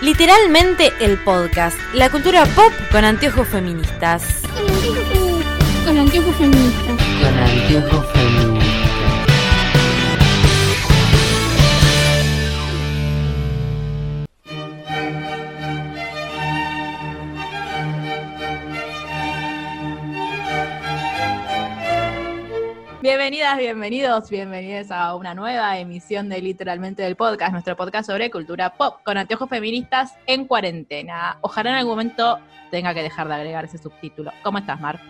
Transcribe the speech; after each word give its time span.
Literalmente 0.00 0.92
el 1.00 1.18
podcast, 1.18 1.76
la 1.92 2.08
cultura 2.08 2.46
pop 2.46 2.72
con 2.92 3.04
anteojos 3.04 3.48
feministas. 3.48 4.42
Con 5.84 5.98
anteojos 5.98 6.36
feministas. 6.36 6.96
Con 7.20 7.38
anteojos 7.38 8.12
feministas. 8.12 8.57
Bienvenidas, 23.56 24.28
bienvenidos, 24.28 24.30
bienvenidas 24.30 24.90
a 24.90 25.14
una 25.14 25.34
nueva 25.34 25.78
emisión 25.78 26.28
de 26.28 26.42
Literalmente 26.42 27.02
del 27.02 27.16
Podcast, 27.16 27.50
nuestro 27.52 27.76
podcast 27.76 28.06
sobre 28.10 28.30
cultura 28.30 28.74
pop 28.74 28.98
con 29.04 29.16
anteojos 29.16 29.48
feministas 29.48 30.12
en 30.26 30.44
cuarentena. 30.44 31.38
Ojalá 31.40 31.70
en 31.70 31.76
algún 31.76 31.92
momento 31.92 32.38
tenga 32.70 32.92
que 32.92 33.02
dejar 33.02 33.26
de 33.26 33.34
agregar 33.34 33.64
ese 33.64 33.78
subtítulo. 33.78 34.32
¿Cómo 34.42 34.58
estás, 34.58 34.78
Mar? 34.80 35.00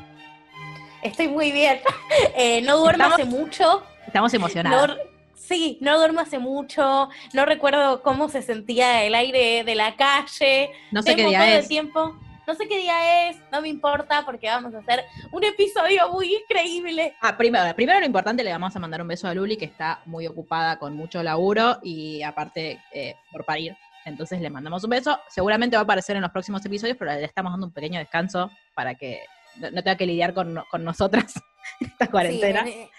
Estoy 1.02 1.26
muy 1.28 1.50
bien. 1.50 1.80
Eh, 2.36 2.62
no 2.62 2.76
duermo 2.78 3.04
Estamos- 3.06 3.20
hace 3.20 3.24
mucho. 3.28 3.82
Estamos 4.06 4.32
No, 4.32 4.36
emocionados. 4.38 4.96
sí, 5.34 5.78
no 5.80 5.98
duermo 5.98 6.20
hace 6.20 6.38
mucho. 6.38 7.08
No 7.32 7.44
recuerdo 7.44 8.02
cómo 8.02 8.28
se 8.28 8.42
sentía 8.42 9.02
el 9.02 9.16
aire 9.16 9.64
de 9.64 9.74
la 9.74 9.96
calle. 9.96 10.70
No 10.92 11.02
sé 11.02 11.10
qué 11.10 11.16
Tengo 11.16 11.30
día 11.30 11.54
el 11.54 11.58
es. 11.60 11.68
tiempo. 11.68 12.16
No 12.48 12.54
sé 12.54 12.66
qué 12.66 12.78
día 12.78 13.28
es, 13.28 13.36
no 13.52 13.60
me 13.60 13.68
importa 13.68 14.24
porque 14.24 14.46
vamos 14.46 14.74
a 14.74 14.78
hacer 14.78 15.04
un 15.32 15.44
episodio 15.44 16.10
muy 16.10 16.34
increíble. 16.34 17.14
Ah, 17.20 17.36
primero, 17.36 17.76
primero 17.76 18.00
lo 18.00 18.06
importante, 18.06 18.42
le 18.42 18.50
vamos 18.50 18.74
a 18.74 18.78
mandar 18.78 19.02
un 19.02 19.08
beso 19.08 19.28
a 19.28 19.34
Luli, 19.34 19.58
que 19.58 19.66
está 19.66 20.00
muy 20.06 20.26
ocupada 20.26 20.78
con 20.78 20.96
mucho 20.96 21.22
laburo 21.22 21.78
y 21.82 22.22
aparte 22.22 22.80
eh, 22.90 23.16
por 23.30 23.44
parir. 23.44 23.76
Entonces 24.06 24.40
le 24.40 24.48
mandamos 24.48 24.82
un 24.82 24.88
beso. 24.88 25.20
Seguramente 25.28 25.76
va 25.76 25.80
a 25.80 25.84
aparecer 25.84 26.16
en 26.16 26.22
los 26.22 26.30
próximos 26.30 26.64
episodios, 26.64 26.96
pero 26.98 27.12
le 27.12 27.22
estamos 27.22 27.52
dando 27.52 27.66
un 27.66 27.72
pequeño 27.74 27.98
descanso 27.98 28.50
para 28.74 28.94
que 28.94 29.20
no, 29.56 29.70
no 29.70 29.82
tenga 29.82 29.98
que 29.98 30.06
lidiar 30.06 30.32
con, 30.32 30.64
con 30.70 30.82
nosotras 30.82 31.34
en 31.80 31.88
esta 31.88 32.06
cuarentena. 32.06 32.64
Sí, 32.64 32.70
eh, 32.70 32.90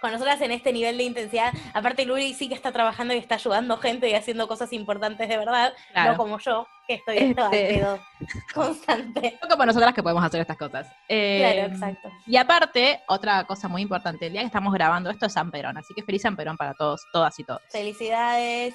con 0.00 0.12
nosotras 0.12 0.40
en 0.40 0.50
este 0.52 0.72
nivel 0.72 0.96
de 0.98 1.04
intensidad. 1.04 1.52
Aparte, 1.74 2.04
Luli 2.04 2.34
sí 2.34 2.48
que 2.48 2.54
está 2.54 2.72
trabajando 2.72 3.14
y 3.14 3.18
está 3.18 3.36
ayudando 3.36 3.76
gente 3.76 4.08
y 4.08 4.14
haciendo 4.14 4.48
cosas 4.48 4.72
importantes 4.72 5.28
de 5.28 5.36
verdad. 5.36 5.72
Claro. 5.92 6.12
No 6.12 6.16
como 6.18 6.38
yo, 6.38 6.66
que 6.86 6.94
estoy 6.94 7.18
esto 7.18 7.44
al 7.44 7.54
Este- 7.54 7.74
pedo 7.78 7.98
constante. 8.54 9.38
No 9.42 9.48
como 9.48 9.66
nosotras 9.66 9.94
que 9.94 10.02
podemos 10.02 10.24
hacer 10.24 10.40
estas 10.40 10.56
cosas. 10.56 10.86
Eh, 11.08 11.38
Claro, 11.54 11.72
exacto. 11.74 12.10
Y 12.26 12.36
aparte, 12.36 13.02
otra 13.08 13.44
cosa 13.44 13.68
muy 13.68 13.82
importante, 13.82 14.26
el 14.26 14.32
día 14.32 14.40
que 14.42 14.46
estamos 14.46 14.72
grabando 14.72 15.10
esto 15.10 15.26
es 15.26 15.32
San 15.32 15.50
Perón, 15.50 15.76
así 15.78 15.94
que 15.94 16.02
feliz 16.02 16.22
San 16.22 16.36
Perón 16.36 16.56
para 16.56 16.74
todos, 16.74 17.02
todas 17.12 17.38
y 17.38 17.44
todos. 17.44 17.60
Felicidades. 17.70 18.74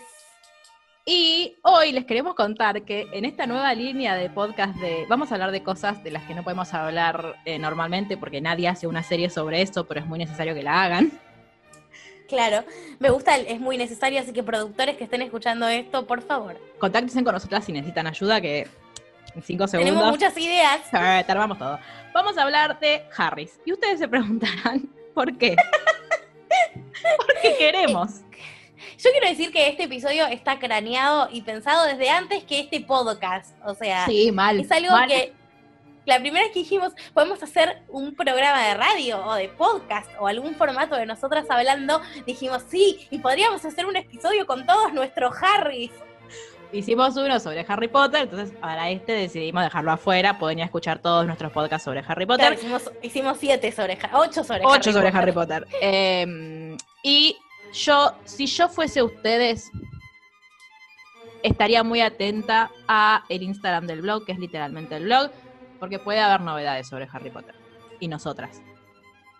Y 1.05 1.57
hoy 1.63 1.91
les 1.91 2.05
queremos 2.05 2.33
contar 2.33 2.83
que 2.83 3.09
en 3.11 3.25
esta 3.25 3.45
nueva 3.45 3.73
línea 3.73 4.15
de 4.15 4.29
podcast 4.29 4.73
de 4.77 5.05
vamos 5.09 5.31
a 5.31 5.35
hablar 5.35 5.51
de 5.51 5.61
cosas 5.61 6.01
de 6.01 6.11
las 6.11 6.23
que 6.23 6.33
no 6.33 6.43
podemos 6.43 6.73
hablar 6.73 7.35
eh, 7.43 7.59
normalmente 7.59 8.15
porque 8.15 8.39
nadie 8.39 8.69
hace 8.69 8.87
una 8.87 9.03
serie 9.03 9.29
sobre 9.29 9.61
eso, 9.61 9.85
pero 9.85 9.99
es 9.99 10.05
muy 10.05 10.17
necesario 10.17 10.55
que 10.55 10.63
la 10.63 10.81
hagan. 10.81 11.11
Claro, 12.29 12.63
me 12.99 13.09
gusta, 13.09 13.35
es 13.35 13.59
muy 13.59 13.77
necesario, 13.77 14.21
así 14.21 14.31
que 14.31 14.43
productores 14.43 14.95
que 14.95 15.03
estén 15.03 15.21
escuchando 15.21 15.67
esto, 15.67 16.07
por 16.07 16.21
favor. 16.21 16.57
Contáctense 16.79 17.21
con 17.21 17.33
nosotras 17.33 17.65
si 17.65 17.73
necesitan 17.73 18.07
ayuda, 18.07 18.39
que 18.39 18.67
en 19.35 19.43
cinco 19.43 19.67
Tenemos 19.67 19.89
segundos 19.89 20.11
muchas 20.11 20.37
ideas. 20.37 20.81
eh, 20.93 21.23
te 21.25 21.31
armamos 21.33 21.57
todo. 21.57 21.79
Vamos 22.13 22.37
a 22.37 22.43
hablar 22.43 22.79
de 22.79 23.03
Harris. 23.15 23.59
Y 23.65 23.73
ustedes 23.73 23.99
se 23.99 24.07
preguntarán, 24.07 24.89
¿por 25.13 25.37
qué? 25.37 25.57
Porque 27.17 27.55
queremos. 27.59 28.21
Yo 28.97 29.11
quiero 29.11 29.27
decir 29.27 29.51
que 29.51 29.67
este 29.69 29.83
episodio 29.83 30.25
está 30.27 30.59
craneado 30.59 31.29
y 31.31 31.41
pensado 31.41 31.85
desde 31.85 32.09
antes 32.09 32.43
que 32.43 32.59
este 32.61 32.81
podcast. 32.81 33.55
O 33.65 33.73
sea, 33.75 34.05
Sí, 34.05 34.31
mal. 34.31 34.59
es 34.59 34.71
algo 34.71 34.91
mal. 34.91 35.07
que 35.07 35.33
la 36.05 36.19
primera 36.19 36.43
vez 36.43 36.53
que 36.53 36.59
dijimos, 36.59 36.91
podemos 37.13 37.41
hacer 37.41 37.81
un 37.87 38.13
programa 38.13 38.61
de 38.67 38.73
radio 38.73 39.25
o 39.25 39.35
de 39.35 39.47
podcast 39.49 40.09
o 40.19 40.27
algún 40.27 40.53
formato 40.55 40.95
de 40.95 41.05
nosotras 41.05 41.45
hablando, 41.49 42.01
dijimos, 42.25 42.63
sí, 42.67 43.07
y 43.09 43.19
podríamos 43.19 43.63
hacer 43.63 43.85
un 43.85 43.95
episodio 43.95 44.45
con 44.45 44.65
todos 44.65 44.91
nuestros 44.93 45.33
Harrys. 45.41 45.91
Hicimos 46.73 47.15
uno 47.17 47.39
sobre 47.39 47.63
Harry 47.69 47.87
Potter, 47.87 48.23
entonces 48.23 48.51
para 48.59 48.89
este 48.89 49.11
decidimos 49.11 49.63
dejarlo 49.63 49.91
afuera. 49.91 50.39
Pueden 50.39 50.57
ir 50.57 50.63
a 50.63 50.65
escuchar 50.65 50.97
todos 50.99 51.25
nuestros 51.27 51.51
podcasts 51.51 51.85
sobre 51.85 52.03
Harry 52.05 52.25
Potter. 52.25 52.47
Claro, 52.47 52.55
hicimos, 52.55 52.91
hicimos 53.03 53.37
siete 53.39 53.71
sobre, 53.71 53.97
ocho 54.11 54.43
sobre 54.43 54.61
Ocho 54.65 54.71
Harry 54.89 54.91
sobre 54.91 55.11
Potter. 55.11 55.15
Harry 55.15 55.31
Potter. 55.31 55.67
Eh, 55.81 56.75
y 57.03 57.37
yo, 57.73 58.13
si 58.25 58.45
yo 58.45 58.69
fuese 58.69 59.03
ustedes, 59.03 59.71
estaría 61.41 61.83
muy 61.83 62.01
atenta 62.01 62.71
a 62.87 63.23
el 63.29 63.43
Instagram 63.43 63.87
del 63.87 64.01
blog, 64.01 64.25
que 64.25 64.31
es 64.31 64.39
literalmente 64.39 64.95
el 64.95 65.03
blog, 65.05 65.31
porque 65.79 65.99
puede 65.99 66.19
haber 66.19 66.41
novedades 66.41 66.87
sobre 66.87 67.07
Harry 67.11 67.29
Potter. 67.29 67.55
Y 67.99 68.07
nosotras. 68.07 68.61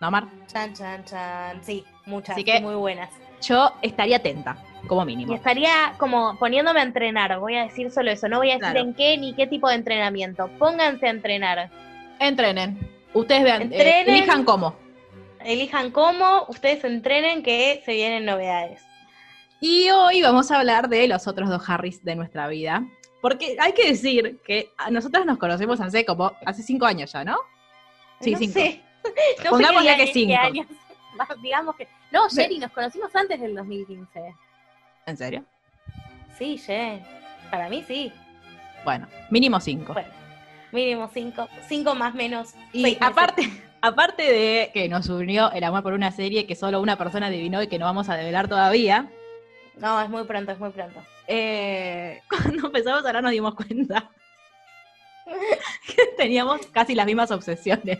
¿No, 0.00 0.10
Mar? 0.10 0.26
Chan, 0.46 0.74
chan, 0.74 1.04
chan. 1.04 1.62
Sí, 1.64 1.84
muchas, 2.06 2.34
Así 2.34 2.44
que- 2.44 2.60
muy 2.60 2.74
buenas. 2.74 3.10
Yo 3.42 3.72
estaría 3.82 4.16
atenta, 4.16 4.56
como 4.86 5.02
Y 5.02 5.06
mínimo. 5.06 5.34
estaría 5.34 5.94
como 5.98 6.38
poniéndome 6.38 6.80
a 6.80 6.82
entrenar, 6.82 7.38
voy 7.40 7.56
a 7.56 7.64
decir 7.64 7.90
solo 7.90 8.10
eso, 8.10 8.26
no 8.28 8.38
voy 8.38 8.50
a 8.50 8.54
decir 8.54 8.70
Claro. 8.72 8.80
en 8.80 8.94
qué 8.94 9.18
ni 9.18 9.34
qué 9.34 9.46
tipo 9.46 9.68
de 9.68 9.74
entrenamiento. 9.74 10.48
Pónganse 10.58 11.06
a 11.06 11.10
entrenar. 11.10 11.70
Entrenen. 12.20 12.78
Ustedes 13.12 13.44
vean, 13.44 13.62
eh, 13.62 13.64
Entrenen. 13.66 14.08
elijan 14.14 14.44
cómo. 14.44 14.76
Elijan 15.44 15.90
cómo, 15.90 16.46
ustedes 16.48 16.84
entrenen 16.84 17.42
que 17.42 17.82
se 17.84 17.92
vienen 17.92 18.24
novedades. 18.24 18.82
Y 19.60 19.90
hoy 19.90 20.22
vamos 20.22 20.50
a 20.50 20.58
hablar 20.58 20.88
de 20.88 21.06
los 21.08 21.26
otros 21.26 21.48
dos 21.48 21.68
Harrys 21.68 22.04
de 22.04 22.16
nuestra 22.16 22.48
vida. 22.48 22.84
Porque 23.20 23.56
hay 23.58 23.72
que 23.72 23.86
decir 23.88 24.40
que 24.44 24.70
nosotras 24.90 25.24
nos 25.24 25.38
conocemos 25.38 25.80
hace 25.80 26.04
como, 26.04 26.32
hace 26.44 26.62
cinco 26.62 26.84
años 26.86 27.12
ya, 27.12 27.24
¿no? 27.24 27.38
Sí, 28.20 28.32
no 28.32 28.38
cinco. 28.38 28.52
sé. 28.52 28.80
No 29.44 29.50
Pongámosle 29.50 29.90
sé 29.90 29.96
que 29.98 30.12
cinco. 30.14 30.34
años. 30.40 30.66
Digamos 31.42 31.76
que. 31.76 31.86
No, 32.10 32.26
Sherry, 32.28 32.58
nos 32.58 32.72
conocimos 32.72 33.14
antes 33.14 33.38
del 33.38 33.54
2015. 33.54 34.34
¿En 35.06 35.16
serio? 35.16 35.44
Sí, 36.38 36.56
Sherry. 36.56 37.02
Para 37.50 37.68
mí 37.68 37.84
sí. 37.86 38.10
Bueno, 38.82 39.06
mínimo 39.30 39.60
cinco. 39.60 39.92
Bueno, 39.92 40.08
mínimo 40.72 41.10
cinco. 41.12 41.48
Cinco 41.68 41.94
más 41.94 42.14
menos. 42.14 42.54
y 42.72 42.96
aparte, 42.98 43.42
aparte 43.86 44.22
de 44.32 44.70
que 44.72 44.88
nos 44.88 45.08
unió 45.08 45.50
el 45.52 45.62
amor 45.64 45.82
por 45.82 45.92
una 45.92 46.10
serie 46.10 46.46
que 46.46 46.54
solo 46.56 46.80
una 46.80 46.96
persona 46.96 47.26
adivinó 47.26 47.62
y 47.62 47.66
que 47.68 47.78
no 47.78 47.84
vamos 47.86 48.08
a 48.08 48.16
develar 48.16 48.48
todavía, 48.48 49.10
No, 49.76 50.00
es 50.00 50.08
muy 50.08 50.24
pronto, 50.24 50.52
es 50.52 50.58
muy 50.58 50.70
pronto. 50.70 51.00
eh, 51.26 52.20
cuando 52.28 52.66
empezamos 52.68 53.04
ahora 53.04 53.20
nos 53.22 53.30
dimos 53.32 53.54
cuenta 53.54 54.10
que 55.86 56.06
teníamos 56.16 56.66
casi 56.66 56.94
las 56.94 57.06
mismas 57.06 57.30
obsesiones. 57.30 57.98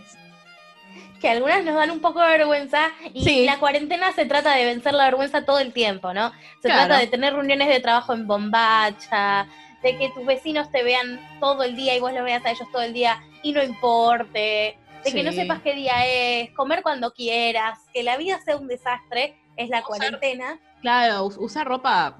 que 1.21 1.28
algunas 1.31 1.65
nos 1.65 1.75
dan 1.75 1.91
un 1.91 2.00
poco 2.00 2.21
de 2.21 2.28
vergüenza 2.28 2.91
y 3.15 3.25
Sí. 3.25 3.44
la 3.47 3.59
cuarentena 3.59 4.12
se 4.12 4.27
trata 4.27 4.55
de 4.55 4.67
vencer 4.67 4.93
la 4.94 5.05
vergüenza 5.05 5.44
todo 5.44 5.59
el 5.59 5.73
tiempo, 5.73 6.12
¿no? 6.12 6.31
Se 6.61 6.69
Claro. 6.69 6.87
trata 6.87 7.00
de 7.00 7.06
tener 7.06 7.33
reuniones 7.34 7.69
de 7.69 7.81
trabajo 7.81 8.12
en 8.12 8.27
bombacha, 8.27 9.47
de 9.83 9.97
que 9.97 10.11
tus 10.11 10.25
vecinos 10.27 10.71
te 10.71 10.83
vean 10.83 11.19
todo 11.41 11.62
el 11.62 11.77
día 11.77 11.97
y 11.97 12.00
vos 12.00 12.12
los 12.12 12.25
veas 12.25 12.44
a 12.44 12.50
ellos 12.50 12.69
todo 12.73 12.83
el 12.83 12.93
día 12.93 13.23
y 13.43 13.53
no 13.53 13.62
importe, 13.62 14.77
de 15.04 15.12
que 15.12 15.22
no 15.22 15.32
sepas 15.32 15.60
qué 15.62 15.75
día 15.75 16.06
es, 16.06 16.50
comer 16.53 16.82
cuando 16.82 17.12
quieras, 17.12 17.78
que 17.92 18.03
la 18.03 18.16
vida 18.16 18.41
sea 18.42 18.56
un 18.56 18.66
desastre, 18.69 19.38
es 19.56 19.69
la 19.69 19.78
Usar- 19.82 19.87
cuarentena. 19.87 20.59
Claro, 20.81 21.25
us- 21.25 21.37
usar 21.38 21.66
ropa 21.66 22.19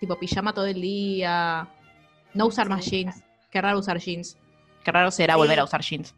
tipo 0.00 0.18
pijama 0.18 0.52
todo 0.52 0.66
el 0.66 0.80
día, 0.80 1.68
no 2.34 2.46
usar 2.46 2.68
más 2.68 2.84
jeans. 2.86 3.22
Qué 3.50 3.60
raro 3.60 3.78
usar 3.78 3.98
jeans. 3.98 4.36
Qué 4.84 4.90
raro 4.90 5.10
será 5.10 5.34
Sí. 5.34 5.38
volver 5.38 5.60
a 5.60 5.64
usar 5.64 5.80
jeans. 5.82 6.14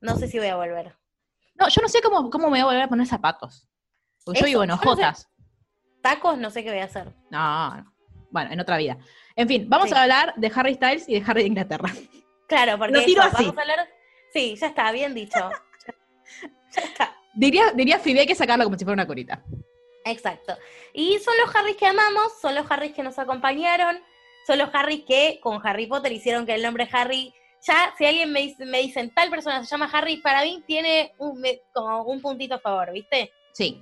No 0.00 0.16
sé 0.16 0.28
si 0.28 0.38
voy 0.38 0.48
a 0.48 0.56
volver. 0.56 0.96
No, 1.54 1.68
yo 1.68 1.80
no 1.82 1.88
sé 1.88 2.00
cómo, 2.02 2.28
cómo 2.30 2.44
me 2.46 2.50
voy 2.50 2.60
a 2.60 2.64
volver 2.64 2.82
a 2.82 2.88
poner 2.88 3.06
zapatos. 3.06 3.66
Porque 4.24 4.40
yo 4.40 4.46
vivo 4.46 4.62
en 4.64 4.70
yo 4.70 4.76
no 4.76 4.82
sé. 4.82 4.88
hojotas. 4.88 5.28
Tacos, 6.02 6.38
no 6.38 6.50
sé 6.50 6.62
qué 6.64 6.70
voy 6.70 6.80
a 6.80 6.84
hacer. 6.84 7.12
No, 7.30 7.76
no. 7.76 7.94
Bueno, 8.30 8.52
en 8.52 8.60
otra 8.60 8.76
vida. 8.76 8.96
En 9.36 9.48
fin, 9.48 9.66
vamos 9.68 9.88
Sí. 9.88 9.94
a 9.94 10.02
hablar 10.02 10.34
de 10.36 10.52
Harry 10.54 10.74
Styles 10.74 11.08
y 11.08 11.18
de 11.18 11.24
Harry 11.26 11.42
de 11.42 11.48
Inglaterra. 11.48 11.90
Claro, 12.46 12.78
porque 12.78 12.98
eso, 13.04 13.18
vamos 13.18 13.56
a 13.58 13.60
hablar. 13.60 13.88
Sí, 14.32 14.56
ya 14.56 14.68
está, 14.68 14.92
bien 14.92 15.14
dicho. 15.14 15.38
ya 16.72 16.82
está. 16.82 17.16
Diría, 17.34 17.72
diría 17.72 18.00
hay 18.04 18.26
que 18.26 18.34
sacarlo 18.34 18.64
como 18.64 18.76
si 18.78 18.84
fuera 18.84 18.94
una 18.94 19.06
curita. 19.06 19.42
Exacto. 20.04 20.56
Y 20.92 21.18
son 21.18 21.34
los 21.44 21.54
Harrys 21.54 21.76
que 21.76 21.86
amamos, 21.86 22.40
son 22.40 22.54
los 22.54 22.68
Harrys 22.70 22.92
que 22.92 23.02
nos 23.02 23.18
acompañaron, 23.18 23.98
son 24.46 24.58
los 24.58 24.70
Harrys 24.72 25.04
que 25.06 25.38
con 25.42 25.64
Harry 25.66 25.86
Potter 25.86 26.12
hicieron 26.12 26.46
que 26.46 26.54
el 26.54 26.62
nombre 26.62 26.88
Harry, 26.92 27.32
ya 27.62 27.94
si 27.98 28.06
alguien 28.06 28.32
me, 28.32 28.40
dice, 28.40 28.64
me 28.64 28.78
dicen 28.78 29.12
tal 29.14 29.30
persona 29.30 29.62
se 29.64 29.70
llama 29.70 29.90
Harry, 29.92 30.16
para 30.18 30.42
mí 30.42 30.62
tiene 30.66 31.12
un, 31.18 31.40
me- 31.40 31.60
como 31.72 32.02
un 32.04 32.20
puntito 32.20 32.54
a 32.54 32.58
favor, 32.58 32.92
¿viste? 32.92 33.30
Sí. 33.52 33.80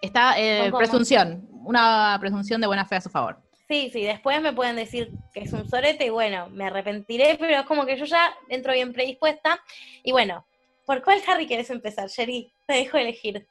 Está 0.00 0.38
eh, 0.38 0.70
presunción. 0.76 1.48
Una 1.64 2.16
presunción 2.20 2.60
de 2.60 2.66
buena 2.66 2.84
fe 2.84 2.96
a 2.96 3.00
su 3.00 3.08
favor. 3.08 3.38
Sí, 3.72 3.88
sí, 3.90 4.02
después 4.02 4.42
me 4.42 4.52
pueden 4.52 4.76
decir 4.76 5.08
que 5.32 5.40
es 5.40 5.52
un 5.54 5.66
sorete 5.66 6.04
y 6.04 6.10
bueno, 6.10 6.50
me 6.50 6.66
arrepentiré, 6.66 7.38
pero 7.40 7.60
es 7.60 7.62
como 7.62 7.86
que 7.86 7.96
yo 7.96 8.04
ya 8.04 8.34
entro 8.50 8.74
bien 8.74 8.92
predispuesta. 8.92 9.62
Y 10.02 10.12
bueno, 10.12 10.44
¿por 10.84 11.02
cuál 11.02 11.22
Harry 11.26 11.46
querés 11.46 11.70
empezar, 11.70 12.06
Sherry? 12.10 12.52
Te 12.66 12.74
dejo 12.74 12.98
elegir. 12.98 13.46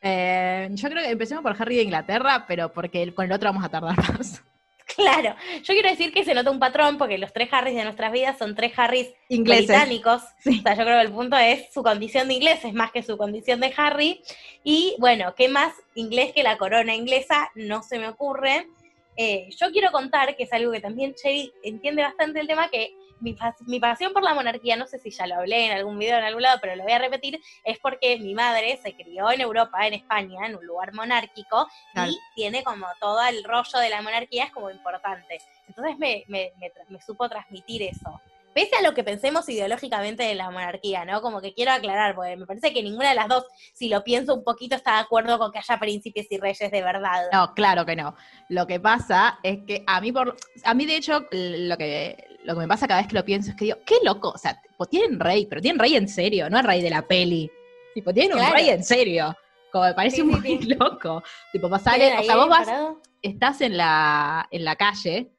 Eh, 0.00 0.68
yo 0.70 0.88
creo 0.88 1.02
que 1.02 1.10
empecemos 1.10 1.42
por 1.42 1.60
Harry 1.60 1.74
de 1.74 1.82
Inglaterra, 1.82 2.44
pero 2.46 2.72
porque 2.72 3.12
con 3.12 3.24
el 3.24 3.32
otro 3.32 3.48
vamos 3.48 3.64
a 3.64 3.68
tardar 3.68 3.96
más. 3.96 4.44
Claro, 4.94 5.34
yo 5.62 5.74
quiero 5.74 5.88
decir 5.88 6.12
que 6.12 6.24
se 6.24 6.34
nota 6.34 6.50
un 6.50 6.58
patrón 6.58 6.98
porque 6.98 7.16
los 7.16 7.32
tres 7.32 7.48
Harrys 7.50 7.74
de 7.74 7.84
nuestras 7.84 8.12
vidas 8.12 8.36
son 8.36 8.54
tres 8.54 8.72
Harrys 8.76 9.08
Ingleses. 9.28 9.68
británicos. 9.68 10.22
Sí. 10.40 10.58
O 10.58 10.62
sea, 10.62 10.74
yo 10.74 10.84
creo 10.84 10.98
que 10.98 11.06
el 11.06 11.12
punto 11.12 11.36
es 11.36 11.72
su 11.72 11.82
condición 11.82 12.28
de 12.28 12.34
inglés, 12.34 12.64
es 12.64 12.74
más 12.74 12.92
que 12.92 13.02
su 13.02 13.16
condición 13.16 13.60
de 13.60 13.72
Harry. 13.76 14.22
Y 14.62 14.94
bueno, 14.98 15.34
¿qué 15.34 15.48
más 15.48 15.72
inglés 15.94 16.32
que 16.32 16.42
la 16.42 16.58
corona 16.58 16.94
inglesa? 16.94 17.50
No 17.54 17.82
se 17.82 17.98
me 17.98 18.08
ocurre. 18.08 18.68
Eh, 19.16 19.48
yo 19.60 19.70
quiero 19.70 19.90
contar, 19.92 20.36
que 20.36 20.44
es 20.44 20.52
algo 20.52 20.72
que 20.72 20.80
también 20.80 21.14
Cherry 21.14 21.52
entiende 21.62 22.02
bastante 22.02 22.40
el 22.40 22.46
tema, 22.46 22.68
que 22.68 22.90
mi, 23.20 23.34
pas- 23.36 23.54
mi 23.66 23.78
pasión 23.78 24.12
por 24.12 24.22
la 24.24 24.34
monarquía, 24.34 24.74
no 24.76 24.86
sé 24.86 24.98
si 24.98 25.10
ya 25.10 25.26
lo 25.26 25.36
hablé 25.36 25.66
en 25.66 25.72
algún 25.72 25.98
video 25.98 26.18
en 26.18 26.24
algún 26.24 26.42
lado, 26.42 26.58
pero 26.60 26.74
lo 26.74 26.82
voy 26.82 26.92
a 26.92 26.98
repetir, 26.98 27.38
es 27.64 27.78
porque 27.78 28.18
mi 28.18 28.34
madre 28.34 28.78
se 28.82 28.94
crió 28.96 29.30
en 29.30 29.40
Europa, 29.42 29.86
en 29.86 29.94
España, 29.94 30.46
en 30.46 30.56
un 30.56 30.66
lugar 30.66 30.92
monárquico, 30.92 31.68
y 32.08 32.18
tiene 32.34 32.64
como 32.64 32.86
todo 33.00 33.22
el 33.28 33.44
rollo 33.44 33.78
de 33.80 33.90
la 33.90 34.02
monarquía, 34.02 34.44
es 34.44 34.50
como 34.52 34.70
importante. 34.70 35.38
Entonces 35.68 35.96
me, 35.98 36.24
me, 36.28 36.52
me 36.58 36.72
me 36.88 37.00
supo 37.00 37.28
transmitir 37.28 37.82
eso. 37.82 38.20
Pese 38.54 38.76
a 38.76 38.82
lo 38.82 38.92
que 38.94 39.02
pensemos 39.04 39.48
ideológicamente 39.48 40.22
de 40.24 40.34
la 40.34 40.50
monarquía, 40.50 41.04
¿no? 41.04 41.22
Como 41.22 41.40
que 41.40 41.54
quiero 41.54 41.72
aclarar, 41.72 42.14
porque 42.14 42.36
me 42.36 42.46
parece 42.46 42.72
que 42.72 42.82
ninguna 42.82 43.08
de 43.10 43.14
las 43.14 43.28
dos, 43.28 43.44
si 43.72 43.88
lo 43.88 44.04
pienso 44.04 44.34
un 44.34 44.44
poquito, 44.44 44.76
está 44.76 44.94
de 44.96 45.00
acuerdo 45.00 45.38
con 45.38 45.50
que 45.52 45.58
haya 45.58 45.78
príncipes 45.80 46.26
y 46.30 46.38
reyes 46.38 46.70
de 46.70 46.82
verdad. 46.82 47.28
No, 47.32 47.54
claro 47.54 47.86
que 47.86 47.96
no. 47.96 48.14
Lo 48.48 48.66
que 48.66 48.78
pasa 48.80 49.38
es 49.42 49.60
que 49.66 49.82
a 49.86 50.00
mí, 50.00 50.12
por, 50.12 50.36
a 50.64 50.74
mí 50.74 50.84
de 50.86 50.96
hecho, 50.96 51.20
lo 51.30 51.76
que, 51.76 52.24
lo 52.44 52.54
que 52.54 52.60
me 52.60 52.68
pasa 52.68 52.86
cada 52.86 53.00
vez 53.00 53.08
que 53.08 53.14
lo 53.16 53.24
pienso 53.24 53.50
es 53.50 53.56
que 53.56 53.64
digo, 53.66 53.78
qué 53.86 53.96
loco, 54.02 54.30
o 54.30 54.38
sea, 54.38 54.60
tipo, 54.60 54.84
tienen 54.86 55.18
rey, 55.18 55.46
pero 55.46 55.60
tienen 55.62 55.78
rey 55.78 55.96
en 55.96 56.08
serio, 56.08 56.50
no 56.50 56.58
es 56.58 56.64
rey 56.66 56.82
de 56.82 56.90
la 56.90 57.02
peli. 57.06 57.50
Tipo, 57.94 58.12
tienen 58.12 58.38
un 58.38 58.52
rey 58.52 58.68
en 58.70 58.82
serio. 58.84 59.36
Como 59.70 59.84
me 59.84 59.94
parece 59.94 60.16
Sí, 60.16 60.22
muy 60.22 60.40
sí. 60.42 60.58
loco. 60.78 61.22
Tipo, 61.52 61.70
pasar, 61.70 61.94
¿Tienen 61.94 62.18
o 62.18 62.22
sea, 62.22 62.36
vos 62.36 62.48
vas, 62.48 62.66
parado? 62.66 63.00
estás 63.22 63.60
en 63.62 63.76
la, 63.78 64.46
en 64.50 64.64
la 64.64 64.76
calle, 64.76 65.32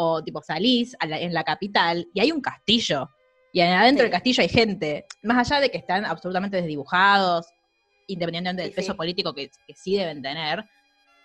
o 0.00 0.22
tipo 0.22 0.40
salís 0.42 0.94
a 1.00 1.06
la- 1.06 1.18
en 1.18 1.34
la 1.34 1.42
capital, 1.42 2.06
y 2.14 2.20
hay 2.20 2.30
un 2.30 2.40
castillo. 2.40 3.08
Y 3.52 3.60
adentro 3.60 4.02
Sí. 4.02 4.04
del 4.04 4.12
castillo 4.12 4.42
hay 4.42 4.48
gente. 4.48 5.06
Más 5.22 5.50
allá 5.50 5.60
de 5.60 5.70
que 5.70 5.78
están 5.78 6.04
absolutamente 6.04 6.58
desdibujados, 6.58 7.46
independientemente 8.06 8.62
del 8.62 8.70
Sí, 8.70 8.76
peso 8.76 8.92
sí. 8.92 8.96
político 8.96 9.34
que, 9.34 9.50
que 9.66 9.74
sí 9.74 9.96
deben 9.96 10.22
tener, 10.22 10.64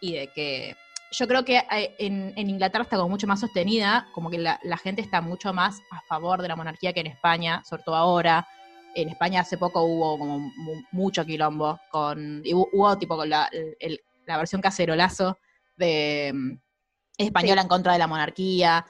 y 0.02 0.14
de 0.14 0.28
que 0.34 0.76
yo 1.12 1.28
creo 1.28 1.46
que 1.46 1.58
eh, 1.58 1.96
en, 2.00 2.34
en 2.36 2.50
Inglaterra 2.50 2.84
está 2.84 2.98
como 2.98 3.10
mucho 3.10 3.28
más 3.28 3.40
sostenida, 3.42 4.08
como 4.16 4.32
que 4.32 4.40
la, 4.40 4.60
la 4.64 4.78
gente 4.78 5.02
está 5.04 5.22
mucho 5.22 5.54
más 5.54 5.80
a 5.92 6.02
favor 6.10 6.42
de 6.42 6.48
la 6.48 6.56
monarquía 6.56 6.94
que 6.94 7.02
en 7.02 7.08
España, 7.08 7.62
sobre 7.70 7.84
todo 7.84 7.96
ahora. 7.96 8.48
En 8.96 9.10
España 9.10 9.42
hace 9.42 9.58
poco 9.58 9.84
hubo 9.84 10.18
como 10.20 10.40
mu- 10.40 10.82
mucho 10.92 11.26
quilombo 11.26 11.80
con, 11.92 12.42
y 12.44 12.54
hubo 12.54 12.98
tipo 12.98 13.16
con 13.18 13.30
la, 13.30 13.50
el- 13.80 14.00
la 14.26 14.38
versión 14.38 14.62
cacerolazo 14.62 15.38
de 15.78 16.32
española 17.18 17.62
en 17.62 17.68
contra 17.68 17.94
de 17.94 18.00
la 18.00 18.08
monarquía, 18.08 18.86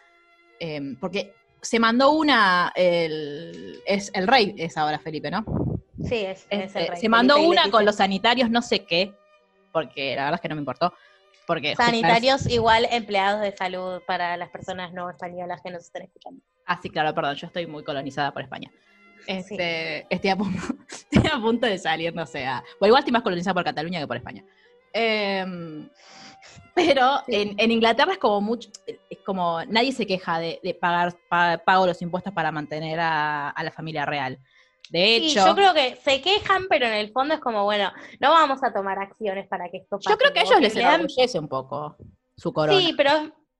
em, 0.59 0.97
porque 0.99 1.33
se 1.61 1.79
mandó 1.79 2.11
una, 2.11 2.71
el, 2.75 3.81
es 3.85 4.11
el 4.13 4.27
rey 4.27 4.53
es 4.57 4.77
ahora 4.77 4.99
Felipe, 4.99 5.31
¿no? 5.31 5.45
Sí, 6.03 6.15
es, 6.17 6.45
es 6.49 6.51
el 6.51 6.61
Este, 6.61 6.87
rey. 6.89 6.99
se 7.01 7.09
mandó 7.09 7.35
Felipe 7.35 7.51
una 7.51 7.71
con 7.71 7.85
los 7.85 7.95
sanitarios, 7.95 8.49
no 8.49 8.61
sé 8.61 8.85
qué, 8.85 9.13
porque 9.71 10.15
la 10.15 10.23
verdad 10.25 10.35
es 10.35 10.41
que 10.41 10.49
no 10.49 10.55
me 10.55 10.61
importó. 10.61 10.93
Porque 11.45 11.75
Sanitarios 11.75 12.49
igual 12.49 12.87
empleados 12.89 13.41
de 13.41 13.51
salud 13.55 14.01
para 14.07 14.37
las 14.37 14.49
personas 14.49 14.93
no 14.93 15.09
españolas 15.09 15.61
que 15.61 15.71
nos 15.71 15.83
estén 15.83 16.03
escuchando. 16.03 16.41
Ah, 16.65 16.79
sí, 16.81 16.89
claro, 16.89 17.13
perdón, 17.13 17.35
yo 17.35 17.47
estoy 17.47 17.67
muy 17.67 17.83
colonizada 17.83 18.31
por 18.31 18.41
España. 18.43 18.71
Este, 19.27 20.05
estoy, 20.09 20.29
a 20.29 20.35
punto, 20.37 20.57
estoy 20.89 21.23
a 21.31 21.39
punto 21.41 21.67
de 21.67 21.77
salir, 21.77 22.15
no 22.15 22.25
sé. 22.25 22.45
a- 22.45 22.63
bueno, 22.79 22.89
igual 22.91 22.99
estoy 23.01 23.11
más 23.11 23.23
colonizada 23.23 23.53
por 23.53 23.63
Cataluña 23.65 23.99
que 23.99 24.07
por 24.07 24.15
España. 24.17 24.43
Em, 24.93 25.89
pero 26.75 27.19
Sí. 27.27 27.35
en, 27.35 27.55
en 27.59 27.71
Inglaterra 27.71 28.13
es 28.13 28.17
como 28.17 28.41
mucho, 28.41 28.69
es 28.87 29.19
como 29.25 29.63
nadie 29.65 29.91
se 29.91 30.05
queja 30.07 30.39
de, 30.39 30.59
de 30.63 30.73
pagar 30.73 31.15
pa- 31.29 31.61
pago 31.65 31.85
los 31.87 32.01
impuestos 32.01 32.33
para 32.33 32.51
mantener 32.51 32.99
a, 32.99 33.49
a 33.49 33.63
la 33.63 33.71
familia 33.71 34.05
real. 34.05 34.39
De 34.89 35.05
Sí, 35.17 35.31
hecho, 35.31 35.45
yo 35.45 35.55
creo 35.55 35.73
que 35.73 35.95
se 35.95 36.21
quejan, 36.21 36.67
pero 36.69 36.85
en 36.85 36.93
el 36.93 37.11
fondo 37.11 37.33
es 37.33 37.39
como, 37.39 37.63
bueno, 37.63 37.91
no 38.19 38.31
vamos 38.31 38.63
a 38.63 38.73
tomar 38.73 38.99
acciones 38.99 39.47
para 39.47 39.69
que 39.69 39.77
esto 39.77 39.97
pase. 39.97 40.09
yo 40.09 40.17
creo 40.17 40.33
que 40.33 40.39
a 40.41 40.43
ellos 40.43 40.59
les 40.61 40.75
enorgullece 40.75 41.39
un 41.39 41.47
poco 41.47 41.95
su 42.35 42.51
corona. 42.51 42.77
Sí, 42.79 42.93
pero 42.97 43.11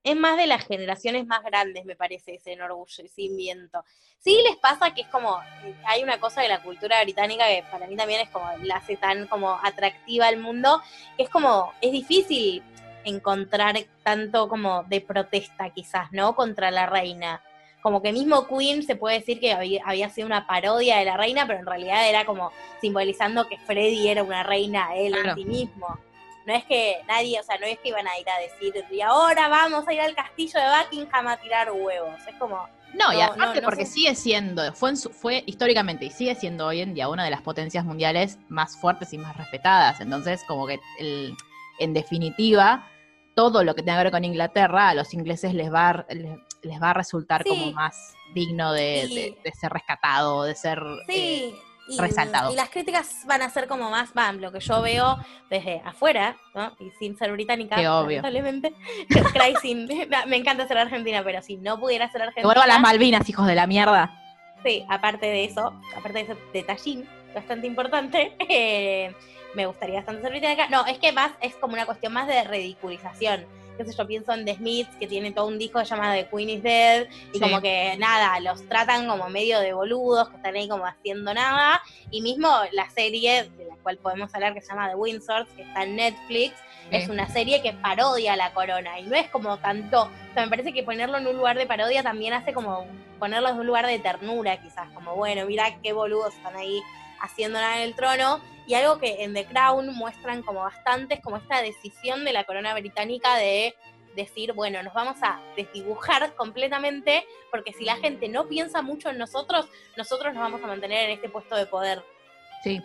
es 0.02 0.16
más 0.16 0.36
de 0.36 0.46
las 0.46 0.66
generaciones 0.66 1.26
más 1.26 1.42
grandes, 1.42 1.86
me 1.86 1.96
parece, 1.96 2.34
ese 2.34 2.52
enorgullecimiento. 2.52 3.82
Sí 4.18 4.38
les 4.46 4.56
pasa 4.56 4.92
que 4.92 5.00
es 5.02 5.08
como, 5.08 5.38
hay 5.86 6.02
una 6.02 6.20
cosa 6.20 6.42
de 6.42 6.48
la 6.48 6.62
cultura 6.62 7.02
británica 7.02 7.46
que 7.48 7.64
para 7.70 7.86
mí 7.86 7.96
también 7.96 8.20
es 8.20 8.28
como, 8.28 8.46
la 8.62 8.76
hace 8.76 8.96
tan 8.96 9.26
como 9.26 9.58
atractiva 9.62 10.26
al 10.28 10.36
mundo, 10.38 10.82
que 11.16 11.22
es 11.24 11.30
como, 11.30 11.72
es 11.80 11.90
difícil 11.92 12.62
encontrar 13.04 13.76
tanto 14.02 14.48
como 14.48 14.84
de 14.84 15.00
protesta 15.00 15.70
quizás, 15.70 16.10
¿no? 16.12 16.34
Contra 16.34 16.70
la 16.70 16.86
reina. 16.86 17.42
Como 17.82 18.00
que 18.00 18.12
mismo 18.12 18.46
Queen 18.48 18.82
se 18.82 18.96
puede 18.96 19.18
decir 19.18 19.38
que 19.40 19.52
había, 19.52 19.82
había 19.84 20.08
sido 20.08 20.26
una 20.26 20.46
parodia 20.46 20.96
de 20.98 21.04
la 21.04 21.16
reina, 21.18 21.46
pero 21.46 21.58
en 21.58 21.66
realidad 21.66 22.08
era 22.08 22.24
como 22.24 22.50
simbolizando 22.80 23.46
que 23.46 23.58
Freddie 23.58 24.10
era 24.10 24.22
una 24.22 24.42
reina 24.42 24.94
él 24.96 25.12
Claro. 25.12 25.30
en 25.30 25.34
sí 25.36 25.44
mismo. 25.44 25.86
No 26.46 26.54
es 26.54 26.64
que 26.64 26.96
nadie, 27.08 27.40
o 27.40 27.42
sea, 27.42 27.56
no 27.58 27.66
es 27.66 27.78
que 27.78 27.88
iban 27.90 28.06
a 28.06 28.18
ir 28.18 28.26
a 28.28 28.38
decir, 28.40 28.84
y 28.90 29.00
ahora 29.00 29.48
vamos 29.48 29.86
a 29.88 29.92
ir 29.94 30.00
al 30.00 30.14
castillo 30.14 30.60
de 30.60 30.66
Buckingham 30.78 31.26
a 31.28 31.36
tirar 31.38 31.72
huevos. 31.72 32.20
Es 32.26 32.34
como, 32.36 32.68
No, 32.92 33.12
y 33.12 33.20
aparte 33.20 33.56
no, 33.56 33.62
no 33.62 33.68
porque 33.68 33.86
sigue 33.86 34.14
siendo, 34.14 34.72
fue, 34.74 34.90
en 34.90 34.96
su- 34.98 35.10
fue 35.10 35.42
históricamente 35.46 36.04
y 36.04 36.10
sigue 36.10 36.34
siendo 36.34 36.66
hoy 36.66 36.80
en 36.82 36.94
día 36.94 37.08
una 37.08 37.24
de 37.24 37.30
las 37.30 37.40
potencias 37.42 37.84
mundiales 37.84 38.38
más 38.48 38.76
fuertes 38.76 39.12
y 39.14 39.18
más 39.18 39.36
respetadas. 39.36 40.00
Entonces, 40.00 40.42
como 40.46 40.66
que 40.66 40.78
el- 40.98 41.34
en 41.80 41.92
definitiva, 41.94 42.86
todo 43.34 43.64
lo 43.64 43.74
que 43.74 43.82
tenga 43.82 43.98
que 43.98 44.04
ver 44.04 44.12
con 44.12 44.24
Inglaterra, 44.24 44.88
a 44.90 44.94
los 44.94 45.12
ingleses 45.14 45.54
les 45.54 45.72
va, 45.72 45.88
a- 45.90 46.06
les, 46.10 46.38
les 46.62 46.80
va 46.82 46.90
a 46.90 46.94
resultar 46.94 47.42
Sí. 47.42 47.48
como 47.50 47.72
más 47.72 48.14
digno 48.34 48.72
de, 48.72 49.04
Sí. 49.08 49.14
de- 49.14 49.38
de 49.44 49.52
ser 49.52 49.72
rescatado, 49.72 50.44
de 50.44 50.54
ser... 50.54 50.82
eh, 51.08 51.52
y, 51.86 51.98
resaltado. 52.00 52.50
y 52.50 52.56
las 52.56 52.70
críticas 52.70 53.24
van 53.26 53.42
a 53.42 53.50
ser 53.50 53.68
como 53.68 53.90
más, 53.90 54.14
van, 54.14 54.40
lo 54.40 54.50
que 54.50 54.58
yo 54.60 54.80
veo 54.80 55.18
desde 55.50 55.82
afuera, 55.84 56.34
¿no? 56.54 56.74
Y 56.80 56.90
sin 56.98 57.14
ser 57.18 57.30
británica, 57.32 57.76
Qué 57.76 57.86
obvio. 57.88 58.22
sin- 59.60 59.86
me 60.28 60.36
encanta 60.36 60.66
ser 60.66 60.78
argentina, 60.78 61.22
pero 61.22 61.42
si 61.42 61.56
no 61.58 61.78
pudiera 61.78 62.10
ser 62.10 62.22
argentina. 62.22 62.46
vuelvan 62.46 62.68
las 62.68 62.80
Malvinas, 62.80 63.28
hijos 63.28 63.46
de 63.46 63.54
la 63.54 63.66
mierda. 63.66 64.18
Sí, 64.64 64.82
aparte 64.88 65.26
de 65.26 65.44
eso, 65.44 65.74
aparte 65.94 66.24
de 66.24 66.32
ese 66.32 66.36
detallín 66.54 67.06
bastante 67.34 67.66
importante, 67.66 68.34
eh, 68.48 69.14
me 69.54 69.66
gustaría 69.66 69.96
bastante 69.96 70.22
ser 70.22 70.30
británica. 70.30 70.68
No, 70.68 70.84
es 70.86 70.98
que 70.98 71.12
más 71.12 71.32
es 71.40 71.54
como 71.56 71.74
una 71.74 71.86
cuestión 71.86 72.12
más 72.12 72.26
de 72.26 72.42
ridiculización. 72.44 73.46
Qué 73.76 73.84
sé 73.84 73.92
yo, 73.96 74.06
pienso 74.06 74.32
en 74.32 74.44
The 74.44 74.54
Smiths, 74.54 74.94
que 75.00 75.08
tiene 75.08 75.32
todo 75.32 75.48
un 75.48 75.58
disco 75.58 75.82
llamado 75.82 76.14
The 76.14 76.28
Queen 76.28 76.48
is 76.48 76.62
Dead, 76.62 77.08
y 77.32 77.38
Sí. 77.38 77.40
como 77.40 77.60
que 77.60 77.96
nada, 77.98 78.38
los 78.38 78.68
tratan 78.68 79.08
como 79.08 79.28
medio 79.28 79.58
de 79.58 79.72
boludos, 79.72 80.28
que 80.28 80.36
están 80.36 80.54
ahí 80.54 80.68
como 80.68 80.86
haciendo 80.86 81.34
nada. 81.34 81.82
Y 82.10 82.22
mismo 82.22 82.48
la 82.70 82.88
serie 82.90 83.50
de 83.56 83.64
la 83.64 83.74
cual 83.82 83.96
podemos 83.98 84.32
hablar, 84.32 84.54
que 84.54 84.60
se 84.60 84.68
llama 84.68 84.88
The 84.90 84.94
Windsor, 84.94 85.46
que 85.56 85.62
está 85.62 85.82
en 85.82 85.96
Netflix, 85.96 86.54
es 86.90 87.08
una 87.08 87.28
serie 87.28 87.62
que 87.62 87.72
parodia 87.72 88.36
la 88.36 88.52
corona 88.52 89.00
y 89.00 89.04
no 89.04 89.16
es 89.16 89.28
como 89.30 89.56
tanto, 89.56 90.02
o 90.02 90.34
sea, 90.34 90.44
me 90.44 90.50
parece 90.50 90.72
que 90.72 90.82
ponerlo 90.84 91.16
en 91.18 91.26
un 91.26 91.36
lugar 91.36 91.56
de 91.56 91.66
parodia 91.66 92.02
también 92.02 92.34
hace 92.34 92.52
como 92.52 92.86
ponerlo 93.18 93.48
en 93.48 93.58
un 93.58 93.66
lugar 93.66 93.86
de 93.86 93.98
ternura 93.98 94.58
quizás, 94.60 94.88
como 94.92 95.16
bueno, 95.16 95.46
mira 95.46 95.78
qué 95.82 95.92
boludos 95.94 96.34
están 96.34 96.54
ahí 96.56 96.80
haciendo 97.20 97.58
nada 97.58 97.78
en 97.78 97.82
el 97.82 97.94
trono 97.94 98.40
y 98.66 98.74
algo 98.74 98.98
que 98.98 99.24
en 99.24 99.34
The 99.34 99.46
Crown 99.46 99.94
muestran 99.94 100.42
como 100.42 100.60
bastante 100.60 101.14
es 101.14 101.20
como 101.20 101.36
esta 101.36 101.60
decisión 101.62 102.24
de 102.24 102.32
la 102.32 102.44
corona 102.44 102.74
británica 102.74 103.36
de 103.36 103.74
decir, 104.14 104.52
bueno, 104.52 104.82
nos 104.82 104.94
vamos 104.94 105.16
a 105.22 105.40
desdibujar 105.56 106.34
completamente 106.36 107.24
porque 107.50 107.72
si 107.72 107.84
la 107.84 107.96
gente 107.96 108.28
no 108.28 108.48
piensa 108.48 108.82
mucho 108.82 109.10
en 109.10 109.18
nosotros, 109.18 109.66
nosotros 109.96 110.32
nos 110.34 110.42
vamos 110.42 110.62
a 110.62 110.66
mantener 110.66 111.10
en 111.10 111.16
este 111.16 111.28
puesto 111.28 111.56
de 111.56 111.66
poder. 111.66 112.02
Sí. 112.62 112.80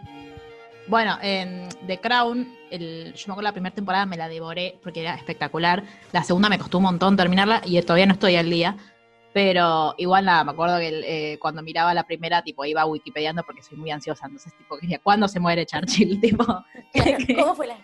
Bueno, 0.88 1.20
en 1.22 1.70
The 1.86 2.00
Crown, 2.00 2.52
el, 2.72 3.14
yo 3.14 3.28
me 3.28 3.34
acuerdo 3.34 3.42
la 3.44 3.52
primera 3.52 3.76
temporada 3.76 4.08
me 4.08 4.18
la 4.18 4.28
devoré 4.28 4.80
porque 4.82 5.02
era 5.02 5.14
espectacular. 5.14 5.84
La 6.12 6.24
segunda 6.24 6.50
me 6.50 6.58
costó 6.58 6.80
un 6.80 6.86
montón 6.86 7.16
terminarla 7.16 7.62
y 7.64 7.80
todavía 7.84 8.08
no 8.08 8.14
estoy 8.14 8.36
al 8.36 8.50
día. 8.50 8.76
Pero 9.34 9.94
igual 9.98 10.26
nada, 10.26 10.44
me 10.44 10.52
acuerdo 10.52 10.80
que 10.80 11.34
eh, 11.34 11.40
cuando 11.40 11.62
miraba 11.62 11.94
la 11.94 12.04
primera, 12.04 12.42
tipo, 12.42 12.66
iba 12.66 12.86
wikipediando 12.86 13.44
porque 13.44 13.62
soy 13.62 13.78
muy 13.78 13.92
ansiosa. 13.92 14.26
Entonces, 14.26 14.56
tipo, 14.58 14.78
quería, 14.78 15.00
¿cuándo 15.00 15.28
se 15.28 15.40
muere 15.40 15.66
Churchill? 15.66 16.20
Tipo, 16.22 16.44
¿Cómo 17.38 17.56
fue 17.56 17.68
la? 17.68 17.78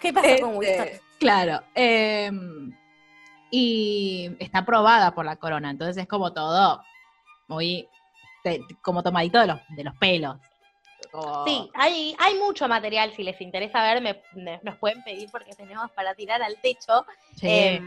¿Qué 0.00 0.12
pasó 0.12 0.28
con 0.40 0.56
Winston? 0.56 0.86
Este, 0.88 1.00
Claro. 1.18 1.60
eh, 1.74 2.30
y 3.50 4.30
está 4.38 4.58
aprobada 4.60 5.14
por 5.14 5.24
la 5.24 5.36
corona, 5.36 5.70
entonces 5.70 5.96
es 5.98 6.08
como 6.08 6.32
todo 6.32 6.82
muy 7.48 7.88
te- 8.42 8.60
como 8.80 9.02
tomadito 9.02 9.38
de 9.40 9.46
los, 9.48 9.60
de 9.76 9.84
los 9.84 9.94
pelos. 9.96 10.36
Como- 11.10 11.44
Sí, 11.46 11.68
hay, 11.74 12.14
hay 12.18 12.34
mucho 12.38 12.66
material, 12.68 13.12
si 13.14 13.22
les 13.22 13.40
interesa 13.40 13.82
ver, 13.82 14.00
me- 14.00 14.22
me- 14.34 14.60
nos 14.62 14.76
pueden 14.78 15.02
pedir 15.04 15.28
porque 15.30 15.52
tenemos 15.54 15.90
para 15.92 16.14
tirar 16.14 16.42
al 16.42 16.56
techo. 16.62 17.04
Sí. 17.36 17.46
Eh, 17.48 17.82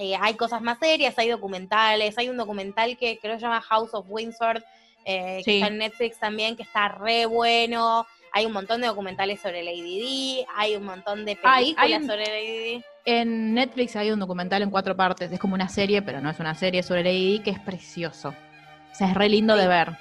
eh, 0.00 0.14
hay 0.20 0.34
cosas 0.34 0.62
más 0.62 0.78
serias, 0.78 1.16
hay 1.18 1.28
documentales, 1.28 2.16
hay 2.18 2.28
un 2.30 2.36
documental 2.38 2.96
que 2.96 3.18
creo 3.20 3.34
que 3.34 3.40
se 3.40 3.46
llama 3.46 3.60
House 3.60 3.92
of 3.92 4.06
Windsor, 4.08 4.64
eh, 5.04 5.42
que 5.44 5.56
está 5.56 5.66
en 5.68 5.78
Netflix 5.78 6.18
también, 6.18 6.56
que 6.56 6.62
está 6.62 6.88
re 6.88 7.26
bueno. 7.26 8.06
Hay 8.32 8.46
un 8.46 8.52
montón 8.52 8.80
de 8.80 8.86
documentales 8.86 9.40
sobre 9.40 9.62
Lady 9.62 9.82
Di, 10.00 10.46
hay 10.56 10.76
un 10.76 10.84
montón 10.84 11.24
de 11.24 11.36
películas 11.36 11.76
hay 11.84 11.94
un- 11.94 12.06
sobre 12.06 12.26
Lady 12.26 12.58
Di. 12.76 12.84
En 13.04 13.54
Netflix 13.54 13.96
hay 13.96 14.10
un 14.10 14.20
documental 14.20 14.62
en 14.62 14.70
cuatro 14.70 14.96
partes, 14.96 15.30
es 15.32 15.38
como 15.40 15.54
una 15.54 15.68
serie, 15.68 16.00
pero 16.02 16.20
no 16.20 16.30
es 16.30 16.38
una 16.38 16.54
serie 16.54 16.82
sobre 16.82 17.02
Lady 17.02 17.32
Di, 17.32 17.38
que 17.40 17.50
es 17.50 17.58
precioso. 17.58 18.28
O 18.30 18.94
sea, 18.94 19.08
es 19.08 19.14
re 19.14 19.28
lindo 19.28 19.54
Sí. 19.54 19.60
de 19.62 19.68
ver. 19.68 19.96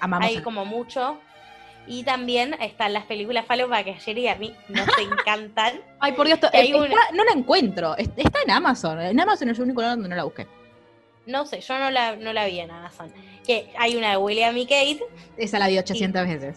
Amamos. 0.00 0.28
Hay 0.28 0.42
como 0.42 0.64
mucho. 0.64 1.18
Y 1.86 2.02
también 2.02 2.54
están 2.60 2.92
las 2.92 3.04
películas 3.04 3.46
falopa 3.46 3.82
que 3.84 3.92
ayer 3.92 4.18
y 4.18 4.28
a 4.28 4.36
mí 4.36 4.54
nos 4.68 4.88
encantan. 4.98 5.80
Ay, 6.00 6.12
por 6.12 6.26
Dios, 6.26 6.40
no 7.12 7.24
la 7.24 7.32
encuentro. 7.32 7.96
Está 7.96 8.40
en 8.44 8.50
Amazon. 8.50 9.00
En 9.00 9.18
Amazon 9.20 9.50
es 9.50 9.58
el 9.58 9.64
único 9.64 9.80
lugar 9.80 9.96
donde 9.96 10.08
no 10.08 10.16
la 10.16 10.24
busqué. 10.24 10.46
No 11.26 11.44
sé, 11.44 11.60
yo 11.60 11.78
no 11.78 11.90
la, 11.90 12.16
no 12.16 12.32
la 12.32 12.46
vi 12.46 12.60
en 12.60 12.70
Amazon. 12.70 13.12
Que 13.44 13.72
hay 13.78 13.96
una 13.96 14.10
de 14.10 14.16
William 14.16 14.56
y 14.56 14.64
Kate. 14.64 15.00
Esa 15.36 15.58
la 15.58 15.68
vi 15.68 15.78
800 15.78 16.26
veces. 16.26 16.56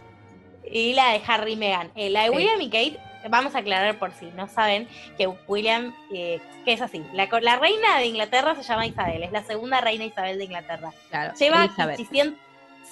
Y 0.71 0.93
la 0.93 1.13
de 1.13 1.21
Harry 1.25 1.53
y 1.53 1.55
Meghan. 1.55 1.91
Eh, 1.95 2.09
la 2.09 2.23
de. 2.23 2.29
William 2.29 2.61
y 2.61 2.69
Kate, 2.69 2.99
vamos 3.27 3.55
a 3.55 3.59
aclarar 3.59 3.97
por 3.97 4.13
si 4.13 4.27
no 4.27 4.47
saben 4.47 4.87
que 5.17 5.27
William, 5.47 5.93
eh, 6.13 6.39
que 6.65 6.73
es 6.73 6.81
así, 6.81 7.03
la, 7.13 7.25
reina 7.57 7.97
de 7.97 8.05
Inglaterra 8.05 8.55
se 8.55 8.63
llama 8.63 8.85
Isabel, 8.85 9.23
es 9.23 9.31
la 9.31 9.43
segunda 9.43 9.81
reina 9.81 10.05
Isabel 10.05 10.37
de 10.37 10.45
Inglaterra. 10.45 10.93
Claro, 11.09 11.33
Lleva 11.35 11.65
800, 11.65 12.39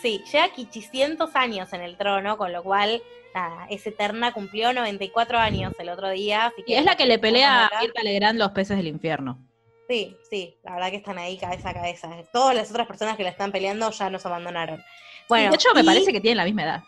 sí, 0.01 0.24
lleva 0.32 0.50
quichicientos 0.50 1.36
años 1.36 1.72
en 1.74 1.82
el 1.82 1.98
trono, 1.98 2.38
con 2.38 2.51
lo 2.54 2.63
cual 2.63 3.01
nada, 3.34 3.68
es 3.70 3.86
eterna, 3.88 4.32
cumplió 4.34 4.74
94 4.74 5.38
años 5.38 5.74
el 5.80 5.89
otro 5.89 6.10
día. 6.10 6.48
Así 6.48 6.63
Y 6.66 6.74
es 6.74 6.86
la 6.86 6.96
que 6.96 7.06
le 7.06 7.20
pelea 7.20 7.68
a. 7.68 7.82
Mirta 7.82 8.04
Legrand 8.04 8.39
los 8.39 8.51
peces 8.51 8.77
del 8.77 8.88
infierno. 8.88 9.39
Sí, 9.88 10.18
sí, 10.30 10.56
la 10.63 10.74
verdad 10.74 10.89
que 10.89 10.98
están 10.98 11.18
ahí 11.18 11.38
cabeza 11.38 11.70
a 11.70 11.74
cabeza. 11.74 12.10
Todas 12.34 12.56
las 12.56 12.70
otras 12.70 12.88
personas 12.88 13.16
que 13.16 13.24
la 13.24 13.30
están 13.30 13.51
peleando 13.51 13.89
ya 13.92 14.10
nos 14.10 14.25
abandonaron. 14.25 14.84
Bueno, 15.30 15.50
de 15.50 15.56
hecho, 15.56 15.70
me 15.74 15.82
y- 15.82 15.86
parece 15.86 16.12
que 16.12 16.20
tienen 16.22 16.38
la 16.38 16.46
misma 16.46 16.63
edad. 16.63 16.84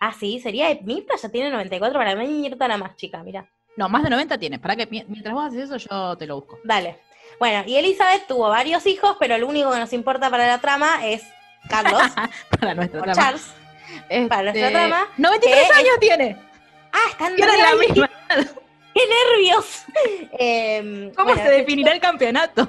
Ah, 0.00 0.12
sí, 0.18 0.40
sería 0.40 0.66
Mirta 0.82 1.14
ya 1.16 1.28
tiene 1.28 1.50
94, 1.50 1.98
para 1.98 2.16
mí 2.16 2.26
Mirta 2.26 2.66
la 2.66 2.76
más 2.76 2.96
chica, 2.96 3.22
mira. 3.22 3.48
No, 3.76 3.88
más 3.88 4.02
de 4.02 4.10
90 4.10 4.36
tiene. 4.38 4.58
Para 4.58 4.74
que 4.76 4.86
mi- 4.86 5.04
mientras 5.08 5.34
vos 5.34 5.44
haces 5.46 5.70
eso, 5.70 5.76
yo 5.76 6.16
te 6.16 6.26
lo 6.26 6.36
busco. 6.36 6.58
Dale. 6.64 6.98
Bueno, 7.42 7.64
y 7.66 7.74
Elizabeth 7.74 8.28
tuvo 8.28 8.48
varios 8.50 8.86
hijos, 8.86 9.16
pero 9.18 9.36
lo 9.36 9.48
único 9.48 9.72
que 9.72 9.80
nos 9.80 9.92
importa 9.92 10.30
para 10.30 10.46
la 10.46 10.58
trama 10.60 11.04
es 11.08 11.24
Carlos 11.68 12.00
Para 12.60 12.72
nuestra 12.72 13.00
o 13.00 13.02
trama. 13.02 13.20
Charles. 13.20 13.46
para 14.28 14.42
nuestra 14.44 14.66
Este, 14.68 14.70
trama, 14.70 15.08
93 15.16 15.66
que 15.66 15.74
años 15.74 15.98
tiene. 15.98 16.36
Ah, 16.92 17.10
están 17.10 17.34
Tienen 17.34 17.60
la 17.60 17.74
misma. 17.74 18.10
¡Qué 18.94 19.00
nervios! 19.08 19.84
Em, 20.38 21.12
¿Cómo 21.14 21.30
bueno, 21.30 21.42
se 21.42 21.50
definirá 21.50 21.90
el 21.90 22.00
campeonato? 22.00 22.68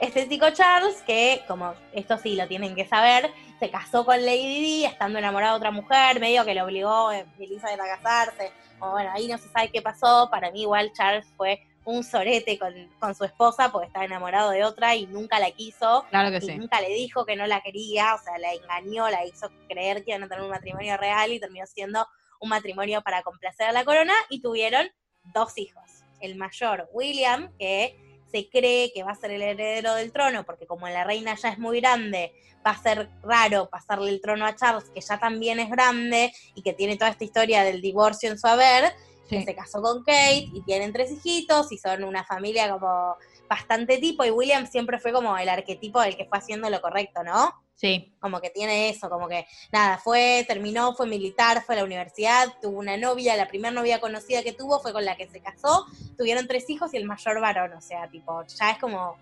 Este 0.00 0.28
chico 0.28 0.50
Charles, 0.50 1.02
que 1.04 1.42
como 1.48 1.74
esto 1.92 2.16
sí 2.18 2.36
lo 2.36 2.46
tienen 2.46 2.76
que 2.76 2.86
saber, 2.86 3.32
se 3.58 3.68
casó 3.68 4.04
con 4.04 4.24
Lady 4.24 4.60
Di 4.60 4.84
estando 4.84 5.18
enamorado 5.18 5.54
de 5.54 5.56
otra 5.56 5.70
mujer, 5.72 6.20
medio 6.20 6.44
que 6.44 6.54
le 6.54 6.62
obligó 6.62 7.10
eh, 7.10 7.26
Elizabeth 7.40 7.80
a 7.80 7.96
casarse. 7.96 8.52
O 8.78 8.92
bueno, 8.92 9.10
ahí 9.12 9.26
no 9.26 9.38
se 9.38 9.48
sabe 9.48 9.72
qué 9.72 9.82
pasó. 9.82 10.28
Para 10.30 10.52
mí 10.52 10.62
igual 10.62 10.92
Charles 10.92 11.26
fue 11.36 11.60
un 11.84 12.02
sorete 12.02 12.58
con, 12.58 12.72
con 12.98 13.14
su 13.14 13.24
esposa 13.24 13.70
porque 13.70 13.88
estaba 13.88 14.04
enamorado 14.04 14.50
de 14.50 14.64
otra 14.64 14.94
y 14.94 15.06
nunca 15.06 15.38
la 15.38 15.50
quiso. 15.50 16.06
Claro 16.10 16.30
que 16.30 16.44
y 16.44 16.48
sí. 16.48 16.56
nunca 16.56 16.80
le 16.80 16.88
dijo 16.90 17.24
que 17.26 17.36
no 17.36 17.46
la 17.46 17.60
quería, 17.60 18.14
o 18.14 18.18
sea, 18.22 18.38
la 18.38 18.52
engañó, 18.52 19.08
la 19.10 19.24
hizo 19.24 19.50
creer 19.68 20.04
que 20.04 20.12
iban 20.12 20.24
a 20.24 20.28
tener 20.28 20.42
un 20.42 20.50
matrimonio 20.50 20.96
real 20.96 21.32
y 21.32 21.40
terminó 21.40 21.66
siendo 21.66 22.06
un 22.40 22.48
matrimonio 22.48 23.02
para 23.02 23.22
complacer 23.22 23.68
a 23.68 23.72
la 23.72 23.84
corona 23.84 24.14
y 24.28 24.40
tuvieron 24.40 24.88
dos 25.32 25.56
hijos. 25.58 25.82
El 26.20 26.36
mayor, 26.36 26.88
William, 26.92 27.50
que 27.58 27.98
se 28.30 28.48
cree 28.48 28.92
que 28.92 29.02
va 29.02 29.12
a 29.12 29.16
ser 29.16 29.30
el 29.30 29.42
heredero 29.42 29.94
del 29.94 30.12
trono, 30.12 30.44
porque 30.44 30.66
como 30.66 30.88
la 30.88 31.04
reina 31.04 31.34
ya 31.36 31.50
es 31.50 31.58
muy 31.58 31.80
grande, 31.80 32.32
va 32.66 32.72
a 32.72 32.82
ser 32.82 33.08
raro 33.22 33.68
pasarle 33.70 34.10
el 34.10 34.20
trono 34.20 34.46
a 34.46 34.56
Charles, 34.56 34.90
que 34.90 35.00
ya 35.00 35.18
también 35.18 35.60
es 35.60 35.70
grande 35.70 36.32
y 36.54 36.62
que 36.62 36.72
tiene 36.72 36.96
toda 36.96 37.10
esta 37.10 37.24
historia 37.24 37.62
del 37.62 37.80
divorcio 37.80 38.30
en 38.30 38.38
su 38.38 38.46
haber, 38.46 38.92
que 39.28 39.44
se 39.44 39.54
casó 39.54 39.80
con 39.80 40.04
Kate 40.04 40.48
y 40.52 40.62
tienen 40.62 40.92
tres 40.92 41.10
hijitos 41.12 41.72
y 41.72 41.78
son 41.78 42.04
una 42.04 42.24
familia 42.24 42.70
como 42.70 43.16
bastante 43.48 43.98
tipo 43.98 44.24
y 44.24 44.30
William 44.30 44.66
siempre 44.66 44.98
fue 44.98 45.12
como 45.12 45.36
el 45.36 45.48
arquetipo 45.48 46.00
del 46.00 46.16
que 46.16 46.24
fue 46.24 46.38
haciendo 46.38 46.70
lo 46.70 46.80
correcto, 46.80 47.22
¿no? 47.22 47.52
Sí. 47.74 48.14
Como 48.20 48.40
que 48.40 48.50
tiene 48.50 48.88
eso, 48.88 49.10
como 49.10 49.28
que 49.28 49.46
nada, 49.72 49.98
fue, 49.98 50.44
terminó, 50.46 50.94
fue 50.94 51.06
militar, 51.06 51.62
fue 51.64 51.74
a 51.74 51.78
la 51.78 51.84
universidad, 51.84 52.54
tuvo 52.62 52.78
una 52.78 52.96
novia, 52.96 53.36
la 53.36 53.48
primera 53.48 53.72
novia 53.72 54.00
conocida 54.00 54.42
que 54.42 54.52
tuvo 54.52 54.80
fue 54.80 54.92
con 54.92 55.04
la 55.04 55.16
que 55.16 55.28
se 55.28 55.40
casó, 55.40 55.86
tuvieron 56.16 56.46
tres 56.46 56.70
hijos 56.70 56.94
y 56.94 56.98
el 56.98 57.04
mayor 57.04 57.40
varón, 57.40 57.72
o 57.72 57.80
sea, 57.80 58.08
tipo, 58.08 58.44
ya 58.46 58.70
es 58.70 58.78
como 58.78 59.16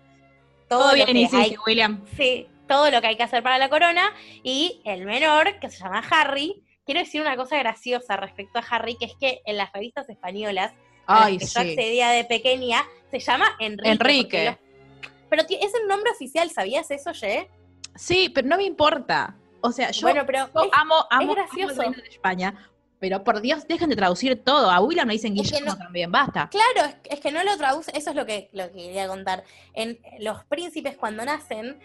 todo, 0.69 0.81
Todo 0.81 0.89
lo 0.89 1.05
bien, 1.05 1.07
que 1.07 1.21
y 1.21 1.27
sí, 1.27 1.35
hay 1.35 1.49
sí, 1.49 1.57
William. 1.65 2.05
Sí, 2.15 2.47
todo 2.67 2.89
lo 2.89 3.01
que 3.01 3.07
hay 3.07 3.17
que 3.17 3.23
hacer 3.23 3.43
para 3.43 3.57
la 3.57 3.69
corona. 3.69 4.11
Y 4.43 4.81
el 4.85 5.05
menor, 5.05 5.59
que 5.59 5.69
se 5.69 5.79
llama 5.83 6.03
Harry, 6.09 6.62
quiero 6.85 6.99
decir 6.99 7.21
una 7.21 7.35
cosa 7.35 7.57
graciosa 7.57 8.17
respecto 8.17 8.59
a 8.59 8.63
Harry, 8.69 8.95
que 8.97 9.05
es 9.05 9.13
que 9.19 9.41
en 9.45 9.57
las 9.57 9.71
revistas 9.71 10.09
españolas, 10.09 10.73
a 11.05 11.15
las 11.19 11.25
Ay, 11.27 11.37
que 11.37 11.45
yo 11.45 11.59
accedía 11.61 12.09
de 12.09 12.25
pequeña, 12.25 12.83
se 13.11 13.19
llama 13.19 13.45
Enrique. 13.59 13.89
Enrique. 13.91 14.45
los- 14.45 15.09
Pero 15.29 15.43
es 15.49 15.73
el 15.73 15.87
nombre 15.87 16.11
oficial, 16.11 16.49
¿sabías 16.51 16.89
eso, 16.91 17.11
Ye? 17.11 17.49
Sí, 17.95 18.29
pero 18.29 18.47
no 18.47 18.57
me 18.57 18.63
importa. 18.63 19.35
O 19.61 19.71
sea, 19.71 19.91
yo, 19.91 20.01
bueno, 20.07 20.23
pero 20.25 20.49
yo 20.53 20.63
es- 20.63 20.69
amo, 20.73 20.95
amo, 20.95 21.05
amo 21.09 21.33
gracioso. 21.35 21.81
el 21.83 21.91
de 21.93 22.07
España, 22.09 22.69
pero 22.99 23.23
por 23.23 23.41
Dios, 23.41 23.67
dejen 23.67 23.89
de 23.89 23.95
traducir 23.95 24.43
todo. 24.43 24.69
A 24.69 24.79
William 24.79 25.07
le 25.07 25.13
dicen 25.13 25.33
Es 25.37 25.49
que 25.49 25.55
Guillermo 25.57 25.71
no- 25.73 25.77
también, 25.77 26.11
basta. 26.11 26.49
Claro, 26.49 26.89
es, 26.89 26.95
es 27.11 27.19
que 27.19 27.31
no 27.31 27.43
lo 27.43 27.57
traduce, 27.57 27.91
eso 27.97 28.11
es 28.11 28.15
lo 28.15 28.25
que, 28.25 28.49
lo 28.53 28.67
que 28.67 28.73
quería 28.77 29.07
contar. 29.07 29.43
En 29.73 29.99
los 30.19 30.43
príncipes 30.45 30.95
cuando 30.97 31.23
nacen 31.25 31.79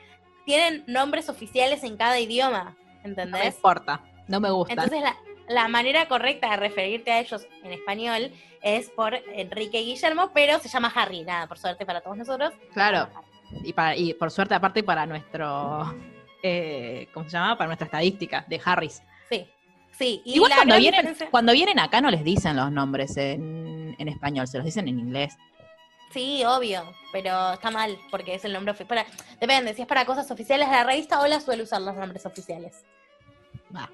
tienen 0.45 0.85
nombres 0.87 1.29
oficiales 1.29 1.85
en 1.85 1.97
cada 1.97 2.19
idioma, 2.21 2.75
No 2.75 3.03
me 3.03 3.09
¿entendés? 3.11 3.55
importa, 3.57 4.03
no 4.29 4.41
me 4.41 4.51
gusta. 4.51 4.73
Entonces 4.75 5.01
la, 5.03 5.17
la 5.49 5.69
manera 5.69 6.07
correcta 6.07 6.51
de 6.51 6.57
referirte 6.57 7.11
a 7.11 7.21
ellos 7.21 7.47
en 7.65 7.73
español 7.73 8.31
es 8.63 8.91
por 8.91 9.15
Enrique 9.15 9.79
Guillermo, 9.81 10.31
pero 10.35 10.59
se 10.59 10.69
llama 10.69 10.93
Harry, 10.95 11.23
nada, 11.23 11.47
por 11.47 11.59
suerte 11.59 11.85
para 11.87 12.01
todos 12.01 12.17
nosotros. 12.17 12.53
Claro. 12.73 13.09
y, 13.65 13.73
para, 13.73 13.97
y 13.97 14.15
por 14.15 14.31
suerte, 14.31 14.55
aparte, 14.55 14.83
para 14.83 15.07
nuestro. 15.07 15.95
eh, 16.43 17.09
¿Cómo 17.15 17.25
se 17.29 17.33
llama? 17.37 17.57
Para 17.57 17.69
nuestra 17.69 17.87
estadística 17.87 18.45
de 18.49 18.61
Harris. 18.65 19.03
Sí, 19.29 19.47
sí. 19.93 20.23
Y 20.25 20.35
Igual 20.37 20.53
cuando 20.55 20.77
vienen, 20.77 21.01
diferencia- 21.01 21.31
cuando 21.31 21.53
vienen 21.53 21.79
acá 21.79 22.01
no 22.01 22.11
les 22.11 22.23
dicen 22.25 22.57
los 22.57 22.71
nombres 22.71 23.17
en, 23.17 23.95
en 23.99 24.09
español, 24.09 24.47
se 24.49 24.59
los 24.59 24.65
dicen 24.67 24.89
en 24.89 24.99
inglés. 24.99 25.37
Sí, 26.13 26.43
obvio, 26.45 26.83
pero 27.13 27.53
está 27.53 27.71
mal, 27.71 27.99
porque 28.11 28.35
es 28.35 28.45
el 28.45 28.53
nombre 28.55 28.73
oficial. 28.73 29.05
Depende, 29.41 29.75
si 29.75 29.83
es 29.83 29.89
para 29.89 30.05
cosas 30.07 30.31
oficiales 30.31 30.69
de 30.69 30.75
la 30.75 30.85
revista, 30.85 31.21
Hola 31.21 31.39
suele 31.39 31.63
usar 31.63 31.83
los 31.83 31.95
nombres 31.95 32.25
oficiales. 32.25 32.83
Va. 33.75 33.91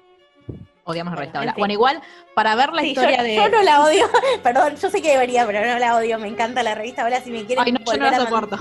Odiamos 0.87 1.15
Hola. 1.17 1.31
fin. 1.31 1.53
Bueno, 1.57 1.73
igual, 1.73 2.01
para 2.35 2.55
ver 2.55 2.71
la 2.71 2.81
Sí, 2.83 2.89
historia 2.89 3.17
yo, 3.17 3.23
de. 3.23 3.35
yo 3.35 3.49
no 3.49 3.63
la 3.63 3.81
odio, 3.83 4.07
perdón, 4.43 4.75
yo 4.77 4.89
sé 4.89 5.01
que 5.01 5.11
debería, 5.11 5.45
pero 5.45 5.65
no 5.65 5.79
la 5.79 5.95
odio, 5.97 6.19
me 6.19 6.27
encanta 6.27 6.61
la 6.63 6.75
revista 6.75 7.03
Hola, 7.03 7.21
si 7.21 7.31
me 7.31 7.43
quieren 7.45 7.65
Ay, 7.65 7.71
no, 7.71 7.79
yo 7.79 7.97
no 7.97 8.09
la 8.11 8.17
a 8.17 8.19
soporto. 8.21 8.57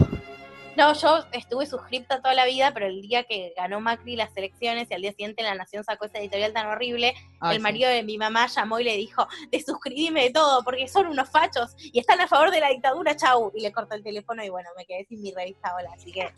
No, 0.76 0.93
yo 0.95 1.25
estuve 1.31 1.66
suscripta 1.66 2.21
toda 2.21 2.35
la 2.35 2.47
vida, 2.47 2.73
pero 2.75 2.87
el 2.87 3.00
día 3.02 3.23
que 3.25 3.52
ganó 3.57 3.81
Macri 3.81 4.16
las 4.16 4.37
elecciones 4.37 4.88
y 4.90 4.95
al 4.95 5.02
día 5.02 5.12
siguiente 5.12 5.43
La 5.45 5.54
Nación 5.54 5.85
sacó 5.85 6.07
esa 6.07 6.19
editorial 6.19 6.52
tan 6.52 6.66
horrible, 6.66 7.14
Ay, 7.40 7.50
el 7.52 7.57
sí. 7.59 7.62
marido 7.62 7.88
de 7.90 8.02
mi 8.02 8.19
mamá 8.19 8.47
llamó 8.49 8.81
y 8.81 8.85
le 8.85 8.97
dijo, 8.97 9.28
desuscribime 9.52 10.23
de 10.25 10.31
todo, 10.31 10.64
porque 10.64 10.88
son 10.88 11.07
unos 11.07 11.28
fachos 11.31 11.76
y 11.78 12.00
están 12.00 12.21
a 12.23 12.26
favor 12.26 12.50
de 12.50 12.59
la 12.59 12.71
dictadura, 12.71 13.14
chau. 13.14 13.52
Y 13.54 13.61
le 13.61 13.71
cortó 13.71 13.95
el 13.95 14.02
teléfono 14.02 14.43
y 14.43 14.49
bueno, 14.49 14.69
me 14.76 14.85
quedé 14.85 15.04
sin 15.04 15.23
mi 15.23 15.31
revista 15.33 15.73
Hola, 15.76 15.90
así 15.95 16.11
que 16.11 16.28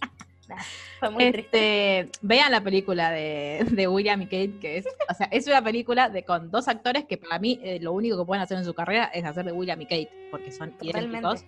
fue 1.01 1.11
muy 1.11 1.33
triste. 1.33 2.01
Este, 2.01 2.19
vean 2.23 2.53
la 2.53 2.61
película 2.63 3.11
de, 3.11 3.67
de 3.71 3.89
William 3.89 4.23
y 4.23 4.27
Kate, 4.27 4.59
que 4.61 4.79
es, 4.79 4.87
o 4.87 5.15
sea, 5.15 5.29
es 5.31 5.47
una 5.47 5.63
película 5.63 6.09
de 6.09 6.25
con 6.25 6.51
dos 6.51 6.69
actores 6.69 7.05
que 7.05 7.17
para 7.17 7.39
mí 7.39 7.59
eh, 7.63 7.79
lo 7.81 7.93
único 7.93 8.19
que 8.19 8.25
pueden 8.25 8.43
hacer 8.43 8.59
en 8.59 8.65
su 8.65 8.75
carrera 8.75 9.07
es 9.07 9.25
hacer 9.25 9.45
de 9.45 9.53
William 9.53 9.81
y 9.81 9.87
Kate, 9.87 10.11
porque 10.31 10.53
son 10.53 10.75
idénticos. 10.81 11.45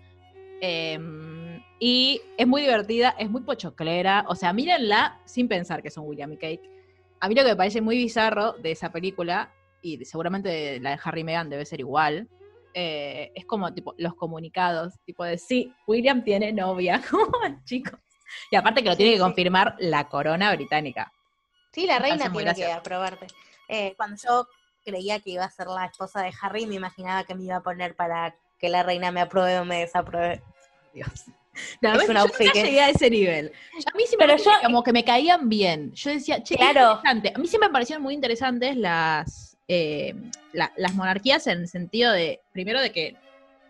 Eh, 0.60 0.98
y 1.80 2.20
es 2.36 2.46
muy 2.46 2.62
divertida, 2.62 3.14
es 3.18 3.30
muy 3.30 3.42
pochoclera. 3.42 4.24
O 4.28 4.34
sea, 4.34 4.52
mírenla 4.52 5.20
sin 5.24 5.48
pensar 5.48 5.82
que 5.82 5.90
son 5.90 6.06
William 6.06 6.32
y 6.32 6.36
Kate. 6.36 6.62
A 7.20 7.28
mí 7.28 7.34
lo 7.34 7.42
que 7.42 7.50
me 7.50 7.56
parece 7.56 7.80
muy 7.80 7.96
bizarro 7.96 8.52
de 8.54 8.72
esa 8.72 8.90
película, 8.90 9.52
y 9.82 10.04
seguramente 10.04 10.48
de 10.48 10.80
la 10.80 10.90
de 10.90 10.98
Harry 11.02 11.20
y 11.20 11.24
Meghan 11.24 11.50
debe 11.50 11.64
ser 11.64 11.80
igual, 11.80 12.28
eh, 12.74 13.32
es 13.34 13.44
como 13.44 13.72
tipo 13.72 13.94
los 13.98 14.14
comunicados, 14.14 14.94
tipo 15.04 15.24
de 15.24 15.38
sí, 15.38 15.72
William 15.86 16.22
tiene 16.22 16.52
novia, 16.52 17.00
como 17.10 17.30
chicos. 17.64 17.98
Y 18.50 18.56
aparte 18.56 18.82
que 18.82 18.88
lo 18.88 18.94
Sí, 18.94 18.98
tiene 18.98 19.12
que 19.12 19.18
sí. 19.18 19.22
confirmar 19.22 19.74
la 19.78 20.08
corona 20.08 20.52
británica. 20.54 21.12
Sí, 21.72 21.86
la 21.86 21.98
reina 21.98 22.30
tiene 22.32 22.54
que 22.54 22.72
aprobarte. 22.72 23.26
Eh, 23.68 23.94
cuando 23.96 24.16
yo 24.22 24.48
creía 24.84 25.20
que 25.20 25.30
iba 25.30 25.44
a 25.44 25.50
ser 25.50 25.66
la 25.66 25.84
esposa 25.86 26.22
de 26.22 26.32
Harry, 26.40 26.66
me 26.66 26.74
imaginaba 26.76 27.24
que 27.24 27.34
me 27.34 27.44
iba 27.44 27.56
a 27.56 27.62
poner 27.62 27.94
para 27.94 28.34
que 28.58 28.68
la 28.68 28.82
reina 28.82 29.12
me 29.12 29.20
apruebe 29.20 29.58
o 29.58 29.64
me 29.64 29.80
desapruebe. 29.80 30.42
Dios. 30.92 31.08
No, 31.80 31.92
Es 31.92 31.98
ves, 31.98 32.08
un 32.08 32.14
yo 32.16 32.22
nunca 32.22 32.52
llegué 32.52 32.80
a 32.80 32.88
ese 32.90 33.10
nivel. 33.10 33.52
A 33.92 33.96
mí 33.96 34.04
siempre 34.06 34.28
Pero 34.28 34.38
me 34.38 34.62
como 34.62 34.82
que 34.82 34.92
me 34.92 35.04
caían 35.04 35.48
bien. 35.48 35.92
Yo 35.92 36.10
decía, 36.10 36.42
che, 36.42 36.56
Claro. 36.56 36.92
interesante. 36.96 37.32
A 37.34 37.38
mí 37.38 37.46
siempre 37.48 37.68
me 37.68 37.72
parecieron 37.72 38.02
muy 38.02 38.14
interesantes 38.14 38.76
las, 38.76 39.56
eh, 39.68 40.14
la- 40.52 40.72
las 40.76 40.94
monarquías 40.94 41.46
en 41.48 41.58
el 41.60 41.68
sentido 41.68 42.12
de, 42.12 42.40
primero 42.52 42.80
de 42.80 42.90
que 42.92 43.16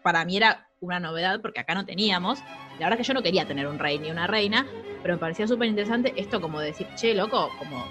para 0.03 0.25
mí 0.25 0.37
era 0.37 0.68
una 0.81 1.01
novedad 1.01 1.41
porque 1.41 1.61
acá 1.61 1.75
no 1.75 1.85
teníamos. 1.85 2.39
La 2.79 2.87
verdad 2.87 2.99
que 2.99 3.05
yo 3.05 3.15
no 3.15 3.23
quería 3.23 3.47
tener 3.47 3.67
un 3.67 3.79
rey 3.79 3.99
ni 3.99 4.11
una 4.11 4.27
reina, 4.27 4.67
pero 5.03 5.15
me 5.15 5.19
parecía 5.19 5.47
súper 5.49 5.69
interesante 5.69 6.13
esto 6.17 6.41
como 6.41 6.61
de 6.61 6.67
decir, 6.67 6.87
che, 6.97 7.15
loco, 7.15 7.51
como, 7.59 7.85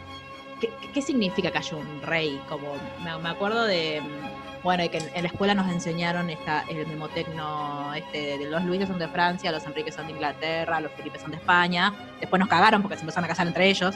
¿qué, 0.61 0.69
qué- 0.93 1.01
significa 1.01 1.51
que 1.51 1.57
haya 1.57 1.75
un 1.77 2.01
rey? 2.01 2.39
Como, 2.47 2.73
me, 3.03 3.17
me 3.17 3.29
acuerdo 3.29 3.65
de, 3.65 4.01
mm, 4.01 4.63
Bueno, 4.63 4.83
que 4.89 4.97
en, 4.97 5.09
en 5.13 5.23
la 5.23 5.27
escuela 5.29 5.53
nos 5.53 5.69
enseñaron 5.71 6.29
esta, 6.29 6.63
el 6.69 6.87
memotecno, 6.87 7.93
este, 7.93 8.37
de 8.37 8.49
los 8.49 8.63
Luises 8.63 8.87
son 8.87 8.99
de 8.99 9.07
Francia, 9.07 9.51
los 9.51 9.65
Enriques 9.65 9.93
son 9.95 10.07
de 10.07 10.13
Inglaterra, 10.13 10.79
los 10.81 10.91
Felipe 10.93 11.19
son 11.19 11.31
de 11.31 11.37
España. 11.37 11.93
Después 12.19 12.39
nos 12.39 12.49
cagaron 12.49 12.81
porque 12.81 12.95
se 12.97 13.01
empezaron 13.01 13.25
a 13.25 13.27
casar 13.27 13.47
entre 13.47 13.69
ellos. 13.69 13.95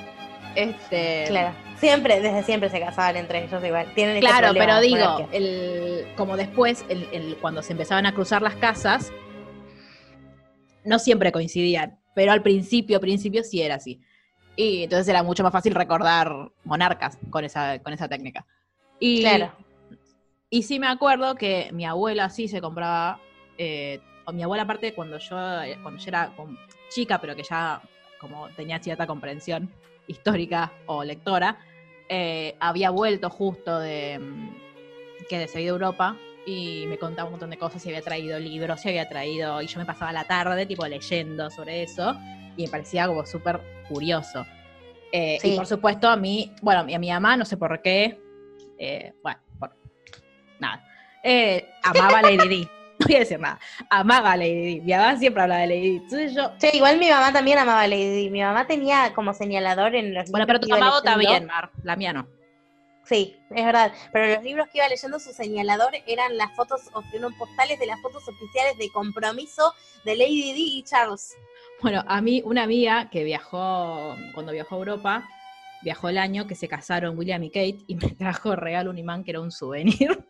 Este, 0.56 1.26
Claro. 1.28 1.56
Siempre, 1.78 2.20
desde 2.22 2.44
siempre 2.44 2.70
se 2.70 2.80
casaban 2.80 3.16
entre 3.18 3.44
ellos 3.46 3.64
igual. 3.64 3.92
Tienen 3.96 4.18
este 4.18 4.28
Claro, 4.28 4.48
problema, 4.54 4.66
pero 4.66 4.82
digo, 4.82 5.30
el, 5.32 6.06
como 6.16 6.38
después, 6.38 6.86
el, 6.90 7.08
el- 7.12 7.38
cuando 7.38 7.64
se 7.64 7.72
empezaban 7.74 8.06
a 8.06 8.14
cruzar 8.14 8.42
las 8.44 8.56
casas, 8.56 9.12
no 10.84 11.00
siempre 11.00 11.32
coincidían, 11.32 12.00
pero 12.14 12.32
al 12.32 12.42
principio, 12.44 13.00
principio 13.00 13.44
sí 13.44 13.62
era 13.62 13.76
así. 13.76 14.00
Y 14.56 14.84
entonces 14.84 15.08
era 15.08 15.24
mucho 15.24 15.44
más 15.44 15.52
fácil 15.52 15.74
recordar 15.74 16.34
monarcas 16.64 17.18
con 17.30 17.46
esa, 17.46 17.80
con 17.80 17.94
esa 17.94 18.08
técnica. 18.08 18.46
Y, 19.00 19.22
Claro. 19.22 19.52
y 20.50 20.64
sí 20.64 20.80
me 20.80 20.88
acuerdo 20.88 21.36
que 21.36 21.70
mi 21.74 21.86
abuela 21.86 22.30
sí 22.30 22.48
se 22.48 22.62
compraba, 22.62 23.20
eh, 23.58 24.02
o 24.26 24.34
mi 24.34 24.44
abuela 24.44 24.64
aparte 24.64 24.94
cuando 24.94 25.18
yo, 25.18 25.36
cuando 25.82 25.98
yo 26.00 26.08
era 26.10 26.32
chica, 26.90 27.20
pero 27.20 27.36
que 27.36 27.44
ya 27.44 27.82
como 28.20 28.50
tenía 28.50 28.78
cierta 28.80 29.08
comprensión 29.08 29.72
histórica 30.12 30.72
o 30.86 31.04
lectora, 31.04 31.58
eh, 32.10 32.56
había 32.60 32.90
vuelto 32.90 33.30
justo 33.30 33.80
de 33.80 34.20
mm, 34.20 34.50
que 35.30 35.40
de 35.40 35.48
seguir 35.48 35.70
Europa 35.70 36.18
y 36.46 36.86
me 36.88 36.98
contaba 36.98 37.28
un 37.28 37.34
montón 37.34 37.50
de 37.52 37.58
cosas 37.58 37.86
y 37.86 37.90
había 37.90 38.02
traído 38.02 38.40
libros 38.40 38.84
y 38.86 38.90
había 38.90 39.08
traído 39.08 39.62
y 39.62 39.68
yo 39.68 39.80
me 39.80 39.86
pasaba 39.86 40.12
la 40.12 40.26
tarde 40.26 40.66
tipo 40.66 40.86
leyendo 40.88 41.50
sobre 41.50 41.84
eso 41.84 42.16
y 42.58 42.64
me 42.64 42.70
parecía 42.70 43.08
como 43.08 43.26
súper 43.26 43.62
curioso. 43.88 44.46
Eh, 45.14 45.38
y 45.44 45.56
por 45.56 45.68
supuesto 45.68 46.08
a 46.08 46.16
mí 46.16 46.54
bueno 46.62 46.82
a 46.82 47.00
mi 47.00 47.10
mamá 47.10 47.36
no 47.36 47.44
sé 47.44 47.58
por 47.58 47.82
qué 47.82 48.20
eh, 48.78 49.14
bueno 49.24 49.40
por 49.60 49.76
nada. 50.60 50.86
Amaba 51.84 52.20
a 52.20 52.22
Lady 52.24 52.48
Di 52.48 52.81
voy 53.08 53.16
a 53.16 53.20
decir 53.20 53.40
nada 53.40 53.60
amaba 53.90 54.32
a 54.34 54.38
Lady 54.38 54.80
Di 54.80 54.82
mi 54.82 54.92
mamá 54.94 55.18
siempre 55.18 55.44
hablaba 55.44 55.62
de 55.62 55.68
Lady 55.68 55.82
Di 55.90 55.96
entonces 55.98 56.34
yo 56.36 56.52
Sí, 56.60 56.70
igual 56.74 56.98
mi 57.00 57.10
mamá 57.10 57.32
también 57.34 57.58
amaba 57.58 57.82
a 57.82 57.88
Lady 57.88 58.10
Di. 58.24 58.30
Mi 58.30 58.42
mamá 58.42 58.68
tenía 58.68 59.14
como 59.14 59.34
señalador 59.34 59.96
en 59.96 60.14
los 60.14 60.30
bueno 60.32 60.46
pero 60.48 60.60
tu 60.60 60.68
mamá 60.70 60.90
vota 60.92 61.18
bien 61.18 61.46
Mar 61.46 61.72
la 61.84 61.96
mía 61.96 62.14
no 62.14 62.28
Sí, 63.04 63.36
es 63.50 63.66
verdad. 63.66 63.92
Pero 64.14 64.36
los 64.36 64.44
libros 64.44 64.68
que 64.72 64.78
iba 64.78 64.88
leyendo, 64.88 65.20
su 65.20 65.34
señalador 65.34 65.92
eran 66.06 66.38
las 66.38 66.56
fotos, 66.56 66.82
o- 66.94 67.04
unos 67.18 67.34
postales 67.34 67.78
de 67.80 67.88
las 67.88 68.00
fotos 68.00 68.22
oficiales 68.30 68.78
de 68.78 68.90
compromiso 68.94 69.74
de 70.06 70.16
Lady 70.16 70.54
Di 70.54 70.78
y 70.78 70.84
Charles. 70.84 71.36
Bueno, 71.82 72.04
a 72.08 72.22
mí 72.22 72.42
una 72.46 72.62
amiga 72.64 73.10
que 73.10 73.24
viajó, 73.24 74.16
cuando 74.36 74.52
viajó 74.54 74.76
a 74.76 74.78
Europa, 74.78 75.30
viajó 75.82 76.10
el 76.10 76.20
año 76.20 76.46
que 76.48 76.54
se 76.56 76.68
casaron 76.70 77.18
William 77.18 77.44
y 77.44 77.50
Kate 77.50 77.80
y 77.88 77.96
me 77.96 78.08
trajo 78.18 78.56
regalo 78.56 78.92
un 78.92 79.00
imán 79.00 79.24
que 79.24 79.32
era 79.32 79.42
un 79.42 79.52
souvenir. 79.52 80.24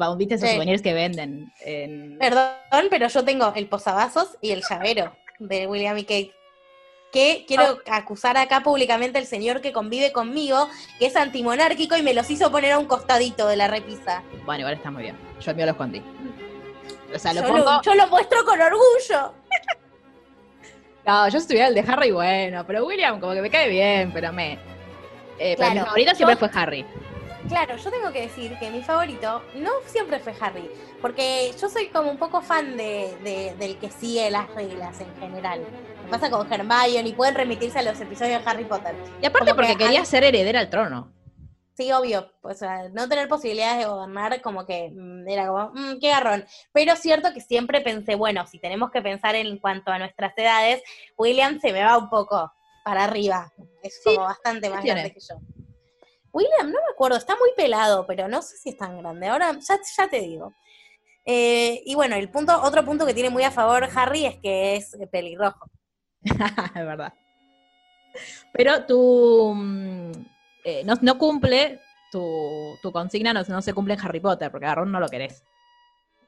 Va, 0.00 0.14
¿viste 0.16 0.34
esos 0.36 0.48
Sí. 0.48 0.54
souvenirs 0.54 0.82
que 0.82 0.94
venden? 0.94 1.52
En... 1.60 2.18
Perdón, 2.18 2.52
pero 2.90 3.08
yo 3.08 3.24
tengo 3.24 3.52
el 3.54 3.66
posavasos 3.68 4.36
y 4.40 4.50
el 4.52 4.62
llavero 4.68 5.14
de 5.38 5.66
William 5.66 5.96
y 5.98 6.04
Kate. 6.04 6.32
Que 7.12 7.44
quiero 7.46 7.78
acusar 7.90 8.38
acá 8.38 8.62
públicamente 8.62 9.18
al 9.18 9.26
señor 9.26 9.60
que 9.60 9.70
convive 9.70 10.12
conmigo, 10.12 10.70
que 10.98 11.04
es 11.06 11.14
antimonárquico 11.16 11.94
y 11.98 12.02
me 12.02 12.14
los 12.14 12.30
hizo 12.30 12.50
poner 12.50 12.72
a 12.72 12.78
un 12.78 12.86
costadito 12.86 13.46
de 13.48 13.56
la 13.56 13.68
repisa. 13.68 14.22
Bueno, 14.46 14.60
igual 14.60 14.74
está 14.74 14.90
muy 14.90 15.02
bien. 15.02 15.16
Yo 15.38 15.50
el 15.50 15.56
mío 15.58 15.66
lo 15.66 15.72
escondí. 15.72 16.02
O 17.14 17.18
sea, 17.18 17.34
lo 17.34 17.42
yo, 17.42 17.48
pongo... 17.48 17.64
lo, 17.64 17.82
yo 17.82 17.94
lo 17.94 18.06
muestro 18.08 18.44
con 18.46 18.60
orgullo. 18.60 19.34
No, 21.04 21.28
yo 21.28 21.40
si 21.40 21.48
tuviera 21.48 21.66
el 21.66 21.74
de 21.74 21.80
Harry, 21.80 22.12
bueno, 22.12 22.64
pero 22.64 22.86
William 22.86 23.18
como 23.18 23.34
que 23.34 23.42
me 23.42 23.50
cae 23.50 23.68
bien, 23.68 24.12
pero 24.12 24.32
me... 24.32 24.52
Eh, 25.36 25.56
pero 25.56 25.70
mi 25.70 25.72
Claro, 25.74 25.86
favorito 25.86 26.14
siempre 26.14 26.36
fue 26.36 26.48
Harry. 26.54 26.86
Claro, 27.52 27.76
yo 27.76 27.90
tengo 27.90 28.10
que 28.12 28.22
decir 28.22 28.58
que 28.58 28.70
mi 28.70 28.80
favorito 28.82 29.42
no 29.56 29.70
siempre 29.84 30.18
fue 30.20 30.34
Harry, 30.40 30.70
porque 31.02 31.52
yo 31.60 31.68
soy 31.68 31.88
como 31.88 32.10
un 32.10 32.16
poco 32.16 32.40
fan 32.40 32.78
de, 32.78 33.14
de- 33.22 33.54
del 33.58 33.76
que 33.76 33.90
sigue 33.90 34.30
las 34.30 34.52
reglas 34.54 34.98
en 35.02 35.14
general. 35.16 35.60
Me 36.02 36.08
pasa 36.08 36.30
con 36.30 36.50
Hermione 36.50 37.06
y 37.10 37.12
pueden 37.12 37.34
remitirse 37.34 37.78
a 37.78 37.82
los 37.82 38.00
episodios 38.00 38.42
de 38.42 38.50
Harry 38.50 38.64
Potter. 38.64 38.94
Y 39.20 39.26
aparte 39.26 39.50
Como 39.50 39.60
que 39.60 39.66
porque 39.68 39.76
quería 39.84 40.02
ser 40.06 40.24
heredera 40.24 40.60
al 40.60 40.70
trono. 40.70 41.12
Sí, 41.76 41.92
obvio, 41.92 42.32
o 42.40 42.54
sea, 42.54 42.88
no 42.88 43.06
tener 43.06 43.28
posibilidades 43.28 43.80
de 43.80 43.84
gobernar 43.84 44.40
como 44.40 44.64
que 44.64 44.90
mm, 44.90 45.28
era 45.28 45.46
como, 45.46 45.72
mm, 45.74 46.00
qué 46.00 46.08
garrón. 46.08 46.46
Pero 46.72 46.96
cierto 46.96 47.34
que 47.34 47.42
siempre 47.42 47.82
pensé, 47.82 48.14
bueno, 48.14 48.46
si 48.46 48.58
tenemos 48.60 48.90
que 48.90 49.02
pensar 49.02 49.34
en 49.34 49.58
cuanto 49.58 49.90
a 49.90 49.98
nuestras 49.98 50.32
edades, 50.38 50.82
William 51.18 51.60
se 51.60 51.70
me 51.72 51.84
va 51.84 51.98
un 51.98 52.08
poco 52.08 52.50
para 52.82 53.04
arriba. 53.04 53.52
Es 53.82 54.00
Sí, 54.02 54.14
como 54.14 54.26
bastante 54.26 54.70
más 54.70 54.80
tiene? 54.82 55.00
grande 55.02 55.14
que 55.14 55.20
yo. 55.20 55.36
William, 56.32 56.66
no 56.66 56.78
me 56.78 56.92
acuerdo, 56.92 57.18
está 57.18 57.36
muy 57.36 57.50
pelado, 57.56 58.06
pero 58.06 58.28
no 58.28 58.42
sé 58.42 58.56
si 58.56 58.70
es 58.70 58.76
tan 58.76 58.98
grande. 58.98 59.28
Ahora 59.28 59.52
ya, 59.52 59.78
ya 59.96 60.08
te 60.08 60.20
digo. 60.20 60.54
Eh, 61.24 61.82
y 61.84 61.94
bueno, 61.94 62.16
el 62.16 62.30
punto, 62.30 62.60
otro 62.62 62.84
punto 62.84 63.06
que 63.06 63.14
tiene 63.14 63.30
muy 63.30 63.44
a 63.44 63.50
favor 63.50 63.88
Harry 63.94 64.26
es 64.26 64.36
que 64.38 64.76
es 64.76 64.96
pelirrojo. 65.10 65.70
es 66.22 66.74
verdad. 66.74 67.12
Pero 68.52 68.84
tú 68.86 69.52
mm, 69.54 70.12
eh, 70.64 70.82
no, 70.84 70.94
no 71.00 71.18
cumple 71.18 71.80
tu, 72.10 72.76
tu 72.82 72.92
consigna, 72.92 73.32
no, 73.32 73.42
no 73.42 73.62
se 73.62 73.72
cumple 73.72 73.94
en 73.94 74.00
Harry 74.00 74.20
Potter, 74.20 74.50
porque 74.50 74.66
a 74.66 74.74
Ron 74.74 74.92
no 74.92 75.00
lo 75.00 75.08
querés. 75.08 75.42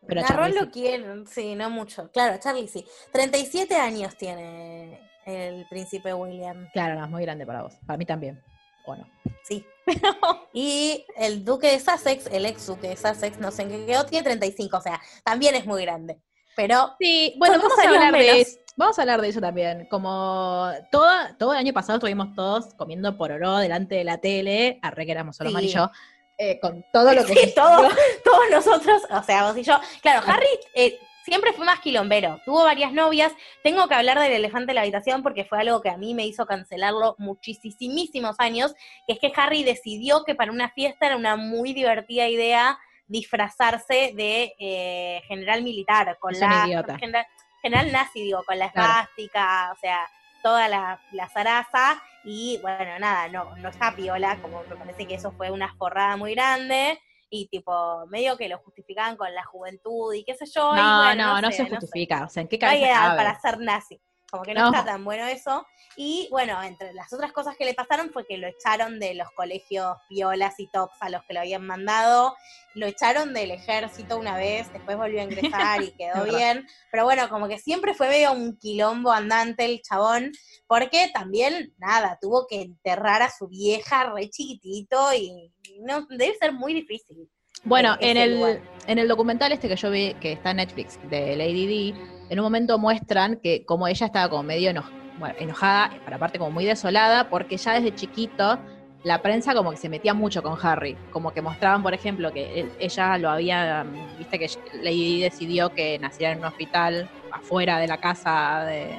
Pero 0.07 0.21
a 0.21 0.25
A 0.25 0.37
Ron 0.37 0.55
lo 0.55 0.71
quieren, 0.71 1.27
sí, 1.27 1.55
no 1.55 1.71
mucho. 1.71 2.11
Claro, 2.11 2.39
Charlie 2.39 2.69
sí. 2.69 2.85
37 3.13 3.75
años 3.77 4.17
tiene 4.17 5.01
el 5.25 5.67
príncipe 5.69 6.13
William. 6.13 6.69
Claro, 6.73 6.95
no, 6.97 7.05
es 7.05 7.11
muy 7.11 7.23
grande 7.23 7.47
para 7.47 7.63
vos. 7.63 7.75
Para 7.87 7.97
mí 7.97 8.05
también. 8.05 8.43
¿O 8.85 8.95
no? 8.97 9.07
Sí. 9.43 9.67
Y 10.53 11.05
el 11.17 11.45
duque 11.45 11.71
de 11.71 11.81
Sussex, 11.81 12.27
el 12.27 12.47
ex 12.47 12.67
duque 12.67 12.89
de 12.89 12.97
Sussex, 12.97 13.39
no 13.39 13.51
sé 13.51 13.63
en 13.63 13.69
qué 13.71 13.87
quedó, 13.87 14.05
tiene 14.07 14.25
35, 14.25 14.77
o 14.77 14.81
sea, 14.81 15.01
también 15.25 15.55
es 15.57 15.67
muy 15.67 15.83
grande. 15.83 16.19
Pero 16.57 16.95
Sí, 17.01 17.35
bueno, 17.39 17.59
vamos 17.59 17.79
a 17.79 17.89
hablar 17.89 18.13
de 18.13 18.41
eso. 18.41 18.59
Vamos 18.77 18.99
a 18.99 19.03
hablar 19.03 19.21
de 19.21 19.29
eso 19.29 19.41
también. 19.41 19.87
Como 19.91 20.71
todo, 20.91 21.09
todo 21.39 21.53
el 21.53 21.59
año 21.59 21.73
pasado 21.73 21.97
estuvimos 21.99 22.35
todos 22.35 22.75
comiendo 22.75 23.17
pororó 23.17 23.59
delante 23.59 23.97
de 23.97 24.05
la 24.05 24.19
tele, 24.19 24.79
arre 24.83 25.05
que 25.07 25.13
éramos 25.13 25.37
solo 25.37 25.51
Sí. 25.51 25.55
Mar 25.55 25.63
y 25.65 25.69
yo, 25.69 25.91
eh, 26.39 26.59
con 26.61 26.85
todo 26.93 27.13
lo 27.13 27.25
que 27.27 27.35
Sí, 27.35 27.53
todo. 27.57 27.89
todos 28.25 28.43
nosotros, 28.51 29.03
o 29.11 29.23
sea, 29.23 29.45
vos 29.49 29.57
y 29.59 29.63
yo. 29.65 29.79
Claro, 30.03 30.23
Harry 30.27 30.47
eh, 30.75 30.99
siempre 31.25 31.53
fue 31.53 31.65
más 31.65 31.81
quilombero, 31.81 32.41
tuvo 32.45 32.65
varias 32.65 32.93
novias. 32.93 33.33
Tengo 33.63 33.89
que 33.89 33.95
hablar 33.95 34.19
del 34.21 34.33
elefante 34.33 34.73
en 34.73 34.77
la 34.77 34.83
habitación 34.83 35.23
porque 35.23 35.45
fue 35.45 35.59
algo 35.59 35.81
que 35.81 35.89
a 35.89 35.97
mí 35.97 36.15
me 36.15 36.27
hizo 36.27 36.47
cancelarlo 36.47 37.17
muchísimos 37.19 38.37
años, 38.39 38.75
que 39.07 39.15
es 39.15 39.19
que 39.19 39.33
Harry 39.35 39.65
decidió 39.65 40.25
que 40.25 40.35
para 40.35 40.53
una 40.53 40.69
fiesta 40.71 41.07
era 41.07 41.17
una 41.17 41.37
muy 41.37 41.73
divertida 41.73 42.29
idea 42.29 42.79
disfrazarse 43.07 44.13
de 44.15 44.55
eh, 44.59 45.23
general 45.27 45.63
militar, 45.63 46.17
con 46.21 46.33
Es 46.35 46.41
la 46.41 46.65
general, 46.99 47.27
general 47.63 47.93
nazi, 47.93 48.23
digo, 48.23 48.43
con 48.45 48.59
la 48.59 48.71
Claro. 48.71 48.89
esvástica, 48.93 49.73
o 49.73 49.79
sea, 49.81 50.09
toda 50.43 50.69
la, 50.69 51.01
la 51.13 51.29
zaraza, 51.31 52.03
y 52.25 52.59
bueno, 52.63 52.99
nada, 52.99 53.29
no, 53.29 53.57
no 53.57 53.69
está 53.69 53.95
piola, 53.95 54.39
como 54.41 54.63
me 54.63 54.77
parece 54.77 55.07
que 55.07 55.15
eso 55.15 55.33
fue 55.33 55.51
una 55.51 55.75
forrada 55.77 56.17
muy 56.17 56.35
grande, 56.35 56.99
y 57.37 57.49
tipo, 57.49 58.07
medio 58.07 58.37
que 58.37 58.49
lo 58.49 58.59
justificaban 58.59 59.17
con 59.17 59.33
la 59.35 59.45
juventud 59.45 60.15
y 60.15 60.23
qué 60.25 60.35
sé 60.35 60.47
yo, 60.47 60.73
y 60.73 60.77
No, 60.77 60.99
bueno, 61.03 61.27
no, 61.35 61.41
no, 61.43 61.51
sé, 61.51 61.57
se 61.59 61.65
sé. 61.65 61.71
justifica. 61.71 62.25
O 62.25 62.29
sea, 62.29 62.43
¿en 62.43 62.49
qué 62.49 62.59
No 62.59 62.69
hay 62.69 62.81
cabeza 62.81 62.93
edad 62.93 63.07
cabe? 63.09 63.17
para 63.17 63.41
ser 63.41 63.59
nazi. 63.61 64.01
Como 64.35 64.43
que 64.43 64.53
no, 64.53 64.63
No. 64.63 64.77
está 64.77 64.85
tan 64.85 65.05
bueno 65.05 65.25
eso. 65.29 65.65
Y 65.97 66.27
bueno, 66.29 66.61
entre 66.61 66.93
las 66.93 67.13
otras 67.13 67.31
cosas 67.31 67.57
que 67.57 67.65
le 67.65 67.73
pasaron 67.73 68.11
fue 68.11 68.27
que 68.27 68.37
lo 68.37 68.49
echaron 68.49 68.99
de 68.99 69.15
los 69.15 69.31
colegios 69.37 69.97
violas 70.11 70.59
y 70.59 70.67
tops 70.67 70.97
a 70.99 71.09
los 71.09 71.23
que 71.23 71.35
lo 71.35 71.41
habían 71.41 71.65
mandado. 71.65 72.35
Lo 72.75 72.87
echaron 72.87 73.33
del 73.33 73.53
ejército 73.53 74.19
una 74.19 74.37
vez, 74.37 74.73
después 74.73 74.97
volvió 74.97 75.21
a 75.21 75.25
ingresar 75.71 75.85
y 75.85 75.93
quedó 75.93 76.25
bien. 76.25 76.67
Pero 76.91 77.05
bueno, 77.05 77.29
como 77.29 77.47
que 77.47 77.61
siempre 77.61 77.95
fue 77.95 78.09
medio 78.09 78.33
un 78.33 78.59
quilombo 78.59 79.13
andante 79.13 79.67
el 79.67 79.83
chabón, 79.83 80.33
porque 80.67 81.13
también, 81.15 81.73
nada, 81.79 82.19
tuvo 82.21 82.49
que 82.49 82.63
enterrar 82.63 83.23
a 83.23 83.31
su 83.31 83.47
vieja 83.47 84.11
re 84.13 84.31
chiquitito 84.31 85.15
y 85.15 85.53
no 85.83 86.07
debe 86.11 86.35
ser 86.41 86.53
muy 86.53 86.75
difícil. 86.75 87.31
Bueno, 87.63 87.97
en 88.01 88.17
el, 88.17 88.35
lugar. 88.35 88.61
en 88.89 88.99
el 88.99 89.07
documental 89.07 89.53
este 89.53 89.69
que 89.69 89.77
yo 89.77 89.91
vi, 89.91 90.13
que 90.15 90.33
está 90.33 90.51
en 90.51 90.57
Netflix, 90.57 90.99
de 91.09 91.37
Lady 91.37 91.67
Di, 91.67 91.95
en 92.31 92.39
un 92.41 92.45
momento 92.45 92.79
muestran 92.79 93.39
que 93.43 93.65
como 93.65 93.87
ella 93.89 94.07
estaba 94.07 94.29
como 94.29 94.43
medio 94.43 94.73
bueno, 95.17 95.35
enojada, 95.39 95.91
pero 96.05 96.17
aparte 96.17 96.39
como 96.39 96.51
muy 96.51 96.65
desolada, 96.65 97.29
porque 97.29 97.57
ya 97.57 97.75
desde 97.75 97.95
chiquito 97.95 98.61
la 99.05 99.21
prensa 99.21 99.55
como 99.55 99.71
que 99.71 99.77
se 99.77 99.89
metía 99.91 100.15
mucho 100.15 100.43
con 100.43 100.57
Harry. 100.63 100.97
Como 101.11 101.31
que 101.33 101.43
mostraban, 101.43 101.83
por 101.83 101.93
ejemplo, 101.95 102.33
que 102.33 102.61
él- 102.61 102.73
ella 102.79 103.19
lo 103.19 103.29
había, 103.31 103.85
viste 104.19 104.39
que 104.39 104.49
Lady 104.83 105.17
Di 105.17 105.21
decidió 105.21 105.71
que 105.71 105.99
naciera 105.99 106.33
en 106.33 106.39
un 106.39 106.47
hospital 106.47 107.11
afuera 107.31 107.79
de 107.79 107.87
la 107.87 107.99
casa 107.99 108.65
de, 108.67 108.99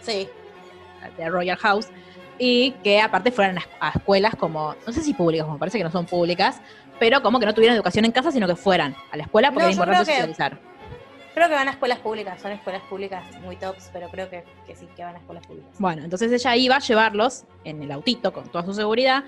Sí, 0.00 0.28
de 1.16 1.28
Royal 1.30 1.56
House 1.56 1.86
y 2.38 2.72
que 2.82 3.00
aparte 3.00 3.32
fueran 3.32 3.58
a, 3.80 3.88
escuelas 3.96 4.34
como, 4.36 4.76
no 4.86 4.92
sé 4.92 5.00
si 5.02 5.14
públicas, 5.14 5.46
como 5.46 5.58
parece 5.58 5.78
que 5.78 5.84
no 5.84 5.90
son 5.90 6.04
públicas, 6.06 6.60
pero 6.98 7.22
como 7.22 7.40
que 7.40 7.46
no 7.46 7.54
tuvieran 7.54 7.76
educación 7.76 8.04
en 8.04 8.12
casa, 8.12 8.30
sino 8.30 8.46
que 8.46 8.56
fueran 8.56 8.94
a 9.10 9.16
la 9.16 9.22
escuela 9.24 9.48
porque 9.52 9.62
No, 9.64 9.68
era 9.68 9.72
importante 9.74 10.04
que- 10.12 10.16
socializar. 10.18 10.60
Creo 11.36 11.48
que 11.50 11.54
van 11.54 11.68
a 11.68 11.72
escuelas 11.72 11.98
públicas, 11.98 12.40
son 12.40 12.52
escuelas 12.52 12.80
públicas 12.84 13.22
muy 13.42 13.56
tops, 13.56 13.90
pero 13.92 14.08
creo 14.08 14.30
que, 14.30 14.42
que 14.66 14.74
sí, 14.74 14.88
que 14.96 15.04
van 15.04 15.16
a 15.16 15.18
escuelas 15.18 15.46
públicas. 15.46 15.70
Bueno, 15.78 16.02
entonces 16.02 16.32
ella 16.32 16.56
iba 16.56 16.76
a 16.76 16.78
llevarlos 16.78 17.44
en 17.62 17.82
el 17.82 17.92
autito 17.92 18.32
con 18.32 18.48
toda 18.48 18.64
su 18.64 18.72
seguridad 18.72 19.22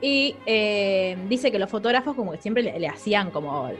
y 0.00 0.36
eh, 0.46 1.18
dice 1.28 1.52
que 1.52 1.58
los 1.58 1.68
fotógrafos 1.68 2.16
como 2.16 2.32
que 2.32 2.38
siempre 2.38 2.62
le, 2.62 2.80
le 2.80 2.88
hacían 2.88 3.30
como 3.30 3.70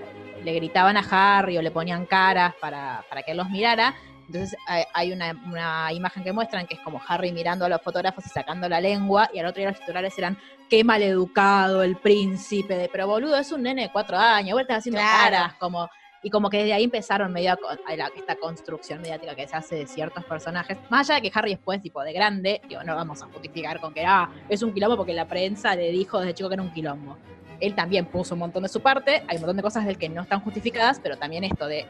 le 0.44 0.52
gritaban 0.52 0.98
a 0.98 1.38
Harry 1.38 1.56
o 1.56 1.62
le 1.62 1.70
ponían 1.70 2.04
caras 2.04 2.54
para, 2.60 3.02
para 3.08 3.22
que 3.22 3.30
él 3.30 3.38
los 3.38 3.48
mirara. 3.48 3.94
Entonces 4.26 4.58
hay, 4.66 4.84
hay 4.92 5.12
una, 5.12 5.34
una 5.46 5.90
imagen 5.94 6.22
que 6.22 6.34
muestran 6.34 6.66
que 6.66 6.74
es 6.74 6.80
como 6.80 7.00
Harry 7.08 7.32
mirando 7.32 7.64
a 7.64 7.68
los 7.70 7.80
fotógrafos 7.80 8.26
y 8.26 8.28
sacando 8.28 8.68
la 8.68 8.78
lengua, 8.80 9.30
y 9.32 9.38
al 9.38 9.46
otro 9.46 9.60
día 9.60 9.70
los 9.70 9.80
titulares 9.80 10.16
eran 10.18 10.36
qué 10.68 10.84
maleducado 10.84 11.82
el 11.82 11.96
príncipe, 11.96 12.76
de, 12.76 12.88
pero 12.90 13.06
boludo, 13.06 13.38
es 13.38 13.50
un 13.52 13.62
nene 13.62 13.84
de 13.84 13.90
cuatro 13.90 14.18
años, 14.18 14.52
vos 14.52 14.60
estás 14.60 14.78
haciendo 14.80 15.00
Claro. 15.00 15.30
caras, 15.30 15.54
como, 15.54 15.88
y 16.22 16.30
como 16.30 16.50
que 16.50 16.58
desde 16.58 16.72
ahí 16.74 16.84
empezaron 16.84 17.32
medio 17.32 17.52
a, 17.52 17.96
la- 17.96 18.10
esta 18.16 18.36
construcción 18.36 19.00
mediática 19.00 19.34
que 19.34 19.46
se 19.48 19.56
hace 19.56 19.74
de 19.76 19.86
ciertos 19.86 20.24
personajes, 20.24 20.76
más 20.90 21.08
allá 21.08 21.20
de 21.20 21.30
que 21.30 21.38
Harry 21.38 21.50
después, 21.52 21.80
tipo 21.80 22.02
de 22.02 22.12
grande, 22.12 22.60
digo, 22.68 22.82
no 22.84 22.94
vamos 22.94 23.22
a 23.22 23.26
justificar 23.26 23.80
con 23.80 23.94
que, 23.94 24.04
ah, 24.04 24.30
es 24.48 24.62
un 24.62 24.72
quilombo 24.72 24.96
porque 24.96 25.14
la 25.14 25.26
prensa 25.26 25.74
le 25.74 25.90
dijo 25.90 26.18
desde 26.20 26.34
chico 26.34 26.48
que 26.48 26.54
era 26.54 26.62
un 26.62 26.72
quilombo. 26.72 27.16
Él 27.60 27.74
también 27.74 28.06
puso 28.06 28.34
un 28.34 28.40
montón 28.40 28.62
de 28.62 28.68
su 28.68 28.80
parte, 28.80 29.22
hay 29.28 29.36
un 29.36 29.42
montón 29.42 29.56
de 29.56 29.62
cosas 29.62 29.84
del 29.86 29.98
que 29.98 30.08
no 30.08 30.22
están 30.22 30.40
justificadas, 30.40 30.98
pero 31.02 31.16
también 31.18 31.44
esto 31.44 31.66
de 31.66 31.86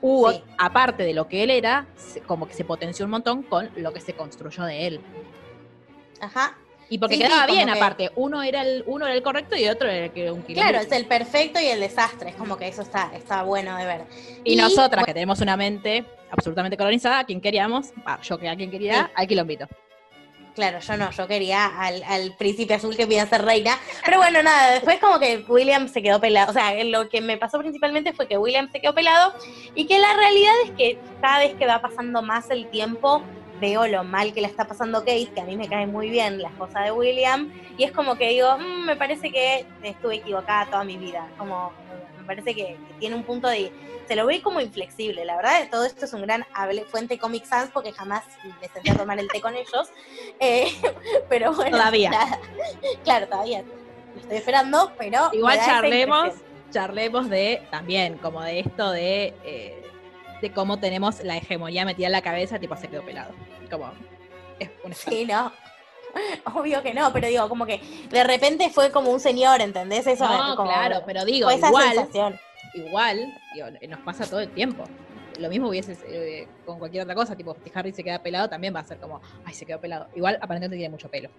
hubo, 0.00 0.32
Sí. 0.32 0.42
aparte 0.58 1.04
de 1.04 1.14
lo 1.14 1.28
que 1.28 1.44
él 1.44 1.50
era, 1.50 1.86
como 2.26 2.46
que 2.48 2.54
se 2.54 2.64
potenció 2.64 3.04
un 3.04 3.10
montón 3.12 3.42
con 3.44 3.70
lo 3.76 3.92
que 3.92 4.00
se 4.00 4.14
construyó 4.14 4.64
de 4.64 4.86
él. 4.88 5.00
Ajá. 6.20 6.56
Y 6.92 6.98
porque 6.98 7.14
Sí, 7.16 7.22
sí, 7.22 7.26
quedaba 7.26 7.46
como 7.46 7.54
bien, 7.56 7.68
que- 7.68 7.72
aparte, 7.78 8.10
uno 8.16 8.42
era 8.42 8.60
el 8.60 8.84
uno 8.86 9.06
era 9.06 9.14
el 9.14 9.22
correcto 9.22 9.56
y 9.56 9.66
otro 9.66 9.88
era 9.88 10.04
el 10.04 10.12
que 10.12 10.30
un 10.30 10.42
quilombo. 10.42 10.68
Claro, 10.68 10.84
es 10.84 10.92
el 10.92 11.06
perfecto 11.06 11.58
y 11.58 11.64
el 11.68 11.80
desastre. 11.80 12.28
Es 12.30 12.36
como 12.36 12.58
que 12.58 12.68
eso 12.68 12.82
está, 12.82 13.10
está 13.14 13.44
bueno 13.44 13.74
de 13.78 13.86
ver. 13.86 14.02
Y, 14.44 14.52
y- 14.52 14.56
nosotras, 14.56 15.02
que 15.06 15.14
tenemos 15.14 15.40
una 15.40 15.56
mente 15.56 16.04
absolutamente 16.30 16.76
colonizada, 16.76 17.20
a 17.20 17.24
quien 17.24 17.40
queríamos, 17.40 17.94
ah, 18.04 18.18
yo 18.22 18.36
que 18.36 18.46
a 18.50 18.56
quien 18.56 18.70
quería, 18.70 19.04
Sí. 19.06 19.12
al 19.14 19.26
quilombito. 19.26 19.66
Claro, 20.54 20.80
yo 20.80 20.98
no, 20.98 21.10
yo 21.12 21.26
quería 21.26 21.64
al, 21.80 22.02
al 22.02 22.36
príncipe 22.36 22.74
azul 22.74 22.94
que 22.94 23.06
podía 23.06 23.24
ser 23.26 23.42
reina. 23.42 23.78
Pero 24.04 24.18
bueno, 24.18 24.42
nada, 24.42 24.72
después 24.72 24.98
como 24.98 25.18
que 25.18 25.42
William 25.48 25.88
se 25.88 26.02
quedó 26.02 26.20
pelado. 26.20 26.50
O 26.50 26.52
sea, 26.52 26.74
lo 26.84 27.08
que 27.08 27.22
me 27.22 27.38
pasó 27.38 27.58
principalmente 27.58 28.12
fue 28.12 28.28
que 28.28 28.36
William 28.36 28.70
se 28.70 28.82
quedó 28.82 28.94
pelado 28.94 29.32
y 29.74 29.86
que 29.86 29.98
la 29.98 30.12
realidad 30.14 30.52
es 30.66 30.70
que 30.72 30.98
cada 31.22 31.38
vez 31.38 31.54
que 31.54 31.64
va 31.64 31.80
pasando 31.80 32.20
más 32.20 32.50
el 32.50 32.68
tiempo, 32.68 33.22
veo 33.62 33.86
lo 33.86 34.02
mal 34.02 34.34
que 34.34 34.40
la 34.40 34.48
está 34.48 34.66
pasando 34.66 34.98
Kate, 35.00 35.30
que 35.34 35.40
a 35.40 35.44
mí 35.44 35.56
me 35.56 35.68
cae 35.68 35.86
muy 35.86 36.10
bien 36.10 36.42
la 36.42 36.48
esposa 36.48 36.80
de 36.80 36.90
William, 36.90 37.50
y 37.78 37.84
es 37.84 37.92
como 37.92 38.16
que 38.16 38.28
digo, 38.30 38.58
"Mm, 38.58 38.86
me 38.86 38.96
parece 38.96 39.30
que 39.30 39.64
estuve 39.84 40.16
equivocada 40.16 40.66
toda 40.66 40.82
mi 40.84 40.96
vida. 40.98 41.28
Como, 41.38 41.72
me 42.18 42.24
parece 42.26 42.54
que, 42.54 42.76
que 42.88 42.94
tiene 42.98 43.14
un 43.14 43.22
punto 43.22 43.46
de... 43.48 43.72
Se 44.08 44.16
lo 44.16 44.26
ve 44.26 44.42
como 44.42 44.60
inflexible, 44.60 45.24
la 45.24 45.36
verdad, 45.36 45.68
todo 45.70 45.84
esto 45.86 46.04
es 46.06 46.12
un 46.12 46.22
gran 46.22 46.44
hable- 46.54 46.84
fuente 46.86 47.18
Comic 47.18 47.44
Sans 47.44 47.70
porque 47.70 47.92
jamás 47.92 48.24
me 48.60 48.68
senté 48.68 48.90
a 48.90 48.96
tomar 48.96 49.18
el 49.20 49.28
té 49.28 49.40
con 49.40 49.54
ellos. 49.54 49.88
Eh, 50.40 50.66
pero 51.28 51.52
bueno, 51.52 51.76
Todavía. 51.78 52.10
nada. 52.10 52.38
Claro, 53.04 53.28
todavía. 53.28 53.62
Lo 54.14 54.20
estoy 54.20 54.36
esperando, 54.38 54.92
pero. 54.98 55.30
Igual 55.32 55.58
charlemos, 55.64 56.34
charlemos 56.72 57.30
de 57.30 57.62
también, 57.70 58.18
como 58.18 58.42
de 58.42 58.58
esto 58.60 58.90
de, 58.90 59.32
eh, 59.44 59.81
de 60.42 60.52
cómo 60.52 60.78
tenemos 60.78 61.22
la 61.24 61.38
hegemonía 61.38 61.86
metida 61.86 62.06
en 62.06 62.12
la 62.12 62.20
cabeza, 62.20 62.58
tipo 62.58 62.76
se 62.76 62.88
quedó 62.88 63.02
pelado. 63.02 63.32
Como 63.70 63.90
es 64.58 64.68
un 64.84 64.92
Sí, 64.94 65.24
no. 65.24 65.50
Obvio 66.54 66.82
que 66.82 66.92
no, 66.92 67.10
pero 67.12 67.28
digo, 67.28 67.48
como 67.48 67.64
que 67.64 67.80
de 68.10 68.22
repente 68.24 68.68
fue 68.68 68.90
como 68.90 69.10
un 69.10 69.20
señor, 69.20 69.62
¿entendés? 69.62 70.06
Eso 70.06 70.28
No, 70.28 70.56
como- 70.56 70.68
claro, 70.70 71.02
pero 71.06 71.24
digo, 71.24 71.48
esa 71.48 71.68
igual, 71.68 71.94
sensación. 71.94 72.38
igual, 72.74 73.34
digo, 73.54 73.66
nos 73.88 74.00
pasa 74.00 74.26
todo 74.26 74.40
el 74.40 74.50
tiempo. 74.50 74.84
Lo 75.38 75.48
mismo 75.48 75.68
hubiese 75.68 75.96
eh, 76.06 76.46
con 76.66 76.78
cualquier 76.78 77.04
otra 77.04 77.14
cosa, 77.14 77.34
tipo, 77.34 77.56
si 77.64 77.72
Harry 77.74 77.92
se 77.92 78.04
queda 78.04 78.22
pelado, 78.22 78.50
también 78.50 78.74
va 78.74 78.80
a 78.80 78.84
ser 78.84 78.98
como, 78.98 79.22
ay, 79.46 79.54
se 79.54 79.64
quedó 79.64 79.80
pelado. 79.80 80.08
Igual, 80.14 80.34
aparentemente 80.42 80.76
tiene 80.76 80.90
mucho 80.90 81.08
pelo. 81.10 81.30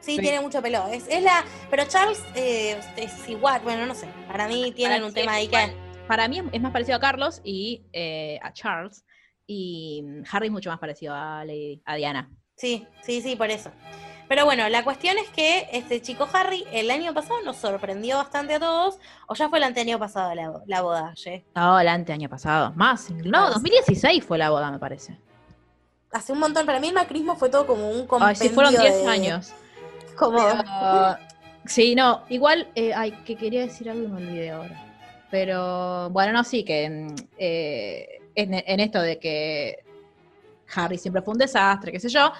Sí, 0.00 0.16
Sí. 0.16 0.20
tiene 0.22 0.38
mucho 0.40 0.60
pelo. 0.62 0.86
Es, 0.92 1.08
es 1.08 1.22
la. 1.22 1.42
Pero 1.70 1.84
Charles 1.88 2.22
eh, 2.36 2.78
es 2.96 3.28
igual, 3.28 3.62
bueno, 3.64 3.86
no 3.86 3.94
sé. 3.94 4.06
Para 4.28 4.46
mí 4.46 4.70
tienen 4.72 4.98
Para- 4.98 5.06
un 5.08 5.14
tema 5.14 5.32
ahí 5.32 5.48
que. 5.48 5.56
Para 6.06 6.28
mí 6.28 6.42
es- 6.52 6.60
más 6.60 6.72
parecido 6.72 6.96
a 6.96 7.00
Carlos 7.00 7.40
y 7.44 7.82
eh, 7.92 8.38
a 8.42 8.52
Charles, 8.52 9.04
y 9.46 10.02
mm, 10.04 10.22
Harry 10.30 10.46
es 10.46 10.52
mucho 10.52 10.70
más 10.70 10.78
parecido 10.78 11.14
a, 11.14 11.44
Lady- 11.44 11.82
a 11.84 11.96
Diana. 11.96 12.30
Sí, 12.56 12.86
sí, 13.02 13.20
sí, 13.22 13.36
por 13.36 13.50
eso. 13.50 13.70
Pero 14.28 14.44
bueno, 14.46 14.68
la 14.70 14.84
cuestión 14.84 15.18
es 15.18 15.28
que 15.30 15.68
este 15.72 16.00
chico 16.00 16.26
Harry 16.32 16.64
el 16.72 16.90
año 16.90 17.12
pasado 17.12 17.42
nos 17.42 17.56
sorprendió 17.56 18.16
bastante 18.16 18.54
a 18.54 18.60
todos, 18.60 18.98
o 19.28 19.34
ya 19.34 19.48
fue 19.48 19.58
el 19.58 19.64
año 19.64 19.98
pasado 19.98 20.34
la, 20.34 20.62
la 20.66 20.82
boda, 20.82 21.12
Ye? 21.14 21.44
No, 21.54 21.78
el 21.78 21.88
ante 21.88 22.12
año 22.12 22.28
pasado. 22.28 22.72
Más. 22.74 23.10
No, 23.10 23.44
Ah, 23.44 23.46
sí. 23.48 23.54
2016 23.54 24.24
fue 24.24 24.38
la 24.38 24.50
boda, 24.50 24.70
me 24.70 24.78
parece. 24.78 25.18
Hace 26.12 26.32
un 26.32 26.38
montón, 26.38 26.64
para 26.64 26.80
mí 26.80 26.88
el 26.88 26.94
macrismo 26.94 27.34
fue 27.36 27.50
todo 27.50 27.66
como 27.66 27.90
un 27.90 28.00
Ay, 28.02 28.06
compendio 28.06 28.36
sí, 28.36 28.48
fueron 28.50 28.72
10 28.74 29.02
de- 29.02 29.06
años. 29.08 29.52
Como, 30.16 30.38
Pero- 30.38 31.18
sí, 31.66 31.94
no, 31.94 32.22
igual, 32.28 32.68
eh, 32.76 32.94
ay, 32.94 33.10
que 33.26 33.36
quería 33.36 33.62
decir 33.62 33.90
algo 33.90 34.04
y 34.04 34.08
me 34.08 34.16
olvidé 34.22 34.50
ahora. 34.52 34.80
Pero, 35.30 36.10
bueno, 36.10 36.32
no, 36.32 36.44
sí, 36.44 36.64
que 36.64 36.88
mm, 36.90 37.14
eh, 37.38 38.06
en, 38.34 38.54
en 38.54 38.80
esto 38.80 39.00
de 39.00 39.18
que 39.18 39.76
Harry 40.74 40.98
siempre 40.98 41.22
fue 41.22 41.32
un 41.32 41.38
desastre, 41.38 41.92
qué 41.92 42.00
sé 42.00 42.08
yo, 42.08 42.32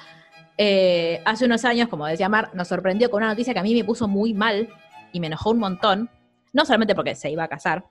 eh, 0.57 1.21
hace 1.25 1.47
unos 1.47 1.65
años, 1.65 1.89
como 1.89 2.07
decía 2.07 2.29
Mar, 2.29 2.51
nos 2.55 2.69
sorprendió 2.69 3.11
con 3.11 3.23
una 3.23 3.31
noticia 3.33 3.53
que 3.53 3.61
a 3.61 3.65
mí 3.65 3.75
me 3.75 3.85
puso 3.85 4.07
muy 4.07 4.35
mal 4.35 4.69
y 5.13 5.21
me 5.21 5.27
enojó 5.27 5.51
un 5.51 5.59
montón, 5.59 6.11
no 6.53 6.65
solamente 6.65 6.95
porque 6.95 7.15
se 7.15 7.31
iba 7.31 7.45
a 7.45 7.49
casar, 7.49 7.85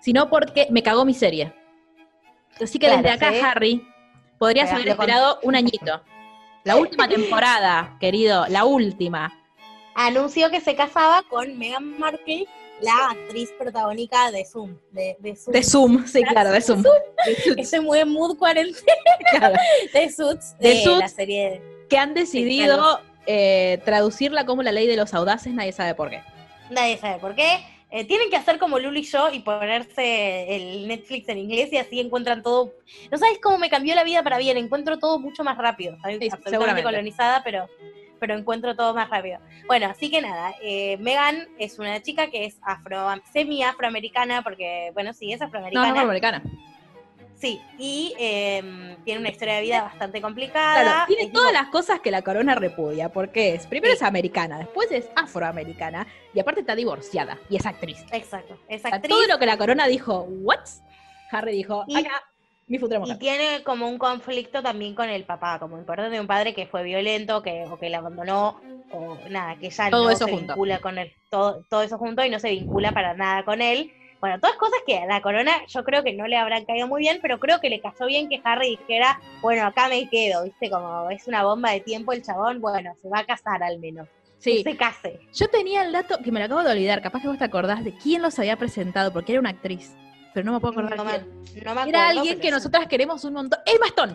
sino 0.00 0.28
porque 0.28 0.68
me 0.70 0.82
cagó 0.82 1.04
mi 1.04 1.14
serie. 1.14 1.52
Así 2.60 2.78
que 2.78 2.86
Claro, 2.86 3.02
desde 3.02 3.14
acá, 3.14 3.32
sí. 3.32 3.40
Harry, 3.44 3.88
podrías 4.38 4.66
Pero 4.70 4.76
haber 4.82 4.96
con- 4.96 5.04
esperado 5.08 5.40
un 5.42 5.56
añito. 5.56 6.02
La 6.64 6.76
última 6.76 7.08
temporada, 7.08 7.96
querido, 8.00 8.46
la 8.48 8.64
última. 8.64 9.32
anunció 9.94 10.50
que 10.50 10.60
se 10.60 10.74
casaba 10.76 11.22
con 11.28 11.58
Meghan 11.58 11.98
Markle, 11.98 12.46
la 12.82 13.10
actriz 13.10 13.50
protagónica 13.58 14.30
de 14.30 14.44
Zoom. 14.44 14.76
De, 14.92 15.16
de 15.20 15.34
Zoom. 15.36 15.52
De 15.52 15.62
Zoom, 15.62 16.06
sí, 16.06 16.22
claro, 16.24 16.50
de 16.50 16.60
Zoom. 16.60 16.82
De 17.26 17.34
Suits, 17.42 17.58
Ese 17.62 17.80
muy 17.80 18.04
mood 18.04 18.36
40 18.38 18.78
claro. 19.32 19.56
de 19.92 20.12
Suits, 20.12 20.56
De 20.58 20.68
de 20.68 20.82
Suits. 20.84 20.98
la 21.00 21.08
serie 21.08 21.50
de 21.50 21.86
Que 21.88 21.98
han 21.98 22.14
decidido 22.14 23.00
eh, 23.26 23.80
traducirla 23.84 24.46
como 24.46 24.62
la 24.62 24.70
ley 24.70 24.86
de 24.86 24.96
los 24.96 25.12
audaces, 25.14 25.52
nadie 25.52 25.72
sabe 25.72 25.94
por 25.94 26.10
qué. 26.10 26.22
Nadie 26.70 26.98
sabe 26.98 27.18
por 27.18 27.34
qué. 27.34 27.64
Eh, 27.90 28.04
tienen 28.04 28.30
que 28.30 28.36
hacer 28.36 28.58
como 28.58 28.78
Lulu 28.78 28.98
y 28.98 29.04
yo 29.04 29.30
y 29.32 29.40
ponerse 29.40 30.54
el 30.56 30.86
Netflix 30.88 31.28
en 31.28 31.38
inglés 31.38 31.72
y 31.72 31.78
así 31.78 32.00
encuentran 32.00 32.42
todo. 32.42 32.72
No 33.10 33.16
sabes 33.18 33.38
cómo 33.42 33.58
me 33.58 33.70
cambió 33.70 33.94
la 33.94 34.04
vida 34.04 34.22
para 34.22 34.38
bien. 34.38 34.56
Encuentro 34.56 34.98
todo 34.98 35.18
mucho 35.18 35.42
más 35.44 35.56
rápido. 35.56 35.94
Estoy 35.96 36.18
Sí, 36.20 36.28
absolutamente 36.32 36.82
colonizada, 36.82 37.42
pero, 37.44 37.68
pero 38.20 38.34
encuentro 38.36 38.74
todo 38.76 38.94
más 38.94 39.08
rápido. 39.10 39.38
Bueno, 39.66 39.86
así 39.86 40.10
que 40.10 40.20
nada. 40.22 40.54
eh, 40.62 40.96
Megan 40.98 41.48
es 41.58 41.78
una 41.78 42.00
chica 42.02 42.30
que 42.30 42.44
es 42.46 42.58
afro, 42.62 43.06
semi-afroamericana, 43.32 44.42
porque, 44.42 44.90
bueno, 44.94 45.12
sí, 45.12 45.32
es 45.32 45.40
afroamericana. 45.42 45.92
no, 45.92 46.00
americana. 46.00 46.42
Sí, 47.34 47.60
y 47.78 48.14
eh, 48.18 48.96
tiene 49.04 49.20
una 49.20 49.28
historia 49.28 49.56
de 49.56 49.60
vida 49.60 49.82
bastante 49.82 50.22
complicada. 50.22 50.82
Claro, 50.82 51.04
tiene 51.06 51.24
Es 51.24 51.32
todas 51.32 51.50
tipo- 51.50 51.62
las 51.62 51.68
cosas 51.70 52.00
que 52.00 52.10
la 52.10 52.22
corona 52.22 52.54
repudia, 52.54 53.10
porque 53.10 53.54
es, 53.54 53.66
primero 53.66 53.92
Sí. 53.92 53.96
es 53.98 54.02
americana, 54.02 54.56
después 54.58 54.90
es 54.90 55.10
afroamericana, 55.14 56.06
y 56.32 56.40
aparte 56.40 56.60
está 56.60 56.74
divorciada, 56.74 57.36
y 57.50 57.56
es 57.56 57.66
actriz. 57.66 58.02
Exacto, 58.10 58.58
es 58.68 58.80
O 58.80 58.88
sea, 58.88 58.96
actriz. 58.96 59.10
todo 59.10 59.26
lo 59.26 59.38
que 59.38 59.44
la 59.44 59.58
corona 59.58 59.86
dijo, 59.86 60.22
¿what? 60.22 60.60
Harry 61.30 61.52
dijo, 61.52 61.84
Y- 61.88 61.96
acá, 61.98 62.22
mi 62.66 62.78
futura 62.78 63.00
Y 63.04 63.16
tiene 63.18 63.62
como 63.64 63.88
un 63.88 63.98
conflicto 63.98 64.62
también 64.62 64.94
con 64.94 65.08
el 65.08 65.24
papá, 65.24 65.58
como 65.58 65.78
importante 65.78 66.10
de 66.14 66.20
un 66.20 66.26
padre 66.26 66.54
que 66.54 66.66
fue 66.66 66.82
violento, 66.82 67.42
que, 67.42 67.64
o 67.70 67.78
que 67.78 67.88
la 67.90 67.98
abandonó, 67.98 68.60
o 68.90 69.16
nada, 69.30 69.56
que 69.56 69.70
ya 69.70 69.90
Todo 69.90 70.04
no 70.04 70.10
eso 70.10 70.24
se 70.26 70.30
junto. 70.32 70.46
vincula 70.54 70.78
con 70.80 70.98
él, 70.98 71.12
todo, 71.30 71.64
todo 71.68 71.82
eso 71.82 71.98
junto 71.98 72.24
y 72.24 72.30
no 72.30 72.38
se 72.38 72.50
vincula 72.50 72.92
para 72.92 73.14
nada 73.14 73.44
con 73.44 73.62
él. 73.62 73.92
Bueno, 74.20 74.40
todas 74.40 74.56
cosas 74.56 74.78
que 74.86 74.96
a 74.98 75.06
la 75.06 75.20
corona 75.20 75.52
yo 75.68 75.84
creo 75.84 76.02
que 76.02 76.14
no 76.14 76.26
le 76.26 76.36
habrán 76.36 76.64
caído 76.64 76.88
muy 76.88 77.00
bien, 77.00 77.18
pero 77.20 77.38
creo 77.38 77.60
que 77.60 77.68
le 77.68 77.80
cayó 77.80 78.06
bien 78.06 78.28
que 78.28 78.40
Harry 78.42 78.70
dijera, 78.70 79.20
bueno, 79.42 79.64
acá 79.66 79.88
me 79.88 80.08
quedo, 80.08 80.42
viste, 80.44 80.70
como 80.70 81.10
es 81.10 81.26
una 81.28 81.44
bomba 81.44 81.70
de 81.72 81.80
tiempo 81.80 82.12
el 82.12 82.22
chabón, 82.22 82.60
bueno, 82.60 82.94
se 83.00 83.08
va 83.08 83.20
a 83.20 83.26
casar 83.26 83.62
al 83.62 83.78
menos, 83.78 84.08
Sí, 84.38 84.64
que 84.64 84.70
se 84.72 84.76
case. 84.76 85.20
yo 85.34 85.48
tenía 85.48 85.82
el 85.82 85.92
dato 85.92 86.18
que 86.24 86.32
me 86.32 86.40
lo 86.40 86.46
acabo 86.46 86.62
de 86.64 86.72
olvidar, 86.72 87.02
capaz 87.02 87.20
que 87.20 87.28
vos 87.28 87.38
te 87.38 87.44
acordás 87.44 87.84
de 87.84 87.92
quién 87.94 88.22
los 88.22 88.38
había 88.38 88.56
presentado, 88.56 89.12
porque 89.12 89.32
era 89.32 89.40
una 89.40 89.50
actriz, 89.50 89.94
pero 90.36 90.44
no 90.44 90.52
me 90.52 90.60
puedo 90.60 90.72
acordar 90.74 90.98
No 90.98 91.04
me, 91.06 91.12
quién. 91.12 91.64
no 91.64 91.74
me 91.74 91.88
Era 91.88 92.08
alguien 92.10 92.38
que 92.38 92.48
sí. 92.48 92.50
nosotras 92.50 92.86
queremos 92.88 93.24
un 93.24 93.32
montón. 93.32 93.58
¡Emma 93.64 93.86
Stone! 93.86 94.14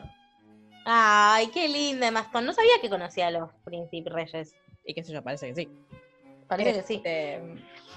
Ay, 0.86 1.48
qué 1.48 1.68
linda 1.68 2.12
Maston. 2.12 2.46
No 2.46 2.54
sabía 2.54 2.74
que 2.80 2.92
conocía 2.92 3.26
a 3.26 3.32
los 3.32 3.50
príncipes 3.66 4.14
reyes. 4.14 4.56
Y 4.86 4.94
qué 4.94 5.04
sé 5.04 5.14
yo, 5.14 5.24
parece 5.24 5.48
que 5.48 5.56
sí. 5.56 5.70
Parece 6.48 6.74
que 6.74 6.84
sí. 6.84 6.94
Este, 6.98 7.42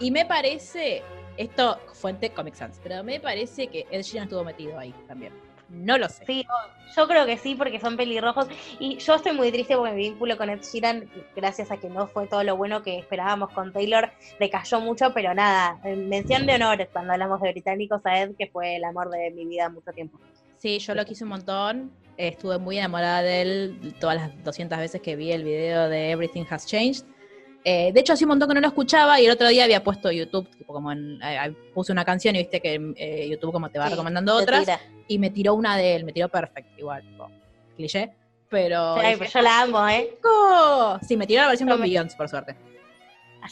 Y 0.00 0.10
me 0.10 0.24
parece, 0.24 1.02
esto 1.36 1.78
fuente 1.92 2.30
Comic 2.30 2.54
Sans, 2.54 2.80
pero 2.82 3.04
me 3.04 3.20
parece 3.20 3.66
que 3.66 3.86
Ed 3.90 4.00
Sheeran 4.00 4.24
estuvo 4.24 4.42
metido 4.42 4.78
ahí 4.78 4.94
también. 5.06 5.34
No 5.74 5.98
lo 5.98 6.08
sé. 6.08 6.24
Sí, 6.26 6.46
yo 6.96 7.08
creo 7.08 7.26
que 7.26 7.36
sí, 7.36 7.54
porque 7.54 7.80
son 7.80 7.96
pelirrojos. 7.96 8.46
Y 8.78 8.98
yo 8.98 9.14
estoy 9.14 9.32
muy 9.32 9.50
triste 9.50 9.76
porque 9.76 9.92
mi 9.92 10.02
vínculo 10.10 10.36
con 10.36 10.50
Ed 10.50 10.62
Sheeran, 10.62 11.08
gracias 11.34 11.70
a 11.70 11.76
que 11.76 11.88
no 11.88 12.06
fue 12.06 12.26
todo 12.26 12.44
lo 12.44 12.56
bueno 12.56 12.82
que 12.82 12.98
esperábamos 12.98 13.50
con 13.50 13.72
Taylor, 13.72 14.10
decayó 14.38 14.80
mucho, 14.80 15.12
pero 15.12 15.34
nada, 15.34 15.80
eh, 15.84 15.96
mención 15.96 16.46
de 16.46 16.54
honor 16.54 16.88
cuando 16.92 17.12
hablamos 17.12 17.40
de 17.40 17.52
británicos 17.52 18.00
a 18.04 18.20
Ed, 18.20 18.32
que 18.38 18.46
fue 18.46 18.76
el 18.76 18.84
amor 18.84 19.10
de 19.10 19.30
mi 19.32 19.46
vida 19.46 19.68
mucho 19.68 19.92
tiempo. 19.92 20.18
Sí, 20.56 20.78
yo 20.78 20.94
lo 20.94 21.04
quise 21.04 21.24
un 21.24 21.30
montón. 21.30 21.92
Estuve 22.16 22.58
muy 22.58 22.78
enamorada 22.78 23.22
de 23.22 23.42
él 23.42 23.94
todas 23.98 24.16
las 24.16 24.44
200 24.44 24.78
veces 24.78 25.02
que 25.02 25.16
vi 25.16 25.32
el 25.32 25.42
video 25.42 25.88
de 25.88 26.12
Everything 26.12 26.44
Has 26.48 26.66
Changed. 26.66 27.04
Eh, 27.66 27.92
de 27.94 28.00
hecho, 28.00 28.12
hace 28.12 28.24
un 28.24 28.28
montón 28.28 28.48
que 28.48 28.54
no 28.54 28.60
lo 28.60 28.66
escuchaba 28.68 29.18
y 29.20 29.24
el 29.24 29.32
otro 29.32 29.48
día 29.48 29.64
había 29.64 29.82
puesto 29.82 30.10
YouTube, 30.12 30.46
tipo 30.58 30.72
como 30.74 30.92
en, 30.92 31.18
eh, 31.22 31.54
puse 31.72 31.92
una 31.92 32.04
canción 32.04 32.34
y 32.36 32.40
viste 32.40 32.60
que 32.60 32.92
eh, 32.96 33.26
YouTube 33.30 33.52
como 33.52 33.70
te 33.70 33.78
va 33.78 33.86
Sí, 33.86 33.92
recomendando 33.92 34.34
otras 34.36 34.60
tira. 34.60 34.80
y 35.08 35.18
me 35.18 35.30
tiró 35.30 35.54
una 35.54 35.76
de 35.78 35.96
él, 35.96 36.04
me 36.04 36.12
tiró 36.12 36.28
perfecto, 36.28 36.72
igual, 36.78 37.02
tipo, 37.02 37.30
cliché, 37.74 38.12
pero... 38.50 38.96
Ay, 38.96 39.14
dije, 39.14 39.18
pero 39.18 39.30
yo 39.30 39.40
la 39.40 39.62
amo, 39.62 39.88
¿eh? 39.88 40.18
"Oh". 40.22 40.98
Sí, 41.06 41.16
me 41.16 41.26
tiró 41.26 41.40
la 41.42 41.48
versión 41.48 41.68
con 41.70 41.80
me- 41.80 41.86
Beyoncé, 41.86 42.16
por 42.18 42.28
suerte. 42.28 42.54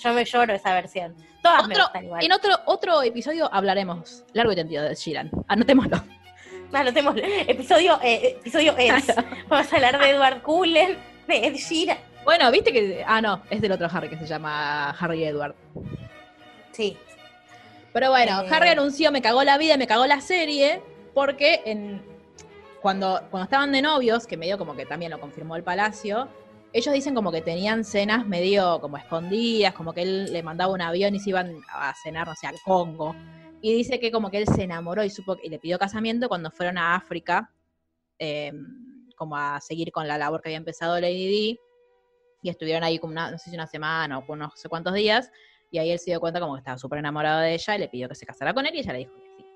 Yo 0.02 0.12
me 0.12 0.24
lloro 0.26 0.54
esa 0.54 0.74
versión. 0.74 1.14
Todas 1.42 1.66
me 1.68 1.74
gustan 1.74 2.04
igual. 2.04 2.24
En 2.24 2.32
otro, 2.32 2.54
otro 2.66 3.02
episodio 3.02 3.48
hablaremos 3.52 4.24
largo 4.34 4.52
y 4.52 4.56
tendido 4.56 4.82
de 4.84 4.94
Sheeran. 4.94 5.30
Anotémoslo. 5.48 6.02
Anotemos, 6.72 7.14
episodio, 7.16 7.98
episodio. 8.02 8.74
Vamos 9.48 9.72
a 9.72 9.76
hablar 9.76 9.98
de 9.98 10.10
Edward 10.10 10.42
Cullen, 10.42 10.96
de 11.26 11.46
Ed 11.46 11.54
Sheeran. 11.56 11.98
Bueno, 12.24 12.50
viste 12.50 12.72
que. 12.72 13.04
Ah, 13.06 13.20
no, 13.20 13.42
es 13.50 13.60
del 13.60 13.72
otro 13.72 13.88
Harry 13.90 14.08
que 14.08 14.16
se 14.16 14.26
llama 14.26 14.90
Harry 14.90 15.24
Edward. 15.24 15.54
Sí, 16.72 16.96
Pero 17.92 18.08
bueno, 18.10 18.42
Eh. 18.42 18.48
Harry 18.50 18.70
anunció, 18.70 19.12
me 19.12 19.20
cagó 19.20 19.44
la 19.44 19.58
vida, 19.58 19.76
me 19.76 19.86
cagó 19.86 20.06
la 20.06 20.22
serie, 20.22 20.80
porque 21.12 21.60
en, 21.66 22.00
cuando, 22.80 23.20
cuando 23.30 23.44
estaban 23.44 23.70
de 23.72 23.82
novios, 23.82 24.26
que 24.26 24.38
medio 24.38 24.56
como 24.56 24.74
que 24.74 24.86
también 24.86 25.10
lo 25.10 25.20
confirmó 25.20 25.56
el 25.56 25.62
Palacio, 25.62 26.28
ellos 26.72 26.94
dicen 26.94 27.14
como 27.14 27.30
que 27.30 27.42
tenían 27.42 27.84
cenas 27.84 28.26
medio 28.26 28.80
como 28.80 28.96
escondidas, 28.96 29.74
como 29.74 29.92
que 29.92 30.02
él 30.02 30.32
le 30.32 30.42
mandaba 30.42 30.72
un 30.72 30.80
avión 30.80 31.14
y 31.14 31.20
se 31.20 31.30
iban 31.30 31.60
a 31.68 31.92
cenar, 32.02 32.26
no 32.26 32.34
sé, 32.34 32.46
al 32.46 32.58
Congo. 32.64 33.14
Y 33.60 33.74
dice 33.74 34.00
que 34.00 34.10
como 34.10 34.30
que 34.30 34.38
él 34.38 34.46
se 34.46 34.62
enamoró 34.62 35.04
y 35.04 35.10
supo 35.10 35.36
y 35.42 35.50
le 35.50 35.58
pidió 35.58 35.78
casamiento 35.78 36.28
cuando 36.28 36.50
fueron 36.50 36.78
a 36.78 36.94
África, 36.94 37.52
eh, 38.18 38.52
como 39.16 39.36
a 39.36 39.60
seguir 39.60 39.92
con 39.92 40.08
la 40.08 40.16
labor 40.16 40.40
que 40.40 40.48
había 40.48 40.56
empezado 40.56 40.98
Lady 40.98 41.26
Di. 41.28 41.60
Y 42.42 42.50
estuvieron 42.50 42.84
ahí 42.84 42.98
como 42.98 43.12
una, 43.12 43.30
no 43.30 43.38
sé 43.38 43.50
si 43.50 43.56
una 43.56 43.66
semana 43.66 44.18
o 44.18 44.36
no 44.36 44.50
sé 44.56 44.68
cuántos 44.68 44.94
días. 44.94 45.30
Y 45.70 45.78
ahí 45.78 45.90
él 45.90 45.98
se 45.98 46.10
dio 46.10 46.20
cuenta 46.20 46.40
como 46.40 46.54
que 46.54 46.58
estaba 46.58 46.76
súper 46.76 46.98
enamorado 46.98 47.40
de 47.40 47.54
ella 47.54 47.76
y 47.76 47.78
le 47.78 47.88
pidió 47.88 48.08
que 48.08 48.14
se 48.14 48.26
casara 48.26 48.52
con 48.52 48.66
él 48.66 48.74
y 48.74 48.80
ella 48.80 48.92
le 48.92 48.98
dijo 48.98 49.14
que 49.14 49.22
sí. 49.36 49.46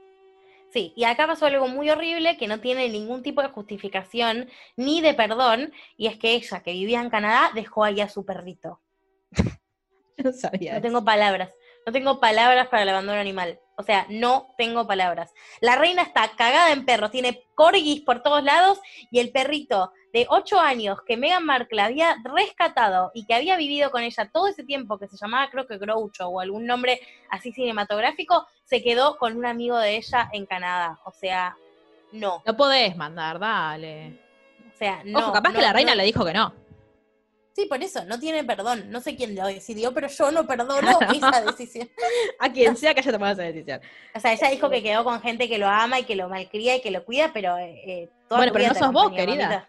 sí. 0.70 0.92
Y 0.96 1.04
acá 1.04 1.26
pasó 1.26 1.46
algo 1.46 1.68
muy 1.68 1.90
horrible 1.90 2.38
que 2.38 2.46
no 2.46 2.60
tiene 2.60 2.88
ningún 2.88 3.22
tipo 3.22 3.42
de 3.42 3.48
justificación 3.48 4.48
ni 4.76 5.00
de 5.02 5.12
perdón. 5.14 5.72
Y 5.96 6.06
es 6.06 6.16
que 6.18 6.34
ella, 6.34 6.62
que 6.62 6.72
vivía 6.72 7.00
en 7.00 7.10
Canadá, 7.10 7.50
dejó 7.54 7.84
ahí 7.84 8.00
a 8.00 8.08
su 8.08 8.24
perrito. 8.24 8.80
No 10.18 10.32
sabía. 10.32 10.72
No 10.72 10.78
eso. 10.78 10.82
tengo 10.82 11.04
palabras. 11.04 11.50
No 11.84 11.92
tengo 11.92 12.20
palabras 12.20 12.68
para 12.68 12.84
el 12.84 12.88
abandono 12.88 13.20
animal. 13.20 13.60
O 13.78 13.82
sea, 13.82 14.06
no 14.08 14.54
tengo 14.56 14.86
palabras. 14.86 15.32
La 15.60 15.76
reina 15.76 16.02
está 16.02 16.28
cagada 16.36 16.72
en 16.72 16.86
perros, 16.86 17.10
tiene 17.10 17.44
corgis 17.54 18.00
por 18.00 18.22
todos 18.22 18.42
lados 18.42 18.80
y 19.10 19.18
el 19.18 19.30
perrito 19.30 19.92
de 20.14 20.26
8 20.30 20.58
años 20.58 20.98
que 21.06 21.18
Meghan 21.18 21.44
Markle 21.44 21.82
había 21.82 22.16
rescatado 22.24 23.10
y 23.12 23.26
que 23.26 23.34
había 23.34 23.58
vivido 23.58 23.90
con 23.90 24.02
ella 24.02 24.30
todo 24.32 24.48
ese 24.48 24.64
tiempo, 24.64 24.98
que 24.98 25.08
se 25.08 25.18
llamaba 25.18 25.50
creo 25.50 25.66
que 25.66 25.76
Groucho 25.76 26.28
o 26.28 26.40
algún 26.40 26.64
nombre 26.66 27.00
así 27.28 27.52
cinematográfico, 27.52 28.46
se 28.64 28.82
quedó 28.82 29.18
con 29.18 29.36
un 29.36 29.44
amigo 29.44 29.76
de 29.76 29.96
ella 29.96 30.30
en 30.32 30.46
Canadá. 30.46 30.98
O 31.04 31.12
sea, 31.12 31.54
no. 32.12 32.42
No 32.46 32.56
podés 32.56 32.96
mandar, 32.96 33.38
dale. 33.38 34.18
O 34.74 34.78
sea, 34.78 35.02
no. 35.04 35.18
Ojo, 35.18 35.32
capaz 35.32 35.50
no, 35.50 35.56
que 35.56 35.62
la 35.62 35.72
reina 35.74 35.92
no. 35.92 35.98
le 35.98 36.04
dijo 36.04 36.24
que 36.24 36.32
no. 36.32 36.65
Sí, 37.56 37.64
por 37.64 37.82
eso, 37.82 38.04
no 38.04 38.20
tiene 38.20 38.44
perdón. 38.44 38.90
No 38.90 39.00
sé 39.00 39.16
quién 39.16 39.34
lo 39.34 39.46
decidió, 39.46 39.94
pero 39.94 40.08
yo 40.08 40.30
no 40.30 40.46
perdono 40.46 40.98
Claro. 40.98 41.08
esa 41.14 41.40
decisión. 41.40 41.88
A 42.38 42.52
quien 42.52 42.76
sea 42.76 42.92
que 42.92 43.00
haya 43.00 43.10
tomado 43.12 43.32
esa 43.32 43.44
decisión. 43.44 43.80
O 44.14 44.20
sea, 44.20 44.34
ella 44.34 44.50
dijo 44.50 44.68
que 44.68 44.82
quedó 44.82 45.04
con 45.04 45.22
gente 45.22 45.48
que 45.48 45.56
lo 45.56 45.66
ama 45.66 45.98
y 45.98 46.04
que 46.04 46.16
lo 46.16 46.28
malcría 46.28 46.76
y 46.76 46.82
que 46.82 46.90
lo 46.90 47.02
cuida, 47.06 47.30
pero 47.32 47.56
eh, 47.56 47.80
eh, 47.86 48.08
toda 48.28 48.40
Bueno, 48.40 48.52
pero 48.52 48.68
no 48.68 48.74
sos 48.74 48.92
vos, 48.92 49.10
querida. 49.10 49.48
mamita. 49.48 49.68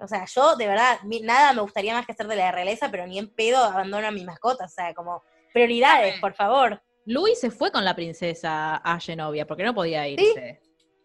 O 0.00 0.06
sea, 0.06 0.26
yo 0.26 0.54
de 0.56 0.66
verdad, 0.66 0.98
nada 1.22 1.54
me 1.54 1.62
gustaría 1.62 1.94
más 1.94 2.04
que 2.06 2.12
ser 2.12 2.28
de 2.28 2.36
la 2.36 2.52
realeza, 2.52 2.90
pero 2.90 3.06
ni 3.06 3.18
en 3.18 3.34
pedo 3.34 3.64
abandono 3.64 4.06
a 4.06 4.10
mi 4.10 4.24
mascota. 4.26 4.66
O 4.66 4.68
sea, 4.68 4.92
como 4.92 5.22
prioridades, 5.54 6.20
por 6.20 6.34
favor. 6.34 6.82
Luis 7.06 7.40
se 7.40 7.50
fue 7.50 7.72
con 7.72 7.86
la 7.86 7.96
princesa 7.96 8.76
a 8.76 9.00
Genovia 9.00 9.46
porque 9.46 9.64
no 9.64 9.74
podía 9.74 10.06
irse. 10.06 10.60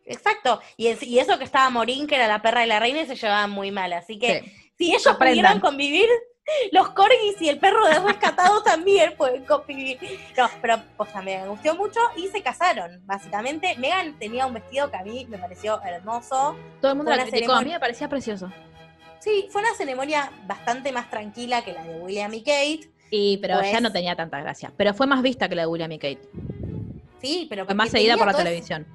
Exacto. 0.05 0.59
Y, 0.75 0.87
es- 0.87 1.01
y 1.01 1.19
eso 1.19 1.37
que 1.37 1.45
estaba 1.45 1.69
Morín, 1.69 2.07
que 2.07 2.15
era 2.15 2.27
la 2.27 2.41
perra 2.41 2.59
de 2.59 2.67
la 2.67 2.79
reina, 2.81 2.99
y 3.01 3.05
se 3.05 3.15
llevaban 3.15 3.51
muy 3.51 3.71
mal. 3.71 3.93
Así 3.93 4.19
que 4.19 4.41
Sí. 4.41 4.62
Si 4.77 4.89
ellos 4.89 5.05
Aprendan. 5.07 5.33
pudieran 5.33 5.59
convivir, 5.59 6.07
los 6.71 6.89
corgis 6.89 7.41
y 7.41 7.47
el 7.49 7.57
perro 7.59 7.86
de 7.88 7.99
rescatado 7.99 8.62
también 8.63 9.15
pueden 9.17 9.45
convivir. 9.45 9.97
No, 10.38 10.49
pero 10.62 10.77
pues 10.97 11.09
me 11.23 11.47
gustó 11.47 11.75
mucho 11.75 11.99
y 12.17 12.27
se 12.27 12.41
casaron, 12.41 13.01
básicamente. 13.05 13.75
Megan 13.77 14.17
tenía 14.19 14.45
un 14.45 14.53
vestido 14.53 14.89
que 14.91 14.97
a 14.97 15.03
mí 15.03 15.25
me 15.29 15.38
pareció 15.38 15.81
hermoso. 15.83 16.55
Todo 16.81 16.91
el 16.91 16.97
mundo 16.97 17.12
la 17.12 17.17
Buena 17.17 17.31
criticó. 17.31 17.53
A 17.53 17.62
mí 17.62 17.69
me 17.71 17.79
parecía 17.79 18.09
precioso. 18.09 18.51
Sí, 19.19 19.47
fue 19.51 19.62
una 19.62 19.73
ceremonia 19.75 20.31
bastante 20.45 20.91
más 20.91 21.09
tranquila 21.09 21.63
que 21.63 21.71
la 21.71 21.83
de 21.86 21.95
William 21.99 22.33
y 22.33 22.41
Kate. 22.43 22.89
Y, 23.09 23.38
pero 23.38 23.59
Pues- 23.59 23.71
ya 23.71 23.79
no 23.79 23.91
tenía 23.91 24.15
tanta 24.15 24.41
gracia. 24.41 24.73
Pero 24.75 24.93
fue 24.93 25.07
más 25.07 25.21
vista 25.21 25.47
que 25.47 25.55
la 25.55 25.62
de 25.62 25.67
William 25.67 25.91
y 25.93 25.99
Kate. 25.99 26.19
Sí, 27.21 27.47
pero 27.49 27.65
Fue 27.65 27.73
más 27.73 27.89
seguida 27.89 28.17
por 28.17 28.27
la 28.27 28.33
televisión. 28.33 28.86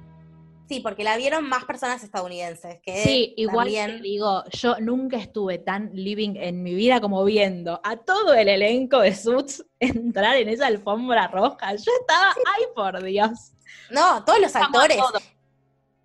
Sí, 0.69 0.79
porque 0.81 1.03
la 1.03 1.17
vieron 1.17 1.49
más 1.49 1.65
personas 1.65 2.03
estadounidenses. 2.03 2.79
Que 2.83 3.03
Sí, 3.03 3.33
igual 3.37 3.65
también- 3.65 3.97
te 3.97 4.01
digo, 4.03 4.43
yo 4.51 4.79
nunca 4.79 5.17
estuve 5.17 5.57
tan 5.57 5.89
living 5.93 6.35
en 6.35 6.61
mi 6.61 6.75
vida 6.75 7.01
como 7.01 7.23
viendo 7.25 7.81
a 7.83 7.97
todo 7.97 8.35
el 8.35 8.47
elenco 8.47 8.99
de 8.99 9.15
Suits 9.15 9.65
entrar 9.79 10.35
en 10.37 10.47
esa 10.47 10.67
alfombra 10.67 11.27
roja. 11.27 11.73
Yo 11.75 11.91
estaba, 12.01 12.35
ay 12.55 12.65
por 12.75 13.03
Dios. 13.03 13.53
No, 13.89 14.23
todos 14.23 14.37
los 14.39 14.47
Estamos 14.47 14.67
actores. 14.75 14.97
todos. 14.97 15.23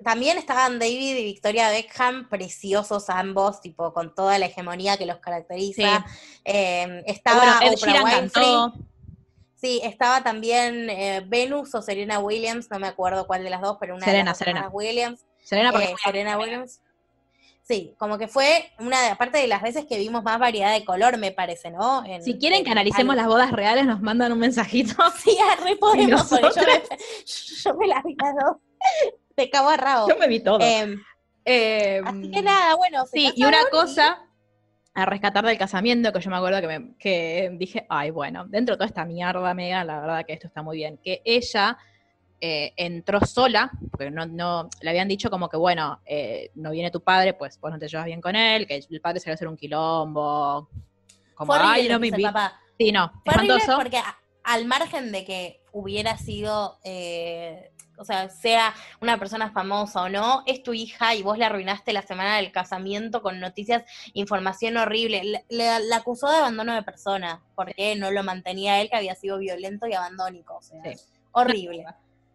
También 0.03 0.38
estaban 0.38 0.79
David 0.79 1.16
y 1.16 1.24
Victoria 1.24 1.70
Beckham, 1.70 2.29
preciosos 2.29 3.09
ambos, 3.11 3.61
tipo 3.61 3.92
con 3.92 4.14
toda 4.14 4.38
la 4.38 4.46
hegemonía 4.46 4.96
que 4.96 5.07
los 5.07 5.18
caracteriza. 5.18 6.05
Eh, 6.44 7.03
estaba 7.07 7.59
Bueno, 7.61 7.72
Oprah 7.77 8.03
Winfrey. 8.03 8.20
cantó. 8.44 8.74
Sí, 9.64 9.81
estaba 9.83 10.22
también 10.22 10.90
eh, 10.90 11.22
Venus 11.27 11.74
o 11.74 11.81
Serena 11.81 12.18
Williams, 12.18 12.70
no 12.70 12.79
me 12.79 12.87
acuerdo 12.87 13.27
cuál 13.27 13.42
de 13.44 13.48
las 13.48 13.62
dos, 13.62 13.79
pero 13.81 13.94
una 13.94 14.05
Serena, 14.05 14.24
de 14.24 14.29
las 14.31 14.38
Serena. 14.38 14.68
Williams. 14.70 15.24
Serena, 15.42 15.72
porque 15.72 15.87
eh, 15.87 15.94
Serena 16.05 16.38
Williams. 16.38 16.83
Sí, 17.62 17.94
como 17.96 18.18
que 18.18 18.29
fue 18.29 18.70
una 18.79 19.00
de, 19.00 19.09
aparte 19.09 19.38
de 19.38 19.46
las 19.46 19.62
veces 19.62 19.87
que 19.88 19.96
vimos 19.96 20.22
más 20.22 20.38
variedad 20.38 20.70
de 20.74 20.85
color, 20.85 21.16
me 21.16 21.33
parece, 21.33 21.70
¿no? 21.70 22.05
En- 22.05 22.22
si 22.22 22.37
quieren 22.38 22.59
en- 22.59 22.64
que 22.66 22.72
analicemos 22.72 23.12
al- 23.12 23.16
las 23.16 23.27
bodas 23.27 23.53
reales, 23.53 23.87
nos 23.87 24.03
mandan 24.03 24.33
un 24.33 24.38
mensajito. 24.38 24.96
Sí, 25.24 25.35
arre 25.50 25.77
podemos, 25.77 26.29
yo 26.29 26.37
me, 26.37 26.83
yo 27.64 27.74
me 27.77 27.87
las 27.87 28.05
vi 28.05 28.16
las 28.20 28.35
dos 28.35 28.57
de 29.35 29.48
cabo 29.48 29.70
a 29.70 29.79
rabo. 29.79 30.09
Yo 30.11 30.16
me 30.18 30.29
vi 30.29 30.40
todo. 30.40 30.59
Em, 30.61 31.03
Eh, 31.46 32.03
así 32.05 32.31
que 32.31 32.42
nada, 32.42 32.74
bueno, 32.74 33.07
Sí, 33.07 33.33
y 33.35 33.44
una 33.44 33.64
cosa 33.70 34.27
a 34.94 35.07
rescatar 35.07 35.44
del 35.44 35.59
casamiento, 35.59 36.12
que 36.12 36.20
yo 36.20 36.30
me 36.30 36.37
acuerdo 36.37 36.61
que, 36.61 36.66
me- 36.68 36.96
que 36.98 37.50
dije, 37.59 37.85
ay, 37.88 38.11
bueno, 38.11 38.44
dentro 38.46 38.74
de 38.74 38.78
toda 38.78 38.87
esta 38.87 39.04
mierda, 39.04 39.52
Mega, 39.54 39.83
la 39.85 40.00
verdad 40.00 40.24
que 40.26 40.33
esto 40.35 40.46
está 40.46 40.62
muy 40.62 40.76
bien. 40.76 40.98
Que 41.02 41.20
ella 41.24 41.76
eh, 42.40 42.72
entró 42.76 43.20
sola, 43.20 43.70
porque 43.90 44.11
no, 44.11 44.26
no, 44.26 44.68
le 44.83 44.90
habían 44.90 45.09
dicho 45.09 45.30
como 45.30 45.48
que, 45.48 45.57
bueno, 45.57 46.00
eh, 46.07 46.50
no 46.54 46.70
viene 46.70 46.90
tu 46.92 47.02
padre, 47.02 47.35
pues 47.35 47.59
vos 47.61 47.72
no 47.72 47.78
te 47.78 47.88
llevas 47.88 48.07
bien 48.07 48.20
con 48.20 48.37
él, 48.37 48.66
que 48.68 48.85
el 48.88 49.00
padre 49.00 49.18
se 49.18 49.30
va 49.30 49.33
a 49.33 49.35
hacer 49.35 49.48
un 49.48 49.57
quilombo. 49.57 50.68
Como, 51.35 51.52
Fue 51.54 51.62
ay, 51.64 51.88
lo 51.88 51.94
no 51.94 52.00
me 52.00 52.07
hizo 52.09 52.16
el 52.16 52.22
invi-". 52.22 52.26
papá. 52.33 52.61
Sí, 52.78 52.92
no, 52.92 53.11
Fue 53.24 53.33
espantoso. 53.35 53.76
porque 53.76 54.00
al 54.44 54.64
margen 54.66 55.11
de 55.11 55.24
que 55.24 55.61
hubiera 55.72 56.16
sido, 56.18 56.78
eh, 56.85 57.72
o 57.98 58.04
sea, 58.04 58.28
sea 58.28 58.74
una 59.00 59.18
persona 59.18 59.50
famosa 59.50 60.02
o 60.02 60.09
no, 60.09 60.42
es 60.46 60.62
tu 60.62 60.72
hija 60.74 61.14
y 61.14 61.22
vos 61.22 61.38
le 61.38 61.44
arruinaste 61.44 61.92
la 61.92 62.02
semana 62.02 62.37
del 62.37 62.52
casamiento 62.52 63.22
con 63.22 63.40
noticias, 63.40 63.83
información 64.14 64.76
horrible. 64.76 65.22
Le- 65.24 65.44
le- 65.48 65.80
la 65.87 65.96
acusó 65.96 66.28
de 66.30 66.37
abandono 66.38 66.74
de 66.74 66.83
persona 66.83 67.42
porque 67.54 67.96
no 67.96 68.11
lo 68.11 68.22
mantenía 68.24 68.80
él, 68.80 68.88
que 68.90 68.96
había 68.96 69.14
sido 69.14 69.38
violento 69.38 69.87
y 69.87 69.94
abandónico. 69.94 70.57
O 70.57 70.62
sea, 70.62 70.80
Sí. 70.85 71.00
horrible. 71.33 71.85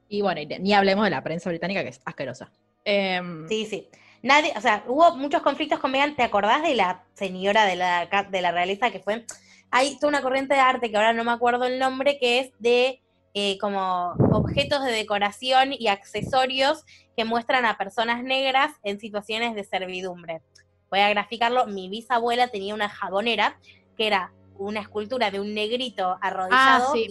Y 0.07 0.21
bueno, 0.21 0.41
ni 0.59 0.73
hablemos 0.73 1.03
de 1.05 1.11
la 1.11 1.23
prensa 1.23 1.49
británica, 1.49 1.83
que 1.83 1.89
es 1.89 2.01
asquerosa. 2.05 2.49
Em, 2.83 3.47
Sí, 3.47 3.65
sí. 3.65 3.87
Nadie, 4.21 4.51
o 4.57 4.61
sea, 4.61 4.83
hubo 4.87 5.15
muchos 5.15 5.41
conflictos 5.41 5.79
con 5.79 5.91
Megan. 5.91 6.15
¿Te 6.15 6.23
acordás 6.23 6.61
de 6.63 6.75
la 6.75 7.03
señora 7.13 7.65
de 7.65 7.75
la, 7.75 8.05
de 8.29 8.41
la 8.41 8.51
realeza 8.51 8.91
que 8.91 8.99
fue? 8.99 9.25
Hay 9.71 9.95
toda 9.97 10.07
una 10.09 10.21
corriente 10.21 10.55
de 10.55 10.59
arte 10.59 10.89
que 10.89 10.97
ahora 10.97 11.13
no 11.13 11.23
me 11.23 11.31
acuerdo 11.31 11.65
el 11.65 11.77
nombre, 11.79 12.17
que 12.19 12.39
es 12.39 12.51
de 12.59 13.01
eh, 13.33 13.57
como 13.59 14.13
objetos 14.31 14.83
de 14.83 14.91
decoración 14.91 15.73
y 15.73 15.87
accesorios 15.87 16.83
que 17.15 17.25
muestran 17.25 17.65
a 17.65 17.77
personas 17.77 18.23
negras 18.23 18.71
en 18.83 18.99
situaciones 18.99 19.55
de 19.55 19.63
servidumbre. 19.63 20.41
Voy 20.89 20.99
a 20.99 21.09
graficarlo. 21.09 21.67
Mi 21.67 21.89
bisabuela 21.89 22.47
tenía 22.47 22.73
una 22.73 22.89
jabonera 22.89 23.59
que 23.95 24.07
era 24.07 24.33
una 24.57 24.81
escultura 24.81 25.31
de 25.31 25.39
un 25.39 25.53
negrito 25.53 26.17
arrodillado 26.21 26.87
Ah, 26.89 26.91
sí. 26.93 27.07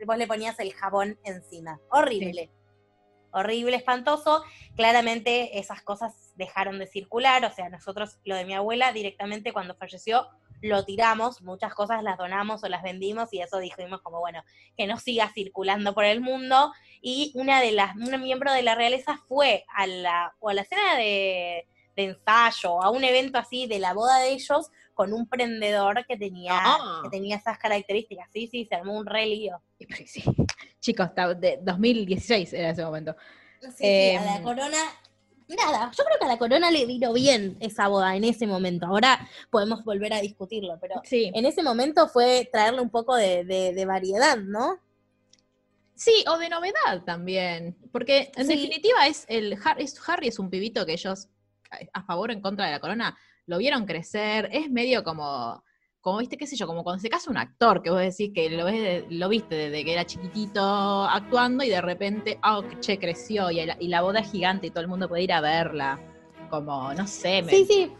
y 0.00 0.04
vos 0.04 0.16
le 0.18 0.26
ponías 0.26 0.58
el 0.60 0.72
jabón 0.74 1.18
encima. 1.24 1.80
Horrible. 1.90 2.50
Horrible, 3.30 3.76
espantoso 3.76 4.44
claramente 4.76 5.58
esas 5.58 5.80
cosas 5.82 6.32
dejaron 6.36 6.78
de 6.78 6.86
circular, 6.86 7.42
o 7.46 7.50
sea, 7.50 7.70
nosotros 7.70 8.18
lo 8.24 8.36
de 8.36 8.44
mi 8.44 8.52
abuela 8.54 8.92
directamente 8.92 9.54
cuando 9.54 9.74
falleció 9.74 10.26
lo 10.62 10.84
tiramos, 10.84 11.42
muchas 11.42 11.74
cosas 11.74 12.02
las 12.02 12.16
donamos 12.16 12.62
o 12.64 12.68
las 12.68 12.82
vendimos 12.82 13.32
y 13.34 13.40
eso 13.40 13.58
dijimos 13.58 14.00
como, 14.00 14.20
bueno, 14.20 14.42
que 14.76 14.86
no 14.86 14.98
siga 14.98 15.30
circulando 15.34 15.92
por 15.92 16.04
el 16.04 16.20
mundo. 16.20 16.72
Y 17.00 17.32
una 17.34 17.60
de 17.60 17.72
las, 17.72 17.94
un 17.96 18.20
miembro 18.22 18.52
de 18.52 18.62
la 18.62 18.74
realeza 18.74 19.18
fue 19.28 19.64
a 19.74 19.86
la, 19.86 20.34
o 20.38 20.48
a 20.48 20.54
la 20.54 20.64
cena 20.64 20.96
de, 20.96 21.66
de 21.96 22.04
ensayo, 22.04 22.82
a 22.82 22.90
un 22.90 23.04
evento 23.04 23.38
así 23.38 23.66
de 23.66 23.78
la 23.78 23.92
boda 23.92 24.18
de 24.20 24.30
ellos, 24.32 24.70
con 24.94 25.12
un 25.12 25.26
prendedor 25.28 26.06
que 26.06 26.16
tenía, 26.16 26.52
Ah. 26.54 27.00
que 27.02 27.10
tenía 27.10 27.36
esas 27.36 27.58
características. 27.58 28.28
Sí, 28.32 28.46
sí, 28.46 28.64
se 28.66 28.74
armó 28.74 28.96
un 28.96 29.06
re 29.06 29.26
lío. 29.26 29.60
Sí, 29.96 30.06
sí. 30.06 30.24
Chicos, 30.80 31.10
de 31.38 31.58
2016 31.62 32.52
era 32.52 32.70
ese 32.70 32.84
momento. 32.84 33.16
Sí, 33.60 33.68
sí, 33.70 33.84
Em, 33.86 34.20
a 34.22 34.24
la 34.38 34.42
corona. 34.42 34.76
Nada, 35.56 35.90
yo 35.96 36.04
creo 36.04 36.18
que 36.18 36.24
a 36.24 36.28
la 36.28 36.38
corona 36.38 36.70
le 36.70 36.86
vino 36.86 37.12
bien 37.12 37.56
esa 37.60 37.88
boda 37.88 38.16
en 38.16 38.24
ese 38.24 38.46
momento. 38.46 38.86
Ahora 38.86 39.28
podemos 39.50 39.84
volver 39.84 40.12
a 40.14 40.20
discutirlo, 40.20 40.78
pero 40.80 41.00
Sí. 41.04 41.30
en 41.34 41.44
ese 41.46 41.62
momento 41.62 42.08
fue 42.08 42.48
traerle 42.50 42.80
un 42.80 42.90
poco 42.90 43.16
de, 43.16 43.44
de- 43.44 43.72
de 43.74 43.84
variedad, 43.84 44.36
¿no? 44.38 44.78
Sí, 45.94 46.24
o 46.28 46.38
de 46.38 46.48
novedad 46.48 47.02
también. 47.04 47.76
Porque 47.92 48.32
en 48.36 48.46
Sí. 48.46 48.54
definitiva 48.56 49.06
es 49.06 49.24
el 49.28 49.56
Har- 49.62 49.80
es, 49.80 50.00
Harry 50.08 50.28
es 50.28 50.38
un 50.38 50.48
pibito 50.50 50.84
que 50.86 50.92
ellos, 50.94 51.28
a 51.92 52.02
favor 52.02 52.30
o 52.30 52.32
en 52.32 52.40
contra 52.40 52.66
de 52.66 52.72
la 52.72 52.80
corona, 52.80 53.16
lo 53.46 53.58
vieron 53.58 53.84
crecer. 53.86 54.48
Es 54.52 54.70
medio 54.70 55.04
como, 55.04 55.62
como 56.02 56.18
viste, 56.18 56.36
qué 56.36 56.46
sé 56.48 56.56
yo, 56.56 56.66
como 56.66 56.82
cuando 56.82 57.00
se 57.00 57.08
casa 57.08 57.30
un 57.30 57.36
actor, 57.38 57.80
que 57.80 57.88
vos 57.90 58.00
decís 58.00 58.32
que 58.34 58.50
lo, 58.50 58.64
ves 58.64 59.04
lo 59.08 59.28
viste 59.28 59.54
desde 59.54 59.84
que 59.84 59.92
era 59.92 60.04
chiquitito 60.04 60.60
actuando 61.04 61.62
y 61.64 61.68
de 61.68 61.80
repente, 61.80 62.38
oh, 62.44 62.64
che, 62.80 62.98
creció 62.98 63.50
y 63.52 63.64
la, 63.64 63.76
y 63.78 63.86
la 63.86 64.02
boda 64.02 64.18
es 64.20 64.30
gigante 64.30 64.66
y 64.66 64.70
todo 64.70 64.80
el 64.80 64.88
mundo 64.88 65.08
puede 65.08 65.22
ir 65.22 65.32
a 65.32 65.40
verla. 65.40 66.00
Como, 66.50 66.92
no 66.92 67.06
sé, 67.06 67.42
me- 67.42 67.50
Sí, 67.52 67.64
sí. 67.64 67.92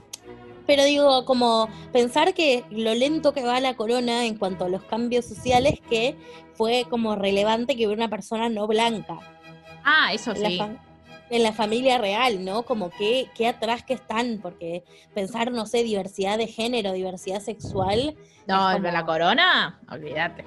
Pero 0.66 0.84
digo, 0.84 1.24
como 1.24 1.68
pensar 1.92 2.34
que 2.34 2.64
lo 2.70 2.92
lento 2.94 3.32
que 3.32 3.44
va 3.44 3.60
la 3.60 3.74
corona 3.74 4.26
en 4.26 4.36
cuanto 4.36 4.64
a 4.64 4.68
los 4.68 4.82
cambios 4.84 5.24
sociales, 5.24 5.80
que 5.88 6.16
fue 6.54 6.86
como 6.90 7.14
relevante 7.14 7.76
que 7.76 7.86
hubiera 7.86 8.02
una 8.04 8.10
persona 8.10 8.48
no 8.48 8.66
blanca 8.66 9.18
Ah, 9.84 10.12
eso 10.12 10.34
la, 10.34 10.48
sí. 10.48 10.60
En 11.32 11.42
la 11.42 11.52
familia 11.52 11.98
real, 11.98 12.44
¿no? 12.44 12.62
Como 12.64 12.90
que, 12.90 13.26
que 13.34 13.48
atrás 13.48 13.82
que 13.82 13.94
están, 13.94 14.38
porque 14.42 14.84
pensar, 15.14 15.50
no 15.50 15.66
sé, 15.66 15.82
diversidad 15.82 16.36
de 16.38 16.46
género, 16.46 16.92
diversidad 16.92 17.40
sexual, 17.40 18.14
No, 18.46 18.70
como- 18.74 18.88
la 18.90 19.04
corona, 19.06 19.80
olvídate. 19.90 20.44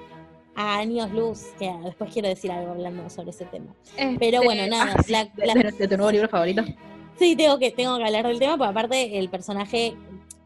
a 0.54 0.78
años 0.78 1.10
luz, 1.10 1.40
que 1.58 1.70
después 1.84 2.10
quiero 2.12 2.28
decir 2.28 2.50
algo 2.52 2.70
hablando 2.70 3.10
sobre 3.10 3.30
ese 3.30 3.44
tema. 3.46 3.74
Este, 3.96 4.16
Pero 4.18 4.42
bueno, 4.42 4.66
nada, 4.68 4.94
ah, 4.96 5.02
la- 5.08 5.28
la- 5.44 5.54
de- 5.54 5.72
de 5.72 5.88
tu 5.88 5.96
nuevo 5.96 6.10
libro 6.12 6.28
favorito. 6.28 6.62
Sí, 7.18 7.34
tengo 7.36 7.58
que, 7.58 7.70
tengo 7.72 7.96
que 7.98 8.04
hablar 8.04 8.26
del 8.26 8.38
tema, 8.38 8.56
porque 8.56 8.70
aparte 8.70 9.18
el 9.18 9.28
personaje, 9.28 9.94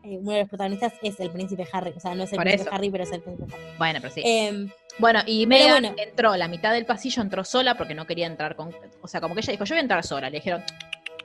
eh, 0.02 0.18
uno 0.18 0.32
de 0.32 0.40
los 0.40 0.48
protagonistas 0.48 0.94
es 1.02 1.18
el 1.20 1.30
príncipe 1.30 1.66
Harry. 1.72 1.92
O 1.96 2.00
sea, 2.00 2.14
no 2.14 2.24
es 2.24 2.32
el 2.32 2.36
Por 2.36 2.44
príncipe 2.44 2.68
eso. 2.68 2.74
Harry, 2.74 2.90
pero 2.90 3.04
es 3.04 3.12
el 3.12 3.20
príncipe 3.22 3.52
Harry. 3.54 3.64
Bueno, 3.78 3.98
pero 4.02 4.14
sí. 4.14 4.22
Em, 4.24 4.70
Bueno, 4.98 5.20
y 5.26 5.46
Megan 5.46 5.82
bueno. 5.82 5.94
entró, 5.98 6.36
la 6.36 6.48
mitad 6.48 6.72
del 6.72 6.84
pasillo 6.86 7.22
entró 7.22 7.44
sola 7.44 7.76
porque 7.76 7.94
no 7.94 8.06
quería 8.06 8.26
entrar 8.26 8.56
con. 8.56 8.74
O 9.02 9.08
sea, 9.08 9.20
como 9.20 9.34
que 9.34 9.40
ella 9.40 9.52
dijo, 9.52 9.64
yo 9.64 9.74
voy 9.74 9.78
a 9.78 9.82
entrar 9.82 10.04
sola. 10.04 10.28
Le 10.30 10.38
dijeron, 10.38 10.62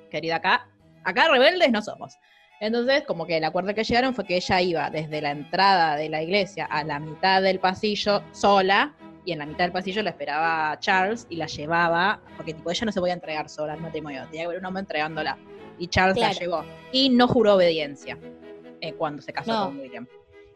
querida, 0.09 0.35
acá, 0.37 0.67
acá 1.03 1.27
rebeldes 1.29 1.71
no 1.71 1.81
somos. 1.81 2.17
Entonces, 2.61 3.03
como 3.03 3.25
que 3.25 3.37
el 3.37 3.43
acuerdo 3.43 3.73
que 3.73 3.83
llegaron 3.83 4.13
fue 4.15 4.25
que 4.25 4.37
ella 4.37 4.61
iba 4.61 4.89
desde 4.89 5.21
la 5.21 5.31
entrada 5.31 5.97
de 5.97 6.07
la 6.07 6.21
iglesia 6.23 6.65
a 6.65 6.83
la 6.85 6.99
mitad 6.99 7.41
del 7.41 7.59
pasillo 7.59 8.23
sola, 8.31 8.93
y 9.25 9.33
en 9.33 9.39
la 9.39 9.45
mitad 9.45 9.65
del 9.65 9.71
pasillo 9.73 10.01
la 10.03 10.11
esperaba 10.11 10.77
Charles 10.79 11.25
y 11.29 11.35
la 11.35 11.47
llevaba, 11.47 12.21
porque 12.37 12.53
tipo, 12.53 12.71
ella 12.71 12.85
no 12.85 12.91
se 12.93 12.99
podía 13.01 13.13
entregar 13.13 13.49
sola 13.49 13.73
al 13.73 13.81
matrimonio, 13.81 14.21
tenía 14.27 14.41
que 14.41 14.45
haber 14.45 14.59
un 14.59 14.65
hombre 14.67 14.81
entregándola. 14.81 15.37
Y 15.77 15.87
Charles 15.87 16.15
Claro. 16.15 16.33
la 16.33 16.39
llevó. 16.39 16.65
Y 16.93 17.09
no 17.09 17.27
juró 17.27 17.55
obediencia 17.55 18.17
eh, 18.87 18.93
cuando 18.93 19.21
se 19.21 19.31
casó 19.33 19.51
No. 19.51 19.65
con 19.67 19.79
William. 19.79 20.07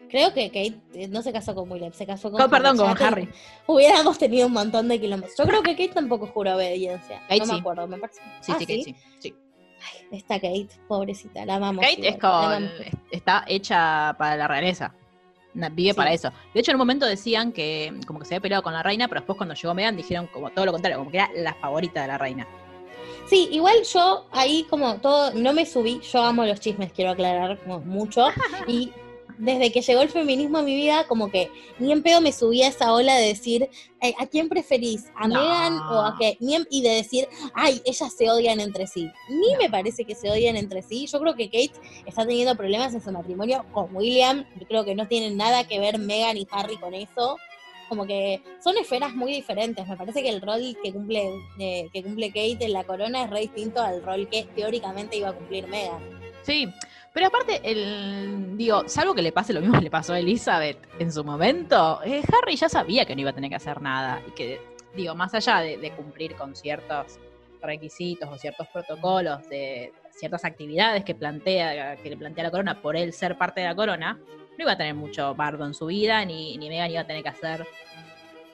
creo 0.09 0.33
que 0.33 0.47
Kate 0.47 0.79
eh, 0.95 1.07
no 1.07 1.21
se 1.21 1.31
casó 1.31 1.53
con 1.53 1.71
William, 1.71 1.93
se 1.93 2.05
casó 2.05 2.31
con 2.31 2.39
No, 2.39 2.49
perdón, 2.49 2.77
con 2.77 2.89
Harry. 3.01 3.29
Hubiéramos 3.67 4.17
tenido 4.17 4.47
un 4.47 4.53
montón 4.53 4.87
de 4.87 4.99
kilómetros. 4.99 5.35
Yo 5.37 5.45
creo 5.45 5.61
que 5.61 5.71
Kate 5.73 5.89
tampoco 5.93 6.27
juró 6.27 6.55
obediencia. 6.55 7.19
Kate 7.27 7.39
no 7.39 7.45
sí. 7.45 7.51
me 7.53 7.59
acuerdo, 7.59 7.87
me 7.87 7.97
parece. 7.97 8.21
Sí, 8.41 8.51
Ah, 8.53 8.55
sí, 8.59 8.65
que 8.65 8.83
sí. 8.83 8.95
sí. 9.19 9.35
Esta 10.11 10.35
Kate, 10.35 10.69
pobrecita, 10.87 11.45
la 11.45 11.55
amamos. 11.55 11.85
Kate 11.85 11.99
igual, 12.07 12.13
es 12.15 12.23
amamos. 12.23 12.71
está 13.11 13.43
hecha 13.47 14.15
para 14.17 14.35
la 14.35 14.47
realeza. 14.47 14.93
Vive 15.53 15.91
Sí. 15.91 15.97
para 15.97 16.13
eso. 16.13 16.31
De 16.53 16.59
hecho, 16.59 16.71
en 16.71 16.75
un 16.75 16.79
momento 16.79 17.05
decían 17.05 17.51
que 17.51 17.93
como 18.07 18.19
que 18.19 18.25
se 18.25 18.33
había 18.35 18.41
peleado 18.41 18.63
con 18.63 18.73
la 18.73 18.83
reina, 18.83 19.07
pero 19.07 19.21
después 19.21 19.35
cuando 19.37 19.55
llegó 19.55 19.73
Megan 19.73 19.95
dijeron 19.97 20.27
como 20.27 20.49
todo 20.51 20.65
lo 20.65 20.71
contrario, 20.71 20.97
como 20.99 21.11
que 21.11 21.17
era 21.17 21.29
la 21.35 21.53
favorita 21.55 22.01
de 22.01 22.07
la 22.07 22.17
reina. 22.17 22.47
Sí, 23.29 23.47
igual 23.51 23.83
yo 23.83 24.25
ahí 24.31 24.63
como 24.69 24.95
todo, 25.01 25.31
no 25.33 25.53
me 25.53 25.65
subí, 25.65 26.01
yo 26.01 26.21
amo 26.23 26.45
los 26.45 26.59
chismes, 26.59 26.91
quiero 26.91 27.11
aclarar 27.11 27.59
como 27.59 27.79
mucho, 27.79 28.27
y 28.67 28.91
desde 29.37 29.71
que 29.71 29.81
llegó 29.81 30.01
el 30.01 30.09
feminismo 30.09 30.57
a 30.57 30.61
mi 30.63 30.75
vida, 30.75 31.05
como 31.07 31.29
que 31.31 31.49
ni 31.77 31.91
en 31.93 32.01
pedo 32.03 32.19
me 32.21 32.33
subí 32.33 32.61
a 32.63 32.67
esa 32.67 32.91
ola 32.91 33.15
de 33.15 33.27
decir, 33.27 33.69
eh, 34.01 34.13
¿a 34.19 34.25
quién 34.25 34.49
preferís? 34.49 35.05
¿A 35.15 35.27
No. 35.27 35.35
Megan 35.39 35.77
o 35.79 36.01
a 36.01 36.15
qué? 36.19 36.37
Ni 36.41 36.55
en- 36.55 36.67
y 36.69 36.81
de 36.81 36.89
decir, 36.89 37.27
ay, 37.53 37.81
ellas 37.85 38.11
se 38.17 38.29
odian 38.29 38.59
entre 38.59 38.85
sí. 38.87 39.09
Ni 39.29 39.55
me 39.57 39.69
parece 39.69 40.03
que 40.03 40.15
se 40.15 40.29
odian 40.29 40.57
entre 40.57 40.81
sí. 40.81 41.05
Yo 41.07 41.19
creo 41.21 41.35
que 41.35 41.45
Kate 41.45 41.71
está 42.05 42.25
teniendo 42.25 42.55
problemas 42.55 42.93
en 42.93 43.01
su 43.01 43.11
matrimonio 43.13 43.63
con 43.71 43.95
William. 43.95 44.43
Yo 44.59 44.67
creo 44.67 44.83
que 44.83 44.95
no 44.95 45.07
tienen 45.07 45.37
nada 45.37 45.65
que 45.65 45.79
ver 45.79 45.99
Megan 45.99 46.35
y 46.35 46.45
Harry 46.51 46.75
con 46.77 46.93
eso. 46.93 47.37
Como 47.89 48.05
que 48.05 48.41
son 48.63 48.77
esferas 48.77 49.13
muy 49.15 49.33
diferentes. 49.33 49.87
Me 49.87 49.97
parece 49.97 50.21
que 50.21 50.29
el 50.29 50.41
rol 50.41 50.77
que 50.81 50.93
cumple, 50.93 51.31
eh, 51.59 51.89
que 51.91 52.03
cumple 52.03 52.27
Kate 52.27 52.65
en 52.65 52.73
la 52.73 52.83
corona 52.83 53.23
es 53.23 53.29
re 53.29 53.41
distinto 53.41 53.81
al 53.81 54.01
rol 54.03 54.29
que 54.29 54.43
teóricamente 54.55 55.17
iba 55.17 55.29
a 55.29 55.33
cumplir 55.33 55.67
Megan. 55.67 55.99
Sí, 56.43 56.69
pero 57.13 57.27
aparte, 57.27 57.59
el, 57.63 58.55
digo, 58.55 58.87
salvo 58.87 59.13
que 59.13 59.21
le 59.21 59.31
pase 59.31 59.51
lo 59.51 59.59
mismo 59.59 59.77
que 59.77 59.83
le 59.83 59.91
pasó 59.91 60.13
a 60.13 60.19
Elizabeth 60.19 60.77
en 60.99 61.11
su 61.11 61.23
momento, 61.23 61.99
eh, 62.05 62.21
Harry 62.31 62.55
ya 62.55 62.69
sabía 62.69 63.05
que 63.05 63.15
no 63.15 63.21
iba 63.21 63.31
a 63.31 63.33
tener 63.33 63.49
que 63.49 63.55
hacer 63.55 63.81
nada. 63.81 64.21
Y 64.27 64.31
que, 64.31 64.61
digo, 64.95 65.15
más 65.15 65.33
allá 65.33 65.59
de, 65.59 65.77
de 65.77 65.91
cumplir 65.91 66.35
con 66.35 66.55
ciertos 66.55 67.19
requisitos 67.61 68.29
o 68.29 68.37
ciertos 68.37 68.67
protocolos 68.67 69.47
de 69.49 69.91
ciertas 70.11 70.45
actividades 70.45 71.03
que 71.03 71.15
plantea, 71.15 71.97
que 71.97 72.09
le 72.09 72.17
plantea 72.17 72.43
la 72.43 72.51
corona 72.51 72.81
por 72.81 72.95
él 72.95 73.13
ser 73.13 73.37
parte 73.37 73.61
de 73.61 73.67
la 73.67 73.75
corona, 73.75 74.19
no 74.59 74.63
iba 74.63 74.73
a 74.73 74.77
tener 74.77 74.93
mucho 74.93 75.33
bardo 75.35 75.65
en 75.65 75.73
su 75.73 75.85
vida, 75.85 76.23
ni, 76.25 76.57
ni 76.57 76.67
Megan 76.67 76.91
iba 76.91 77.01
a 77.01 77.07
tener 77.07 77.23
que 77.23 77.29
hacer, 77.29 77.65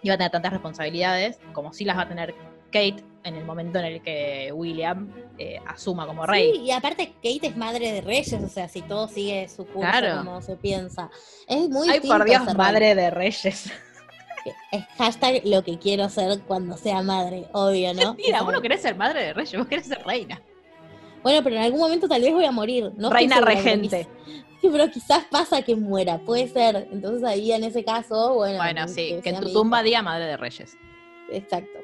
iba 0.04 0.14
a 0.14 0.18
tener 0.18 0.32
tantas 0.32 0.54
responsabilidades 0.54 1.40
como 1.52 1.74
sí 1.74 1.84
las 1.84 1.98
va 1.98 2.04
a 2.04 2.08
tener 2.08 2.36
Kate 2.66 3.04
en 3.24 3.36
el 3.36 3.44
momento 3.44 3.80
en 3.80 3.86
el 3.86 4.02
que 4.04 4.52
William 4.54 5.12
eh, 5.40 5.60
asuma 5.66 6.06
como 6.06 6.28
rey. 6.28 6.54
Sí, 6.54 6.62
y 6.62 6.72
aparte 6.72 7.14
Kate 7.16 7.48
es 7.48 7.58
madre 7.58 7.92
de 7.92 8.02
reyes, 8.02 8.34
o 8.34 8.48
sea, 8.48 8.70
si 8.70 8.84
todo 8.84 9.08
sigue 9.08 9.50
su 9.50 9.66
curso 9.66 9.80
Claro. 9.80 10.18
como 10.18 10.42
se 10.44 10.56
piensa. 10.58 11.10
Es 11.48 11.68
muy 11.70 11.90
Ay, 11.90 12.02
por 12.02 12.24
Dios, 12.24 12.54
madre 12.56 12.94
de 12.94 13.10
reyes. 13.10 13.72
Es 14.72 14.84
hashtag 15.00 15.42
lo 15.44 15.64
que 15.64 15.80
quiero 15.80 16.08
ser 16.08 16.40
cuando 16.42 16.78
sea 16.78 17.02
madre, 17.02 17.48
obvio, 17.52 17.96
¿no? 17.96 18.14
Mira, 18.18 18.44
vos 18.44 18.54
no 18.54 18.62
querés 18.62 18.84
ser 18.84 18.96
madre 18.96 19.24
de 19.24 19.34
reyes, 19.34 19.58
vos 19.58 19.68
querés 19.68 19.88
ser 19.88 20.04
reina. 20.06 20.40
Bueno, 21.24 21.44
pero 21.44 21.56
en 21.56 21.64
algún 21.64 21.80
momento 21.80 22.08
tal 22.08 22.22
vez 22.22 22.32
voy 22.32 22.46
a 22.46 22.52
morir. 22.52 22.92
No 22.98 23.10
reina 23.10 23.42
regente. 23.42 24.08
pero 24.72 24.90
quizás 24.92 25.26
pasa 25.26 25.62
que 25.62 25.76
muera, 25.76 26.20
puede 26.20 26.48
ser. 26.48 26.88
Entonces 26.92 27.24
ahí 27.24 27.52
en 27.52 27.64
ese 27.64 27.84
caso, 27.84 28.34
bueno. 28.36 28.58
Bueno, 28.58 28.88
sí, 28.88 29.20
que 29.24 29.30
en 29.30 29.36
sea 29.38 29.42
tu 29.42 29.54
tumba 29.54 29.82
diga 29.84 30.02
madre 30.02 30.26
de 30.26 30.38
reyes. 30.38 30.78
Exacto. 31.32 31.80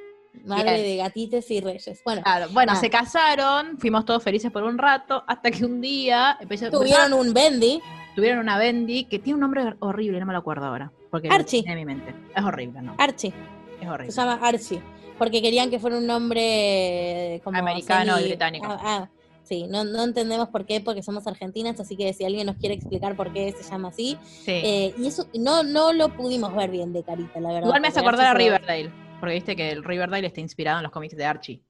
Madre 0.46 0.74
Bien. 0.76 0.84
de 0.84 0.96
gatites 0.98 1.52
y 1.52 1.60
reyes. 1.60 2.02
Bueno, 2.06 2.22
Claro, 2.24 2.48
bueno, 2.52 2.76
se 2.76 2.89
casaron, 2.89 3.78
fuimos 3.78 4.06
todos 4.06 4.24
felices 4.24 4.50
por 4.52 4.63
un 4.63 4.78
rato, 4.78 5.24
hasta 5.28 5.52
que 5.52 5.65
un 5.65 5.82
día 5.82 6.38
empezó, 6.39 6.70
tuvieron 6.72 7.13
un 7.13 7.34
Bendy. 7.34 7.82
tuvieron 8.15 8.39
una 8.39 8.58
Bendy 8.58 9.04
que 9.06 9.20
tiene 9.20 9.36
un 9.36 9.41
nombre 9.41 9.76
horrible, 9.80 10.20
no 10.20 10.26
me 10.26 10.34
lo 10.34 10.39
acuerdo 10.39 10.65
ahora. 10.65 10.91
Porque 11.12 11.28
Archie. 11.30 11.63
en 11.67 11.76
mi 11.76 11.86
mente. 11.86 12.15
Es 12.36 12.44
horrible, 12.44 12.82
¿no? 12.82 12.96
Archie. 12.98 13.28
Es 13.30 13.82
Se 13.82 13.89
horrible. 13.89 14.13
llama 14.13 14.39
Archie. 14.41 14.82
Porque 15.17 15.41
querían 15.41 15.70
que 15.70 15.78
fuera 15.80 15.98
un 15.98 16.08
nombre 16.08 17.41
como 17.44 17.58
Americano 17.60 18.20
y 18.20 18.24
británico. 18.24 18.65
Ah, 18.70 18.80
ah, 18.82 19.10
sí, 19.43 19.65
no, 19.67 19.84
no 19.84 20.04
entendemos 20.04 20.49
por 20.49 20.65
qué, 20.65 20.82
porque 20.82 21.04
somos 21.04 21.25
argentinas, 21.27 21.80
así 21.80 21.95
que 21.97 22.13
si 22.13 22.23
alguien 22.25 22.47
nos 22.47 22.58
quiere 22.58 22.75
explicar 22.75 23.15
por 23.15 23.32
qué 23.34 23.51
se 23.51 23.63
llama 23.69 23.89
así. 23.89 24.17
Sí. 24.23 24.51
eh, 24.51 24.93
y 24.97 25.08
eso 25.08 25.27
no, 25.34 25.63
no 25.63 25.93
lo 25.93 26.15
pudimos 26.15 26.56
ver 26.56 26.69
bien 26.71 26.93
de 26.93 27.04
carita, 27.04 27.39
la 27.39 27.49
verdad. 27.49 27.67
Igual 27.67 27.82
me 27.82 27.88
hace 27.89 27.99
acordar 27.99 28.27
a 28.27 28.34
Riverdale, 28.34 28.91
porque 29.19 29.36
viste 29.36 29.56
que 29.56 29.71
el 29.71 29.84
Riverdale 29.84 30.27
está 30.27 30.41
inspirado 30.41 30.77
en 30.80 30.84
los 30.84 30.91
cómics 30.91 31.15
de 31.15 31.25
Archie. 31.25 31.63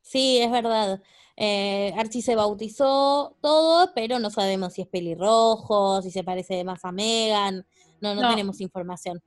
Sí, 0.00 0.38
es 0.38 0.50
verdad. 0.50 1.00
Eh, 1.36 1.92
Archie 1.96 2.22
se 2.22 2.36
bautizó 2.36 3.36
todo, 3.40 3.90
pero 3.94 4.18
no 4.18 4.30
sabemos 4.30 4.74
si 4.74 4.82
es 4.82 4.86
pelirrojo, 4.88 6.00
si 6.02 6.10
se 6.10 6.22
parece 6.22 6.62
más 6.62 6.84
a 6.84 6.92
Megan. 6.92 7.66
No, 8.00 8.14
no, 8.14 8.22
No. 8.22 8.30
tenemos 8.30 8.60
información. 8.60 9.20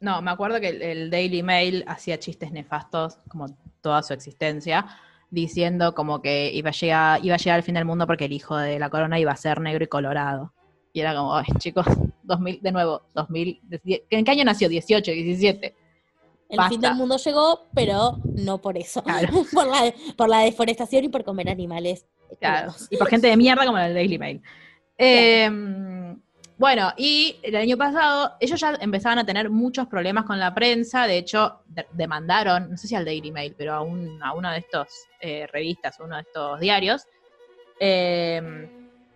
No, 0.00 0.22
me 0.22 0.30
acuerdo 0.30 0.60
que 0.60 0.68
el, 0.68 0.80
el 0.82 1.10
Daily 1.10 1.42
Mail 1.42 1.84
hacía 1.86 2.18
chistes 2.18 2.52
nefastos, 2.52 3.16
como 3.28 3.46
toda 3.80 4.02
su 4.02 4.14
existencia, 4.14 4.86
diciendo 5.30 5.94
como 5.94 6.22
que 6.22 6.50
iba 6.52 6.70
a 6.70 6.72
llegar, 6.72 7.24
iba 7.24 7.34
a 7.34 7.38
llegar 7.38 7.58
el 7.58 7.62
fin 7.62 7.74
del 7.74 7.84
mundo 7.84 8.06
porque 8.06 8.26
el 8.26 8.32
hijo 8.32 8.56
de 8.56 8.78
la 8.78 8.90
corona 8.90 9.18
iba 9.18 9.32
a 9.32 9.36
ser 9.36 9.60
negro 9.60 9.84
y 9.84 9.88
colorado. 9.88 10.52
Y 10.92 11.00
era 11.00 11.14
como, 11.14 11.34
ay, 11.34 11.46
chicos, 11.58 11.86
2000, 12.22 12.62
de 12.62 12.72
nuevo, 12.72 13.02
2000, 13.14 13.60
¿en 14.10 14.24
qué 14.24 14.30
año 14.30 14.44
nació? 14.44 14.68
18, 14.68 15.10
17. 15.10 15.74
El 16.48 16.56
Basta. 16.56 16.70
fin 16.70 16.80
del 16.80 16.94
mundo 16.94 17.18
llegó, 17.18 17.66
pero 17.74 18.18
no 18.24 18.58
por 18.58 18.78
eso. 18.78 19.02
Claro. 19.02 19.28
por, 19.52 19.66
la, 19.66 19.92
por 20.16 20.28
la 20.28 20.38
deforestación 20.40 21.04
y 21.04 21.08
por 21.08 21.24
comer 21.24 21.50
animales. 21.50 22.06
Claro, 22.40 22.72
crudos. 22.72 22.88
y 22.90 22.96
por 22.96 23.08
gente 23.08 23.26
de 23.26 23.36
mierda 23.36 23.66
como 23.66 23.78
el 23.78 23.94
Daily 23.94 24.18
Mail. 24.18 24.42
Eh, 24.96 25.48
bueno, 26.58 26.92
y 26.96 27.38
el 27.42 27.54
año 27.56 27.76
pasado 27.76 28.34
ellos 28.40 28.60
ya 28.60 28.74
empezaban 28.80 29.18
a 29.18 29.24
tener 29.24 29.48
muchos 29.48 29.86
problemas 29.86 30.24
con 30.24 30.38
la 30.38 30.52
prensa, 30.54 31.06
de 31.06 31.16
hecho 31.18 31.60
de- 31.68 31.86
demandaron, 31.92 32.70
no 32.70 32.76
sé 32.76 32.88
si 32.88 32.94
al 32.96 33.04
Daily 33.04 33.30
Mail, 33.32 33.54
pero 33.56 33.74
a, 33.74 33.80
un, 33.80 34.20
a 34.22 34.32
una 34.34 34.52
de 34.52 34.58
estos 34.58 34.88
eh, 35.20 35.46
revistas, 35.52 35.98
uno 36.00 36.16
de 36.16 36.22
estos 36.22 36.58
diarios, 36.60 37.04
eh, 37.80 38.68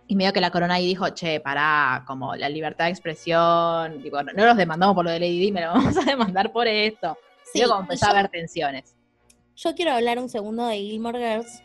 Y 0.07 0.15
medio 0.15 0.33
que 0.33 0.41
la 0.41 0.51
corona 0.51 0.75
ahí 0.75 0.85
dijo, 0.87 1.09
che, 1.09 1.39
pará, 1.39 2.03
como 2.05 2.35
la 2.35 2.47
libertad 2.49 2.85
de 2.85 2.91
expresión, 2.91 4.01
digo, 4.03 4.21
no 4.21 4.31
no 4.33 4.45
los 4.45 4.57
demandamos 4.57 4.95
por 4.95 5.05
lo 5.05 5.11
de 5.11 5.19
Lady 5.19 5.39
Di, 5.39 5.51
me 5.51 5.61
lo 5.61 5.67
vamos 5.73 5.97
a 5.97 6.01
demandar 6.03 6.51
por 6.51 6.67
esto. 6.67 7.17
Sí, 7.43 7.59
Digo, 7.59 7.69
como 7.71 7.81
empezó 7.81 8.07
a 8.07 8.09
haber 8.11 8.29
tensiones. 8.29 8.95
Yo 9.55 9.73
quiero 9.75 9.91
hablar 9.91 10.19
un 10.19 10.29
segundo 10.29 10.65
de 10.67 10.77
Gilmore 10.77 11.19
Girls. 11.19 11.61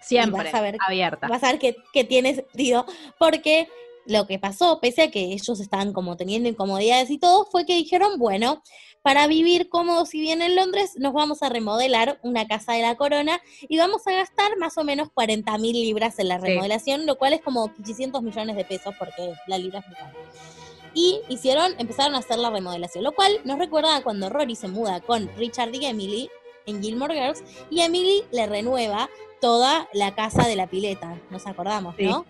Siempre, 0.00 0.44
vas 0.44 0.54
a 0.54 0.60
ver- 0.60 0.76
abierta. 0.86 1.28
Vas 1.28 1.42
a 1.44 1.48
ver 1.52 1.58
que, 1.60 1.76
que 1.92 2.04
tiene 2.04 2.34
sentido. 2.34 2.84
Porque 3.18 3.68
lo 4.06 4.26
que 4.26 4.38
pasó, 4.38 4.80
pese 4.80 5.02
a 5.02 5.10
que 5.10 5.32
ellos 5.32 5.60
estaban 5.60 5.92
como 5.92 6.16
teniendo 6.16 6.48
incomodidades 6.48 7.10
y 7.10 7.18
todo, 7.18 7.44
fue 7.46 7.64
que 7.66 7.74
dijeron, 7.74 8.18
bueno, 8.18 8.62
para 9.02 9.26
vivir 9.26 9.68
cómodos 9.68 10.10
si 10.10 10.20
bien 10.20 10.42
en 10.42 10.54
Londres, 10.56 10.92
nos 10.96 11.12
vamos 11.12 11.42
a 11.42 11.48
remodelar 11.48 12.18
una 12.22 12.46
casa 12.46 12.72
de 12.74 12.82
la 12.82 12.96
corona 12.96 13.40
y 13.68 13.76
vamos 13.78 14.06
a 14.06 14.12
gastar 14.12 14.56
más 14.58 14.78
o 14.78 14.84
menos 14.84 15.08
40 15.12 15.56
mil 15.58 15.72
libras 15.72 16.18
en 16.18 16.28
la 16.28 16.40
Sí. 16.40 16.46
remodelación, 16.46 17.06
lo 17.06 17.16
cual 17.18 17.32
es 17.32 17.40
como 17.42 17.72
500 17.74 18.22
millones 18.22 18.56
de 18.56 18.64
pesos 18.64 18.94
porque 18.98 19.34
la 19.46 19.58
libra 19.58 19.80
es 19.80 19.86
muy 19.86 19.96
cara. 19.96 20.12
Y 20.94 21.20
hicieron, 21.28 21.72
empezaron 21.78 22.14
a 22.14 22.18
hacer 22.18 22.38
la 22.38 22.50
remodelación, 22.50 23.02
lo 23.02 23.12
cual 23.12 23.40
nos 23.44 23.58
recuerda 23.58 23.96
a 23.96 24.02
cuando 24.02 24.28
Rory 24.28 24.54
se 24.56 24.68
muda 24.68 25.00
con 25.00 25.28
Richard 25.36 25.74
y 25.74 25.86
Emily 25.86 26.28
en 26.66 26.82
Gilmore 26.82 27.14
Girls 27.14 27.42
y 27.70 27.80
Emily 27.80 28.22
le 28.30 28.46
renueva 28.46 29.08
toda 29.40 29.88
la 29.94 30.14
casa 30.14 30.46
de 30.46 30.54
la 30.54 30.68
pileta, 30.68 31.20
nos 31.30 31.46
acordamos, 31.46 31.96
Sí. 31.96 32.04
¿no? 32.04 32.24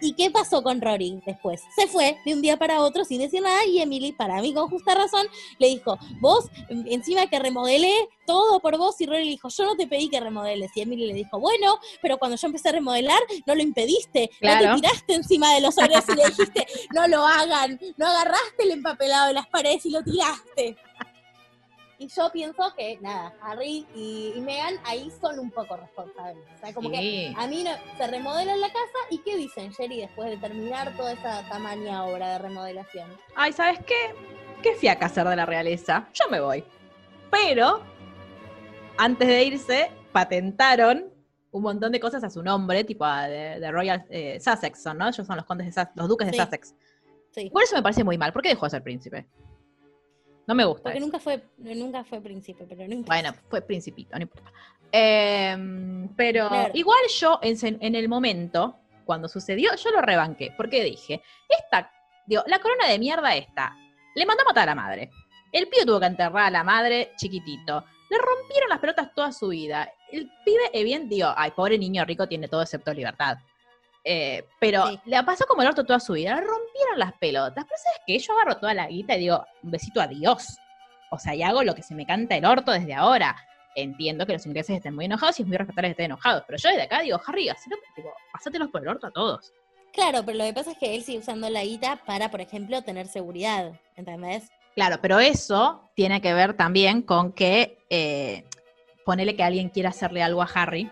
¿Y 0.00 0.12
qué 0.14 0.30
pasó 0.30 0.62
con 0.62 0.80
Rory 0.80 1.20
después? 1.26 1.62
Se 1.74 1.86
fue 1.88 2.16
de 2.24 2.34
un 2.34 2.40
día 2.42 2.56
para 2.56 2.80
otro 2.82 3.04
sin 3.04 3.18
decir 3.20 3.42
nada 3.42 3.64
y 3.66 3.80
Emily, 3.80 4.12
para 4.12 4.40
mí 4.40 4.54
con 4.54 4.68
justa 4.70 4.94
razón, 4.94 5.26
le 5.58 5.68
dijo, 5.68 5.98
vos, 6.20 6.46
en- 6.68 6.86
encima 6.92 7.26
que 7.26 7.38
remodelé 7.38 7.92
todo 8.26 8.60
por 8.60 8.76
vos 8.78 9.00
y 9.00 9.06
Rory 9.06 9.24
le 9.24 9.30
dijo, 9.30 9.48
yo 9.48 9.64
no 9.64 9.76
te 9.76 9.86
pedí 9.86 10.08
que 10.08 10.20
remodeles. 10.20 10.70
Y 10.76 10.82
Emily 10.82 11.06
le 11.06 11.14
dijo, 11.14 11.40
bueno, 11.40 11.78
pero 12.00 12.18
cuando 12.18 12.36
yo 12.36 12.46
empecé 12.46 12.68
a 12.68 12.72
remodelar, 12.72 13.20
no 13.46 13.54
lo 13.54 13.62
impediste, 13.62 14.30
no 14.34 14.38
Claro. 14.40 14.74
te 14.76 14.80
tiraste 14.82 15.14
encima 15.14 15.52
de 15.54 15.60
los 15.62 15.76
árboles 15.78 16.04
y 16.08 16.14
le 16.14 16.24
dijiste, 16.26 16.66
no 16.94 17.08
lo 17.08 17.26
hagan, 17.26 17.80
no 17.96 18.06
agarraste 18.06 18.62
el 18.64 18.70
empapelado 18.72 19.28
de 19.28 19.34
las 19.34 19.46
paredes 19.48 19.84
y 19.86 19.90
lo 19.90 20.02
tiraste. 20.02 20.76
Y 22.00 22.06
yo 22.08 22.30
pienso 22.32 22.72
que, 22.76 22.96
nada, 23.00 23.34
Harry 23.42 23.84
y, 23.92 24.32
y 24.36 24.40
Meghan 24.40 24.74
ahí 24.84 25.10
son 25.20 25.40
un 25.40 25.50
poco 25.50 25.76
responsables. 25.76 26.44
O 26.54 26.58
sea, 26.58 26.72
como 26.72 26.90
que 26.90 27.34
a 27.36 27.46
mí 27.48 27.64
no, 27.64 27.72
se 27.96 28.06
remodelan 28.06 28.60
la 28.60 28.68
casa 28.68 28.98
y 29.10 29.18
¿qué 29.18 29.36
dicen, 29.36 29.72
Jerry, 29.72 30.02
después 30.02 30.30
de 30.30 30.36
terminar 30.36 30.96
toda 30.96 31.12
esa 31.12 31.48
tamaña 31.48 32.04
obra 32.04 32.34
de 32.34 32.38
remodelación? 32.38 33.10
Ay, 33.34 33.52
¿sabes 33.52 33.80
qué? 33.84 34.14
¿Qué 34.62 34.74
fiaca 34.76 35.06
hacer 35.06 35.26
de 35.26 35.34
la 35.34 35.44
realeza? 35.44 36.08
Yo 36.14 36.30
me 36.30 36.40
voy. 36.40 36.62
Pero, 37.32 37.82
antes 38.96 39.26
de 39.26 39.44
irse, 39.44 39.90
patentaron 40.12 41.12
un 41.50 41.62
montón 41.62 41.90
de 41.90 41.98
cosas 41.98 42.22
a 42.22 42.30
su 42.30 42.44
nombre, 42.44 42.84
tipo 42.84 43.04
a 43.04 43.26
de, 43.26 43.58
de 43.58 43.70
Royal 43.72 44.06
eh, 44.08 44.38
Sussex, 44.38 44.86
¿no? 44.94 45.08
Ellos 45.08 45.26
son 45.26 45.36
los 45.36 45.44
condes 45.44 45.66
de 45.66 45.72
Sussex, 45.72 45.96
los 45.96 46.08
duques 46.08 46.28
de 46.28 46.32
Sí. 46.34 46.38
Sussex. 46.38 46.74
Sí. 47.32 47.50
Por 47.50 47.64
eso 47.64 47.74
me 47.74 47.82
parece 47.82 48.04
muy 48.04 48.16
mal. 48.16 48.32
¿Por 48.32 48.42
qué 48.42 48.50
dejó 48.50 48.66
de 48.66 48.70
ser 48.70 48.82
príncipe? 48.84 49.26
No 50.48 50.54
me 50.54 50.64
gusta. 50.64 50.82
Porque 50.84 50.98
eso. 50.98 51.06
nunca 51.06 51.20
fue, 51.20 51.42
nunca 51.58 52.04
fue 52.04 52.20
príncipe, 52.20 52.64
pero 52.66 52.88
no 52.88 52.94
importa. 52.94 53.14
Bueno, 53.14 53.34
fue 53.48 53.60
principito, 53.60 54.16
no 54.16 54.22
importa. 54.22 54.50
Em, 54.90 56.08
pero 56.16 56.48
Claro. 56.48 56.70
igual 56.74 56.98
yo, 57.20 57.38
en 57.42 57.94
el 57.94 58.08
momento, 58.08 58.76
cuando 59.04 59.28
sucedió, 59.28 59.74
yo 59.76 59.90
lo 59.90 60.00
rebanqué. 60.00 60.52
Porque 60.56 60.82
dije, 60.82 61.22
esta, 61.48 61.90
digo, 62.26 62.42
la 62.46 62.58
corona 62.60 62.88
de 62.88 62.98
mierda 62.98 63.36
esta, 63.36 63.76
le 64.14 64.26
mandó 64.26 64.42
a 64.42 64.46
matar 64.46 64.62
a 64.64 64.72
la 64.72 64.74
madre. 64.74 65.10
El 65.52 65.68
pibe 65.68 65.84
tuvo 65.84 66.00
que 66.00 66.06
enterrar 66.06 66.46
a 66.46 66.50
la 66.50 66.64
madre 66.64 67.12
chiquitito. 67.16 67.84
Le 68.10 68.16
rompieron 68.18 68.70
las 68.70 68.78
pelotas 68.78 69.14
toda 69.14 69.32
su 69.32 69.48
vida. 69.48 69.92
El 70.10 70.30
pibe, 70.44 70.70
eh, 70.72 70.82
bien, 70.82 71.08
digo, 71.10 71.28
ay, 71.36 71.50
pobre 71.50 71.78
niño 71.78 72.04
rico 72.06 72.26
tiene 72.26 72.48
todo 72.48 72.62
excepto 72.62 72.92
libertad. 72.94 73.36
Eh, 74.10 74.42
pero 74.58 74.86
Sí. 74.86 75.00
le 75.04 75.22
pasó 75.22 75.44
como 75.46 75.60
el 75.60 75.68
orto 75.68 75.84
toda 75.84 76.00
su 76.00 76.14
vida. 76.14 76.34
Le 76.36 76.40
rompieron 76.40 76.98
las 76.98 77.12
pelotas. 77.12 77.64
Pero 77.64 77.76
¿sabes 77.82 78.00
qué? 78.06 78.18
Yo 78.18 78.32
agarro 78.32 78.56
toda 78.56 78.72
la 78.72 78.86
guita 78.86 79.14
y 79.16 79.20
digo, 79.20 79.44
un 79.62 79.70
besito 79.70 80.00
a 80.00 80.06
Dios. 80.06 80.56
O 81.10 81.18
sea, 81.18 81.34
y 81.34 81.42
hago 81.42 81.62
lo 81.62 81.74
que 81.74 81.82
se 81.82 81.94
me 81.94 82.06
canta 82.06 82.34
el 82.34 82.46
orto 82.46 82.72
desde 82.72 82.94
ahora. 82.94 83.36
Entiendo 83.74 84.24
que 84.24 84.32
los 84.32 84.46
ingleses 84.46 84.76
estén 84.76 84.94
muy 84.94 85.04
enojados 85.04 85.38
y 85.38 85.42
es 85.42 85.48
muy 85.48 85.58
respetable 85.58 85.88
que 85.88 85.92
estén 85.92 86.06
enojados. 86.06 86.42
Pero 86.46 86.58
yo 86.58 86.68
desde 86.70 86.82
acá 86.84 87.00
digo, 87.00 87.20
Harry, 87.26 87.50
hacelo, 87.50 87.76
tipo, 87.94 88.10
pásatelos 88.32 88.70
por 88.70 88.80
el 88.80 88.88
orto 88.88 89.08
a 89.08 89.10
todos. 89.10 89.52
Claro, 89.92 90.22
pero 90.24 90.38
lo 90.38 90.44
que 90.44 90.52
pasa 90.54 90.70
es 90.72 90.78
que 90.78 90.94
él 90.94 91.02
sigue 91.02 91.18
usando 91.18 91.50
la 91.50 91.62
guita 91.64 91.96
para, 92.06 92.30
por 92.30 92.40
ejemplo, 92.40 92.80
tener 92.82 93.08
seguridad, 93.08 93.72
¿entendés? 93.96 94.48
Claro, 94.74 94.98
pero 95.02 95.18
eso 95.20 95.90
tiene 95.94 96.20
que 96.22 96.32
ver 96.32 96.54
también 96.54 97.02
con 97.02 97.32
que 97.32 97.78
eh, 97.90 98.44
ponele 99.04 99.36
que 99.36 99.42
alguien 99.44 99.68
quiera 99.68 99.90
hacerle 99.90 100.22
algo 100.22 100.40
a 100.42 100.48
Harry. 100.54 100.90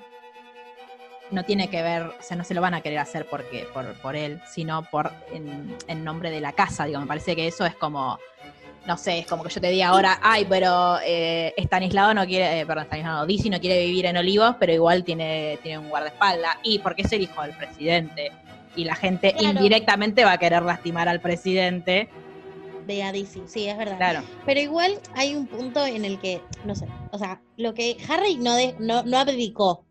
No 1.30 1.44
tiene 1.44 1.68
que 1.68 1.82
ver, 1.82 2.02
o 2.02 2.14
sea, 2.20 2.36
no 2.36 2.44
se 2.44 2.54
lo 2.54 2.60
van 2.60 2.74
a 2.74 2.80
querer 2.80 2.98
hacer 3.00 3.26
porque, 3.28 3.66
por, 3.74 3.92
por 3.94 4.14
él, 4.14 4.40
sino 4.48 4.82
por 4.84 5.12
en, 5.32 5.76
en 5.88 6.04
nombre 6.04 6.30
de 6.30 6.40
la 6.40 6.52
casa. 6.52 6.84
Digo, 6.84 7.00
me 7.00 7.06
parece 7.06 7.34
que 7.34 7.48
eso 7.48 7.66
es 7.66 7.74
como, 7.74 8.18
no 8.86 8.96
sé, 8.96 9.18
es 9.18 9.26
como 9.26 9.42
que 9.42 9.50
yo 9.50 9.60
te 9.60 9.68
diga 9.70 9.88
ahora, 9.88 10.20
ay, 10.22 10.46
pero 10.48 10.98
eh, 11.04 11.52
Stanislao 11.58 12.14
no 12.14 12.24
quiere, 12.26 12.60
eh, 12.60 12.66
perdón, 12.66 12.84
Stanislao, 12.84 13.16
no, 13.20 13.26
Dizzy 13.26 13.50
no 13.50 13.58
quiere 13.58 13.84
vivir 13.86 14.06
en 14.06 14.16
Olivos, 14.16 14.54
pero 14.60 14.72
igual 14.72 15.02
tiene, 15.02 15.58
tiene 15.64 15.78
un 15.78 15.88
guardaespaldas. 15.88 16.58
Y 16.62 16.78
porque 16.78 17.02
es 17.02 17.12
el 17.12 17.22
hijo 17.22 17.42
del 17.42 17.56
presidente. 17.56 18.30
Y 18.76 18.84
la 18.84 18.94
gente 18.94 19.32
Claro. 19.32 19.48
indirectamente 19.58 20.24
va 20.24 20.32
a 20.32 20.38
querer 20.38 20.62
lastimar 20.62 21.08
al 21.08 21.20
presidente. 21.20 22.08
De 22.86 23.02
Adisi, 23.02 23.42
sí, 23.46 23.66
es 23.66 23.76
verdad. 23.76 23.96
Claro. 23.96 24.22
Pero 24.44 24.60
igual 24.60 25.00
hay 25.16 25.34
un 25.34 25.48
punto 25.48 25.84
en 25.84 26.04
el 26.04 26.20
que, 26.20 26.40
no 26.64 26.76
sé, 26.76 26.86
o 27.10 27.18
sea, 27.18 27.40
lo 27.56 27.74
que 27.74 27.96
Harry 28.08 28.36
no, 28.36 28.54
de- 28.54 28.76
no, 28.78 29.02
no 29.02 29.18
abdicó, 29.18 29.82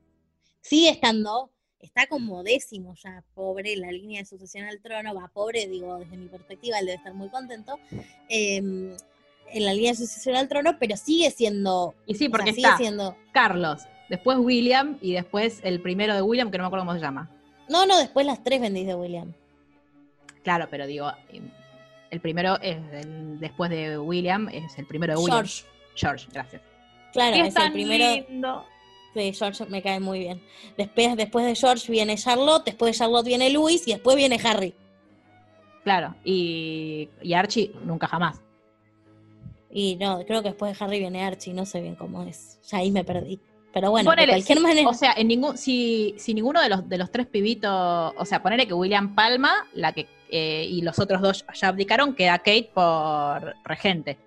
sigue 0.67 0.89
estando, 0.89 1.51
está 1.79 2.07
como 2.07 2.41
décimo 2.43 2.95
ya, 2.95 3.23
pobre, 3.35 3.75
la 3.77 3.91
línea 3.91 4.21
de 4.21 4.25
sucesión 4.25 4.65
al 4.67 4.81
trono, 4.81 5.13
va 5.13 5.27
pobre, 5.27 5.67
digo, 5.67 5.97
desde 5.99 6.17
mi 6.17 6.27
perspectiva, 6.27 6.79
él 6.79 6.85
debe 6.87 6.97
estar 6.97 7.13
muy 7.13 7.29
contento, 7.29 7.77
em, 8.29 8.95
en 9.53 9.65
la 9.65 9.73
línea 9.73 9.91
de 9.91 9.97
sucesión 9.97 10.35
al 10.35 10.47
trono, 10.47 10.77
pero 10.79 10.97
sigue 10.97 11.29
siendo, 11.29 11.93
Y 12.07 12.15
sí, 12.15 12.27
o 12.27 12.31
porque 12.31 12.45
sea, 12.45 12.53
sigue 12.55 12.67
está 12.67 12.77
siendo, 12.77 13.15
Carlos, 13.31 13.83
después 14.09 14.39
William 14.39 14.97
y 15.01 15.13
después 15.13 15.59
el 15.63 15.81
primero 15.81 16.15
de 16.15 16.23
William, 16.23 16.49
que 16.49 16.57
no 16.57 16.63
me 16.63 16.67
acuerdo 16.67 16.85
cómo 16.85 16.95
se 16.97 17.01
llama. 17.01 17.29
no, 17.69 17.85
no, 17.85 17.97
después 17.99 18.25
las 18.25 18.43
tres 18.43 18.59
bendis 18.61 18.87
de 18.87 18.95
William. 18.95 19.33
Claro, 20.43 20.67
pero 20.71 20.85
digo, 20.87 21.11
eh, 21.31 21.41
el 22.11 22.19
primero 22.21 22.59
es 22.61 22.77
el- 22.93 23.39
después 23.39 23.69
de 23.69 23.97
William, 23.99 24.49
es 24.49 24.77
el 24.79 24.85
primero 24.87 25.13
de 25.13 25.19
William. 25.19 25.37
George, 25.45 25.63
George, 25.95 26.27
gracias. 26.31 26.61
claro, 27.13 27.35
es 27.37 27.55
el 27.55 27.71
primero. 27.71 28.25
lindo. 28.29 28.65
Sí, 29.15 29.31
George 29.33 29.65
me 29.67 29.81
cae 29.81 30.01
muy 30.01 30.19
bien. 30.19 30.41
Después, 30.77 31.15
después 31.15 31.45
de 31.45 31.55
George 31.55 31.89
viene 31.89 32.17
Charlotte, 32.17 32.65
después 32.65 32.91
de 32.91 32.99
Charlotte 32.99 33.25
viene 33.25 33.49
Louis 33.49 33.87
y 33.87 33.93
después 33.93 34.17
viene 34.17 34.37
Harry. 34.43 34.75
Claro, 35.85 36.15
y, 36.25 37.07
y 37.21 37.33
Archie 37.33 37.71
nunca 37.85 38.07
jamás. 38.07 38.41
Y 39.71 39.95
no, 39.95 40.25
creo 40.25 40.41
que 40.41 40.49
después 40.49 40.77
de 40.77 40.83
Harry 40.83 40.99
viene 40.99 41.23
Archie, 41.23 41.53
no 41.53 41.65
sé 41.65 41.79
bien 41.79 41.95
cómo 41.95 42.23
es. 42.23 42.59
Ya 42.69 42.79
ahí 42.79 42.91
me 42.91 43.05
perdí. 43.05 43.39
Pero 43.73 43.91
bueno, 43.91 44.09
Ponele, 44.09 44.33
de 44.33 44.39
cualquier 44.39 44.59
manera. 44.59 44.89
O 44.89 44.93
sea, 44.93 45.13
en 45.15 45.29
ningún, 45.29 45.57
si, 45.57 46.15
si 46.17 46.33
ninguno 46.33 46.61
de 46.61 46.67
los, 46.67 46.89
de 46.89 46.97
los 46.97 47.09
tres 47.09 47.27
pibitos, 47.27 48.13
o 48.17 48.25
sea, 48.25 48.43
ponele 48.43 48.67
que 48.67 48.73
William 48.73 49.15
Palma, 49.15 49.67
la 49.73 49.93
que, 49.93 50.07
eh, 50.29 50.65
y 50.69 50.81
los 50.81 50.99
otros 50.99 51.21
dos 51.21 51.45
ya 51.53 51.69
abdicaron, 51.69 52.15
queda 52.15 52.39
Kate 52.39 52.69
por 52.73 53.55
regente, 53.63 54.17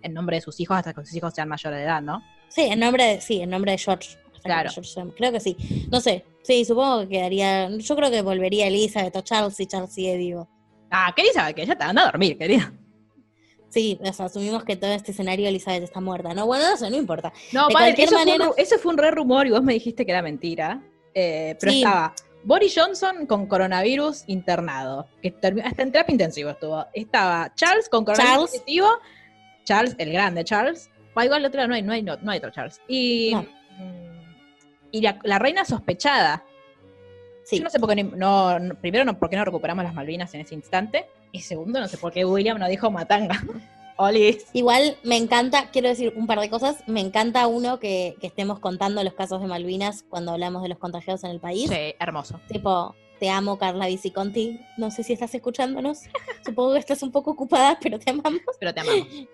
en 0.00 0.14
nombre 0.14 0.36
de 0.36 0.40
sus 0.40 0.58
hijos 0.60 0.78
hasta 0.78 0.94
que 0.94 1.04
sus 1.04 1.14
hijos 1.14 1.34
sean 1.34 1.48
mayores 1.48 1.78
de 1.80 1.84
edad, 1.84 2.00
¿no? 2.00 2.22
sí, 2.48 2.62
en 2.62 2.80
nombre 2.80 3.04
de, 3.04 3.20
sí, 3.20 3.40
en 3.40 3.50
nombre 3.50 3.72
de 3.72 3.78
George. 3.78 4.16
Claro. 4.48 4.70
Creo 5.16 5.32
que 5.32 5.40
sí. 5.40 5.56
No 5.90 6.00
sé. 6.00 6.24
Sí, 6.42 6.64
supongo 6.64 7.00
que 7.02 7.08
quedaría. 7.08 7.68
Yo 7.76 7.96
creo 7.96 8.10
que 8.10 8.22
volvería 8.22 8.66
Elizabeth 8.66 9.14
o 9.16 9.20
Charles 9.22 9.54
si 9.54 9.66
Charles 9.66 9.92
sigue 9.92 10.16
vivo. 10.16 10.48
Ah, 10.90 11.12
querida 11.14 11.32
sabe 11.34 11.54
que 11.54 11.66
ya 11.66 11.76
te 11.76 11.84
anda 11.84 12.02
a 12.02 12.06
dormir, 12.06 12.36
querida. 12.38 12.72
Sí, 13.68 13.98
o 14.02 14.12
sea, 14.12 14.26
asumimos 14.26 14.64
que 14.64 14.76
todo 14.76 14.90
este 14.92 15.12
escenario 15.12 15.46
Elizabeth 15.48 15.82
está 15.82 16.00
muerta. 16.00 16.32
No, 16.32 16.46
bueno, 16.46 16.70
no 16.70 16.76
sé, 16.78 16.88
no 16.90 16.96
importa. 16.96 17.32
No, 17.52 17.68
De 17.68 17.74
padre, 17.74 17.94
eso, 17.98 18.12
fue 18.14 18.22
un, 18.22 18.28
manera- 18.30 18.50
eso 18.56 18.78
fue 18.78 18.92
un 18.92 18.98
re 18.98 19.10
rumor 19.10 19.46
y 19.46 19.50
vos 19.50 19.62
me 19.62 19.74
dijiste 19.74 20.06
que 20.06 20.12
era 20.12 20.22
mentira. 20.22 20.82
Eh, 21.14 21.54
pero 21.60 21.72
Sí. 21.72 21.78
estaba 21.82 22.14
Boris 22.44 22.72
Johnson 22.74 23.26
con 23.26 23.46
coronavirus 23.46 24.24
internado, 24.28 25.06
que 25.20 25.34
hasta 25.62 25.82
en 25.82 25.92
terapia 25.92 26.12
intensivo 26.12 26.48
estuvo. 26.50 26.86
Estaba 26.94 27.52
Charles 27.56 27.90
con 27.90 28.06
coronavirus 28.06 28.34
Charles. 28.36 28.50
positivo, 28.52 28.88
Charles, 29.64 29.94
el 29.98 30.12
grande 30.12 30.44
Charles. 30.44 30.88
O 31.14 31.22
igual 31.22 31.40
el 31.40 31.46
otro 31.46 31.66
no 31.68 31.74
hay, 31.74 31.82
no 31.82 31.92
hay, 31.92 32.02
no, 32.02 32.16
no 32.22 32.30
hay 32.30 32.38
otro 32.38 32.50
Charles. 32.50 32.80
Y, 32.88 33.32
No. 33.34 33.44
Y 34.90 35.00
la, 35.00 35.18
la 35.22 35.38
reina 35.38 35.64
sospechada. 35.64 36.44
Sí. 37.44 37.58
Yo 37.58 37.64
no 37.64 37.70
sé 37.70 37.78
por 37.80 37.88
qué 37.94 38.04
no, 38.04 38.58
no- 38.58 38.74
primero 38.74 39.04
no, 39.04 39.18
por 39.18 39.30
qué 39.30 39.36
no 39.36 39.44
recuperamos 39.44 39.84
las 39.84 39.94
Malvinas 39.94 40.32
en 40.34 40.42
ese 40.42 40.54
instante. 40.54 41.06
Y 41.32 41.40
segundo, 41.40 41.80
no 41.80 41.88
sé 41.88 41.98
por 41.98 42.12
qué 42.12 42.24
William 42.24 42.58
no 42.58 42.68
dijo 42.68 42.90
matanga. 42.90 43.42
Olis. 44.00 44.46
Igual 44.52 44.96
me 45.02 45.16
encanta, 45.16 45.70
quiero 45.72 45.88
decir 45.88 46.12
un 46.16 46.26
par 46.26 46.38
de 46.40 46.48
cosas. 46.50 46.76
Me 46.86 47.00
encanta 47.00 47.46
uno 47.48 47.80
que, 47.80 48.16
que 48.20 48.28
estemos 48.28 48.60
contando 48.60 49.02
los 49.02 49.14
casos 49.14 49.40
de 49.40 49.48
Malvinas 49.48 50.04
cuando 50.08 50.32
hablamos 50.32 50.62
de 50.62 50.68
los 50.68 50.78
contagiados 50.78 51.24
en 51.24 51.30
el 51.32 51.40
país. 51.40 51.68
Sí, 51.68 51.94
hermoso. 51.98 52.38
Tipo, 52.48 52.94
te 53.18 53.28
amo, 53.28 53.58
Carla 53.58 53.86
Viciconti. 53.88 54.60
No 54.76 54.92
sé 54.92 55.02
si 55.02 55.12
estás 55.14 55.34
escuchándonos. 55.34 56.02
Supongo 56.44 56.74
que 56.74 56.78
estás 56.78 57.02
un 57.02 57.10
poco 57.10 57.32
ocupada, 57.32 57.76
pero 57.82 57.98
te 57.98 58.10
amamos. 58.10 58.40
Pero 58.60 58.72
te 58.74 58.80
amamos. 58.80 59.06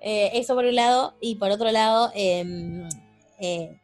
Eh, 0.00 0.30
eso 0.34 0.54
por 0.54 0.64
un 0.64 0.76
lado. 0.76 1.14
Y 1.20 1.34
por 1.34 1.50
otro 1.50 1.72
lado, 1.72 2.12
eh, 2.14 2.86
eh, 3.40 3.80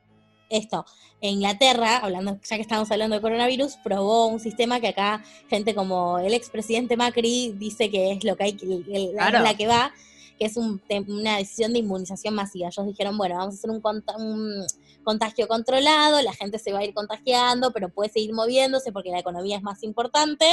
esto, 0.49 0.85
en 1.27 1.35
Inglaterra, 1.37 1.97
hablando, 1.99 2.39
ya 2.49 2.57
que 2.57 2.63
estamos 2.63 2.91
hablando 2.91 3.17
de 3.17 3.23
coronavirus, 3.23 3.77
probó 3.83 4.27
un 4.27 4.41
sistema 4.41 4.79
que 4.81 4.89
acá 4.89 5.25
gente 5.49 5.75
como 5.75 6.19
el 6.19 6.35
expresidente 6.35 6.97
Macri 6.99 7.55
dice 7.57 7.91
que 7.91 8.13
es 8.13 8.25
lo 8.25 8.37
que 8.37 8.45
hay, 8.45 8.57
el- 8.93 9.15
la- 9.15 9.29
Claro. 9.31 9.45
la 9.45 9.57
que 9.57 9.67
va, 9.67 9.93
que 10.39 10.45
es 10.47 10.57
un 10.57 10.83
una 11.09 11.39
decisión 11.39 11.73
de 11.73 11.79
inmunización 11.79 12.35
masiva. 12.35 12.69
Ellos 12.69 12.87
dijeron, 12.87 13.17
bueno, 13.17 13.37
vamos 13.37 13.55
a 13.55 13.57
hacer 13.59 13.71
un, 13.71 13.81
un 14.19 14.67
contagio 15.03 15.49
controlado, 15.49 16.21
la 16.21 16.33
gente 16.35 16.59
se 16.59 16.73
va 16.73 16.81
a 16.81 16.85
ir 16.85 16.93
contagiando, 16.93 17.73
pero 17.73 17.89
puede 17.89 18.11
seguir 18.11 18.33
moviéndose 18.35 18.93
porque 18.93 19.11
la 19.11 19.21
economía 19.21 19.57
es 19.57 19.63
más 19.63 19.83
importante 19.83 20.45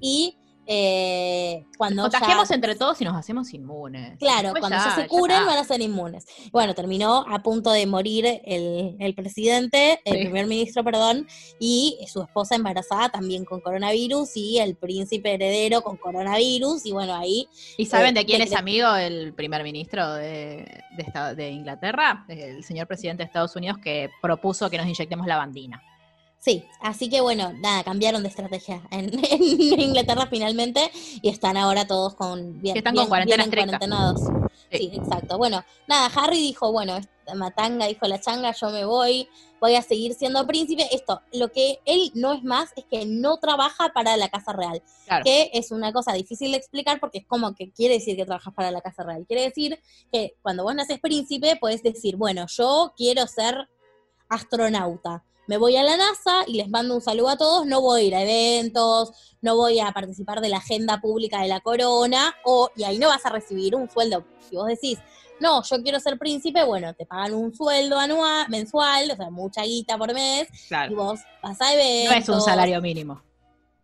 y 0.00 0.36
eh, 0.66 1.64
cuando 1.76 2.04
ya- 2.04 2.10
Contagiamos 2.10 2.50
entre 2.50 2.74
todos 2.74 3.00
y 3.00 3.04
nos 3.04 3.14
hacemos 3.16 3.52
inmunes. 3.54 4.18
Claro, 4.18 4.52
Después 4.52 4.60
cuando 4.60 4.78
ya, 4.78 4.94
se 4.94 5.06
curen 5.08 5.36
está. 5.38 5.46
van 5.50 5.58
a 5.58 5.64
ser 5.64 5.80
inmunes. 5.80 6.26
Bueno, 6.52 6.74
terminó 6.74 7.24
a 7.28 7.42
punto 7.42 7.70
de 7.70 7.86
morir 7.86 8.26
el, 8.44 8.96
el 8.98 9.14
presidente, 9.14 10.00
el 10.04 10.14
Sí. 10.18 10.20
primer 10.24 10.46
ministro, 10.46 10.82
perdón, 10.84 11.26
y 11.58 11.98
su 12.06 12.22
esposa 12.22 12.54
embarazada 12.54 13.08
también 13.08 13.44
con 13.44 13.60
coronavirus 13.60 14.36
y 14.36 14.58
el 14.58 14.74
príncipe 14.76 15.34
heredero 15.34 15.82
con 15.82 15.96
coronavirus. 15.96 16.86
Y 16.86 16.92
bueno, 16.92 17.14
ahí 17.14 17.48
¿Y 17.76 17.86
saben 17.86 18.16
eh, 18.16 18.20
de 18.20 18.26
quién 18.26 18.38
de- 18.38 18.44
es 18.44 18.54
amigo 18.54 18.94
el 18.96 19.34
primer 19.34 19.62
ministro 19.62 20.14
de, 20.14 20.82
de, 20.96 21.02
esta- 21.06 21.34
de 21.34 21.50
Inglaterra? 21.50 22.24
El 22.28 22.64
señor 22.64 22.86
presidente 22.86 23.22
de 23.22 23.26
Estados 23.26 23.54
Unidos 23.56 23.78
que 23.82 24.10
propuso 24.22 24.70
que 24.70 24.78
nos 24.78 24.86
inyectemos 24.86 25.26
la 25.26 25.36
bandina. 25.36 25.82
Sí, 26.44 26.64
así 26.80 27.08
que 27.08 27.20
bueno, 27.20 27.52
nada, 27.54 27.82
cambiaron 27.84 28.22
de 28.22 28.28
estrategia 28.28 28.82
en, 28.90 29.10
en 29.24 29.80
Inglaterra 29.80 30.26
finalmente 30.28 30.90
y 31.22 31.28
están 31.28 31.56
ahora 31.56 31.86
todos 31.86 32.14
con 32.14 32.60
bien, 32.60 32.76
están 32.76 32.92
con 32.94 33.02
bien- 33.02 33.08
cuarentena 33.08 33.44
bien 33.44 33.50
cuarentenados. 33.54 34.20
Sí. 34.70 34.78
Sí, 34.78 34.90
exacto. 34.92 35.38
Bueno, 35.38 35.62
nada, 35.86 36.10
Harry 36.16 36.38
dijo, 36.38 36.72
bueno, 36.72 36.98
matanga 37.36 37.86
dijo 37.86 38.08
la 38.08 38.20
changa, 38.20 38.50
yo 38.52 38.70
me 38.70 38.84
voy, 38.84 39.28
voy 39.60 39.76
a 39.76 39.82
seguir 39.82 40.14
siendo 40.14 40.44
príncipe. 40.48 40.88
Esto, 40.92 41.20
lo 41.32 41.52
que 41.52 41.78
él 41.84 42.10
no 42.14 42.32
es 42.32 42.42
más 42.42 42.72
es 42.74 42.84
que 42.90 43.06
no 43.06 43.36
trabaja 43.38 43.90
para 43.94 44.16
la 44.16 44.28
Casa 44.30 44.52
Real, 44.52 44.82
Claro. 45.06 45.22
que 45.22 45.50
es 45.54 45.70
una 45.70 45.92
cosa 45.92 46.12
difícil 46.12 46.50
de 46.50 46.56
explicar 46.56 46.98
porque 46.98 47.18
es 47.18 47.26
como 47.26 47.54
que 47.54 47.70
quiere 47.70 47.94
decir 47.94 48.16
que 48.16 48.24
trabajas 48.24 48.52
para 48.52 48.72
la 48.72 48.80
Casa 48.80 49.04
Real. 49.04 49.24
Quiere 49.28 49.42
decir 49.42 49.78
que 50.10 50.34
cuando 50.42 50.64
vos 50.64 50.74
naces 50.74 50.98
príncipe, 50.98 51.56
puedes 51.60 51.82
decir, 51.84 52.16
bueno, 52.16 52.46
yo 52.48 52.94
quiero 52.96 53.28
ser 53.28 53.68
astronauta. 54.28 55.22
Me 55.46 55.56
voy 55.58 55.76
a 55.76 55.82
la 55.82 55.96
NASA 55.96 56.44
y 56.46 56.54
les 56.54 56.68
mando 56.70 56.94
un 56.94 57.00
saludo 57.02 57.28
a 57.28 57.36
todos. 57.36 57.66
No 57.66 57.80
voy 57.80 58.00
a 58.00 58.04
ir 58.04 58.14
a 58.14 58.22
eventos, 58.22 59.10
no 59.42 59.56
voy 59.56 59.78
a 59.80 59.92
participar 59.92 60.40
de 60.40 60.48
la 60.48 60.56
agenda 60.58 61.00
pública 61.00 61.40
de 61.42 61.48
la 61.48 61.60
corona, 61.60 62.34
o, 62.44 62.70
y 62.76 62.84
ahí 62.84 62.98
no 62.98 63.08
vas 63.08 63.24
a 63.26 63.30
recibir 63.30 63.74
un 63.74 63.90
sueldo. 63.90 64.24
Si 64.48 64.56
vos 64.56 64.66
decís, 64.66 64.98
no, 65.40 65.62
yo 65.62 65.82
quiero 65.82 66.00
ser 66.00 66.18
príncipe, 66.18 66.64
bueno, 66.64 66.94
te 66.94 67.04
pagan 67.06 67.34
un 67.34 67.54
sueldo 67.54 67.98
anual, 67.98 68.46
mensual, 68.48 69.10
o 69.10 69.16
sea, 69.16 69.30
mucha 69.30 69.62
guita 69.64 69.98
por 69.98 70.14
mes, 70.14 70.48
y 70.64 70.68
Claro. 70.68 70.96
vos 70.96 71.20
vas 71.42 71.60
a 71.60 71.64
No 71.74 71.80
eventos. 71.80 72.18
es 72.20 72.28
un 72.28 72.40
salario 72.40 72.80
mínimo. 72.80 73.20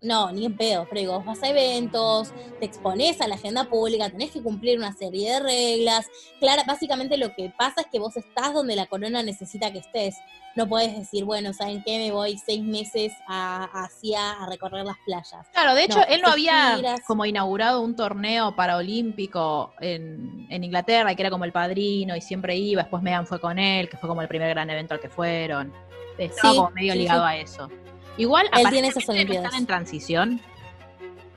No, 0.03 0.33
ni 0.33 0.47
en 0.47 0.57
pedo, 0.57 0.89
digo, 0.93 1.13
vos 1.19 1.27
vas 1.27 1.43
a 1.43 1.49
eventos, 1.51 2.33
te 2.59 2.65
expones 2.65 3.21
a 3.21 3.29
la 3.29 3.35
agenda 3.35 3.65
pública, 3.65 4.09
tenés 4.09 4.31
que 4.31 4.43
cumplir 4.43 4.79
una 4.79 4.95
serie 4.95 5.31
de 5.35 5.41
reglas. 5.41 6.07
Claro, 6.39 6.63
básicamente 6.67 7.19
lo 7.19 7.35
que 7.35 7.53
pasa 7.59 7.83
es 7.83 7.87
que 7.93 7.99
vos 7.99 8.17
estás 8.17 8.55
donde 8.55 8.77
la 8.77 8.87
corona 8.87 9.23
necesita 9.23 9.71
que 9.73 9.81
estés. 9.81 10.17
No 10.57 10.67
puedes 10.67 10.97
decir, 10.97 11.25
bueno, 11.27 11.53
¿saben 11.53 11.83
qué? 11.85 11.99
Me 11.99 12.13
voy 12.13 12.39
seis 12.39 12.63
meses 12.63 13.13
a 13.29 13.65
Asia 13.85 14.33
a 14.43 14.47
recorrer 14.49 14.87
las 14.87 14.97
playas. 15.05 15.47
Claro, 15.53 15.75
de 15.75 15.85
hecho, 15.85 15.99
No, 15.99 16.05
él 16.09 16.23
no 16.23 16.29
había 16.29 16.77
giras. 16.77 17.01
como 17.07 17.27
inaugurado 17.27 17.83
un 17.83 17.95
torneo 17.95 18.57
paraolímpico 18.57 19.73
en, 19.81 20.47
en 20.51 20.65
Inglaterra, 20.65 21.15
que 21.15 21.23
era 21.23 21.31
como 21.31 21.45
el 21.45 21.53
padrino 21.53 22.17
y 22.17 22.21
siempre 22.23 22.57
iba. 22.57 22.83
Después 22.83 23.03
Megan 23.03 23.27
fue 23.27 23.39
con 23.39 23.59
él, 23.59 23.89
que 23.91 23.97
fue 23.99 24.09
como 24.09 24.23
el 24.23 24.29
primer 24.29 24.49
gran 24.49 24.71
evento 24.71 24.95
al 24.95 25.01
que 25.01 25.11
fueron. 25.11 25.73
Estaba 26.19 26.51
Sí, 26.53 26.57
como 26.57 26.71
medio 26.71 26.93
sí, 26.95 26.99
ligado 27.01 27.23
sí. 27.23 27.29
a 27.29 27.37
eso. 27.37 27.69
Igual, 28.17 28.49
Él 28.57 28.69
tiene 28.71 28.89
esas 28.89 29.09
Olimpiadas. 29.09 29.47
están 29.47 29.61
en 29.61 29.67
transición. 29.67 30.41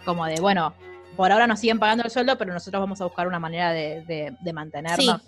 Como 0.05 0.25
de, 0.25 0.39
bueno, 0.41 0.73
por 1.15 1.31
ahora 1.31 1.47
nos 1.47 1.59
siguen 1.59 1.79
pagando 1.79 2.03
el 2.03 2.11
sueldo, 2.11 2.37
pero 2.37 2.53
nosotros 2.53 2.81
vamos 2.81 2.99
a 2.99 3.05
buscar 3.05 3.27
una 3.27 3.39
manera 3.39 3.71
de, 3.71 4.01
de, 4.01 4.35
de 4.39 4.53
mantenernos. 4.53 5.21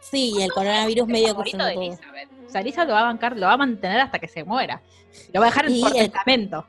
Sí, 0.00 0.32
y 0.38 0.42
el 0.42 0.50
coronavirus 0.52 1.06
El 1.06 1.12
medio 1.12 1.36
que 1.42 1.50
todo. 1.52 1.68
O 2.46 2.50
sea, 2.50 2.60
Elizabeth 2.62 2.88
lo 2.88 2.94
va 2.94 3.00
a 3.00 3.04
bancar, 3.04 3.36
lo 3.36 3.46
va 3.46 3.52
a 3.52 3.56
mantener 3.56 4.00
hasta 4.00 4.18
que 4.18 4.28
se 4.28 4.42
muera. 4.44 4.80
Lo 5.32 5.40
va 5.40 5.46
a 5.46 5.50
dejar 5.50 5.66
en 5.66 5.72
el- 5.74 5.92
testamento. 6.10 6.66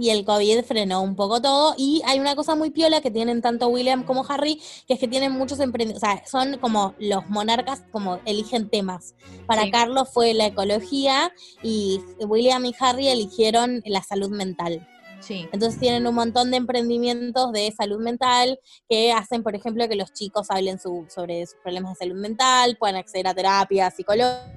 Y 0.00 0.10
el 0.10 0.24
COVID 0.24 0.62
frenó 0.64 1.02
un 1.02 1.16
poco 1.16 1.40
todo. 1.40 1.74
Y 1.76 2.02
hay 2.06 2.18
una 2.20 2.34
cosa 2.36 2.54
muy 2.54 2.70
piola 2.70 3.00
que 3.00 3.10
tienen 3.10 3.42
tanto 3.42 3.68
William 3.68 4.04
como 4.04 4.24
Harry, 4.28 4.60
que 4.86 4.94
es 4.94 5.00
que 5.00 5.08
tienen 5.08 5.32
muchos 5.32 5.60
emprendedores, 5.60 6.02
o 6.02 6.06
sea, 6.06 6.26
son 6.26 6.58
como 6.58 6.94
los 6.98 7.28
monarcas, 7.28 7.82
como 7.92 8.20
eligen 8.24 8.68
temas. 8.68 9.14
Para 9.46 9.62
Sí. 9.64 9.70
Carlos 9.70 10.08
fue 10.12 10.34
la 10.34 10.46
ecología 10.46 11.32
y 11.62 12.00
William 12.20 12.64
y 12.64 12.74
Harry 12.80 13.08
eligieron 13.08 13.82
la 13.86 14.02
salud 14.02 14.30
mental. 14.30 14.86
Sí. 15.20 15.48
Entonces 15.50 15.80
tienen 15.80 16.06
un 16.06 16.14
montón 16.14 16.50
de 16.50 16.58
emprendimientos 16.58 17.50
de 17.52 17.72
salud 17.72 17.98
mental 18.00 18.60
que 18.88 19.12
hacen, 19.12 19.42
por 19.42 19.56
ejemplo, 19.56 19.88
que 19.88 19.96
los 19.96 20.12
chicos 20.12 20.48
hablen 20.50 20.78
su- 20.78 21.06
sobre 21.08 21.44
sus 21.46 21.56
problemas 21.62 21.94
de 21.94 22.04
salud 22.06 22.20
mental, 22.20 22.76
puedan 22.78 22.96
acceder 22.96 23.26
a 23.26 23.34
terapia 23.34 23.90
psicológica. 23.90 24.52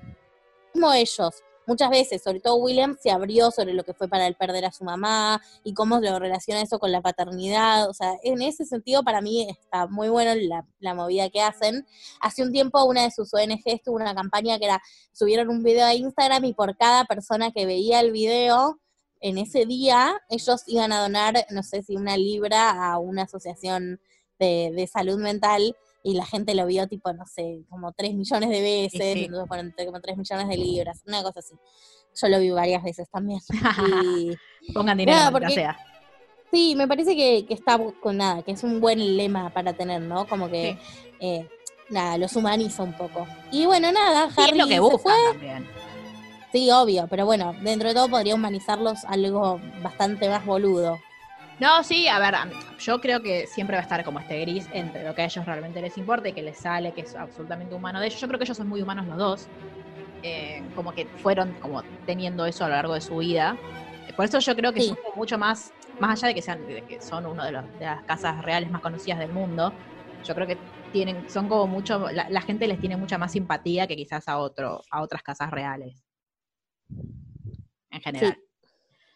Mismo 0.74 0.94
ellos, 0.94 1.34
muchas 1.70 1.92
veces, 1.92 2.24
sobre 2.24 2.40
todo 2.40 2.56
William, 2.56 2.98
se 3.00 3.12
abrió 3.12 3.52
sobre 3.52 3.74
lo 3.74 3.84
que 3.84 3.94
fue 3.94 4.08
para 4.08 4.26
él 4.26 4.34
perder 4.34 4.66
a 4.66 4.72
su 4.72 4.84
mamá 4.84 5.40
y 5.64 5.76
cómo 5.76 6.00
lo 6.00 6.18
relaciona 6.18 6.62
eso 6.62 6.80
con 6.80 6.92
la 6.92 7.00
paternidad. 7.00 7.88
O 7.88 7.94
sea, 7.94 8.16
en 8.24 8.42
ese 8.42 8.66
sentido, 8.66 9.04
para 9.04 9.22
mí 9.22 9.48
está 9.48 9.86
muy 9.86 10.10
bueno 10.10 10.34
la, 10.36 10.66
la 10.80 10.96
movida 10.96 11.30
que 11.30 11.44
hacen. 11.44 11.86
Hace 12.22 12.42
un 12.42 12.52
tiempo, 12.52 12.84
una 12.86 13.04
de 13.04 13.12
sus 13.12 13.32
ONGs 13.36 13.84
tuvo 13.84 13.98
una 13.98 14.16
campaña 14.16 14.58
que 14.58 14.66
era: 14.66 14.82
subieron 15.14 15.50
un 15.50 15.62
video 15.64 15.86
a 15.86 15.94
Instagram 15.94 16.44
y 16.46 16.54
por 16.54 16.76
cada 16.76 17.06
persona 17.06 17.52
que 17.52 17.68
veía 17.68 18.00
el 18.00 18.12
video, 18.12 18.80
en 19.22 19.38
ese 19.38 19.68
día 19.68 20.20
ellos 20.28 20.64
iban 20.66 20.92
a 20.92 21.02
donar, 21.02 21.46
no 21.52 21.62
sé 21.62 21.84
si 21.84 21.96
una 21.96 22.18
libra 22.18 22.72
a 22.72 22.98
una 22.98 23.24
asociación 23.24 24.02
de, 24.40 24.72
de 24.76 24.88
salud 24.88 25.20
mental 25.20 25.76
y 26.04 26.14
la 26.16 26.26
gente 26.26 26.56
lo 26.56 26.66
vio 26.66 26.88
tipo, 26.88 27.12
no 27.14 27.26
sé, 27.26 27.64
como 27.70 27.92
3 27.92 28.14
millones 28.14 28.50
de 28.50 28.62
veces, 28.62 29.14
sí. 29.14 29.26
entonces 29.26 29.48
fueron 29.48 29.74
como 29.86 30.00
3 30.02 30.18
millones 30.18 30.48
de 30.48 30.58
libras, 30.58 31.04
una 31.08 31.22
cosa 31.24 31.40
así. 31.40 31.56
Yo 32.22 32.28
lo 32.30 32.40
vi 32.40 32.50
varias 32.52 32.84
veces 32.84 33.08
también. 33.12 33.40
Y 34.16 34.74
Pongan 34.74 34.98
dinero, 34.98 35.18
Nada, 35.18 35.32
porque- 35.32 35.54
sea. 35.54 35.78
sí, 36.52 36.76
me 36.76 36.88
parece 36.88 37.16
que, 37.16 37.46
que 37.46 37.54
está 37.54 37.80
con 38.02 38.18
nada, 38.18 38.44
que 38.44 38.52
es 38.52 38.64
un 38.64 38.80
buen 38.82 39.18
lema 39.18 39.50
para 39.52 39.74
tener, 39.74 40.02
¿no? 40.02 40.28
Como 40.28 40.50
que, 40.50 40.78
eh, 41.20 41.48
nada, 41.90 42.18
los 42.18 42.36
humaniza 42.36 42.84
un 42.84 42.94
poco. 42.94 43.28
Y 43.52 43.66
bueno, 43.66 43.92
nada, 43.92 44.30
Sí, 44.30 44.42
Harry 44.42 44.52
es 44.52 44.58
lo 44.58 44.68
que 44.92 44.98
fue. 44.98 45.14
también. 45.32 45.68
Sí, 46.52 46.70
obvio, 46.72 47.06
pero 47.10 47.26
bueno, 47.26 47.54
dentro 47.62 47.90
de 47.90 47.94
todo 47.96 48.10
podría 48.10 48.34
humanizarlos 48.36 49.04
algo 49.06 49.60
bastante 49.84 50.28
más 50.30 50.46
boludo. 50.46 51.00
No, 51.60 51.84
sí, 51.84 52.08
a 52.08 52.20
ver, 52.20 52.36
yo 52.80 53.02
creo 53.02 53.22
que 53.22 53.46
siempre 53.46 53.76
va 53.76 53.82
a 53.82 53.84
estar 53.84 54.04
como 54.06 54.20
este 54.20 54.40
gris 54.40 54.66
entre 54.72 55.04
lo 55.04 55.14
que 55.14 55.24
a 55.24 55.26
ellos 55.26 55.46
realmente 55.46 55.82
les 55.82 55.98
importa 55.98 56.30
y 56.30 56.34
que 56.34 56.42
les 56.42 56.58
sale, 56.62 56.94
que 56.94 57.02
es 57.02 57.16
absolutamente 57.16 57.76
humano 57.76 58.00
de 58.00 58.08
ellos. 58.08 58.20
Yo 58.20 58.28
creo 58.28 58.40
que 58.40 58.46
ellos 58.46 58.56
son 58.58 58.70
muy 58.70 58.82
humanos 58.82 59.06
los 59.08 59.18
dos. 59.18 59.50
eh, 60.22 60.62
como 60.76 60.94
que 60.94 61.08
fueron 61.18 61.56
como 61.60 61.84
teniendo 62.06 62.46
eso 62.46 62.66
a 62.66 62.70
lo 62.70 62.76
largo 62.76 62.94
de 62.94 63.02
su 63.02 63.18
vida. 63.18 63.58
Eh, 64.10 64.14
Por 64.14 64.26
eso 64.26 64.40
yo 64.40 64.56
creo 64.56 64.74
que 64.74 64.82
Sí. 64.82 64.88
son 64.90 64.98
mucho 65.16 65.38
más, 65.38 65.74
más 66.00 66.20
allá 66.24 66.30
de 66.30 66.36
que 66.36 66.42
sean, 66.42 66.66
de 66.66 66.84
que 66.84 67.02
son 67.02 67.26
uno 67.26 67.44
de, 67.46 67.52
las 67.52 68.04
casas 68.06 68.42
reales 68.44 68.70
más 68.72 68.82
conocidas 68.82 69.20
del 69.20 69.32
mundo, 69.32 69.78
yo 70.24 70.36
creo 70.36 70.48
que 70.48 70.58
tienen, 70.92 71.30
son 71.30 71.48
como 71.48 71.68
mucho, 71.68 72.10
la, 72.12 72.28
la 72.30 72.42
gente 72.42 72.68
les 72.68 72.80
tiene 72.80 72.98
mucha 72.98 73.18
más 73.18 73.32
simpatía 73.32 73.88
que 73.88 73.96
quizás 73.96 74.28
a 74.28 74.38
otro, 74.40 74.82
a 74.92 75.02
otras 75.02 75.24
casas 75.24 75.52
reales. 75.52 76.04
En 77.92 78.02
general. 78.02 78.36
Sí, 78.36 78.49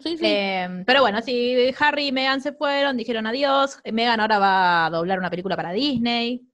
sí. 0.04 0.18
Eh, 0.22 0.84
pero 0.86 1.02
bueno, 1.02 1.22
sí, 1.22 1.74
Harry 1.80 2.08
y 2.08 2.12
Meghan 2.12 2.42
se 2.42 2.54
fueron, 2.54 2.98
dijeron 2.98 3.26
adiós. 3.28 3.80
Meghan 3.92 4.20
ahora 4.20 4.40
va 4.40 4.86
a 4.86 4.90
doblar 4.90 5.20
una 5.20 5.30
película 5.30 5.56
para 5.56 5.72
Disney. 5.72 6.48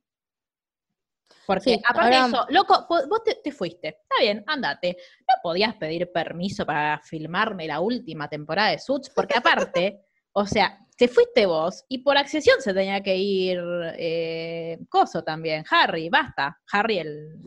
Porque 1.45 1.71
Sí, 1.71 1.81
aparte 1.83 2.15
ahora- 2.15 2.23
de 2.23 2.27
eso, 2.29 2.45
loco, 2.49 2.87
vo- 2.87 3.07
vos 3.09 3.23
te, 3.23 3.35
te 3.43 3.51
fuiste. 3.51 3.87
Está 3.89 4.15
bien, 4.21 4.43
andate. 4.47 4.97
No 5.27 5.35
podías 5.41 5.75
pedir 5.75 6.11
permiso 6.11 6.65
para 6.65 7.01
filmarme 7.03 7.65
la 7.67 7.79
última 7.79 8.27
temporada 8.29 8.69
de 8.71 8.77
Suits, 8.79 9.09
porque 9.09 9.35
aparte, 9.37 10.01
o 10.33 10.45
sea, 10.45 10.79
te 10.95 11.07
fuiste 11.07 11.45
vos 11.47 11.85
y 11.87 11.99
por 11.99 12.17
accesión 12.17 12.61
se 12.61 12.73
tenía 12.73 13.01
que 13.01 13.15
ir 13.17 13.59
eh, 13.97 14.77
Coso 14.89 15.23
también, 15.23 15.63
Harry, 15.71 16.09
basta. 16.09 16.59
Harry 16.71 16.99
el... 16.99 17.39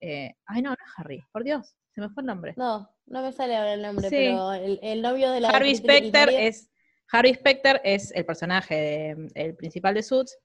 eh, 0.00 0.34
ay, 0.46 0.62
no, 0.62 0.70
no 0.70 0.74
es 0.74 0.92
Harry, 0.96 1.22
por 1.30 1.44
Dios, 1.44 1.76
se 1.94 2.00
me 2.00 2.08
fue 2.08 2.22
el 2.22 2.26
nombre. 2.26 2.54
No, 2.56 2.88
no 3.06 3.22
me 3.22 3.32
sale 3.32 3.56
ahora 3.56 3.74
el 3.74 3.82
nombre, 3.82 4.08
Sí. 4.08 4.16
pero 4.16 4.52
el, 4.52 4.78
el 4.82 5.02
novio 5.02 5.30
de 5.30 5.40
la 5.40 5.50
Harvey 5.50 5.74
Specter 5.74 6.28
es 6.30 6.70
Harvey 7.12 7.34
Specter 7.34 7.80
es 7.84 8.10
el 8.12 8.24
personaje 8.24 8.74
de- 8.74 9.30
el 9.34 9.54
principal 9.56 9.94
de 9.94 10.02
Suits. 10.02 10.38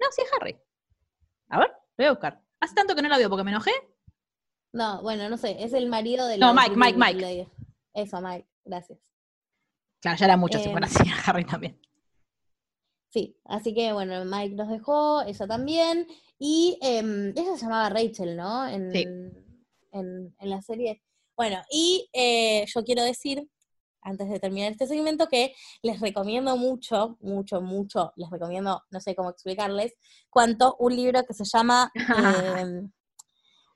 No, 0.00 0.06
sí 0.10 0.22
es 0.22 0.30
Harry. 0.40 0.56
A 1.48 1.58
ver, 1.58 1.68
lo 1.68 1.76
voy 1.98 2.06
a 2.06 2.10
buscar. 2.12 2.40
Hace 2.60 2.74
tanto 2.74 2.94
que 2.94 3.02
no 3.02 3.08
la 3.08 3.18
veo 3.18 3.28
porque 3.28 3.44
me 3.44 3.50
enojé. 3.50 3.72
No, 4.72 5.02
bueno, 5.02 5.28
no 5.28 5.36
sé, 5.36 5.62
es 5.62 5.72
el 5.74 5.88
marido 5.88 6.26
de 6.26 6.38
No, 6.38 6.48
la 6.48 6.52
Mike, 6.54 6.66
actriz 6.72 6.78
Mike, 6.78 6.92
de 6.92 6.98
Mike. 6.98 7.18
Italia. 7.18 7.50
Eso, 7.94 8.20
Mike, 8.22 8.48
gracias. 8.64 8.98
Claro, 10.00 10.16
ya 10.18 10.24
era 10.26 10.36
mucho 10.36 10.58
si 10.58 10.64
Em. 10.66 10.70
fuera 10.72 10.86
así, 10.86 11.04
Harry 11.26 11.44
también. 11.44 11.78
Sí, 13.08 13.36
así 13.44 13.74
que 13.74 13.92
bueno, 13.92 14.24
Mike 14.24 14.54
nos 14.54 14.68
dejó, 14.70 15.22
ella 15.22 15.46
también. 15.46 16.06
Y 16.38 16.78
em, 16.80 17.28
ella 17.36 17.56
se 17.56 17.64
llamaba 17.64 17.90
Rachel, 17.90 18.36
¿no? 18.36 18.66
En, 18.66 18.90
Sí. 18.92 19.02
en, 19.02 20.34
en 20.38 20.50
la 20.50 20.62
serie. 20.62 21.02
Bueno, 21.36 21.62
y 21.70 22.08
eh, 22.12 22.64
yo 22.66 22.84
quiero 22.84 23.02
decir, 23.02 23.48
antes 24.02 24.28
de 24.28 24.40
terminar 24.40 24.72
este 24.72 24.86
segmento, 24.86 25.28
que 25.28 25.54
les 25.82 26.00
recomiendo 26.00 26.56
mucho, 26.56 27.16
mucho, 27.20 27.60
mucho, 27.60 28.12
les 28.16 28.30
recomiendo, 28.30 28.82
no 28.90 29.00
sé 29.00 29.14
cómo 29.14 29.30
explicarles, 29.30 29.94
cuanto 30.28 30.76
un 30.78 30.96
libro 30.96 31.24
que 31.24 31.34
se 31.34 31.44
llama 31.44 31.90
eh, 32.58 32.82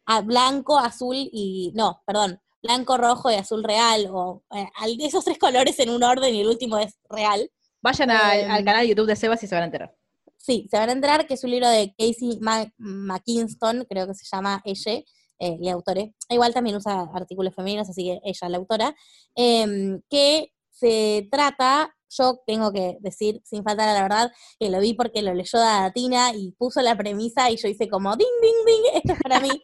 a 0.07 0.21
Blanco, 0.21 0.79
Azul 0.79 1.17
y, 1.17 1.73
no, 1.75 2.03
perdón, 2.07 2.41
Blanco, 2.63 2.97
Rojo 2.97 3.31
y 3.31 3.35
Azul 3.35 3.63
Real, 3.63 4.09
o 4.11 4.43
eh, 4.55 4.69
esos 5.01 5.25
tres 5.25 5.39
colores 5.39 5.79
en 5.79 5.91
un 5.91 6.03
orden 6.03 6.35
y 6.35 6.41
el 6.41 6.49
último 6.49 6.79
es 6.79 6.99
real. 7.09 7.51
Vayan 7.83 8.11
al, 8.11 8.41
Em. 8.41 8.51
al 8.51 8.65
canal 8.65 8.83
de 8.83 8.89
YouTube 8.89 9.07
de 9.07 9.17
Sebas 9.17 9.43
y 9.43 9.47
se 9.47 9.55
van 9.55 9.63
a 9.63 9.67
enterar. 9.67 9.97
Sí, 10.37 10.69
se 10.71 10.77
van 10.77 10.89
a 10.89 10.93
enterar 10.93 11.27
que 11.27 11.35
es 11.35 11.45
un 11.45 11.51
libro 11.51 11.69
de 11.69 11.95
Casey 11.97 12.39
McKinston, 12.79 13.85
creo 13.89 14.07
que 14.07 14.15
se 14.15 14.27
llama 14.31 14.63
ella, 14.65 15.03
eh, 15.39 15.57
la 15.61 15.73
autora. 15.73 16.03
Igual 16.29 16.55
también 16.55 16.77
usa 16.77 17.09
artículos 17.15 17.55
femeninos, 17.55 17.89
así 17.89 18.05
que 18.05 18.21
ella, 18.25 18.49
la 18.49 18.57
autora, 18.59 18.95
em, 19.35 20.01
que 20.09 20.53
se 20.71 21.29
trata, 21.31 21.95
yo 22.11 22.41
tengo 22.47 22.73
que 22.73 22.97
decir, 23.01 23.41
sin 23.45 23.65
faltar 23.65 23.89
a 23.89 23.95
la 23.95 24.03
verdad, 24.03 24.33
que 24.59 24.71
lo 24.71 24.81
vi 24.81 24.95
porque 24.95 25.23
lo 25.23 25.35
leyó 25.35 25.59
Datina 25.59 26.33
y 26.35 26.53
puso 26.53 26.81
la 26.83 26.97
premisa 26.97 27.51
y 27.51 27.57
yo 27.57 27.69
hice 27.69 27.89
como 27.89 28.17
ding, 28.17 28.27
ding, 28.43 28.67
ding, 28.67 28.83
esto 28.95 29.13
es 29.15 29.19
para 29.21 29.41
mí, 29.41 29.63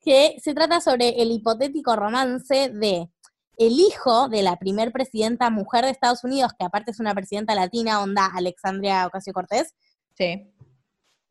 que 0.00 0.36
se 0.42 0.54
trata 0.54 0.80
sobre 0.80 1.20
el 1.20 1.30
hipotético 1.32 1.96
romance 1.96 2.70
de 2.70 3.10
el 3.56 3.72
hijo 3.72 4.28
de 4.28 4.42
la 4.42 4.56
primer 4.56 4.92
presidenta 4.92 5.50
mujer 5.50 5.84
de 5.84 5.90
Estados 5.90 6.22
Unidos, 6.22 6.52
que 6.56 6.64
aparte 6.64 6.92
es 6.92 7.00
una 7.00 7.14
presidenta 7.14 7.56
latina, 7.56 8.00
onda 8.00 8.26
Alexandria 8.26 9.04
Ocasio-Cortez, 9.06 9.74
Sí. 10.18 10.52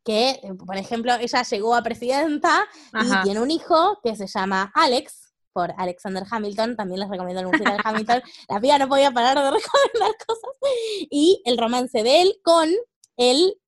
Que, 0.08 0.30
eh, 0.42 0.54
por 0.66 0.78
ejemplo, 0.78 1.14
ella 1.20 1.44
llegó 1.44 1.76
a 1.76 1.82
presidenta 1.84 2.66
Ajá. 2.94 3.20
y 3.20 3.24
tiene 3.26 3.42
un 3.42 3.52
hijo 3.52 4.00
que 4.02 4.16
se 4.16 4.26
llama 4.26 4.72
Alex, 4.74 5.34
por 5.52 5.74
Alexander 5.78 6.24
Hamilton, 6.30 6.78
también 6.78 7.02
les 7.02 7.10
recomiendo 7.10 7.42
el 7.42 7.48
musical 7.48 7.76
de 7.76 7.82
Hamilton, 7.84 8.22
la 8.50 8.62
piba 8.62 8.78
no 8.78 8.88
podía 8.88 9.12
parar 9.12 9.36
de 9.36 9.52
recomendar 9.52 10.16
cosas, 10.26 10.52
y 11.10 11.42
el 11.46 11.58
romance 11.58 12.04
de 12.04 12.22
él 12.22 12.40
con 12.42 12.70
el 13.18 13.60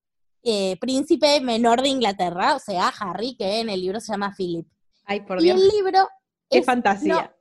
eh, 0.44 0.78
príncipe 0.80 1.42
menor 1.42 1.82
de 1.82 1.90
Inglaterra, 1.90 2.56
o 2.56 2.60
sea, 2.60 2.88
Harry, 3.00 3.36
que 3.36 3.60
en 3.60 3.70
el 3.70 3.82
libro 3.82 4.00
se 4.00 4.14
llama 4.14 4.34
Philip. 4.38 4.66
Ay, 5.06 5.22
por 5.22 5.42
y 5.42 5.44
Dios. 5.46 5.60
el 5.60 5.68
libro 5.68 6.08
Qué 6.50 6.60
es- 6.60 6.66
fantasía. 6.66 7.36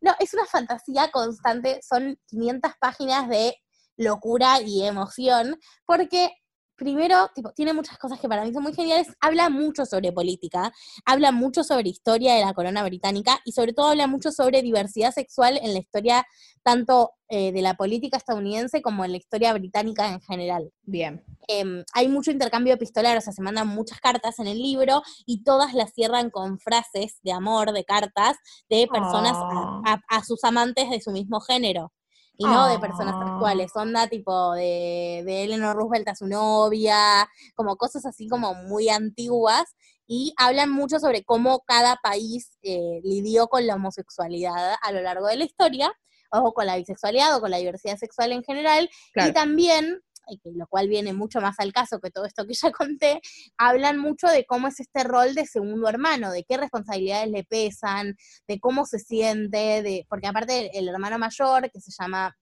no, 0.00 0.12
es 0.18 0.34
una 0.34 0.46
fantasía 0.46 1.08
constante, 1.12 1.78
son 1.88 2.18
500 2.26 2.72
páginas 2.80 3.28
de 3.28 3.54
locura 3.96 4.60
y 4.60 4.82
emoción, 4.84 5.56
porque 5.86 6.32
primero, 6.80 7.28
tipo, 7.34 7.52
tiene 7.52 7.74
muchas 7.74 7.98
cosas 7.98 8.18
que 8.18 8.26
para 8.26 8.42
mí 8.42 8.52
son 8.54 8.62
muy 8.62 8.72
geniales, 8.72 9.08
habla 9.20 9.50
mucho 9.50 9.84
sobre 9.84 10.12
política, 10.12 10.72
habla 11.04 11.30
mucho 11.30 11.62
sobre 11.62 11.90
historia 11.90 12.34
de 12.34 12.40
la 12.44 12.54
corona 12.54 12.82
británica 12.82 13.38
y 13.44 13.52
sobre 13.52 13.74
todo 13.74 13.88
habla 13.88 14.06
mucho 14.06 14.32
sobre 14.32 14.62
diversidad 14.62 15.12
sexual 15.12 15.58
en 15.62 15.74
la 15.74 15.80
historia 15.80 16.26
tanto 16.62 17.12
eh, 17.28 17.52
de 17.52 17.60
la 17.62 17.74
política 17.74 18.16
estadounidense 18.16 18.80
como 18.80 19.04
en 19.04 19.12
la 19.12 19.18
historia 19.18 19.52
británica 19.52 20.08
en 20.10 20.20
general 20.22 20.72
Bien. 20.82 21.22
em, 21.48 21.84
hay 21.92 22.08
mucho 22.08 22.30
intercambio 22.30 22.72
epistolar, 22.74 23.16
o 23.18 23.20
sea, 23.20 23.32
se 23.34 23.42
mandan 23.42 23.68
muchas 23.68 24.00
cartas 24.00 24.38
en 24.38 24.46
el 24.46 24.58
libro 24.58 25.02
y 25.26 25.42
todas 25.44 25.74
las 25.74 25.92
cierran 25.92 26.30
con 26.30 26.58
frases 26.58 27.18
de 27.22 27.32
amor, 27.32 27.72
de 27.72 27.84
cartas, 27.84 28.36
de 28.70 28.88
personas 28.90 29.36
a, 29.36 29.44
Oh. 29.44 29.82
a- 29.84 30.00
a 30.08 30.24
sus 30.24 30.42
amantes 30.44 30.88
de 30.90 31.00
su 31.00 31.10
mismo 31.10 31.40
género. 31.40 31.92
Y 32.40 32.46
no 32.48 32.66
de 32.66 32.78
personas 32.78 33.16
Oh. 33.18 33.22
actuales, 33.22 33.70
onda 33.76 34.08
tipo 34.08 34.52
de, 34.54 35.22
de 35.26 35.44
Eleanor 35.44 35.76
Roosevelt 35.76 36.08
a 36.08 36.14
su 36.16 36.26
novia, 36.26 37.28
como 37.54 37.76
cosas 37.76 38.06
así 38.06 38.28
como 38.28 38.54
muy 38.54 38.88
antiguas, 38.88 39.64
y 40.06 40.32
hablan 40.38 40.70
mucho 40.70 40.98
sobre 40.98 41.22
cómo 41.24 41.60
cada 41.66 41.96
país 42.02 42.58
eh, 42.62 43.00
lidió 43.04 43.46
con 43.48 43.66
la 43.66 43.74
homosexualidad 43.76 44.74
a 44.82 44.92
lo 44.92 45.02
largo 45.02 45.26
de 45.28 45.36
la 45.36 45.44
historia, 45.44 45.92
o 46.32 46.52
con 46.54 46.66
la 46.66 46.76
bisexualidad, 46.76 47.36
o 47.36 47.40
con 47.40 47.50
la 47.50 47.58
diversidad 47.58 47.96
sexual 47.98 48.32
en 48.32 48.42
general, 48.44 48.88
y 48.90 49.12
Claro. 49.12 49.32
también, 49.34 49.84
eh, 49.84 49.94
que 49.94 50.09
lo 50.44 50.66
cual 50.66 50.88
viene 50.88 51.12
mucho 51.12 51.40
más 51.40 51.58
al 51.58 51.72
caso 51.72 52.00
que 52.00 52.10
todo 52.10 52.24
esto 52.26 52.46
que 52.46 52.54
ya 52.54 52.70
conté, 52.72 53.20
hablan 53.56 53.98
mucho 53.98 54.26
de 54.28 54.44
cómo 54.44 54.68
es 54.68 54.80
este 54.80 55.04
rol 55.04 55.34
de 55.34 55.46
segundo 55.46 55.88
hermano, 55.88 56.30
de 56.30 56.44
qué 56.44 56.56
responsabilidades 56.56 57.30
le 57.30 57.44
pesan, 57.44 58.16
de 58.46 58.60
cómo 58.60 58.86
se 58.86 58.98
siente, 58.98 59.82
de 59.82 60.06
porque 60.08 60.26
aparte 60.26 60.76
el 60.78 60.88
hermano 60.88 61.18
mayor, 61.18 61.70
que 61.70 61.80
se 61.80 61.92
llama, 61.98 62.36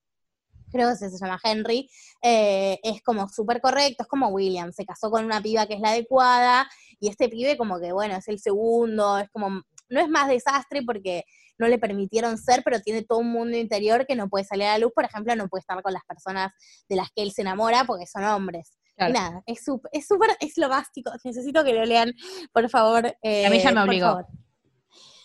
creo 0.70 0.90
que 0.90 0.96
se, 0.96 1.18
llama 1.18 1.40
Henry, 1.42 1.88
eh, 2.22 2.78
es 2.82 3.02
como 3.02 3.28
súper 3.28 3.60
correcto, 3.60 4.02
es 4.04 4.08
como 4.08 4.28
William, 4.28 4.72
se 4.72 4.84
casó 4.84 5.10
con 5.10 5.24
una 5.24 5.40
piba 5.40 5.66
que 5.66 5.74
es 5.74 5.80
la 5.80 5.90
adecuada, 5.90 6.68
y 7.00 7.08
este 7.08 7.28
pibe 7.28 7.56
como 7.56 7.80
que, 7.80 7.92
bueno, 7.92 8.16
es 8.16 8.28
el 8.28 8.38
segundo, 8.38 9.18
es 9.18 9.28
como, 9.30 9.62
no 9.88 10.00
es 10.00 10.08
más 10.08 10.28
desastre 10.28 10.82
porque 10.82 11.24
no 11.58 11.68
le 11.68 11.78
permitieron 11.78 12.38
ser, 12.38 12.62
pero 12.64 12.80
tiene 12.80 13.02
todo 13.02 13.18
un 13.18 13.30
mundo 13.30 13.56
interior 13.56 14.06
que 14.06 14.16
no 14.16 14.28
puede 14.28 14.44
salir 14.44 14.64
a 14.66 14.72
la 14.72 14.78
luz, 14.78 14.92
por 14.94 15.04
ejemplo, 15.04 15.34
no 15.36 15.48
puede 15.48 15.60
estar 15.60 15.82
con 15.82 15.92
las 15.92 16.04
personas 16.04 16.52
de 16.88 16.96
las 16.96 17.08
que 17.14 17.22
él 17.22 17.32
se 17.32 17.42
enamora 17.42 17.84
porque 17.84 18.06
son 18.06 18.24
hombres. 18.24 18.78
Claro. 18.96 19.12
Nada, 19.14 19.42
es 19.46 19.64
súper, 19.64 19.90
es 19.92 20.06
súper, 20.06 20.30
es 20.40 20.56
lo 20.58 20.68
básico, 20.68 21.12
necesito 21.22 21.62
que 21.64 21.72
lo 21.72 21.84
lean, 21.84 22.12
por 22.52 22.68
favor. 22.68 23.16
eh, 23.22 23.46
A 23.46 23.50
mí 23.50 23.60
ya 23.60 23.70
me 23.70 23.82
obligó. 23.82 24.26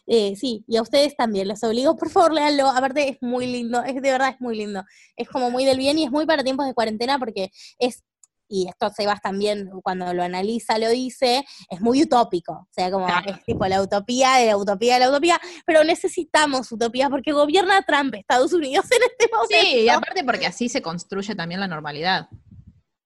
Eh, 0.06 0.36
sí, 0.36 0.66
y 0.68 0.76
a 0.78 0.82
ustedes 0.82 1.16
también, 1.16 1.48
los 1.48 1.64
obligo, 1.64 1.96
por 1.96 2.10
favor, 2.10 2.34
léanlo. 2.34 2.68
Aparte, 2.68 3.08
es 3.10 3.18
muy 3.22 3.48
lindo, 3.48 3.82
es 3.84 3.96
de 3.96 4.12
verdad, 4.12 4.30
es 4.30 4.42
muy 4.42 4.58
lindo. 4.58 4.84
Es 5.16 5.30
como 5.30 5.50
muy 5.50 5.64
del 5.64 5.78
bien 5.78 5.98
y 5.98 6.04
es 6.04 6.12
muy 6.12 6.26
para 6.26 6.44
tiempos 6.44 6.66
de 6.66 6.74
cuarentena 6.74 7.18
porque 7.18 7.52
es, 7.80 8.04
y 8.48 8.68
esto 8.68 8.90
Sebas 8.90 9.22
también 9.22 9.70
cuando 9.84 10.14
lo 10.14 10.24
analiza 10.24 10.78
lo 10.78 10.90
dice, 10.90 11.46
es 11.70 11.82
muy 11.82 12.04
utópico. 12.04 12.54
O 12.54 12.68
sea, 12.72 12.92
como 12.92 13.06
Claro. 13.06 13.32
es 13.32 13.44
tipo 13.44 13.66
la 13.68 13.82
utopía 13.82 14.36
de 14.36 14.48
la 14.48 14.58
utopía 14.58 14.96
de 14.96 15.00
la 15.02 15.10
utopía, 15.10 15.40
pero 15.66 15.84
necesitamos 15.84 16.72
utopía 16.72 17.10
porque 17.10 17.32
gobierna 17.32 17.82
Trump 17.84 18.14
Estados 18.16 18.54
Unidos 18.54 18.86
en 18.92 19.02
este 19.12 19.34
momento. 19.34 19.56
Sí, 19.60 19.82
y 19.86 19.90
aparte 19.90 20.24
porque 20.24 20.46
así 20.48 20.70
se 20.70 20.82
construye 20.82 21.36
también 21.36 21.60
la 21.60 21.68
normalidad. 21.68 22.28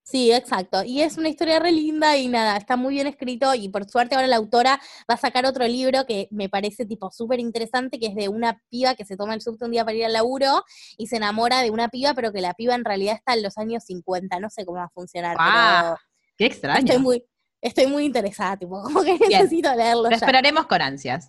Sí, 0.09 0.31
exacto. 0.31 0.83
Y 0.85 1.01
es 1.01 1.17
una 1.17 1.27
historia 1.27 1.59
re 1.59 1.73
linda 1.73 2.15
y 2.15 2.29
nada, 2.29 2.55
está 2.55 2.77
muy 2.77 2.93
bien 2.93 3.07
escrito 3.07 3.53
y 3.53 3.67
por 3.67 3.89
suerte 3.89 4.15
ahora 4.15 4.27
la 4.27 4.37
autora 4.37 4.79
va 4.99 5.15
a 5.15 5.17
sacar 5.17 5.45
otro 5.45 5.67
libro 5.67 6.05
que 6.05 6.29
me 6.31 6.47
parece 6.47 6.85
tipo 6.85 7.11
súper 7.11 7.41
interesante, 7.41 7.99
que 7.99 8.05
es 8.07 8.15
de 8.15 8.29
una 8.29 8.61
piba 8.69 8.95
que 8.95 9.03
se 9.03 9.17
toma 9.17 9.33
el 9.33 9.41
subte 9.41 9.65
un 9.65 9.71
día 9.71 9.83
para 9.83 9.97
ir 9.97 10.05
al 10.05 10.13
laburo 10.13 10.63
y 10.97 11.07
se 11.07 11.17
enamora 11.17 11.61
de 11.61 11.71
una 11.71 11.89
piba, 11.89 12.13
pero 12.13 12.31
que 12.31 12.39
la 12.39 12.53
piba 12.53 12.73
en 12.73 12.85
realidad 12.85 13.15
está 13.15 13.33
en 13.33 13.43
los 13.43 13.57
años 13.57 13.83
50, 13.83 14.39
no 14.39 14.49
sé 14.49 14.63
cómo 14.63 14.77
va 14.77 14.85
a 14.85 14.89
funcionar. 14.91 15.35
Qué 15.35 15.97
pero 16.37 16.51
extraño. 16.53 16.79
estoy 16.85 16.99
muy, 16.99 17.23
estoy 17.61 17.87
muy 17.87 18.05
interesada, 18.05 18.55
tipo, 18.55 18.81
como 18.83 19.01
que 19.03 19.17
Bien. 19.17 19.41
necesito 19.43 19.75
leerlo 19.75 20.03
Lo 20.03 20.09
ya. 20.09 20.15
esperaremos 20.15 20.67
con 20.67 20.81
ansias. 20.81 21.27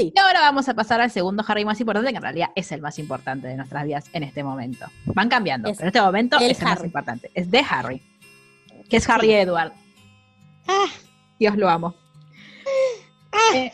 Sí. 0.00 0.12
Y 0.14 0.18
ahora 0.18 0.40
vamos 0.40 0.68
a 0.68 0.74
pasar 0.74 1.00
al 1.00 1.10
segundo 1.10 1.44
Harry 1.46 1.64
más 1.64 1.80
importante, 1.80 2.10
que 2.10 2.16
en 2.16 2.22
realidad 2.22 2.50
es 2.54 2.72
el 2.72 2.80
más 2.80 2.98
importante 2.98 3.48
de 3.48 3.56
nuestras 3.56 3.84
vidas 3.84 4.06
en 4.12 4.22
este 4.22 4.42
momento. 4.42 4.86
Van 5.06 5.28
cambiando, 5.28 5.68
Es 5.68 5.76
pero 5.76 5.84
en 5.84 5.88
este 5.88 6.00
momento 6.00 6.38
el 6.38 6.50
es 6.50 6.58
el 6.60 6.64
más 6.64 6.84
importante. 6.84 7.30
Es 7.34 7.50
de 7.50 7.64
Harry. 7.68 8.02
Que 8.88 8.96
es 8.96 9.08
Harry 9.08 9.32
Edward. 9.32 9.72
Ah. 10.66 10.86
Dios 11.38 11.56
lo 11.56 11.68
amo. 11.68 11.94
Eh, 13.54 13.72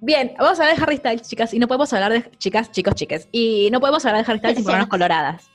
bien, 0.00 0.34
vamos 0.38 0.58
a 0.58 0.62
hablar 0.62 0.76
de 0.76 0.82
Harry 0.82 0.96
Styles, 0.98 1.28
chicas, 1.28 1.54
y 1.54 1.58
no 1.58 1.66
podemos 1.66 1.92
hablar 1.92 2.12
de 2.12 2.30
chicas, 2.38 2.70
chicos, 2.70 2.94
chiques. 2.94 3.28
Y 3.32 3.68
no 3.72 3.80
podemos 3.80 4.04
hablar 4.04 4.24
de 4.24 4.30
Harry 4.30 4.38
Styles 4.38 4.56
sin 4.56 4.64
ponernos 4.64 4.88
coloradas. 4.88 5.48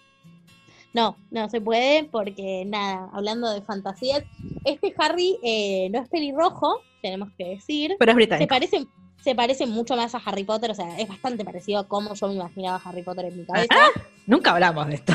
No, 0.94 1.16
no 1.30 1.48
se 1.50 1.62
puede 1.62 2.06
porque 2.06 2.64
nada, 2.66 3.10
hablando 3.14 3.52
de 3.54 3.62
fantasías, 3.62 4.24
este 4.66 4.96
Harry 4.98 5.38
eh, 5.44 5.90
no 5.92 6.02
es 6.02 6.10
pelirrojo, 6.10 6.82
tenemos 7.02 7.30
que 7.38 7.50
decir. 7.50 7.96
Pero 8.00 8.12
es 8.12 8.16
se 8.16 8.18
británico. 8.18 8.50
parece, 8.50 8.88
se 9.28 9.36
parece 9.36 9.66
mucho 9.66 9.98
más 9.98 10.16
a 10.16 10.22
Harry 10.26 10.46
Potter, 10.46 10.72
o 10.72 10.74
sea, 10.74 10.98
es 10.98 11.08
bastante 11.08 11.44
parecido 11.44 11.80
a 11.80 11.88
cómo 11.88 12.14
yo 12.14 12.28
me 12.30 12.36
imaginaba 12.36 12.78
a 12.84 12.90
Harry 12.90 13.04
Potter 13.04 13.26
en 13.26 13.38
mi 13.40 13.46
cabeza. 13.46 13.76
Nunca 14.26 14.52
hablamos 14.52 14.88
de 14.88 14.96
esto. 14.96 15.14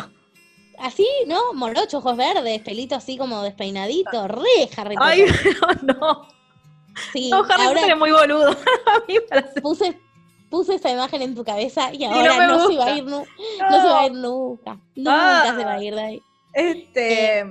Así, 0.78 1.06
¿no? 1.26 1.54
Morocho, 1.54 1.98
ojos 1.98 2.14
verdes, 2.16 2.60
pelito 2.60 2.94
así 2.94 3.16
como 3.16 3.42
despeinadito, 3.42 4.28
re 4.28 4.68
Harry 4.76 4.96
Potter. 4.96 5.00
Ay, 5.00 5.24
no, 5.86 5.94
no. 5.94 6.28
sí, 7.12 7.30
No, 7.30 7.38
Harry 7.44 7.62
ahora 7.64 7.80
Potter 7.80 7.90
es 7.92 7.98
muy 7.98 8.10
boludo. 8.12 8.50
A 8.86 9.00
mí 9.08 9.14
parece- 9.30 9.60
puse, 9.62 9.98
puse 10.50 10.74
esa 10.74 10.90
imagen 10.90 11.22
en 11.22 11.34
tu 11.34 11.42
cabeza 11.42 11.90
y 11.94 12.04
ahora 12.04 12.46
no, 12.48 12.68
se 12.68 12.76
va 12.76 12.84
a 12.86 12.96
ir, 12.96 13.04
nu- 13.04 13.24
no 13.70 13.80
se 13.82 13.88
va 13.88 14.00
a 14.00 14.06
ir 14.06 14.12
nunca. 14.12 14.78
Nunca 14.94 15.42
Ah. 15.50 15.54
se 15.56 15.64
va 15.64 15.72
a 15.72 15.82
ir 15.82 15.94
de 15.94 16.02
ahí. 16.02 16.22
Este. 16.52 17.46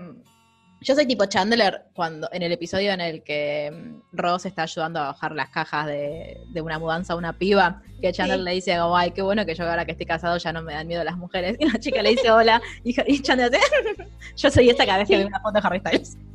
Yo 0.84 0.96
soy 0.96 1.06
tipo 1.06 1.26
Chandler 1.28 1.84
cuando 1.94 2.28
en 2.32 2.42
el 2.42 2.52
episodio 2.52 2.92
en 2.92 3.02
el 3.02 3.22
que 3.24 3.72
mm, 3.72 4.18
Ross 4.18 4.46
está 4.48 4.64
ayudando 4.64 5.00
a 5.00 5.08
bajar 5.08 5.32
las 5.34 5.50
cajas 5.50 5.86
de, 5.86 6.42
de 6.48 6.62
una 6.62 6.80
mudanza 6.80 7.14
a 7.14 7.16
una 7.18 7.38
piba, 7.38 7.84
que 8.02 8.12
Chandler 8.12 8.40
Sí. 8.40 8.44
le 8.46 8.52
dice 8.52 8.74
ay, 8.96 9.12
qué 9.12 9.22
bueno 9.22 9.46
que 9.46 9.54
yo 9.54 9.70
ahora 9.70 9.86
que 9.86 9.92
estoy 9.92 10.08
casado 10.08 10.38
ya 10.38 10.52
no 10.52 10.64
me 10.64 10.74
dan 10.74 10.88
miedo 10.88 11.04
las 11.04 11.18
mujeres. 11.18 11.56
Y 11.60 11.70
la 11.70 11.80
chica 11.80 12.02
le 12.02 12.10
dice 12.12 12.32
hola, 12.32 12.60
y, 12.84 12.96
y 13.12 13.22
Chandler 13.22 13.52
dice, 13.52 14.08
yo 14.36 14.50
soy 14.50 14.70
esta 14.70 14.86
cada 14.86 14.98
vez 15.00 15.08
que 15.08 15.18
veo 15.18 15.28
una 15.28 15.40
foto 15.40 15.60
de 15.62 15.68
Harry 15.68 15.80
Styles. 15.80 16.18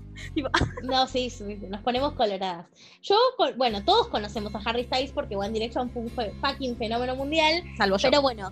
No, 0.82 1.06
sí, 1.06 1.28
sí, 1.28 1.44
nos 1.68 1.82
ponemos 1.82 2.14
coloradas. 2.14 2.64
Yo, 3.02 3.16
bueno, 3.56 3.84
todos 3.84 4.08
conocemos 4.08 4.54
a 4.54 4.60
Harry 4.64 4.84
Styles 4.84 5.10
porque 5.12 5.36
One 5.36 5.50
Direction 5.50 5.90
fue 5.90 6.02
un 6.02 6.10
fucking 6.40 6.76
fenómeno 6.78 7.14
mundial, 7.16 7.62
Salvo 7.76 7.98
yo. 7.98 8.08
pero 8.08 8.22
bueno, 8.22 8.50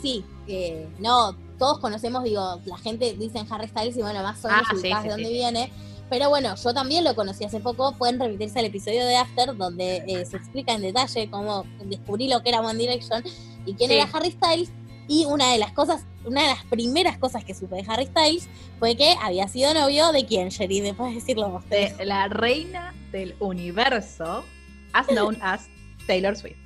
sí, 0.00 0.24
eh, 0.46 0.86
no, 1.00 1.36
todos 1.60 1.78
conocemos, 1.78 2.24
digo, 2.24 2.60
la 2.64 2.78
gente 2.78 3.12
dice 3.12 3.38
en 3.38 3.46
Harry 3.52 3.68
Styles 3.68 3.96
y 3.96 4.00
bueno, 4.00 4.22
más 4.22 4.42
o 4.44 4.48
menos 4.48 4.64
Ah, 4.68 4.74
sí, 4.74 4.88
de 4.88 5.08
dónde 5.10 5.26
sí. 5.26 5.32
viene. 5.32 5.70
Pero 6.08 6.28
bueno, 6.30 6.56
yo 6.56 6.74
también 6.74 7.04
lo 7.04 7.14
conocí 7.14 7.44
hace 7.44 7.60
poco, 7.60 7.92
pueden 7.92 8.18
remitirse 8.18 8.58
al 8.58 8.64
episodio 8.64 9.04
de 9.06 9.16
After, 9.16 9.54
donde 9.56 10.02
eh, 10.08 10.24
se 10.26 10.38
explica 10.38 10.72
en 10.72 10.80
detalle 10.82 11.30
cómo 11.30 11.64
descubrí 11.84 12.28
lo 12.28 12.42
que 12.42 12.48
era 12.48 12.60
One 12.62 12.78
Direction. 12.78 13.22
y 13.66 13.74
quién 13.74 13.92
era 13.92 14.08
Harry 14.12 14.32
Styles. 14.32 14.72
Y 15.06 15.26
una 15.26 15.52
de 15.52 15.58
las 15.58 15.72
cosas, 15.72 16.04
una 16.24 16.42
de 16.42 16.48
las 16.48 16.64
primeras 16.64 17.18
cosas 17.18 17.44
que 17.44 17.52
supe 17.54 17.76
de 17.76 17.84
Harry 17.86 18.06
Styles 18.06 18.48
fue 18.78 18.96
que 18.96 19.14
había 19.22 19.46
sido 19.48 19.74
novio 19.74 20.10
de 20.12 20.24
quién, 20.24 20.48
Sherry, 20.48 20.80
¿me 20.80 20.94
puedes 20.94 21.14
decirlo 21.14 21.50
vos? 21.50 21.68
De 21.68 21.94
la 22.04 22.26
reina 22.28 22.94
del 23.12 23.34
universo, 23.38 24.44
as 24.92 25.06
known 25.08 25.36
as 25.42 25.68
Taylor 26.06 26.34
Swift. 26.36 26.56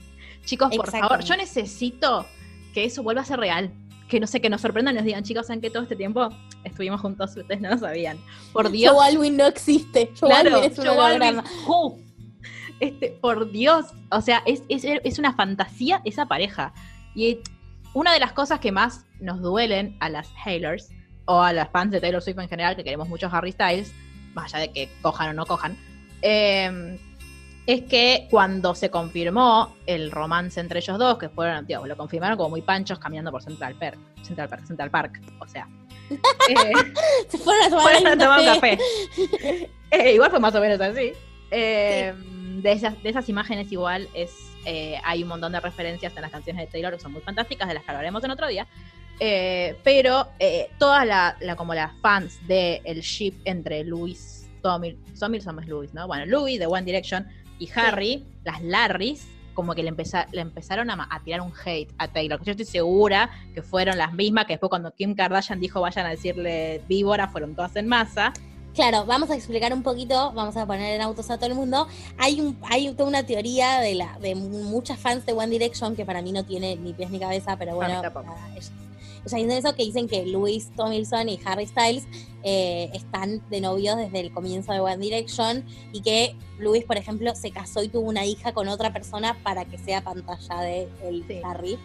Chicos, 0.45 0.75
por 0.77 0.91
favor, 0.91 1.25
yo 1.25 1.37
necesito 1.37 2.27
que 2.73 2.85
eso 2.85 3.03
vuelva 3.03 3.23
a 3.23 3.25
ser 3.25 3.41
real. 3.41 3.73
Que 4.15 4.21
no 4.21 4.29
sé, 4.29 4.41
que 4.41 4.49
nos 4.49 4.61
sorprendan 4.61 4.95
y 4.95 4.99
nos 4.99 5.05
digan, 5.05 5.25
chicos, 5.25 5.49
¿saben 5.49 5.61
que 5.61 5.71
todo 5.71 5.83
este 5.83 5.97
tiempo 5.97 6.29
estuvimos 6.63 7.01
juntos? 7.01 7.37
Ustedes 7.37 7.61
no 7.61 7.71
lo 7.71 7.79
sabían. 7.79 8.17
Por 8.53 8.71
Dios. 8.71 8.95
Joe 8.95 9.05
Alwyn 9.09 9.37
no 9.37 9.45
existe. 9.45 10.13
Joe 10.21 10.31
Claro, 10.31 10.55
Alwyn 10.55 10.71
es 10.71 10.79
un 10.79 10.87
holograma. 10.87 11.45
Este, 12.79 13.09
por 13.21 13.51
Dios, 13.51 13.87
o 14.13 14.21
sea, 14.21 14.45
es, 14.47 14.63
es, 14.69 14.85
es 14.85 15.19
una 15.19 15.33
fantasía 15.33 16.01
esa 16.05 16.27
pareja. 16.27 16.73
Y 17.17 17.41
una 17.93 18.13
de 18.13 18.21
las 18.21 18.33
cosas 18.33 18.61
que 18.61 18.71
más 18.71 19.05
nos 19.19 19.43
duelen 19.43 19.97
a 19.99 20.09
las 20.09 20.29
Hailers, 20.45 20.91
o 21.25 21.41
a 21.41 21.53
las 21.53 21.71
fans 21.71 21.91
de 21.91 22.01
Taylor 22.01 22.23
Swift 22.23 22.39
en 22.39 22.49
general, 22.49 22.77
que 22.77 22.85
queremos 22.85 23.09
mucho 23.09 23.29
Harry 23.33 23.51
Styles, 23.51 23.93
más 24.33 24.55
allá 24.55 24.69
de 24.69 24.73
que 24.73 24.89
cojan 25.03 25.31
o 25.31 25.33
no 25.33 25.45
cojan, 25.45 25.77
eh, 26.23 27.01
es 27.67 27.83
que 27.83 28.27
cuando 28.31 28.75
se 28.75 28.91
confirmó 28.91 29.75
el 29.87 30.11
romance 30.11 30.61
entre 30.61 30.81
ellos 30.81 30.99
dos, 30.99 31.19
que 31.19 31.29
fueron, 31.29 31.67
tío, 31.67 31.87
lo 31.87 31.97
confirmaron 31.97 32.37
como 32.37 32.51
muy 32.51 32.63
panchos 32.63 32.99
caminando 32.99 33.31
por 33.31 33.43
Central 33.43 33.75
Park, 33.77 33.99
Central 34.23 34.49
Park, 34.49 34.67
Central 34.67 34.91
Park, 34.91 35.21
o 35.41 35.47
sea. 35.49 35.67
eh, 36.11 36.73
Se 37.29 37.39
fueron 37.39 37.65
a 37.65 37.69
tomar, 37.71 37.83
fueron 37.83 38.07
a 38.07 38.13
un 38.13 38.19
tomar 38.19 38.41
un 38.41 38.47
café. 38.47 38.79
café. 38.79 39.71
Eh, 39.91 40.15
igual 40.15 40.29
fue 40.29 40.41
más 40.41 40.53
o 40.57 40.61
menos 40.61 40.81
así. 40.81 41.13
Eh, 41.53 42.13
de, 42.63 42.73
esas, 42.73 43.01
de 43.01 43.11
esas 43.11 43.29
imágenes 43.29 43.71
igual 43.71 44.09
es 44.13 44.33
eh, 44.65 44.99
hay 45.05 45.23
un 45.23 45.29
montón 45.29 45.53
de 45.53 45.61
referencias 45.61 46.13
en 46.17 46.23
las 46.23 46.33
canciones 46.33 46.67
de 46.67 46.73
Taylor 46.73 46.93
que 46.95 46.99
son 46.99 47.13
muy 47.13 47.21
fantásticas, 47.23 47.69
de 47.69 47.75
las 47.75 47.85
que 47.85 47.91
hablaremos 47.93 48.25
en 48.25 48.33
otro 48.33 48.49
día. 48.49 48.67
Pero 49.85 50.27
todas 50.79 51.07
la, 51.07 51.37
la- 51.41 51.55
como 51.55 51.75
las 51.75 51.93
fans 52.01 52.45
del 52.49 52.81
el 52.85 53.01
ship 53.03 53.35
entre 53.45 53.85
Louis, 53.85 54.51
Tommy, 54.63 54.99
Tommy 55.17 55.39
es 55.39 55.47
Louis, 55.69 55.95
¿no? 55.95 56.09
Bueno, 56.09 56.27
Louis 56.27 56.59
de 56.59 56.67
One 56.67 56.83
Direction 56.83 57.25
y 57.59 57.69
Harry, 57.75 58.25
las 58.45 58.63
Larrys, 58.63 59.27
como 59.55 59.75
que 59.75 59.83
le, 59.83 59.91
empeza- 59.91 60.27
le 60.33 60.41
empezaron 60.41 60.91
a, 60.91 61.09
tirar 61.25 61.41
un 61.41 61.53
hate 61.65 61.93
a 61.99 62.09
Taylor. 62.09 62.39
que 62.41 62.47
Yo 62.47 62.51
estoy 62.53 62.67
segura 62.67 63.31
que 63.55 63.63
fueron 63.63 63.97
las 63.97 64.13
mismas 64.13 64.47
que 64.47 64.55
después 64.55 64.69
cuando 64.71 64.93
Kim 64.93 65.15
Kardashian 65.15 65.61
dijo 65.61 65.81
vayan 65.81 66.07
a 66.07 66.11
decirle 66.11 66.83
víbora, 66.89 67.29
fueron 67.29 67.55
todas 67.55 67.77
en 67.77 67.87
masa. 67.87 68.33
Claro, 68.75 69.05
vamos 69.07 69.31
a 69.31 69.37
explicar 69.37 69.73
un 69.73 69.85
poquito, 69.85 70.33
vamos 70.33 70.57
a 70.57 70.67
poner 70.67 70.97
en 70.97 71.01
autos 71.01 71.31
a 71.31 71.37
todo 71.37 71.47
el 71.47 71.55
mundo. 71.55 71.87
Hay 72.19 72.41
un, 72.41 72.59
hay 72.69 72.93
toda 72.95 73.09
una 73.09 73.23
teoría 73.23 73.79
de 73.79 73.95
la, 73.95 74.19
de 74.19 74.35
muchas 74.35 74.99
fans 74.99 75.25
de 75.25 75.33
One 75.33 75.47
Direction 75.49 75.95
que 75.95 76.05
para 76.05 76.21
mí 76.23 76.33
no 76.33 76.45
tiene 76.45 76.75
ni 76.75 76.93
pies 76.93 77.11
ni 77.11 77.21
cabeza, 77.21 77.57
pero 77.57 77.77
bueno, 77.77 78.03
tampoco. 78.03 78.35
Ellas, 79.27 79.33
ellas 79.33 79.47
dicen 79.49 79.51
eso, 79.51 79.75
que 79.77 79.85
dicen 79.85 80.09
que 80.09 80.27
Louis 80.27 80.71
Tomlinson 80.77 81.29
y 81.29 81.41
Harry 81.45 81.67
Styles 81.67 82.07
eh, 82.43 82.91
están 82.93 83.43
de 83.51 83.61
novios 83.61 83.97
desde 83.97 84.21
el 84.21 84.33
comienzo 84.33 84.73
de 84.73 84.81
One 84.81 84.99
Direction 84.99 85.65
y 85.93 86.03
que 86.03 86.37
Louis, 86.59 86.85
por 86.85 86.97
ejemplo, 86.97 87.35
se 87.35 87.51
casó 87.51 87.83
y 87.83 87.89
tuvo 87.89 88.09
una 88.09 88.25
hija 88.27 88.53
con 88.53 88.69
otra 88.69 88.93
persona 88.93 89.37
para 89.43 89.65
que 89.65 89.79
sea 89.79 90.03
pantalla 90.03 90.61
de 90.61 90.89
el 91.03 91.25
Sí. 91.27 91.41
Harry. 91.45 91.79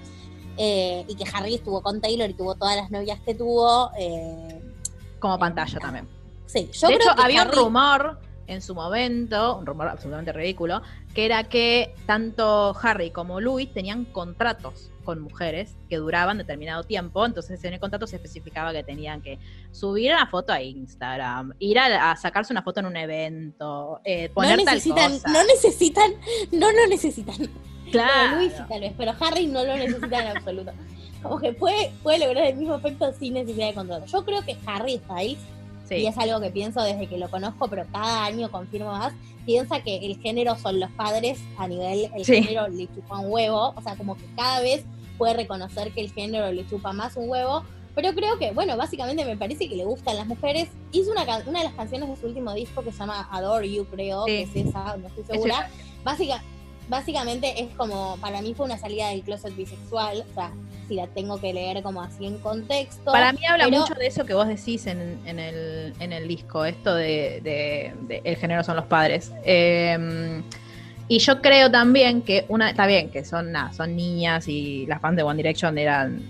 Eh, 0.57 1.05
y 1.07 1.15
que 1.15 1.23
Harry 1.33 1.55
estuvo 1.55 1.81
con 1.81 2.01
Taylor 2.01 2.29
y 2.29 2.33
tuvo 2.33 2.55
todas 2.55 2.75
las 2.75 2.91
novias 2.91 3.19
que 3.21 3.33
tuvo. 3.33 3.91
eh, 3.97 4.61
Como 5.19 5.39
pantalla 5.39 5.79
también. 5.79 6.07
sí, 6.45 6.69
yo 6.73 6.87
de 6.89 6.95
creo 6.95 7.07
hecho, 7.07 7.15
que 7.15 7.21
había 7.23 7.41
Harry- 7.43 7.57
un 7.57 7.63
rumor 7.65 8.19
en 8.47 8.61
su 8.61 8.73
momento, 8.75 9.57
un 9.59 9.65
rumor 9.65 9.87
absolutamente 9.87 10.33
ridículo, 10.33 10.81
que 11.13 11.23
era 11.25 11.43
que 11.45 11.93
tanto 12.05 12.75
Harry 12.81 13.11
como 13.11 13.39
Louis 13.39 13.71
tenían 13.71 14.05
contratos 14.05 14.89
con 15.09 15.21
mujeres 15.21 15.75
que 15.89 15.97
duraban 15.97 16.37
determinado 16.37 16.83
tiempo, 16.83 17.25
entonces 17.25 17.63
en 17.63 17.73
el 17.73 17.79
contrato 17.79 18.05
se 18.05 18.17
especificaba 18.17 18.71
que 18.71 18.83
tenían 18.83 19.23
que 19.23 19.39
subir 19.71 20.11
una 20.13 20.27
foto 20.27 20.53
a 20.53 20.61
Instagram, 20.61 21.53
ir 21.57 21.79
a, 21.79 22.11
a 22.11 22.15
sacarse 22.15 22.53
una 22.53 22.61
foto 22.61 22.79
en 22.81 22.85
un 22.85 22.95
evento, 22.95 24.01
eh, 24.03 24.29
poner 24.35 24.55
no 24.59 24.65
tal 24.65 24.75
necesitan, 24.75 25.11
cosa. 25.13 25.29
no 25.31 25.43
necesitan, 25.45 26.11
no 26.51 26.71
lo 26.71 26.87
necesitan. 26.87 27.35
claro. 27.91 28.35
Bueno, 28.35 28.37
Luis 28.37 28.53
tal 28.69 28.81
vez, 28.81 28.93
pero 28.95 29.13
Harry 29.19 29.47
no 29.47 29.63
lo 29.65 29.75
necesita 29.77 30.21
en 30.21 30.37
absoluto. 30.37 30.73
Como 31.23 31.39
que 31.39 31.53
puede, 31.53 31.91
puede 32.03 32.19
lograr 32.19 32.45
el 32.45 32.55
mismo 32.57 32.75
efecto 32.75 33.11
sin 33.13 33.33
necesidad 33.33 33.69
de 33.69 33.73
contrato. 33.73 34.05
Yo 34.05 34.23
creo 34.23 34.43
que 34.43 34.55
Harry 34.67 34.99
Styles, 34.99 35.39
Sí. 35.87 35.95
y 35.95 36.05
es 36.05 36.15
algo 36.19 36.39
que 36.39 36.51
pienso 36.51 36.83
desde 36.83 37.07
que 37.07 37.17
lo 37.17 37.31
conozco, 37.31 37.67
pero 37.67 37.83
cada 37.91 38.25
año 38.25 38.51
confirmo 38.51 38.91
más, 38.91 39.11
piensa 39.43 39.81
que 39.81 39.95
el 40.05 40.19
género 40.21 40.55
son 40.55 40.79
los 40.79 40.91
padres 40.91 41.39
a 41.57 41.67
nivel, 41.67 42.11
el 42.15 42.23
Sí. 42.23 42.43
género 42.43 42.67
le 42.67 42.85
chupa 42.93 43.17
un 43.17 43.31
huevo, 43.31 43.73
o 43.75 43.81
sea, 43.81 43.95
como 43.95 44.15
que 44.15 44.25
cada 44.35 44.61
vez 44.61 44.83
puede 45.19 45.35
reconocer 45.35 45.91
que 45.91 46.01
el 46.01 46.11
género 46.11 46.51
le 46.51 46.65
chupa 46.67 46.91
más 46.93 47.15
un 47.17 47.29
huevo, 47.29 47.63
pero 47.93 48.13
creo 48.13 48.39
que, 48.39 48.51
bueno, 48.51 48.75
básicamente 48.77 49.25
me 49.25 49.35
parece 49.37 49.67
que 49.69 49.75
le 49.75 49.83
gustan 49.85 50.15
las 50.15 50.25
mujeres. 50.25 50.69
Hizo 50.93 51.11
una, 51.11 51.23
una 51.45 51.59
de 51.59 51.65
las 51.65 51.73
canciones 51.73 52.09
de 52.09 52.15
su 52.15 52.25
último 52.27 52.53
disco 52.53 52.81
que 52.81 52.91
se 52.91 52.97
llama 52.99 53.27
Adore 53.31 53.69
You, 53.69 53.85
creo, 53.85 54.23
Sí. 54.25 54.31
que 54.31 54.41
es 54.61 54.67
esa, 54.67 54.95
no 54.97 55.07
estoy 55.07 55.23
Es 55.23 55.27
segura. 55.27 55.69
Básica, 56.03 56.41
básicamente 56.87 57.61
es 57.61 57.67
como, 57.75 58.17
para 58.21 58.41
mí 58.41 58.53
fue 58.55 58.65
una 58.65 58.77
salida 58.77 59.09
del 59.09 59.21
closet 59.21 59.55
bisexual, 59.55 60.23
o 60.31 60.33
sea, 60.33 60.51
si 60.87 60.95
la 60.95 61.07
tengo 61.07 61.39
que 61.39 61.53
leer 61.53 61.83
como 61.83 62.01
así 62.01 62.25
en 62.25 62.37
contexto. 62.39 63.11
Para 63.11 63.31
mí 63.33 63.45
habla 63.45 63.65
pero- 63.65 63.81
mucho 63.81 63.93
de 63.95 64.07
eso 64.07 64.25
que 64.25 64.33
vos 64.33 64.47
decís 64.47 64.87
en, 64.87 65.19
en 65.25 65.37
el, 65.37 65.93
en 65.99 66.13
el 66.13 66.27
disco, 66.27 66.63
esto 66.65 66.95
de, 66.95 67.41
de- 67.43 67.93
de 68.07 68.21
el 68.23 68.37
género 68.37 68.63
son 68.63 68.75
los 68.77 68.85
padres. 68.85 69.31
Eh, 69.43 70.41
y 71.09 71.17
yo 71.17 71.41
creo 71.41 71.71
también 71.71 72.21
que 72.21 72.45
una, 72.49 72.69
está 72.69 72.85
bien, 72.85 73.09
que 73.09 73.25
son 73.25 73.51
nada, 73.51 73.73
son 73.73 73.95
niñas 73.95 74.47
y 74.47 74.85
las 74.85 75.01
fans 75.01 75.17
de 75.17 75.23
One 75.23 75.37
Direction 75.37 75.75
eran, 75.79 76.21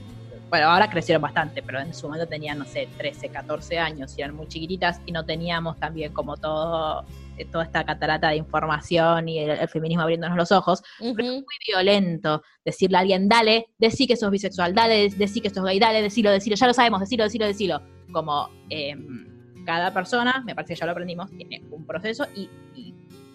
bueno, 0.49 0.67
ahora 0.67 0.89
crecieron 0.89 1.21
bastante, 1.21 1.61
pero 1.61 1.81
en 1.81 1.93
su 1.93 2.07
momento 2.07 2.27
tenían, 2.27 2.57
no 2.57 2.65
sé, 2.65 2.87
13, 2.97 3.27
14 3.27 3.77
años 3.77 4.17
y 4.17 4.21
eran 4.21 4.35
muy 4.35 4.47
chiquititas 4.47 5.01
y 5.05 5.11
no 5.11 5.25
teníamos 5.25 5.77
también 5.81 6.13
como 6.13 6.37
todo, 6.37 7.03
eh, 7.37 7.43
toda 7.43 7.65
esta 7.65 7.83
catarata 7.83 8.29
de 8.29 8.37
información 8.37 9.27
y 9.27 9.39
el, 9.39 9.49
el 9.49 9.67
feminismo 9.67 10.03
abriéndonos 10.03 10.37
los 10.37 10.51
ojos 10.53 10.81
pero 10.97 11.27
es 11.27 11.33
muy 11.33 11.57
violento 11.67 12.41
decirle 12.63 12.95
a 12.95 12.99
alguien, 13.01 13.27
dale, 13.27 13.67
decí 13.77 14.07
que 14.07 14.15
sos 14.15 14.31
bisexual, 14.31 14.73
dale, 14.73 15.09
decí 15.09 15.41
que 15.41 15.49
sos 15.49 15.65
gay, 15.65 15.77
dale, 15.77 16.01
decilo, 16.01 16.31
decilo, 16.31 16.55
ya 16.55 16.67
lo 16.67 16.73
sabemos, 16.73 17.01
decilo, 17.01 17.25
decilo, 17.25 17.45
decilo. 17.45 17.81
Como 18.13 18.49
em, 18.69 19.65
cada 19.65 19.93
persona, 19.93 20.41
me 20.45 20.55
parece 20.55 20.73
que 20.73 20.79
ya 20.79 20.85
lo 20.85 20.93
aprendimos, 20.93 21.29
tiene 21.31 21.61
un 21.69 21.85
proceso 21.85 22.25
y 22.33 22.49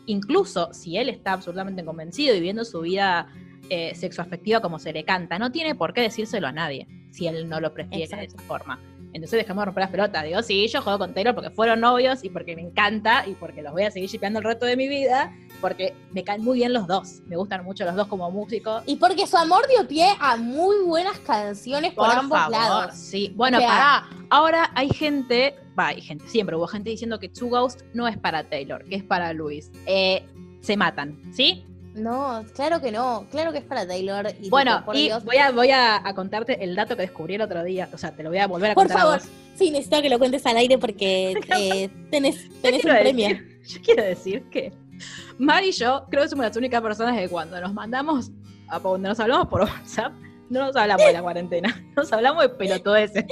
incluso 0.07 0.73
si 0.73 0.97
él 0.97 1.09
está 1.09 1.33
absolutamente 1.33 1.85
convencido 1.85 2.35
y 2.35 2.39
viviendo 2.39 2.65
su 2.65 2.81
vida 2.81 3.29
eh, 3.71 3.95
sexoafectiva 3.95 4.61
como 4.61 4.79
se 4.79 4.93
le 4.93 5.05
canta, 5.05 5.39
no 5.39 5.51
tiene 5.51 5.75
por 5.75 5.95
qué 5.95 6.03
decírselo 6.03 6.47
a 6.47 6.53
nadie 6.53 6.87
si 7.11 7.27
él 7.27 7.49
no 7.49 7.61
lo 7.61 7.73
prefiere 7.73 8.17
de 8.17 8.25
esa 8.25 8.39
forma. 8.39 8.81
Entonces 9.15 9.39
dejemos 9.39 9.63
de 9.63 9.67
romper 9.67 9.83
las 9.83 9.91
pelotas. 9.91 10.25
Digo, 10.25 10.43
sí, 10.43 10.67
yo 10.67 10.83
juego 10.83 10.99
con 10.99 11.15
Taylor 11.15 11.35
porque 11.35 11.51
fueron 11.51 11.81
novios 11.81 12.25
y 12.25 12.31
porque 12.31 12.57
me 12.57 12.63
encanta 12.63 13.25
y 13.27 13.35
porque 13.35 13.63
los 13.63 13.73
voy 13.73 13.85
a 13.85 13.91
seguir 13.93 14.11
shipeando 14.11 14.41
el 14.41 14.45
resto 14.45 14.67
de 14.67 14.77
mi 14.77 14.89
vida, 14.89 15.33
porque 15.65 15.95
me 16.13 16.23
caen 16.23 16.45
muy 16.45 16.59
bien 16.59 16.75
los 16.75 16.87
dos. 16.87 17.23
Me 17.27 17.37
gustan 17.37 17.65
mucho 17.65 17.87
los 17.87 17.95
dos 17.97 18.07
como 18.07 18.31
músicos. 18.31 18.83
Y 18.85 18.97
porque 18.97 19.27
su 19.27 19.39
amor 19.39 19.67
dio 19.67 19.89
pie 19.89 20.09
a 20.21 20.37
muy 20.37 20.85
buenas 20.85 21.19
canciones 21.21 21.95
por, 21.95 22.05
ambos 22.11 22.39
favor, 22.39 22.53
lados. 22.53 22.95
Sí, 22.95 23.33
bueno, 23.35 23.57
O 23.57 23.61
sea- 23.61 23.71
pará. 23.71 24.09
Ahora 24.29 24.71
hay 24.75 24.91
gente, 24.91 25.57
va, 25.79 25.87
hay 25.87 26.03
gente, 26.03 26.29
siempre 26.29 26.55
hubo 26.55 26.67
gente 26.67 26.91
diciendo 26.91 27.19
que 27.19 27.31
Two 27.31 27.49
Ghost 27.49 27.81
no 27.95 28.07
es 28.07 28.19
para 28.19 28.45
Taylor, 28.45 28.85
que 28.85 28.97
es 28.97 29.03
para 29.05 29.33
Luis. 29.33 29.71
Eh, 29.87 30.23
se 30.61 30.77
matan, 30.77 31.19
¿sí? 31.33 31.65
No, 31.95 32.45
claro 32.55 32.83
que 32.83 32.93
no, 32.93 33.27
claro 33.31 33.51
que 33.51 33.59
es 33.59 33.65
para 33.65 33.87
Taylor. 33.87 34.27
Y 34.43 34.51
Bueno, 34.51 34.73
tipo, 34.75 34.85
por 34.85 34.97
y 34.97 35.05
Dios. 35.05 35.25
voy, 35.25 35.39
a, 35.39 35.51
voy 35.51 35.71
a, 35.71 36.07
a 36.07 36.15
contarte 36.15 36.63
el 36.63 36.77
dato 36.77 36.95
que 36.95 37.03
descubrí 37.03 37.37
el 37.37 37.41
otro 37.41 37.65
día. 37.65 37.89
O 37.91 37.97
sea, 37.97 38.15
te 38.15 38.23
lo 38.23 38.29
voy 38.29 38.39
a 38.39 38.47
volver 38.47 38.73
a 38.73 38.75
Por 38.75 38.83
contar 38.89 38.99
a 38.99 39.01
favor, 39.01 39.21
sí, 39.55 39.71
necesito 39.71 40.03
que 40.03 40.11
lo 40.11 40.19
cuentes 40.19 40.45
al 40.45 40.59
aire 40.59 40.77
porque 40.77 41.33
eh, 41.59 41.89
tenés, 42.11 42.51
tenés 42.61 42.85
un 42.85 42.91
premio. 42.91 43.29
yo 43.67 43.81
quiero 43.83 44.03
decir 44.03 44.43
que 44.51 44.84
Mar 45.39 45.65
y 45.65 45.73
yo 45.73 46.05
creo 46.11 46.23
que 46.23 46.29
somos 46.29 46.45
las 46.45 46.57
únicas 46.57 46.81
personas 46.83 47.17
que 47.17 47.29
cuando 47.29 47.61
nos 47.61 47.73
mandamos, 47.73 48.31
a 48.69 48.81
cuando 48.81 49.09
nos 49.09 49.21
hablamos 49.21 49.49
por 49.49 49.61
WhatsApp, 49.63 50.13
no 50.51 50.61
nos 50.61 50.77
hablamos 50.77 51.07
de 51.07 51.13
la 51.13 51.23
cuarentena, 51.23 51.85
nos 51.97 52.13
hablamos 52.13 52.43
de 52.43 52.49
pelotudeces. 52.51 53.25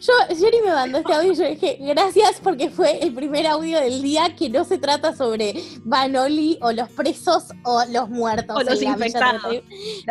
Yo, 0.00 0.12
Jerry 0.28 0.60
me 0.64 0.70
mandó 0.70 0.98
este 0.98 1.12
audio 1.12 1.32
y 1.32 1.36
yo 1.36 1.48
dije, 1.48 1.78
gracias 1.80 2.40
porque 2.42 2.70
fue 2.70 3.02
el 3.02 3.12
primer 3.12 3.46
audio 3.46 3.80
del 3.80 4.00
día 4.02 4.34
que 4.36 4.48
no 4.48 4.64
se 4.64 4.78
trata 4.78 5.14
sobre 5.14 5.54
Banoli 5.84 6.58
o 6.62 6.72
los 6.72 6.88
presos 6.90 7.48
o 7.64 7.82
los 7.90 8.08
muertos. 8.08 8.56
O 8.56 8.62
los 8.62 8.80
infectados. 8.80 9.42
31. 9.42 9.62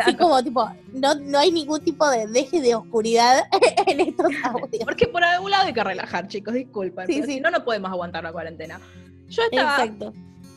Sí, 0.04 0.14
como 0.16 0.42
tipo, 0.42 0.70
no, 0.92 1.14
no 1.14 1.38
hay 1.38 1.50
ningún 1.50 1.80
tipo 1.80 2.08
de 2.08 2.26
deje 2.26 2.60
de 2.60 2.74
oscuridad 2.74 3.44
en 3.86 4.00
estos 4.00 4.28
audios. 4.44 4.84
Porque 4.84 5.06
por 5.08 5.24
algún 5.24 5.50
lado 5.50 5.66
hay 5.66 5.72
que 5.72 5.84
relajar, 5.84 6.28
chicos, 6.28 6.54
disculpen. 6.54 7.06
Sí, 7.06 7.22
sí. 7.22 7.34
si 7.34 7.40
no, 7.40 7.50
no 7.50 7.64
podemos 7.64 7.90
aguantar 7.90 8.22
la 8.22 8.32
cuarentena. 8.32 8.80
Yo 9.28 9.42
estaba 9.44 9.84
Exacto. 9.84 10.12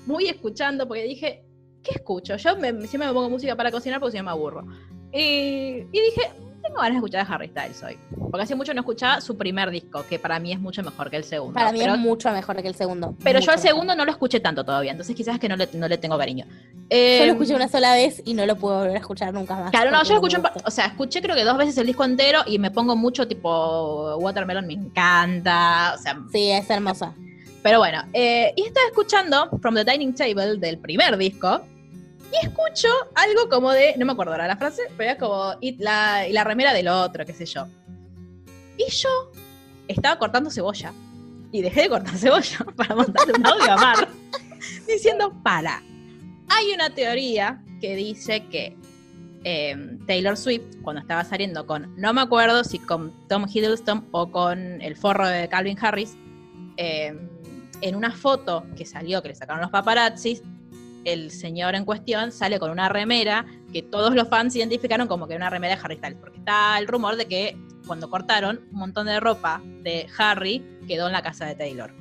Muy 0.06 0.28
escuchando 0.28 0.88
porque 0.88 1.04
dije, 1.04 1.43
¿qué 1.84 1.91
escucho? 1.95 2.36
Yo 2.38 2.56
me, 2.58 2.72
siempre 2.88 3.08
me 3.08 3.14
pongo 3.14 3.30
música 3.30 3.56
para 3.56 3.72
cocinar 3.72 3.99
porque 3.99 4.12
si 4.14 4.18
no 4.18 4.24
me 4.26 4.32
aburro. 4.32 4.66
Y, 5.12 5.86
y 5.91 6.01
dije, 6.01 6.32
tengo 6.64 6.78
ganas 6.78 6.91
de 6.93 6.95
escuchar 6.97 7.22
a 7.30 7.34
Harry 7.36 7.49
Styles 7.49 7.84
hoy. 7.84 7.97
Porque 8.32 8.43
hace 8.43 8.56
mucho 8.56 8.74
no 8.74 8.80
escuchaba 8.82 9.22
su 9.22 9.38
primer 9.38 9.70
disco, 9.70 10.04
que 10.10 10.18
para 10.18 10.39
mí 10.39 10.54
es 10.54 10.60
mucho 10.60 10.82
mejor 10.82 11.10
que 11.12 11.18
el 11.18 11.24
segundo. 11.24 11.54
Para 11.54 11.72
mí 11.72 11.80
pero, 11.80 11.93
es 11.93 11.99
mucho 11.99 12.32
mejor 12.32 12.62
que 12.62 12.68
el 12.68 12.74
segundo. 12.76 13.16
pero 13.24 13.39
yo 13.39 13.51
al 13.51 13.58
mejor. 13.58 13.70
segundo 13.70 13.95
no 13.95 14.06
lo 14.06 14.12
escuché 14.12 14.39
tanto 14.39 14.64
todavía, 14.64 14.91
entonces 14.91 15.16
quizás 15.16 15.36
es 15.36 15.39
que 15.41 15.49
no 15.49 15.56
le, 15.56 15.68
no 15.74 15.88
le 15.88 15.97
tengo 15.97 16.18
cariño. 16.18 16.45
Yo 16.49 16.88
Eh, 16.89 17.24
lo 17.28 17.34
escuché 17.34 17.54
una 17.54 17.68
sola 17.68 17.93
vez 17.93 18.22
y 18.26 18.34
no 18.34 18.45
lo 18.45 18.56
puedo 18.56 18.80
volver 18.80 18.95
a 18.95 18.99
escuchar 18.99 19.34
nunca 19.34 19.56
más. 19.56 19.72
Claro, 19.72 19.91
no, 19.91 20.01
yo 20.04 20.10
lo 20.14 20.16
escuché, 20.16 20.38
o 20.66 20.72
sea, 20.72 20.86
escuché 20.88 21.22
creo 21.22 21.36
que 21.36 21.43
dos 21.43 21.58
veces 21.58 21.78
el 21.78 21.86
disco 21.86 22.06
entero 22.06 22.39
y 22.45 22.58
me 22.60 22.72
pongo 22.72 22.95
mucho 22.95 23.28
tipo 23.28 24.16
Watermelon, 24.18 24.66
me 24.66 24.74
encanta, 24.74 25.93
o 25.95 26.01
sea, 26.01 26.18
Sí, 26.32 26.49
es 26.49 26.70
hermosa. 26.70 27.14
Pero 27.64 27.80
bueno, 27.80 28.03
eh, 28.11 28.53
y 28.57 28.66
estaba 28.66 28.86
escuchando 28.88 29.49
From 29.61 29.74
the 29.74 29.86
Dining 29.86 30.14
Table 30.14 30.57
del 30.57 30.78
primer 30.80 31.18
disco 31.18 31.61
y 32.30 32.45
escucho 32.45 32.89
algo 33.16 33.47
como 33.49 33.72
de, 33.72 33.95
no 33.97 34.05
me 34.05 34.11
acuerdo 34.11 34.34
ahora 34.34 34.47
la 34.47 34.57
frase, 34.57 34.84
pero 34.97 35.11
es 35.11 35.18
como, 35.18 35.55
y 35.61 35.82
la, 35.82 36.28
y 36.28 36.34
la 36.34 36.43
remera 36.43 36.74
del 36.74 36.89
otro, 36.89 37.26
qué 37.26 37.34
sé 37.34 37.45
yo. 37.45 37.66
Y 38.78 38.91
yo 38.91 39.09
estaba 39.88 40.20
cortando 40.20 40.51
cebolla 40.51 40.91
y 41.53 41.61
dejé 41.61 41.84
de 41.84 41.89
cortar 41.89 42.18
cebolla 42.18 42.59
para 42.76 42.95
mandarle 42.95 43.34
un 43.34 43.45
audio 43.45 43.72
a 43.72 43.78
Mar 43.78 44.09
diciendo, 44.88 45.34
para, 45.41 45.82
hay 46.49 46.74
una 46.74 46.89
teoría 46.89 47.64
que 47.80 47.95
dice 47.95 48.45
que 48.47 48.76
eh, 49.45 49.97
Taylor 50.05 50.36
Swift, 50.36 50.82
cuando 50.82 51.01
estaba 51.01 51.24
saliendo 51.24 51.66
con, 51.66 51.95
no 51.95 52.14
me 52.14 52.22
acuerdo 52.22 52.66
si 52.66 52.80
con 52.80 53.14
Tom 53.30 53.45
Hiddleston 53.47 54.07
o 54.11 54.32
con 54.32 54.82
el 54.82 54.97
forro 54.97 55.28
de 55.28 55.47
Calvin 55.47 55.78
Harris, 55.80 56.18
eh, 56.76 57.16
en 57.84 57.96
una 57.96 58.12
foto 58.12 58.66
que 58.78 58.86
salió, 58.86 59.22
que 59.22 59.30
le 59.30 59.36
sacaron 59.36 59.62
los 59.62 59.70
paparazzis, 59.72 60.42
el 61.06 61.32
señor 61.32 61.76
en 61.76 61.84
cuestión 61.84 62.32
sale 62.32 62.60
con 62.60 62.72
una 62.72 62.88
remera 62.88 63.46
que 63.74 63.82
todos 63.84 64.16
los 64.16 64.30
fans 64.30 64.56
identificaron 64.56 65.08
como 65.08 65.28
que 65.28 65.34
era 65.34 65.44
una 65.44 65.50
remera 65.50 65.76
de 65.76 65.82
Harry 65.84 65.98
Styles, 65.98 66.18
porque 66.20 66.40
está 66.40 66.78
el 66.80 66.88
rumor 66.88 67.18
de 67.18 67.26
que 67.28 67.58
cuando 67.86 68.10
cortaron, 68.10 68.62
un 68.72 68.80
montón 68.80 69.08
de 69.08 69.20
ropa 69.20 69.62
de 69.82 70.08
Harry 70.18 70.64
quedó 70.88 71.08
en 71.08 71.14
la 71.14 71.22
casa 71.22 71.46
de 71.46 71.56
Taylor. 71.56 71.94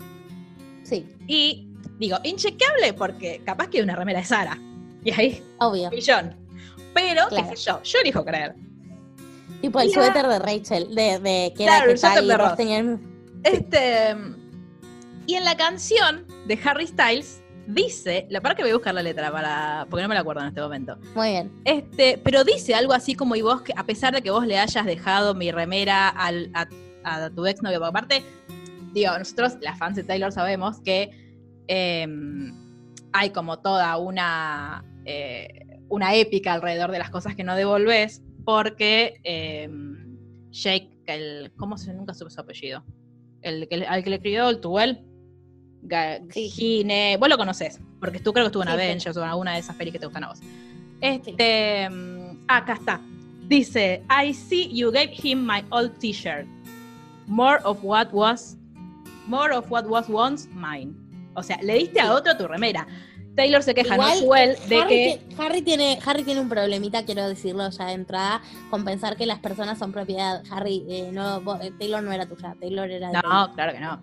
Sí, 0.85 1.05
Y 1.26 1.68
digo, 1.99 2.18
inchequeable 2.22 2.93
porque 2.93 3.43
capaz 3.45 3.68
que 3.68 3.78
es 3.78 3.85
una 3.85 3.97
remera 3.97 4.20
de 4.20 4.24
Sara. 4.24 4.57
Y 5.05 5.11
ahí, 5.11 5.43
obvio. 5.59 5.91
millón. 5.91 6.37
Pero, 6.95 7.26
Claro. 7.28 7.49
qué 7.51 7.57
sé 7.57 7.64
yo, 7.70 7.83
yo 7.83 7.99
elijo 8.01 8.24
creer. 8.24 8.55
Tipo 9.61 9.80
el 9.80 9.89
Mira. 9.89 10.01
suéter 10.05 10.28
de 10.28 10.39
Rachel, 10.39 10.95
de, 10.95 11.18
de 11.18 11.53
que 11.57 11.64
Claro, 11.64 11.85
era 11.85 11.85
el 11.87 11.91
que 11.93 11.99
suéter 11.99 12.18
Ty 12.20 12.24
y 12.24 12.28
de 12.28 12.37
Ross 12.37 12.57
tenían- 12.57 13.01
Este. 13.43 14.16
Y 15.26 15.34
en 15.34 15.44
la 15.44 15.56
canción 15.56 16.26
de 16.46 16.58
Harry 16.64 16.86
Styles 16.86 17.42
dice, 17.66 18.26
la 18.28 18.40
para 18.40 18.54
que 18.54 18.62
voy 18.62 18.72
a 18.72 18.74
buscar 18.74 18.92
la 18.94 19.02
letra 19.02 19.30
para. 19.30 19.86
porque 19.88 20.02
no 20.02 20.08
me 20.08 20.14
la 20.14 20.20
acuerdo 20.22 20.42
en 20.42 20.48
este 20.48 20.60
momento. 20.60 20.96
Muy 21.14 21.28
bien. 21.30 21.52
Este, 21.64 22.18
pero 22.18 22.44
dice 22.44 22.74
algo 22.74 22.92
así 22.92 23.14
como, 23.14 23.36
y 23.36 23.42
vos, 23.42 23.62
que 23.62 23.72
a 23.76 23.84
pesar 23.86 24.14
de 24.14 24.22
que 24.22 24.30
vos 24.30 24.46
le 24.46 24.58
hayas 24.58 24.84
dejado 24.84 25.34
mi 25.34 25.50
remera 25.52 26.08
al, 26.08 26.50
a, 26.54 26.66
a 27.04 27.30
tu 27.30 27.46
ex 27.46 27.62
novio, 27.62 27.78
porque 27.78 27.88
aparte, 27.90 28.22
digo, 28.92 29.16
nosotros, 29.16 29.54
las 29.60 29.78
fans 29.78 29.96
de 29.96 30.02
Taylor, 30.02 30.32
sabemos 30.32 30.80
que 30.80 31.10
eh, 31.68 32.06
hay 33.12 33.30
como 33.30 33.60
toda 33.60 33.96
una, 33.98 34.84
eh, 35.04 35.46
una 35.88 36.14
épica 36.16 36.52
alrededor 36.54 36.90
de 36.90 36.98
las 36.98 37.10
cosas 37.10 37.36
que 37.36 37.44
no 37.44 37.54
devolves, 37.54 38.22
porque 38.44 39.20
eh, 39.22 39.70
Jake, 40.50 40.90
el, 41.06 41.52
¿cómo 41.56 41.78
se 41.78 41.94
nunca 41.94 42.12
supe 42.12 42.30
su 42.32 42.40
apellido? 42.40 42.84
El 43.40 43.68
que, 43.68 43.76
le- 43.78 43.86
al 43.86 44.02
que 44.02 44.10
le 44.10 44.16
escribió 44.16 44.48
el 44.48 44.60
Tuel. 44.60 45.04
Gine, 46.33 47.16
vos 47.18 47.28
lo 47.28 47.37
conocés, 47.37 47.80
porque 48.01 48.20
tú 48.20 48.33
creo 48.33 48.45
que 48.45 48.49
estuvo 48.49 48.62
en 48.62 48.68
Sí, 48.70 48.74
sí. 48.76 48.80
Avengers 48.83 49.16
o 49.16 49.22
en 49.22 49.28
alguna 49.28 49.53
de 49.55 49.59
esas 49.61 49.76
pelis 49.76 49.93
que 49.93 49.99
te 49.99 50.07
gustan 50.07 50.24
a 50.24 50.28
vos. 50.28 50.39
Este, 51.01 51.89
mm, 51.91 52.45
acá 52.49 52.74
está. 52.74 53.01
Dice, 53.49 54.03
I 54.09 54.33
see 54.33 54.68
you 54.72 54.91
gave 54.93 55.12
him 55.22 55.45
my 55.47 55.62
old 55.70 55.99
t-shirt. 55.99 56.47
More 57.26 57.59
of 57.64 57.78
what 57.83 58.09
was, 58.12 58.57
more 59.26 59.53
of 59.55 59.70
what 59.70 59.85
was 59.87 60.07
once 60.09 60.49
mine. 60.53 60.95
O 61.35 61.43
sea, 61.43 61.59
le 61.62 61.74
diste 61.74 62.01
a 62.01 62.12
otro 62.14 62.37
tu 62.37 62.47
remera. 62.47 62.87
Taylor 63.35 63.62
se 63.62 63.74
queja, 63.74 63.95
Igual, 63.95 64.20
no 64.20 64.26
Suel, 64.26 64.57
de 64.68 64.76
Harry, 64.78 64.89
que 64.89 65.20
Harry 65.39 65.62
tiene, 65.62 65.99
Harry 66.05 66.22
tiene 66.22 66.41
un 66.43 66.51
problemita, 66.51 67.03
quiero 67.07 67.26
decirlo 67.26 67.68
ya 67.70 67.87
de 67.87 67.93
entrada, 67.95 68.43
con 68.70 68.85
pensar 68.85 69.16
que 69.16 69.24
las 69.24 69.39
personas 69.39 69.78
son 69.78 69.91
propiedad. 69.91 70.43
Harry, 70.51 70.85
eh, 70.89 71.09
no, 71.12 71.41
vos- 71.41 71.59
eh, 71.62 71.72
Taylor 71.78 72.03
no 72.03 72.12
era 72.12 72.26
tuya, 72.26 72.55
Taylor 72.61 72.91
era 72.91 73.09
de. 73.11 73.14
No, 73.22 73.53
claro 73.55 73.72
que 73.72 73.80
no. 73.80 74.03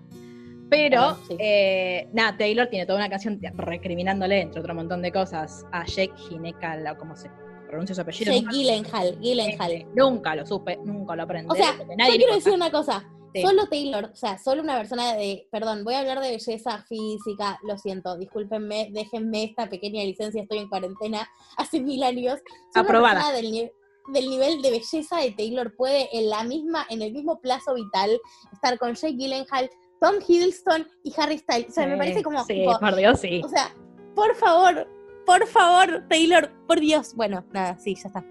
Pero, 0.70 1.18
sí. 1.28 1.36
eh, 1.40 2.08
nada, 2.14 2.38
Taylor 2.38 2.68
tiene 2.68 2.86
toda 2.86 3.00
una 3.00 3.10
canción 3.10 3.40
recriminándole, 3.56 4.42
entre 4.42 4.60
otro 4.60 4.76
montón 4.76 5.02
de 5.02 5.12
cosas, 5.12 5.66
a 5.72 5.86
Jake 5.86 6.14
Ginekal, 6.16 6.86
o 6.88 6.98
como 6.98 7.16
se 7.16 7.30
pronuncia 7.68 7.96
su 7.96 8.02
apellido. 8.02 8.34
Jake 8.34 8.48
Gyllenhaal, 8.52 9.20
Gyllenhaal. 9.20 9.72
Este, 9.72 9.90
Nunca 9.96 10.36
lo 10.36 10.46
supe, 10.46 10.78
nunca 10.84 11.16
lo 11.16 11.24
aprendí. 11.24 11.52
O 11.52 11.56
sea, 11.56 11.78
yo 11.78 11.86
nadie 11.98 12.14
le 12.14 12.18
quiero 12.18 12.36
decir 12.36 12.54
una 12.54 12.72
cosa. 12.72 13.04
Sí. 13.34 13.44
Solo 13.44 13.68
Taylor, 13.68 14.10
o 14.12 14.16
sea, 14.16 14.40
solo 14.40 14.64
una 14.64 14.76
persona 14.76 15.14
de, 15.14 15.48
perdón, 15.52 15.84
voy 15.84 15.94
a 15.94 16.00
hablar 16.00 16.20
de 16.20 16.32
belleza 16.32 16.84
física, 16.88 17.60
lo 17.64 17.78
siento, 17.78 18.18
discúlpenme, 18.18 18.90
déjenme 18.92 19.44
esta 19.44 19.70
pequeña 19.70 20.04
licencia, 20.04 20.42
estoy 20.42 20.58
en 20.58 20.68
cuarentena 20.70 21.30
hace 21.58 21.80
mil 21.80 22.02
años. 22.02 22.40
Aprobada. 22.74 23.32
Del, 23.34 23.72
del 24.14 24.30
nivel 24.30 24.64
de 24.64 24.72
belleza 24.72 25.18
de 25.18 25.32
Taylor 25.32 25.76
puede 25.76 26.10
en 26.18 26.30
la 26.30 26.44
misma, 26.44 26.88
en 26.90 27.04
el 27.04 27.14
mismo 27.14 27.40
plazo 27.40 27.76
vital 27.76 28.20
estar 28.52 28.80
con 28.80 28.96
Jake 28.96 29.16
Gyllenhaal, 29.16 29.70
Tom 30.00 30.16
Hiddleston 30.26 30.88
y 31.04 31.14
Harry 31.18 31.38
Styles. 31.38 31.70
O 31.70 31.72
sea, 31.72 31.88
me 31.88 31.98
parece 31.98 32.24
como, 32.24 32.44
Sí, 32.46 32.54
tipo, 32.56 32.80
por 32.80 32.96
Dios, 32.96 33.20
sí. 33.20 33.42
o 33.44 33.50
sea, 33.50 33.74
por 34.16 34.36
favor, 34.36 34.88
por 35.26 35.46
favor, 35.48 36.04
Taylor, 36.10 36.52
por 36.68 36.80
Dios. 36.80 37.14
Bueno, 37.16 37.44
nada, 37.52 37.78
sí, 37.78 37.96
ya 37.96 38.08
está. 38.08 38.24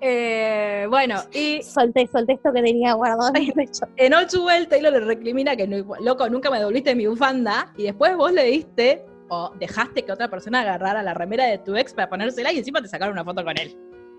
Eh, 0.00 0.86
bueno, 0.90 1.22
y 1.32 1.62
Solté, 1.62 2.06
solté 2.06 2.34
esto 2.34 2.52
que 2.52 2.60
tenía 2.62 2.92
guardado 2.92 3.30
en 3.34 3.42
mi 3.44 3.52
pecho. 3.52 3.86
en 3.96 4.12
Well, 4.12 4.68
Taylor 4.68 4.92
le 4.92 5.00
recrimina 5.00 5.56
que, 5.56 5.66
loco, 5.66 6.28
nunca 6.28 6.50
me 6.50 6.58
devolviste 6.58 6.94
mi 6.94 7.06
bufanda, 7.06 7.72
y 7.76 7.84
después 7.84 8.14
vos 8.16 8.32
le 8.32 8.44
diste 8.44 9.04
o 9.30 9.50
dejaste 9.58 10.04
que 10.04 10.12
otra 10.12 10.28
persona 10.28 10.60
agarrara 10.60 11.02
la 11.02 11.14
remera 11.14 11.46
de 11.46 11.56
tu 11.58 11.74
ex 11.76 11.94
para 11.94 12.10
ponérsela 12.10 12.52
y 12.52 12.58
encima 12.58 12.82
te 12.82 12.88
sacaron 12.88 13.14
una 13.14 13.24
foto 13.24 13.42
con 13.42 13.56
él. 13.58 13.74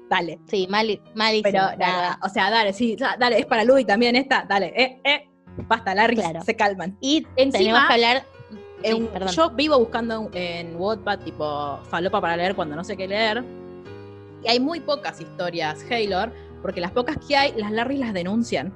Dale. 0.10 0.40
Sí, 0.48 0.66
mal, 0.70 1.00
malísimo. 1.14 1.52
Pero 1.52 1.78
nada, 1.78 2.20
o 2.24 2.30
sea, 2.30 2.50
dale, 2.50 2.74
sí, 2.74 2.96
dale, 3.20 3.40
es 3.40 3.46
para 3.46 3.64
Louis 3.64 3.86
también 3.86 4.16
esta, 4.16 4.44
dale, 4.48 4.74
eh, 4.76 5.00
eh. 5.04 5.30
Basta, 5.68 5.96
Larry, 5.96 6.16
Claro. 6.16 6.42
se 6.42 6.56
calman. 6.56 6.98
Y 7.02 7.26
Encima, 7.36 7.58
tenemos 7.60 7.88
que 7.88 7.94
hablar. 7.94 8.24
En- 8.84 8.98
Sí, 8.98 9.10
perdón. 9.12 9.30
yo 9.34 9.50
vivo 9.52 9.80
buscando 9.80 10.30
en, 10.34 10.70
en 10.72 10.76
Wattpad 10.80 11.20
tipo 11.20 11.80
falopa 11.90 12.22
para 12.22 12.38
leer 12.38 12.56
cuando 12.56 12.76
no 12.76 12.84
sé 12.84 12.96
qué 12.98 13.08
leer. 13.08 13.44
Y 14.44 14.50
hay 14.50 14.60
muy 14.60 14.80
pocas 14.80 15.20
historias 15.22 15.84
Haylor, 15.90 16.32
porque 16.62 16.82
las 16.82 16.92
pocas 16.92 17.18
que 17.26 17.36
hay, 17.36 17.54
las 17.56 17.72
Larry 17.72 17.98
las 17.98 18.14
denuncian. 18.14 18.72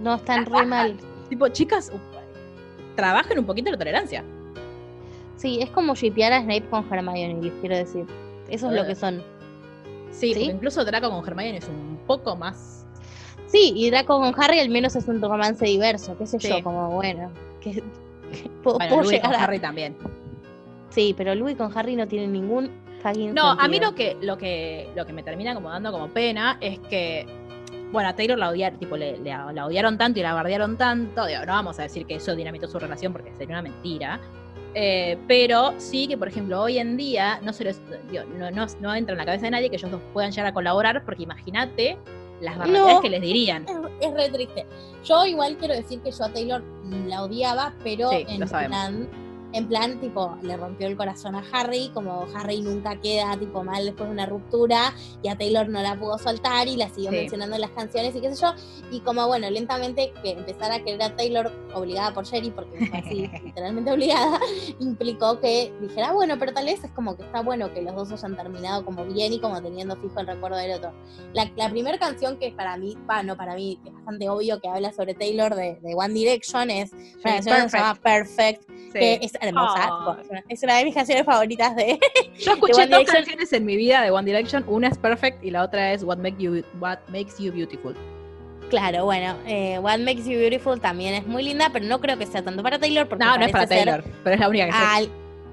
No, 0.00 0.14
están 0.14 0.46
re 0.46 0.64
mal. 0.64 0.96
Tipo, 1.28 1.48
chicas, 1.48 1.90
uh, 1.92 1.98
trabajen 2.94 3.38
un 3.38 3.44
poquito 3.44 3.70
la 3.70 3.76
tolerancia. 3.76 4.24
Sí, 5.36 5.58
es 5.60 5.68
como 5.70 5.94
shipear 5.94 6.32
a 6.32 6.40
Snape 6.40 6.66
con 6.70 6.86
Hermione, 6.90 7.42
les 7.42 7.52
quiero 7.60 7.76
decir. 7.76 8.06
Eso 8.48 8.68
es 8.68 8.72
lo 8.74 8.84
Eh. 8.84 8.86
que 8.86 8.94
son. 8.94 9.22
Sí, 10.10 10.28
¿Sí? 10.28 10.34
porque 10.34 10.44
incluso 10.54 10.84
Draco 10.84 11.10
con 11.10 11.26
Hermione 11.26 11.58
es 11.58 11.68
un 11.68 11.98
poco 12.06 12.36
más. 12.36 12.75
Sí, 13.46 13.72
y 13.76 13.90
Draco 13.90 14.18
con 14.20 14.34
Harry 14.42 14.58
al 14.60 14.68
menos 14.70 14.96
es 14.96 15.06
un 15.08 15.20
romance 15.20 15.64
diverso, 15.64 16.16
qué 16.18 16.26
sé 16.26 16.38
Sí. 16.40 16.48
yo, 16.48 16.62
como 16.62 16.90
bueno. 16.90 17.30
Que, 17.60 17.72
que 18.32 18.50
puedo, 18.62 18.76
Bueno, 18.78 18.90
puedo 18.96 19.02
Louis 19.04 19.20
con 19.20 19.30
llegar 19.30 19.34
a- 19.40 19.44
Harry 19.44 19.58
también. 19.58 19.96
Sí, 20.90 21.14
pero 21.16 21.34
Louis 21.34 21.56
con 21.56 21.76
Harry 21.76 21.94
no 21.96 22.06
tiene 22.08 22.26
ningún 22.26 22.70
fucking 23.02 23.34
No, 23.34 23.50
a 23.52 23.68
mí 23.68 23.78
lo 23.78 23.94
que, 23.94 24.16
lo 24.22 24.36
que, 24.38 24.88
lo 24.96 25.04
que 25.06 25.12
me 25.12 25.22
termina 25.22 25.54
como 25.54 25.68
dando 25.70 25.92
como 25.92 26.08
pena 26.08 26.56
es 26.60 26.78
que, 26.80 27.26
bueno, 27.92 28.08
a 28.08 28.14
Taylor 28.16 28.38
la 28.38 28.48
odiaron, 28.48 28.78
tipo, 28.78 28.96
le, 28.96 29.18
le- 29.18 29.30
la 29.52 29.66
odiaron 29.66 29.98
tanto 29.98 30.18
y 30.18 30.22
la 30.22 30.32
bardearon 30.34 30.76
tanto, 30.76 31.26
digo, 31.26 31.40
no 31.46 31.52
vamos 31.52 31.78
a 31.78 31.82
decir 31.82 32.06
que 32.06 32.16
eso 32.16 32.34
dinamitó 32.34 32.66
su 32.66 32.78
relación 32.78 33.12
porque 33.12 33.30
sería 33.36 33.54
una 33.54 33.62
mentira, 33.62 34.18
eh, 34.74 35.16
pero 35.28 35.74
sí 35.78 36.06
que, 36.08 36.16
por 36.18 36.28
ejemplo, 36.28 36.60
hoy 36.62 36.78
en 36.78 36.96
día 36.96 37.40
no, 37.42 37.52
se 37.52 37.64
les, 37.64 37.80
digo, 38.10 38.24
no, 38.38 38.50
no, 38.50 38.66
no 38.80 38.94
entra 38.94 39.12
en 39.12 39.18
la 39.18 39.24
cabeza 39.24 39.44
de 39.46 39.50
nadie 39.52 39.70
que 39.70 39.76
ellos 39.76 39.90
dos 39.90 40.00
puedan 40.12 40.30
llegar 40.32 40.46
a 40.46 40.52
colaborar 40.54 41.04
porque 41.04 41.22
imagínate 41.22 41.96
las 42.40 42.56
barbaridades 42.58 42.94
No. 42.94 43.00
que 43.00 43.10
les 43.10 43.20
dirían. 43.20 43.66
Es, 44.00 44.08
es 44.08 44.14
re 44.14 44.28
triste. 44.30 44.66
Yo 45.04 45.24
igual 45.24 45.56
quiero 45.56 45.74
decir 45.74 46.00
que 46.00 46.10
yo 46.10 46.24
a 46.24 46.32
Taylor 46.32 46.62
la 47.06 47.22
odiaba, 47.22 47.74
pero 47.84 48.10
Sí, 48.10 48.24
en 48.28 48.48
plan, 48.48 49.08
en 49.56 49.68
plan, 49.68 49.98
tipo, 50.00 50.36
le 50.42 50.56
rompió 50.56 50.86
el 50.86 50.96
corazón 50.96 51.34
a 51.34 51.42
Harry, 51.52 51.90
como 51.94 52.26
Harry 52.34 52.60
nunca 52.60 53.00
queda, 53.00 53.36
tipo, 53.38 53.64
mal 53.64 53.84
después 53.84 54.08
de 54.08 54.12
una 54.12 54.26
ruptura, 54.26 54.92
y 55.22 55.28
a 55.28 55.36
Taylor 55.36 55.68
no 55.68 55.80
la 55.82 55.98
pudo 55.98 56.18
soltar 56.18 56.68
y 56.68 56.76
la 56.76 56.88
siguió 56.90 57.10
Sí. 57.10 57.16
mencionando 57.16 57.54
en 57.54 57.62
las 57.62 57.70
canciones 57.70 58.14
y 58.14 58.20
qué 58.20 58.34
sé 58.34 58.42
yo, 58.42 58.52
y 58.90 59.00
como, 59.00 59.26
bueno, 59.26 59.48
lentamente 59.50 60.12
que 60.22 60.32
empezar 60.32 60.72
a 60.72 60.84
querer 60.84 61.02
a 61.02 61.16
Taylor 61.16 61.50
obligada 61.74 62.12
por 62.12 62.24
Sherry, 62.26 62.50
porque 62.50 62.86
fue 62.86 62.98
así, 62.98 63.30
literalmente 63.44 63.90
obligada, 63.92 64.38
implicó 64.80 65.40
que 65.40 65.72
dijera, 65.80 66.12
bueno, 66.12 66.36
pero 66.38 66.52
tal 66.52 66.66
vez 66.66 66.84
es 66.84 66.90
como 66.92 67.16
que 67.16 67.22
está 67.22 67.40
bueno 67.42 67.72
que 67.72 67.82
los 67.82 67.94
dos 67.94 68.12
hayan 68.12 68.36
terminado 68.36 68.84
como 68.84 69.04
bien 69.06 69.32
y 69.32 69.40
como 69.40 69.62
teniendo 69.62 69.96
fijo 69.96 70.20
el 70.20 70.26
recuerdo 70.26 70.58
del 70.58 70.72
otro. 70.72 70.92
La, 71.32 71.50
la 71.56 71.70
primera 71.70 71.98
canción 71.98 72.36
que 72.36 72.52
para 72.52 72.76
mí, 72.76 72.96
va, 73.08 73.22
no 73.22 73.36
para 73.36 73.54
mí, 73.54 73.78
es 73.84 73.92
bastante 73.92 74.28
obvio 74.28 74.60
que 74.60 74.68
habla 74.68 74.92
sobre 74.92 75.14
Taylor 75.14 75.54
de, 75.54 75.78
de 75.82 75.94
One 75.94 76.12
Direction 76.14 76.70
es 76.70 76.92
una 76.92 77.34
canción 77.34 77.62
que 77.62 77.68
se 77.70 77.78
llama 77.78 77.94
Perfect, 77.94 78.68
que 78.92 79.18
es 79.22 79.32
hermosa. 79.40 79.88
Oh. 79.92 80.16
tipo, 80.16 80.42
es 80.48 80.62
una- 80.62 80.76
de 80.78 80.84
mis 80.84 80.94
canciones 80.94 81.24
favoritas 81.24 81.74
de... 81.76 81.98
Yo 82.38 82.52
escuché 82.52 82.82
One 82.82 82.86
dos 82.96 83.04
canciones 83.04 83.52
en 83.52 83.64
mi 83.64 83.76
vida 83.76 84.02
de 84.02 84.10
One 84.10 84.24
Direction. 84.26 84.64
Una 84.66 84.88
es 84.88 84.98
Perfect 84.98 85.42
y 85.44 85.50
la 85.50 85.62
otra 85.64 85.92
es 85.92 86.02
What, 86.02 86.18
Make 86.18 86.36
you, 86.38 86.62
What 86.80 86.98
Makes 87.08 87.34
You 87.38 87.52
Beautiful. 87.52 87.94
Claro, 88.70 89.04
bueno, 89.04 89.36
eh, 89.46 89.78
What 89.78 89.98
Makes 90.00 90.24
You 90.24 90.38
Beautiful 90.38 90.80
también 90.80 91.14
es 91.14 91.26
muy 91.26 91.42
linda, 91.44 91.70
pero 91.72 91.84
no 91.86 92.00
creo 92.00 92.18
que 92.18 92.26
sea 92.26 92.42
tanto 92.42 92.62
para 92.62 92.78
Taylor 92.78 93.06
porque 93.08 93.24
No, 93.24 93.36
no 93.38 93.44
es 93.46 93.52
para 93.52 93.66
Taylor, 93.66 94.02
pero 94.24 94.34
es 94.34 94.40
la 94.40 94.48
única 94.48 94.66
que 94.66 94.72
al- 94.72 95.08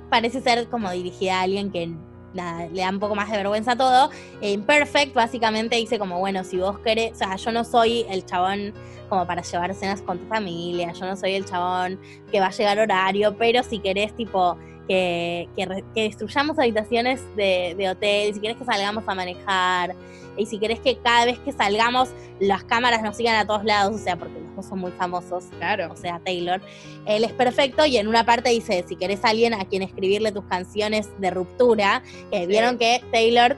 parece 0.09 0.41
ser 0.41 0.67
como 0.67 0.89
dirigida 0.91 1.39
a 1.39 1.41
alguien 1.43 1.71
que 1.71 1.91
le 2.33 2.81
da 2.81 2.89
un 2.89 2.99
poco 2.99 3.15
más 3.15 3.29
de 3.29 3.37
vergüenza 3.37 3.73
a 3.73 3.75
todo. 3.75 4.09
En 4.41 4.63
Perfect 4.63 5.13
básicamente 5.13 5.75
dice 5.75 5.99
como, 5.99 6.19
bueno, 6.19 6.43
si 6.43 6.57
vos 6.57 6.79
querés, 6.79 7.13
o 7.13 7.15
sea, 7.15 7.35
yo 7.35 7.51
no 7.51 7.63
soy 7.63 8.05
el 8.09 8.25
chabón 8.25 8.73
como 9.09 9.27
para 9.27 9.41
llevar 9.41 9.73
cenas 9.75 10.01
con 10.01 10.17
tu 10.17 10.25
familia, 10.27 10.91
yo 10.93 11.05
no 11.05 11.15
soy 11.15 11.33
el 11.33 11.45
chabón 11.45 11.99
que 12.31 12.39
va 12.39 12.47
a 12.47 12.51
llegar 12.51 12.79
horario, 12.79 13.37
pero 13.37 13.61
si 13.61 13.79
querés 13.79 14.15
tipo 14.15 14.57
que, 14.87 15.47
que, 15.55 15.83
destruyamos 16.03 16.59
habitaciones 16.59 17.21
de, 17.35 17.75
de 17.77 17.89
hotel, 17.89 18.33
si 18.33 18.39
querés 18.39 18.57
que 18.57 18.65
salgamos 18.65 19.03
a 19.07 19.15
manejar, 19.15 19.95
y 20.35 20.47
si 20.47 20.57
querés 20.57 20.79
que 20.79 20.97
cada 20.97 21.25
vez 21.25 21.37
que 21.39 21.51
salgamos 21.51 22.09
las 22.39 22.63
cámaras 22.63 23.03
nos 23.03 23.15
sigan 23.15 23.35
a 23.35 23.45
todos 23.45 23.63
lados, 23.63 23.95
o 23.95 24.03
sea, 24.03 24.15
porque 24.17 24.33
los 24.39 24.55
dos 24.55 24.65
son 24.65 24.79
muy 24.79 24.91
famosos, 24.91 25.45
Claro. 25.59 25.91
o 25.91 25.95
sea, 25.95 26.19
Taylor, 26.25 26.59
él 27.05 27.23
es 27.23 27.31
perfecto 27.33 27.85
y 27.85 27.97
en 27.97 28.07
una 28.07 28.25
parte 28.25 28.49
dice, 28.49 28.83
si 28.87 28.95
querés 28.95 29.23
a 29.23 29.29
alguien 29.29 29.53
a 29.53 29.65
quien 29.65 29.83
escribirle 29.83 30.31
tus 30.31 30.43
canciones 30.45 31.07
de 31.19 31.29
ruptura, 31.29 32.01
que 32.31 32.39
Sí. 32.41 32.45
vieron 32.47 32.77
que 32.79 33.01
Taylor, 33.11 33.57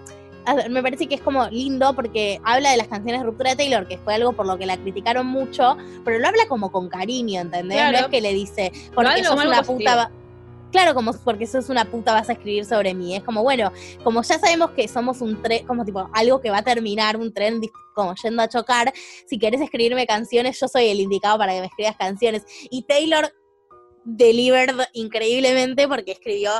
me 0.69 0.84
parece 0.84 1.07
que 1.07 1.15
es 1.15 1.21
como 1.21 1.47
lindo 1.47 1.95
porque 1.95 2.39
habla 2.43 2.69
de 2.71 2.78
las 2.78 2.88
canciones 2.89 3.21
de 3.21 3.26
ruptura 3.26 3.51
de 3.51 3.55
Taylor, 3.55 3.88
que 3.88 3.97
fue 3.97 4.13
algo 4.13 4.34
por 4.34 4.45
lo 4.45 4.57
que 4.57 4.65
la 4.65 4.76
criticaron 4.78 5.26
mucho, 5.26 5.78
pero 6.03 6.19
lo 6.19 6.28
habla 6.28 6.45
como 6.49 6.71
con 6.73 6.89
cariño, 6.89 7.39
¿entendés? 7.41 7.78
Claro. 7.78 7.97
No 7.99 8.03
es 8.03 8.07
que 8.11 8.19
le 8.21 8.34
dice, 8.34 8.71
porque 8.93 9.11
habla 9.11 9.23
sos 9.23 9.43
una 9.45 9.57
positivo. 9.63 9.78
puta... 9.78 10.11
Claro, 10.72 10.93
como 10.93 11.13
porque 11.24 11.47
sos 11.47 11.70
una 11.70 11.86
puta 11.86 12.13
vas 12.13 12.30
a 12.30 12.34
escribir 12.34 12.66
sobre 12.66 12.93
mí. 12.93 13.16
Es 13.16 13.24
como, 13.24 13.43
bueno, 13.43 13.72
como 14.03 14.22
ya 14.24 14.38
sabemos 14.39 14.72
que 14.72 14.88
somos 14.88 15.22
un 15.22 15.41
tren, 15.41 15.66
como 15.66 15.86
tipo 15.86 16.09
algo 16.13 16.41
que 16.41 16.49
va 16.49 16.57
a 16.57 16.63
terminar, 16.63 17.18
un 17.18 17.34
tren 17.34 17.61
como 17.93 18.13
yendo 18.22 18.41
a 18.41 18.49
chocar, 18.49 18.93
si 19.26 19.39
querés 19.39 19.61
escribirme 19.61 20.05
canciones, 20.05 20.59
yo 20.59 20.68
soy 20.68 20.89
el 20.89 20.99
indicado 20.99 21.38
para 21.38 21.53
que 21.53 21.61
me 21.61 21.68
escribas 21.68 21.95
canciones. 21.95 22.43
Y 22.70 22.84
Taylor 22.84 23.34
delivered 24.03 24.76
increíblemente 24.93 25.88
porque 25.88 26.11
escribió 26.11 26.51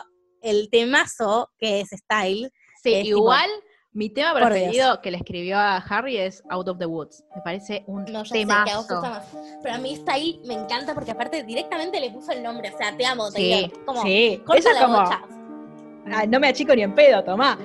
el 0.42 0.70
temazo 0.70 1.50
que 1.60 1.82
es 1.82 1.90
Style. 1.90 2.52
Sí, 2.82 2.94
es 2.94 3.04
tipo- 3.04 3.18
igual 3.18 3.50
mi 3.96 4.10
tema 4.10 4.34
Por 4.34 4.50
preferido 4.50 5.02
que 5.02 5.10
le 5.10 5.18
escribió 5.18 5.58
a 5.58 5.78
Harry 5.78 6.18
es 6.18 6.44
Out 6.50 6.68
of 6.68 6.78
the 6.78 6.86
Woods. 6.86 7.24
Me 7.36 7.42
parece 7.42 7.84
un 7.88 8.04
No, 8.06 8.24
ya 8.24 8.26
sé 8.26 8.46
que 8.46 8.52
a 8.52 8.58
vos 8.78 8.88
te 8.88 8.94
temazo. 8.94 8.96
gusta 8.96 9.10
más. 9.10 9.38
Pero 9.64 9.76
a 9.76 9.78
mí 9.80 9.96
Style 9.96 10.40
me 10.46 10.54
encanta 10.54 10.94
porque 10.94 11.12
aparte 11.12 11.44
directamente 11.44 12.00
le 12.00 12.12
puso 12.12 12.32
el 12.34 12.44
nombre. 12.44 12.72
O 12.74 12.78
sea, 12.78 12.96
te 12.96 13.06
amo, 13.06 13.32
Sí, 13.32 13.50
Taylor. 13.52 13.86
Como, 13.86 14.02
sí. 14.04 14.42
corta 14.46 14.60
Eso 14.60 14.70
es 14.70 14.76
la 14.76 14.86
como. 14.86 16.16
"Ay, 16.16 16.28
no 16.28 16.40
me 16.40 16.48
achico 16.50 16.76
ni 16.76 16.84
en 16.84 16.94
pedo, 16.94 17.24
tomá. 17.24 17.58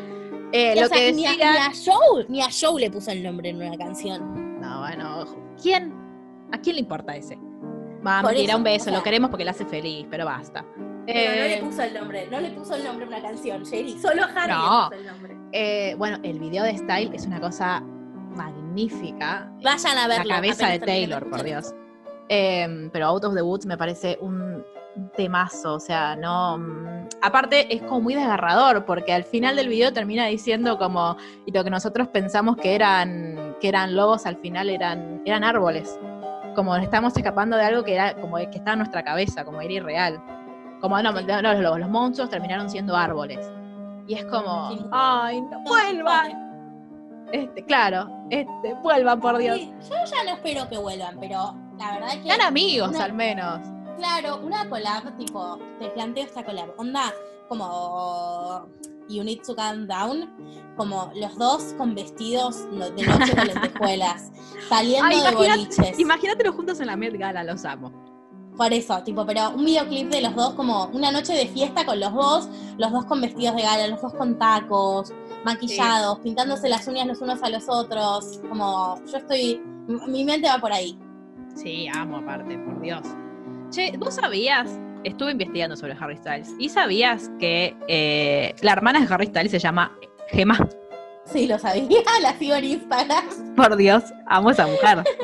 Eh, 0.52 0.74
lo 0.80 0.86
sea, 0.88 0.96
que 0.96 1.12
ni, 1.12 1.26
a, 1.26 1.30
decía... 1.30 1.50
ni 1.52 1.58
a 1.58 1.70
Joe, 1.84 2.26
ni 2.28 2.40
a 2.42 2.46
Joe 2.50 2.80
le 2.80 2.90
puso 2.90 3.10
el 3.10 3.22
nombre 3.22 3.50
en 3.50 3.56
una 3.62 3.76
canción. 3.76 4.60
No, 4.60 4.80
bueno, 4.80 5.20
ojo. 5.22 5.36
¿quién? 5.62 5.92
¿A 6.52 6.58
quién 6.58 6.76
le 6.76 6.80
importa 6.82 7.14
ese? 7.16 7.36
Va, 8.06 8.22
Por 8.22 8.30
me 8.32 8.36
tira 8.38 8.50
eso, 8.52 8.56
un 8.58 8.64
beso, 8.64 8.82
o 8.82 8.84
sea- 8.84 8.92
lo 8.98 9.02
queremos 9.02 9.30
porque 9.30 9.44
le 9.44 9.50
hace 9.50 9.64
feliz, 9.66 10.06
pero 10.10 10.24
basta. 10.24 10.64
Pero 11.12 11.30
no 11.36 11.42
Eh, 11.42 11.48
le 11.48 11.62
puso 11.62 11.82
el 11.82 11.94
nombre, 11.94 12.28
no 12.30 12.40
le 12.40 12.50
puso 12.50 12.74
el 12.74 12.84
nombre 12.84 13.04
en 13.06 13.12
una 13.12 13.22
canción, 13.22 13.64
Jerry. 13.66 13.98
Solo 13.98 14.22
Harry 14.34 14.52
No. 14.52 14.90
le 14.90 14.96
puso 14.96 15.00
el 15.00 15.06
nombre. 15.06 15.36
eh, 15.52 15.94
bueno, 15.98 16.18
el 16.22 16.38
video 16.38 16.64
de 16.64 16.76
Style 16.78 17.10
es 17.14 17.26
una 17.26 17.40
cosa 17.40 17.82
magnífica. 18.36 19.50
Vayan 19.62 19.98
a 19.98 20.08
La 20.08 20.16
verlo. 20.18 20.34
cabeza 20.34 20.68
de 20.68 20.78
Taylor, 20.78 21.28
por. 21.28 21.42
Dios. 21.42 21.74
Eh, 22.28 22.88
pero 22.92 23.06
Out 23.06 23.24
of 23.24 23.34
the 23.34 23.42
Woods 23.42 23.66
me 23.66 23.76
parece 23.76 24.16
un 24.20 24.62
temazo, 25.16 25.74
o 25.74 25.80
sea, 25.80 26.16
no... 26.16 26.58
mm, 26.58 27.00
Aparte 27.22 27.72
es 27.74 27.82
como 27.82 28.00
muy 28.00 28.14
desgarrador, 28.14 28.84
porque 28.86 29.12
al 29.12 29.24
final 29.24 29.54
del 29.56 29.68
video 29.68 29.92
termina 29.92 30.26
diciendo 30.26 30.78
como, 30.78 31.16
y 31.44 31.52
lo 31.52 31.62
que 31.64 31.70
nosotros 31.70 32.08
pensamos 32.08 32.56
que 32.56 32.74
eran, 32.74 33.56
que 33.60 33.68
eran 33.68 33.94
lobos, 33.94 34.26
al 34.26 34.36
final 34.36 34.70
eran, 34.70 35.20
eran 35.26 35.44
árboles. 35.44 35.98
Como 36.54 36.74
estamos 36.76 37.16
escapando 37.16 37.56
de 37.56 37.64
algo 37.64 37.84
que 37.84 37.94
era 37.94 38.14
como 38.14 38.36
que 38.36 38.44
estaba 38.52 38.72
en 38.72 38.78
nuestra 38.78 39.04
cabeza, 39.04 39.44
como 39.44 39.60
era 39.60 39.72
irreal. 39.72 40.20
Como 40.80 41.00
no, 41.02 41.12
no, 41.12 41.20
los 41.20 41.60
lobos, 41.60 41.80
los 41.80 41.88
monstruos 41.90 42.30
terminaron 42.30 42.68
siendo 42.70 42.96
árboles. 42.96 43.46
Y 44.06 44.14
es 44.14 44.24
como, 44.24 44.70
Sí. 44.70 44.80
ay, 44.92 45.40
no 45.42 45.60
vuelvan. 45.60 46.50
Este, 47.32 47.64
claro, 47.64 48.08
este, 48.30 48.74
vuelvan 48.82 49.20
por 49.20 49.38
Dios. 49.38 49.58
Sí, 49.58 49.72
yo 49.82 49.96
ya 50.04 50.24
no 50.24 50.30
espero 50.36 50.68
que 50.68 50.78
vuelvan, 50.78 51.16
pero 51.20 51.54
la 51.78 51.92
verdad 51.92 52.08
es 52.14 52.16
que. 52.16 52.22
Sean 52.24 52.40
amigos 52.40 52.88
una- 52.90 53.04
al 53.04 53.12
menos. 53.12 53.60
Claro, 53.98 54.40
una 54.42 54.68
collab, 54.68 55.16
tipo, 55.18 55.58
te 55.78 55.88
planteo 55.90 56.24
esta 56.24 56.44
collab. 56.44 56.70
Onda, 56.78 57.12
como 57.48 58.66
You 59.08 59.22
Need 59.22 59.42
to 59.46 59.54
Calm 59.54 59.86
Down, 59.86 60.28
como 60.76 61.12
los 61.14 61.36
dos 61.36 61.74
con 61.76 61.94
vestidos 61.94 62.64
de 62.70 62.78
noche 62.78 63.34
con 63.36 63.46
lentejuelas, 63.46 64.30
saliendo 64.68 65.06
Ay, 65.06 65.20
de 65.20 65.34
boliches. 65.36 65.98
Imagínatelo 66.00 66.52
juntos 66.52 66.80
en 66.80 66.86
la 66.86 66.96
Met 66.96 67.16
Gala, 67.18 67.44
los 67.44 67.64
amo. 67.64 67.92
Por 68.60 68.74
eso, 68.74 69.02
tipo, 69.02 69.24
pero 69.24 69.52
un 69.52 69.64
videoclip 69.64 70.10
de 70.10 70.20
los 70.20 70.34
dos, 70.34 70.52
como 70.52 70.84
una 70.92 71.10
noche 71.10 71.32
de 71.32 71.46
fiesta 71.46 71.86
con 71.86 71.98
los 71.98 72.12
dos, 72.12 72.46
los 72.76 72.92
dos 72.92 73.06
con 73.06 73.22
vestidos 73.22 73.56
de 73.56 73.62
gala, 73.62 73.88
los 73.88 74.02
dos 74.02 74.12
con 74.12 74.38
tacos, 74.38 75.14
maquillados, 75.46 76.18
pintándose 76.18 76.68
las 76.68 76.86
uñas 76.86 77.06
los 77.06 77.22
unos 77.22 77.42
a 77.42 77.48
los 77.48 77.70
otros. 77.70 78.38
Como, 78.50 79.02
yo 79.10 79.16
estoy. 79.16 79.62
Mi 80.06 80.26
mente 80.26 80.46
va 80.46 80.58
por 80.58 80.74
ahí. 80.74 80.98
Sí, 81.54 81.88
amo 81.94 82.18
aparte, 82.18 82.58
por 82.58 82.78
Dios. 82.82 83.00
Che, 83.70 83.96
¿vos 83.96 84.16
sabías? 84.16 84.78
Estuve 85.04 85.32
investigando 85.32 85.74
sobre 85.74 85.94
Harry 85.98 86.18
Styles 86.18 86.50
y 86.58 86.68
sabías 86.68 87.30
que 87.38 87.74
eh, 87.88 88.54
la 88.60 88.72
hermana 88.72 89.00
de 89.00 89.06
Harry 89.08 89.28
Styles 89.28 89.52
se 89.52 89.58
llama 89.58 89.90
Gemma. 90.28 90.68
Sí, 91.24 91.46
lo 91.46 91.58
sabía, 91.58 92.02
la 92.22 92.38
sigo 92.38 92.56
en 92.56 92.64
Instagram. 92.64 93.54
Por 93.56 93.76
Dios, 93.76 94.04
amo 94.26 94.50
a 94.50 94.52
esa 94.52 94.66
mujer. 94.66 95.02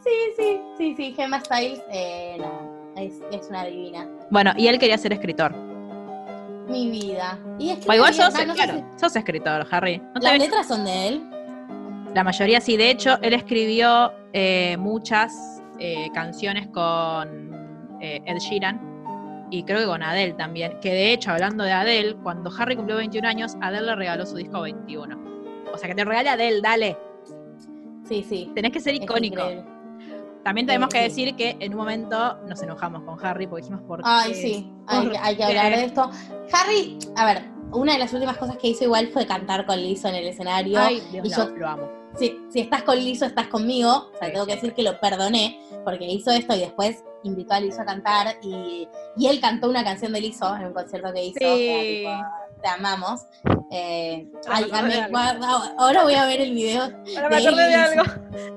Sí, 0.00 0.32
sí, 0.36 0.57
sí, 0.78 0.94
sí, 0.96 1.12
Gemma 1.14 1.40
Styles, 1.40 1.82
eh, 1.92 2.36
no, 2.38 2.94
es, 2.96 3.20
es 3.32 3.48
una 3.50 3.64
divina. 3.64 4.08
Bueno, 4.30 4.52
y 4.56 4.68
él 4.68 4.78
quería 4.78 4.96
ser 4.98 5.12
escritor. 5.12 5.54
Mi 6.68 6.90
vida. 6.90 7.38
Y 7.58 7.70
es 7.70 7.78
que 7.78 7.90
O 7.90 7.94
igual 7.94 8.12
sos, 8.14 8.32
no 8.34 8.54
sé 8.54 8.62
claro, 8.64 8.84
sos 8.96 9.16
escritor, 9.16 9.66
Harry. 9.70 9.98
¿No 9.98 10.04
si- 10.14 10.20
te 10.20 10.24
las 10.24 10.32
ves? 10.32 10.42
letras 10.42 10.68
son 10.68 10.84
de 10.84 11.08
él. 11.08 11.22
La 12.14 12.24
mayoría 12.24 12.60
sí. 12.60 12.76
De 12.76 12.90
hecho, 12.90 13.18
él 13.22 13.34
escribió 13.34 14.12
eh, 14.32 14.76
muchas 14.78 15.62
eh, 15.78 16.08
canciones 16.12 16.66
con 16.68 17.50
Ed 18.00 18.36
Sheeran 18.38 19.46
y 19.50 19.62
creo 19.64 19.80
que 19.80 19.86
con 19.86 20.02
Adele 20.02 20.34
también. 20.34 20.78
Que 20.80 20.90
de 20.90 21.12
hecho, 21.12 21.30
hablando 21.30 21.64
de 21.64 21.72
Adele, 21.72 22.16
cuando 22.22 22.50
Harry 22.58 22.76
cumplió 22.76 22.96
21 22.98 23.26
años, 23.28 23.56
Adele 23.62 23.86
le 23.86 23.94
regaló 23.96 24.26
su 24.26 24.36
disco 24.36 24.60
21. 24.62 25.18
O 25.72 25.76
sea, 25.78 25.88
que 25.88 25.94
te 25.94 26.04
regale 26.04 26.28
Adele, 26.30 26.60
dale. 26.60 26.98
Sí, 28.04 28.22
sí. 28.22 28.50
Tenés 28.54 28.72
que 28.72 28.80
ser 28.80 28.94
icónico. 28.94 29.42
También 30.44 30.66
tenemos 30.66 30.88
que 30.88 31.02
decir 31.02 31.34
que 31.36 31.56
en 31.60 31.72
un 31.72 31.78
momento 31.78 32.38
nos 32.46 32.62
enojamos 32.62 33.02
con 33.02 33.24
Harry 33.24 33.46
porque 33.46 33.62
dijimos 33.62 33.82
por 33.86 34.00
Ay, 34.04 34.32
qué? 34.32 34.34
sí, 34.42 34.72
hay, 34.86 35.02
¿Por 35.02 35.12
que- 35.12 35.18
hay 35.18 35.36
que 35.36 35.44
hablar 35.44 35.76
de 35.76 35.84
esto. 35.84 36.10
Harry, 36.52 36.98
a 37.16 37.26
ver, 37.26 37.44
una 37.72 37.92
de 37.92 37.98
las 37.98 38.12
últimas 38.14 38.38
cosas 38.38 38.56
que 38.56 38.68
hizo 38.68 38.84
igual 38.84 39.08
fue 39.08 39.26
cantar 39.26 39.66
con 39.66 39.76
Lizzo 39.76 40.08
en 40.08 40.14
el 40.14 40.28
escenario. 40.28 40.78
Ay, 40.80 41.00
Dios, 41.12 41.26
y 41.26 41.30
lo, 41.30 41.36
yo- 41.36 41.56
lo 41.56 41.68
amo. 41.68 41.88
Si, 42.16 42.38
si 42.50 42.60
estás 42.60 42.82
con 42.82 42.96
Lizzo, 42.96 43.26
estás 43.26 43.48
conmigo. 43.48 43.90
O 44.14 44.18
sea, 44.18 44.28
Sí, 44.28 44.32
tengo 44.32 44.46
que 44.46 44.54
decir 44.54 44.72
que 44.74 44.82
lo 44.82 44.98
perdoné 44.98 45.60
porque 45.84 46.06
hizo 46.06 46.30
esto 46.30 46.54
y 46.56 46.60
después 46.60 47.04
invitó 47.24 47.54
a 47.54 47.60
Lizzo 47.60 47.82
a 47.82 47.84
cantar 47.84 48.36
y, 48.42 48.88
y 49.16 49.26
él 49.26 49.40
cantó 49.40 49.68
una 49.68 49.84
canción 49.84 50.12
de 50.12 50.20
Lizzo 50.22 50.56
en 50.56 50.66
un 50.66 50.72
concierto 50.72 51.12
que 51.12 51.24
hizo. 51.26 51.38
Sí. 51.40 52.02
tipo, 52.04 52.10
te 52.60 52.68
amamos. 52.68 53.26
Eh, 53.70 54.26
ay, 54.48 54.64
me 54.82 54.94
de 54.96 55.08
guarda, 55.08 55.48
ahora 55.78 56.02
voy 56.04 56.14
a 56.14 56.24
ver 56.26 56.40
el 56.40 56.52
video. 56.54 56.82
Ahora 57.16 57.28
me 57.28 57.36
de 57.40 57.46
acordé 57.48 57.68
de 57.68 57.74
algo. 57.74 58.02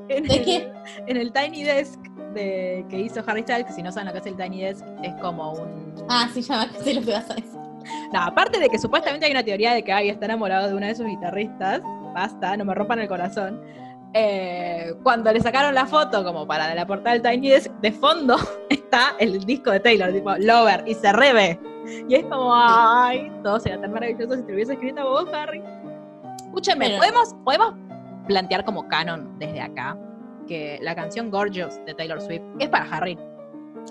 En 0.09 0.23
¿De 0.23 0.35
el- 0.35 0.45
qué? 0.45 0.71
en 1.07 1.17
el 1.17 1.31
Tiny 1.33 1.63
Desk 1.63 1.99
de, 2.33 2.85
que 2.89 2.99
hizo 2.99 3.21
Harry 3.27 3.41
Styles, 3.43 3.65
que 3.65 3.73
si 3.73 3.83
no 3.83 3.91
saben 3.91 4.07
lo 4.07 4.13
que 4.13 4.19
es 4.19 4.25
el 4.25 4.35
Tiny 4.37 4.61
Desk, 4.61 4.85
es 5.03 5.13
como 5.21 5.51
un... 5.53 6.05
Ah, 6.09 6.27
sí, 6.33 6.41
ya 6.41 6.57
me 6.57 6.63
acordé 6.63 6.93
lo 6.95 7.01
que 7.01 7.11
vas 7.11 7.29
a 7.29 7.33
decir. 7.35 7.59
No, 8.13 8.21
aparte 8.21 8.59
de 8.59 8.69
que 8.69 8.77
supuestamente 8.77 9.25
hay 9.25 9.31
una 9.31 9.43
teoría 9.43 9.73
de 9.73 9.83
que 9.83 9.91
Abby 9.91 10.09
está 10.09 10.25
enamorado 10.25 10.67
de 10.69 10.75
una 10.75 10.87
de 10.87 10.95
sus 10.95 11.05
guitarristas, 11.07 11.81
basta, 12.13 12.55
no 12.57 12.63
me 12.65 12.73
rompan 12.75 12.99
el 12.99 13.07
corazón. 13.07 13.61
eh, 14.13 14.93
cuando 15.03 15.31
le 15.31 15.39
sacaron 15.39 15.73
la 15.73 15.85
foto 15.85 16.23
como 16.23 16.45
para 16.45 16.73
la 16.75 16.85
portada 16.85 17.13
del 17.17 17.21
Tiny 17.21 17.49
Desk, 17.49 17.71
de 17.81 17.91
fondo 17.91 18.35
está 18.69 19.15
el 19.19 19.43
disco 19.45 19.71
de 19.71 19.79
Taylor, 19.79 20.11
tipo 20.13 20.31
Lover, 20.37 20.83
y 20.85 20.93
se 20.95 21.11
rebe. 21.13 21.59
Y 22.07 22.15
es 22.15 22.23
como, 22.25 22.51
ay, 22.53 23.31
todo 23.43 23.59
sería 23.59 23.79
tan 23.81 23.91
maravilloso 23.91 24.35
si 24.35 24.43
te 24.43 24.53
hubiese 24.53 24.73
escrito 24.73 25.03
vos, 25.09 25.25
Harry. 25.33 25.61
Escúchenme, 26.45 26.85
Pero- 26.87 26.97
¿podemos, 26.99 27.35
podemos 27.43 27.73
plantear 28.27 28.63
como 28.65 28.87
canon 28.87 29.37
desde 29.39 29.61
acá 29.61 29.97
que 30.47 30.79
la 30.81 30.95
canción 30.95 31.29
Gorgeous 31.31 31.79
de 31.85 31.93
Taylor 31.93 32.19
Swift 32.21 32.41
es 32.59 32.69
para 32.69 32.85
Harry. 32.85 33.17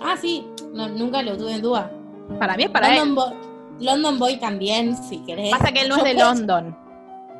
Ah, 0.03 0.15
sí, 0.17 0.47
no, 0.73 0.87
nunca 0.89 1.21
lo 1.21 1.35
tuve 1.37 1.53
en 1.55 1.61
duda. 1.61 1.91
Para 2.39 2.55
mí 2.55 2.63
es 2.63 2.69
para 2.69 2.95
London, 2.95 3.33
él. 3.33 3.85
London 3.85 4.19
Boy 4.19 4.37
también, 4.39 4.95
si 4.95 5.19
querés. 5.25 5.51
Pasa 5.51 5.71
que 5.71 5.81
él 5.81 5.89
no 5.89 5.97
Yo 5.97 6.03
es 6.05 6.09
de 6.09 6.15
puedo- 6.15 6.33
London. 6.33 6.77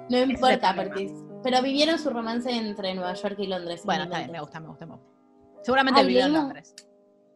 No 0.09 0.17
es 0.17 0.29
importa, 0.29 0.73
porque, 0.75 1.13
pero 1.43 1.61
vivieron 1.61 1.97
su 1.99 2.09
romance 2.09 2.51
entre 2.51 2.93
Nueva 2.93 3.13
York 3.13 3.35
y 3.37 3.47
Londres. 3.47 3.83
Bueno, 3.85 4.03
en 4.03 4.07
está 4.09 4.17
bien, 4.19 4.31
me 4.31 4.39
gusta, 4.41 4.59
me 4.59 4.67
gusta, 4.67 4.85
me 4.85 4.91
gusta. 4.95 5.07
Seguramente 5.61 6.01
Ay, 6.01 6.07
vivió 6.07 6.25
en 6.25 6.33
Londres. 6.33 6.75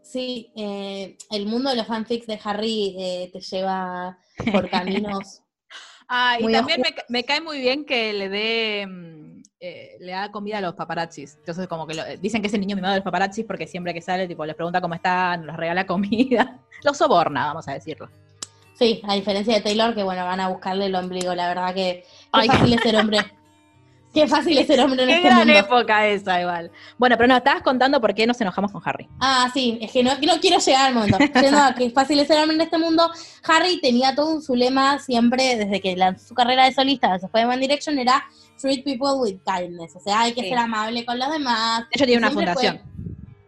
Sí, 0.05 0.51
eh, 0.55 1.17
el 1.31 1.47
mundo 1.47 1.71
de 1.71 1.77
los 1.77 1.87
fanfics 1.87 2.27
de 2.27 2.39
Harry 2.43 2.95
eh, 2.97 3.29
te 3.33 3.39
lleva 3.41 4.17
por 4.51 4.69
caminos. 4.69 5.41
Ah, 6.07 6.37
y 6.39 6.51
también 6.51 6.81
me, 6.81 6.93
me 7.09 7.23
cae 7.23 7.41
muy 7.41 7.57
bien 7.59 7.83
que 7.83 8.13
le 8.13 8.29
dé 8.29 8.85
mm, 8.85 9.41
eh, 9.59 9.97
le 9.99 10.11
da 10.11 10.31
comida 10.31 10.59
a 10.59 10.61
los 10.61 10.75
paparazzis. 10.75 11.33
Entonces, 11.39 11.67
como 11.67 11.87
que 11.87 11.95
lo- 11.95 12.03
dicen 12.21 12.41
que 12.43 12.47
es 12.47 12.53
el 12.53 12.59
niño 12.59 12.75
mimado 12.75 12.93
de 12.93 12.99
los 12.99 13.03
paparazzis 13.03 13.43
porque 13.43 13.65
siempre 13.65 13.91
que 13.91 14.01
sale, 14.03 14.27
tipo, 14.27 14.45
les 14.45 14.55
pregunta 14.55 14.79
cómo 14.81 14.93
están, 14.93 15.47
les 15.47 15.55
regala 15.57 15.87
comida. 15.87 16.59
Los 16.83 16.97
soborna, 16.99 17.47
vamos 17.47 17.67
a 17.67 17.73
decirlo. 17.73 18.07
Sí, 18.77 19.01
a 19.07 19.15
diferencia 19.15 19.55
de 19.55 19.61
Taylor, 19.61 19.95
que 19.95 20.03
bueno, 20.03 20.23
van 20.25 20.39
a 20.41 20.49
buscarle 20.49 20.85
el 20.85 20.93
ombligo. 20.95 21.33
La 21.33 21.47
verdad 21.47 21.73
que 21.73 22.05
Ay, 22.31 22.49
fácil 22.49 22.73
es 22.75 22.81
ser 22.83 22.97
hombre. 22.97 23.19
Qué 24.15 24.27
fácil 24.27 24.57
es 24.57 24.65
ser 24.65 24.79
hombre 24.79 25.03
en 25.03 25.09
Qué 25.09 25.15
este 25.17 25.27
gran 25.27 25.39
mundo. 25.39 25.53
época 25.53 26.07
esa, 26.07 26.41
igual. 26.41 26.71
Bueno, 26.97 27.17
pero 27.17 27.27
no, 27.27 27.35
estabas 27.37 27.61
contando 27.61 28.01
por 28.01 28.15
qué 28.15 28.25
nos 28.25 28.39
enojamos 28.41 28.71
con 28.71 28.81
Harry. 28.85 29.07
Ah, 29.19 29.51
sí, 29.53 29.77
es 29.81 29.91
que 29.91 30.01
no, 30.01 30.11
no 30.15 30.39
quiero 30.39 30.57
llegar 30.57 30.87
al 30.87 30.93
momento. 30.95 31.17
Yendo 31.19 31.57
a 31.59 31.75
que 31.75 31.85
es 31.85 31.93
fácil 31.93 32.17
es 32.19 32.27
ser 32.27 32.39
hombre 32.39 32.55
en 32.55 32.61
este 32.61 32.77
mundo, 32.77 33.11
Harry 33.43 33.79
tenía 33.81 34.15
todo 34.15 34.35
un 34.35 34.41
su 34.41 34.55
lema 34.55 34.97
siempre, 34.99 35.57
desde 35.57 35.81
que 35.81 35.95
lanzó 35.95 36.29
su 36.29 36.33
carrera 36.33 36.65
de 36.65 36.73
solista, 36.73 37.19
se 37.19 37.27
fue 37.27 37.41
de 37.41 37.45
One 37.47 37.57
Direction, 37.59 37.99
era 37.99 38.23
treat 38.59 38.83
people 38.83 39.09
with 39.19 39.35
kindness. 39.45 39.95
O 39.95 39.99
sea, 39.99 40.21
hay 40.21 40.33
que 40.33 40.41
Sí. 40.41 40.49
ser 40.49 40.57
amable 40.57 41.05
con 41.05 41.19
los 41.19 41.29
demás. 41.29 41.81
De 41.81 41.87
hecho, 41.91 42.05
tiene 42.05 42.19
una 42.19 42.31
fue- 42.31 42.45
fundación. 42.45 42.81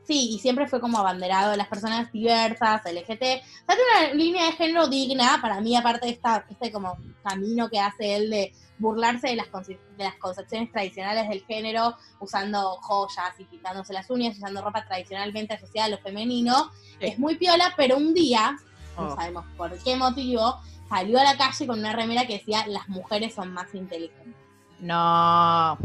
Sí, 0.08 0.30
y 0.36 0.40
siempre 0.40 0.68
fue 0.68 0.80
como 0.80 0.98
abanderado 1.00 1.52
de 1.52 1.58
las 1.58 1.68
personas 1.68 2.10
diversas, 2.14 2.82
LGT. 2.86 3.12
O 3.12 3.12
sea, 3.12 3.76
tiene 3.76 3.92
una 4.06 4.14
línea 4.14 4.46
de 4.46 4.54
género 4.54 4.88
digna, 4.88 5.38
para 5.42 5.60
mí, 5.60 5.76
aparte 5.76 6.06
de 6.06 6.14
esta, 6.14 6.46
este 6.50 6.72
como 6.72 6.98
camino 7.24 7.70
que 7.70 7.80
hace 7.82 8.16
él 8.16 8.30
de 8.30 8.54
burlarse 8.80 9.28
de 9.28 9.36
las, 9.36 9.48
de 9.52 9.78
las 9.98 10.16
concepciones 10.16 10.72
tradicionales 10.72 11.28
del 11.28 11.44
género, 11.46 11.96
usando 12.22 12.78
joyas 12.82 13.38
y 13.38 13.44
pintándose 13.44 13.92
las 13.92 14.10
uñas, 14.10 14.38
usando 14.38 14.62
ropa 14.62 14.86
tradicionalmente 14.86 15.56
asociada 15.56 15.88
a 15.88 15.90
lo 15.90 15.98
femenino. 15.98 16.72
Sí. 17.02 17.08
Es 17.08 17.20
muy 17.20 17.36
piola, 17.36 17.74
pero 17.76 17.98
un 17.98 18.14
día, 18.14 18.56
no 18.98 19.08
Oh. 19.10 19.16
sabemos 19.16 19.46
por 19.58 19.78
qué 19.84 19.96
motivo, 19.98 20.56
salió 20.88 21.20
a 21.20 21.24
la 21.26 21.38
calle 21.38 21.68
con 21.68 21.80
una 21.80 21.92
remera 21.94 22.26
que 22.26 22.34
decía 22.38 22.66
las 22.68 22.88
mujeres 22.88 23.36
son 23.36 23.52
más 23.54 23.76
inteligentes. 23.76 24.34
No. 24.80 25.78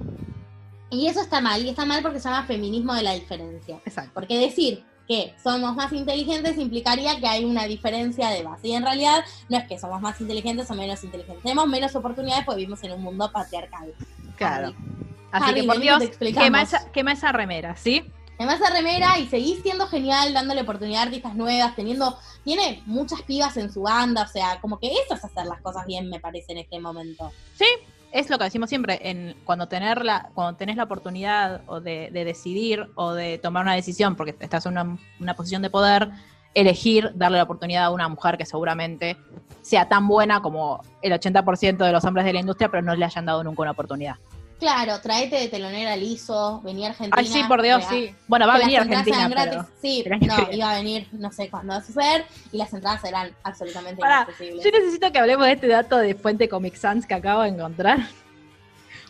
Y 0.92 1.06
eso 1.06 1.20
está 1.20 1.40
mal, 1.40 1.64
y 1.64 1.70
está 1.70 1.84
mal 1.84 2.02
porque 2.02 2.20
se 2.20 2.28
llama 2.28 2.46
feminismo 2.46 2.94
de 2.94 3.02
la 3.02 3.14
diferencia. 3.14 3.80
Exacto. 3.84 4.12
Porque 4.14 4.38
decir 4.38 4.84
que 5.08 5.34
somos 5.42 5.74
más 5.74 5.92
inteligentes 5.92 6.58
implicaría 6.58 7.18
que 7.18 7.26
hay 7.26 7.44
una 7.44 7.64
diferencia 7.64 8.28
de 8.28 8.42
base. 8.42 8.68
Y 8.68 8.74
en 8.74 8.84
realidad 8.84 9.24
no 9.48 9.56
es 9.58 9.66
que 9.66 9.78
somos 9.78 10.00
más 10.00 10.20
inteligentes 10.20 10.70
o 10.70 10.74
menos 10.74 11.02
inteligentes. 11.02 11.42
Tenemos 11.42 11.66
menos 11.66 11.96
oportunidades 11.96 12.44
porque 12.44 12.58
vivimos 12.58 12.82
en 12.84 12.92
un 12.92 13.02
mundo 13.02 13.30
patriarcal. 13.32 13.92
Claro. 14.36 14.74
Así 15.32 15.50
Harry, 15.50 15.60
que 15.62 15.66
por 15.66 15.80
Dios, 15.80 16.02
quema 16.18 16.62
esa, 16.62 16.92
quema 16.92 17.12
esa 17.12 17.32
remera, 17.32 17.74
¿sí? 17.74 18.04
Además 18.38 18.60
esa 18.60 18.74
remera 18.74 19.18
y 19.18 19.28
seguís 19.28 19.62
siendo 19.62 19.86
genial, 19.86 20.34
dándole 20.34 20.62
oportunidad 20.62 21.02
a 21.02 21.04
artistas 21.04 21.34
nuevas, 21.36 21.76
teniendo, 21.76 22.18
tiene 22.44 22.82
muchas 22.86 23.22
pibas 23.22 23.56
en 23.56 23.72
su 23.72 23.82
banda, 23.82 24.22
o 24.22 24.26
sea, 24.26 24.60
como 24.60 24.80
que 24.80 24.88
eso 24.88 25.14
es 25.14 25.24
hacer 25.24 25.46
las 25.46 25.60
cosas 25.60 25.86
bien, 25.86 26.08
me 26.10 26.18
parece, 26.18 26.52
en 26.52 26.58
este 26.58 26.80
momento. 26.80 27.30
Sí, 27.56 27.66
es 28.12 28.30
lo 28.30 28.38
que 28.38 28.44
decimos 28.44 28.68
siempre, 28.68 29.00
en, 29.02 29.34
cuando, 29.44 29.68
tener 29.68 30.04
la, 30.04 30.30
cuando 30.34 30.56
tenés 30.56 30.76
la 30.76 30.84
oportunidad 30.84 31.62
o 31.66 31.80
de, 31.80 32.10
de 32.12 32.24
decidir 32.24 32.88
o 32.94 33.12
de 33.12 33.38
tomar 33.38 33.62
una 33.62 33.74
decisión, 33.74 34.16
porque 34.16 34.36
estás 34.38 34.66
en 34.66 34.72
una, 34.72 34.98
una 35.18 35.34
posición 35.34 35.62
de 35.62 35.70
poder, 35.70 36.10
elegir 36.54 37.12
darle 37.14 37.38
la 37.38 37.44
oportunidad 37.44 37.84
a 37.84 37.90
una 37.90 38.08
mujer 38.08 38.36
que 38.36 38.44
seguramente 38.44 39.16
sea 39.62 39.88
tan 39.88 40.06
buena 40.06 40.42
como 40.42 40.82
el 41.00 41.12
80% 41.12 41.76
de 41.78 41.92
los 41.92 42.04
hombres 42.04 42.26
de 42.26 42.32
la 42.34 42.40
industria, 42.40 42.68
pero 42.68 42.82
no 42.82 42.94
le 42.94 43.04
hayan 43.04 43.24
dado 43.24 43.42
nunca 43.42 43.62
una 43.62 43.70
oportunidad. 43.70 44.16
Claro, 44.62 45.00
traete 45.00 45.34
de 45.40 45.48
telonera 45.48 45.96
liso, 45.96 46.60
venía 46.62 46.86
a 46.86 46.90
Argentina. 46.90 47.16
Ay, 47.18 47.26
sí, 47.26 47.42
por 47.48 47.62
Dios, 47.62 47.84
que- 47.84 48.10
sí. 48.10 48.14
Bueno, 48.28 48.46
va 48.46 48.54
a 48.54 48.58
que 48.58 48.62
venir 48.66 48.78
a 48.78 48.82
Argentina, 48.82 49.26
eran 49.26 49.48
pero... 49.50 49.66
Sí, 49.82 50.04
no, 50.20 50.52
iba 50.52 50.70
a 50.70 50.74
venir, 50.76 51.08
no 51.10 51.32
sé 51.32 51.50
cuándo 51.50 51.72
va 51.72 51.80
a 51.80 51.84
suceder, 51.84 52.24
y 52.52 52.58
las 52.58 52.72
entradas 52.72 53.00
serán 53.00 53.32
absolutamente 53.42 54.00
Pará, 54.00 54.18
inaccesibles. 54.22 54.64
Yo 54.64 54.70
necesito 54.70 55.10
que 55.10 55.18
hablemos 55.18 55.46
de 55.46 55.52
este 55.54 55.66
dato 55.66 55.98
de 55.98 56.14
Fuente 56.14 56.48
Comic 56.48 56.76
Sans 56.76 57.04
que 57.04 57.14
acabo 57.14 57.42
de 57.42 57.48
encontrar. 57.48 57.98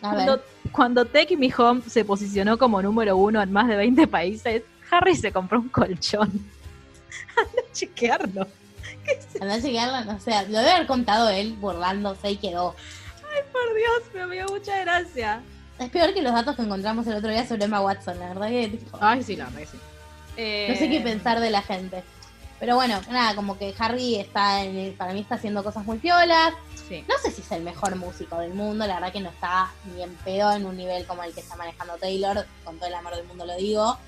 A 0.00 0.14
ver. 0.14 0.24
Cuando, 0.24 0.42
cuando 0.72 1.04
Take 1.04 1.36
Me 1.36 1.52
Home 1.54 1.82
se 1.86 2.02
posicionó 2.06 2.56
como 2.56 2.80
número 2.80 3.18
uno 3.18 3.42
en 3.42 3.52
más 3.52 3.68
de 3.68 3.76
20 3.76 4.06
países, 4.06 4.62
Harry 4.90 5.14
se 5.14 5.32
compró 5.32 5.60
un 5.60 5.68
colchón. 5.68 6.30
Anda 7.36 7.60
a 7.68 7.72
chequearlo. 7.74 8.46
Andá 9.38 9.54
a 9.56 9.60
chequearla, 9.60 10.04
no 10.06 10.18
sé, 10.18 10.30
lo 10.48 10.60
debe 10.60 10.70
haber 10.70 10.86
contado 10.86 11.28
él 11.28 11.52
burlándose 11.60 12.30
y 12.30 12.36
quedó. 12.38 12.74
Por 13.52 13.74
Dios, 13.74 14.28
me 14.28 14.34
dio 14.34 14.46
mucha 14.48 14.78
gracia. 14.80 15.40
Es 15.78 15.90
peor 15.90 16.14
que 16.14 16.22
los 16.22 16.32
datos 16.32 16.56
que 16.56 16.62
encontramos 16.62 17.06
el 17.06 17.14
otro 17.16 17.30
día 17.30 17.46
sobre 17.46 17.64
Emma 17.64 17.80
Watson, 17.80 18.18
la 18.18 18.28
verdad 18.28 18.48
que 18.48 18.68
tipo, 18.68 18.98
Ay, 19.00 19.22
sí, 19.22 19.36
la 19.36 19.44
verdad 19.46 19.60
que 19.60 19.66
sí. 19.66 19.76
Eh, 20.36 20.66
no 20.70 20.76
sé 20.76 20.88
qué 20.90 21.00
pensar 21.00 21.40
de 21.40 21.50
la 21.50 21.62
gente. 21.62 22.02
Pero 22.60 22.76
bueno, 22.76 23.00
nada, 23.10 23.34
como 23.34 23.58
que 23.58 23.74
Harry 23.78 24.16
está 24.16 24.62
en 24.62 24.76
el- 24.76 24.92
para 24.92 25.12
mí 25.12 25.20
está 25.20 25.34
haciendo 25.34 25.64
cosas 25.64 25.84
muy 25.84 25.98
piolas. 25.98 26.52
Sí. 26.88 27.04
No 27.08 27.14
sé 27.22 27.32
si 27.32 27.40
es 27.42 27.50
el 27.52 27.62
mejor 27.64 27.96
músico 27.96 28.38
del 28.38 28.54
mundo, 28.54 28.86
la 28.86 28.94
verdad 28.94 29.12
que 29.12 29.20
no 29.20 29.30
está 29.30 29.72
ni 29.94 30.02
en 30.02 30.14
pedo 30.16 30.52
en 30.52 30.64
un 30.66 30.76
nivel 30.76 31.04
como 31.06 31.24
el 31.24 31.32
que 31.34 31.40
está 31.40 31.56
manejando 31.56 31.94
Taylor, 31.96 32.46
con 32.64 32.76
todo 32.78 32.86
el 32.88 32.94
amor 32.94 33.16
del 33.16 33.26
mundo 33.26 33.44
lo 33.46 33.56
digo. 33.56 33.98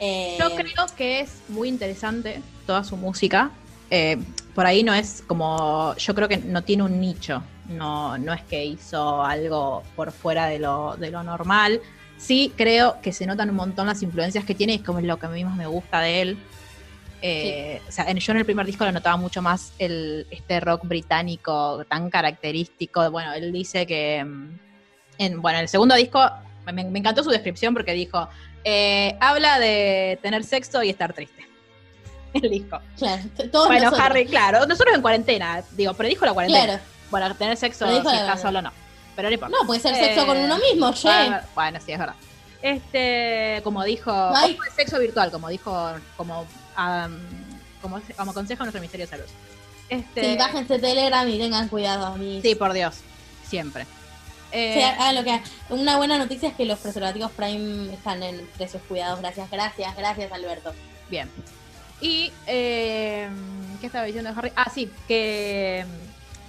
Eh, 0.00 0.36
Yo 0.40 0.54
creo 0.54 0.86
que 0.96 1.20
es 1.20 1.30
muy 1.48 1.68
interesante 1.68 2.40
toda 2.66 2.82
su 2.84 2.96
música. 2.96 3.50
Eh, 3.90 4.16
por 4.54 4.64
ahí 4.66 4.82
no 4.82 4.94
es 4.94 5.22
como. 5.26 5.94
Yo 5.96 6.14
creo 6.14 6.28
que 6.28 6.38
no 6.38 6.62
tiene 6.62 6.84
un 6.84 7.00
nicho. 7.00 7.42
No, 7.68 8.16
no 8.18 8.32
es 8.32 8.42
que 8.42 8.64
hizo 8.64 9.22
algo 9.22 9.82
por 9.94 10.10
fuera 10.12 10.46
de 10.46 10.58
lo, 10.58 10.96
de 10.96 11.10
lo 11.10 11.22
normal. 11.22 11.80
Sí, 12.16 12.52
creo 12.56 13.00
que 13.02 13.12
se 13.12 13.26
notan 13.26 13.50
un 13.50 13.56
montón 13.56 13.86
las 13.86 14.02
influencias 14.02 14.44
que 14.44 14.54
tiene 14.54 14.72
y 14.72 14.76
es 14.76 14.82
como 14.82 15.00
lo 15.00 15.18
que 15.18 15.26
a 15.26 15.28
mí 15.28 15.44
más 15.44 15.56
me 15.56 15.66
gusta 15.66 16.00
de 16.00 16.22
él. 16.22 16.38
Eh, 17.20 17.80
O 17.88 17.92
sea, 17.92 18.04
en- 18.08 18.18
yo 18.18 18.32
en 18.32 18.38
el 18.38 18.44
primer 18.44 18.64
disco 18.66 18.84
lo 18.84 18.92
notaba 18.92 19.16
mucho 19.16 19.42
más 19.42 19.72
el, 19.78 20.26
este 20.30 20.60
rock 20.60 20.86
británico 20.86 21.84
tan 21.88 22.10
característico. 22.10 23.10
Bueno, 23.10 23.32
él 23.34 23.52
dice 23.52 23.86
que. 23.86 24.24
mm, 24.24 24.58
En, 25.18 25.42
bueno, 25.42 25.58
en 25.58 25.62
el 25.64 25.68
segundo 25.68 25.94
disco 25.96 26.24
me, 26.72 26.84
me 26.84 26.98
encantó 27.00 27.22
su 27.24 27.30
descripción 27.30 27.74
porque 27.74 27.92
dijo: 27.92 28.28
eh, 28.64 29.16
habla 29.20 29.58
de 29.58 30.18
tener 30.22 30.44
sexo 30.44 30.82
y 30.82 30.90
estar 30.90 31.12
triste. 31.12 31.44
El 32.34 32.50
disco. 32.50 32.80
Claro, 32.96 33.22
todos 33.50 33.66
Bueno, 33.66 33.84
nosotros. 33.86 34.06
Harry, 34.06 34.26
claro, 34.26 34.64
nosotros 34.66 34.94
en 34.94 35.02
cuarentena, 35.02 35.62
digo, 35.72 35.94
predijo 35.94 36.24
la 36.24 36.32
cuarentena. 36.34 36.64
Claro. 36.64 36.82
Bueno, 37.10 37.34
tener 37.34 37.56
sexo 37.56 37.86
si 37.88 37.96
estás 38.16 38.40
solo 38.40 38.60
no. 38.62 38.72
Pero 39.16 39.28
no 39.28 39.34
importa. 39.34 39.56
No, 39.60 39.66
puede 39.66 39.80
ser 39.80 39.94
sexo 39.94 40.22
Eh, 40.22 40.26
con 40.26 40.36
uno 40.36 40.58
mismo, 40.58 40.92
che. 40.92 41.08
Bueno, 41.08 41.38
bueno, 41.54 41.78
sí, 41.84 41.92
es 41.92 41.98
verdad. 41.98 42.14
Este, 42.62 43.60
como 43.64 43.84
dijo, 43.84 44.12
Ay. 44.34 44.58
sexo 44.76 44.98
virtual, 44.98 45.30
como 45.30 45.48
dijo, 45.48 45.92
como, 46.16 46.44
am, 46.76 47.18
como, 47.80 48.00
como 48.16 48.34
consejo 48.34 48.64
nuestro 48.64 48.80
Ministerio 48.80 49.06
de 49.06 49.10
Salud. 49.10 49.26
Este, 49.88 50.32
Sí, 50.32 50.36
bájense 50.36 50.78
Telegram 50.78 51.28
y 51.28 51.38
tengan 51.38 51.68
cuidado, 51.68 52.16
mis. 52.16 52.42
sí, 52.42 52.54
por 52.54 52.72
Dios, 52.72 52.96
siempre. 53.46 53.86
Eh, 54.52 54.74
Sí, 54.74 54.82
hagan 54.82 55.14
lo 55.14 55.24
que. 55.24 55.40
Una 55.70 55.96
buena 55.96 56.18
noticia 56.18 56.48
es 56.48 56.54
que 56.54 56.64
los 56.64 56.78
preservativos 56.78 57.30
Prime 57.32 57.92
están 57.92 58.22
en 58.22 58.46
precios 58.56 58.82
cuidados. 58.88 59.20
Gracias, 59.20 59.50
gracias, 59.50 59.96
gracias, 59.96 60.32
Alberto. 60.32 60.72
Bien. 61.10 61.30
Y, 62.00 62.32
eh, 62.46 63.28
¿qué 63.80 63.86
estaba 63.86 64.04
diciendo 64.04 64.30
Harry? 64.36 64.52
Ah, 64.56 64.70
sí, 64.72 64.90
que, 65.06 65.84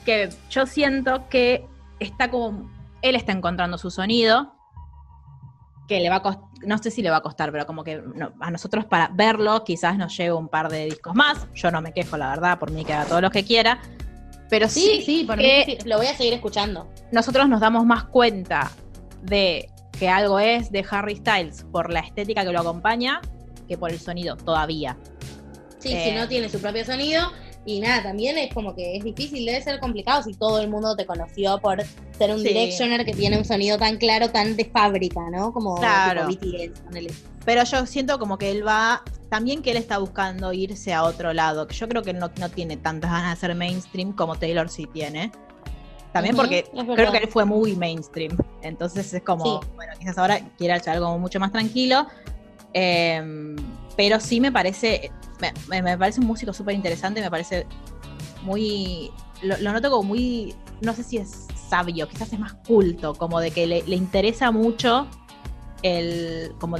que 0.05 0.29
yo 0.49 0.65
siento 0.65 1.27
que 1.29 1.65
está 1.99 2.29
como, 2.31 2.69
él 3.01 3.15
está 3.15 3.31
encontrando 3.31 3.77
su 3.77 3.91
sonido, 3.91 4.53
que 5.87 5.99
le 5.99 6.09
va 6.09 6.17
a 6.17 6.21
costar, 6.21 6.43
no 6.65 6.77
sé 6.77 6.91
si 6.91 7.01
le 7.01 7.09
va 7.09 7.17
a 7.17 7.21
costar, 7.21 7.51
pero 7.51 7.65
como 7.65 7.83
que 7.83 8.01
no, 8.15 8.31
a 8.39 8.51
nosotros 8.51 8.85
para 8.85 9.09
verlo 9.13 9.63
quizás 9.63 9.97
nos 9.97 10.15
lleve 10.15 10.33
un 10.33 10.47
par 10.47 10.69
de 10.69 10.85
discos 10.85 11.15
más. 11.15 11.47
Yo 11.55 11.71
no 11.71 11.81
me 11.81 11.93
quejo, 11.93 12.15
la 12.17 12.29
verdad, 12.29 12.59
por 12.59 12.71
mí 12.71 12.85
que 12.85 12.93
haga 12.93 13.05
todo 13.05 13.21
lo 13.21 13.31
que 13.31 13.43
quiera. 13.43 13.79
Pero 14.49 14.67
sí, 14.67 14.81
Sí, 14.97 15.01
sí, 15.05 15.23
por 15.25 15.37
mí 15.37 15.43
que- 15.43 15.77
sí, 15.81 15.87
lo 15.87 15.97
voy 15.97 16.07
a 16.07 16.15
seguir 16.15 16.33
escuchando. 16.33 16.87
nosotros 17.11 17.47
nos 17.49 17.59
damos 17.59 17.85
más 17.85 18.03
cuenta 18.05 18.71
de 19.23 19.69
que 19.97 20.09
algo 20.09 20.39
es 20.39 20.71
de 20.71 20.85
Harry 20.89 21.15
Styles 21.17 21.65
por 21.71 21.91
la 21.91 21.99
estética 21.99 22.45
que 22.45 22.51
lo 22.51 22.59
acompaña 22.61 23.19
que 23.67 23.77
por 23.77 23.91
el 23.91 23.99
sonido 23.99 24.37
todavía. 24.37 24.97
Sí, 25.79 25.93
Eh. 25.93 26.03
si 26.09 26.11
no 26.15 26.27
tiene 26.27 26.49
su 26.49 26.59
propio 26.61 26.83
sonido. 26.85 27.31
Y 27.65 27.81
nada, 27.81 28.01
también 28.03 28.37
es 28.37 28.53
como 28.53 28.73
que 28.73 28.95
es 28.95 29.03
difícil, 29.03 29.45
debe 29.45 29.61
ser 29.61 29.79
complicado 29.79 30.23
si 30.23 30.33
todo 30.33 30.59
el 30.59 30.69
mundo 30.69 30.95
te 30.95 31.05
conoció 31.05 31.59
por 31.59 31.83
ser 32.17 32.31
un 32.31 32.39
Sí. 32.39 32.47
directioner 32.47 33.05
que 33.05 33.13
tiene 33.13 33.37
un 33.37 33.45
sonido 33.45 33.77
tan 33.77 33.97
claro, 33.97 34.29
tan 34.29 34.55
de 34.55 34.65
fábrica, 34.65 35.21
¿no? 35.29 35.51
Como 35.53 35.75
Claro. 35.75 36.27
BTS. 36.27 36.81
Pero 37.45 37.63
yo 37.63 37.85
siento 37.85 38.17
como 38.17 38.37
que 38.37 38.49
él 38.51 38.65
va, 38.65 39.03
también 39.29 39.61
que 39.61 39.71
él 39.71 39.77
está 39.77 39.97
buscando 39.97 40.51
irse 40.53 40.93
a 40.93 41.03
otro 41.03 41.33
lado, 41.33 41.67
que 41.67 41.75
yo 41.75 41.87
creo 41.87 42.01
que 42.01 42.13
no, 42.13 42.31
no 42.39 42.49
tiene 42.49 42.77
tantas 42.77 43.11
ganas 43.11 43.35
de 43.39 43.47
ser 43.47 43.55
mainstream 43.55 44.13
como 44.13 44.35
Taylor 44.35 44.69
sí 44.69 44.87
tiene. 44.91 45.31
También 46.13 46.35
porque 46.35 46.63
creo 46.95 47.11
que 47.11 47.17
él 47.19 47.27
fue 47.27 47.45
muy 47.45 47.75
mainstream. 47.75 48.35
Entonces 48.63 49.13
es 49.13 49.21
como, 49.21 49.61
Sí. 49.61 49.67
bueno, 49.75 49.93
quizás 49.99 50.17
ahora 50.17 50.39
quiera 50.57 50.75
hacer 50.75 50.93
algo 50.93 51.19
mucho 51.19 51.39
más 51.39 51.51
tranquilo. 51.51 52.07
Eh, 52.73 53.55
pero 53.95 54.19
sí 54.19 54.39
me 54.39 54.51
parece, 54.51 55.11
me, 55.69 55.97
parece 55.97 56.19
un 56.19 56.27
músico 56.27 56.53
súper 56.53 56.75
interesante, 56.75 57.21
me 57.21 57.29
parece 57.29 57.65
muy, 58.43 59.11
lo, 59.41 59.57
noto 59.57 59.89
como 59.89 60.03
muy, 60.03 60.55
no 60.81 60.93
sé 60.93 61.03
si 61.03 61.17
es 61.17 61.47
sabio, 61.69 62.07
quizás 62.07 62.33
es 62.33 62.39
más 62.39 62.53
culto, 62.67 63.13
como 63.13 63.39
de 63.39 63.51
que 63.51 63.67
le, 63.67 63.83
le 63.83 63.95
interesa 63.95 64.51
mucho 64.51 65.07
el, 65.83 66.53
como 66.59 66.77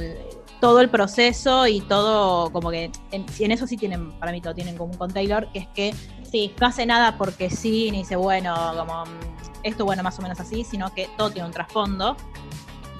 todo 0.60 0.80
el 0.80 0.90
proceso 0.90 1.66
y 1.66 1.80
todo, 1.80 2.52
como 2.52 2.70
que 2.70 2.90
en, 3.12 3.26
en 3.38 3.50
eso 3.50 3.66
sí 3.66 3.76
tienen, 3.76 4.12
para 4.18 4.32
mí 4.32 4.40
todo 4.40 4.54
tienen 4.54 4.76
común 4.76 4.96
con 4.96 5.10
Taylor, 5.12 5.50
que 5.52 5.60
es 5.60 5.66
que 5.68 5.94
sí, 6.30 6.54
no 6.60 6.66
hace 6.66 6.86
nada 6.86 7.16
porque 7.16 7.50
sí, 7.50 7.90
ni 7.90 7.98
dice, 7.98 8.16
bueno, 8.16 8.54
como 8.76 9.04
mm, 9.04 9.08
esto, 9.62 9.84
bueno, 9.84 10.02
más 10.02 10.18
o 10.18 10.22
menos 10.22 10.38
así, 10.40 10.64
sino 10.64 10.92
que 10.94 11.08
todo 11.16 11.30
tiene 11.30 11.46
un 11.46 11.52
trasfondo. 11.52 12.16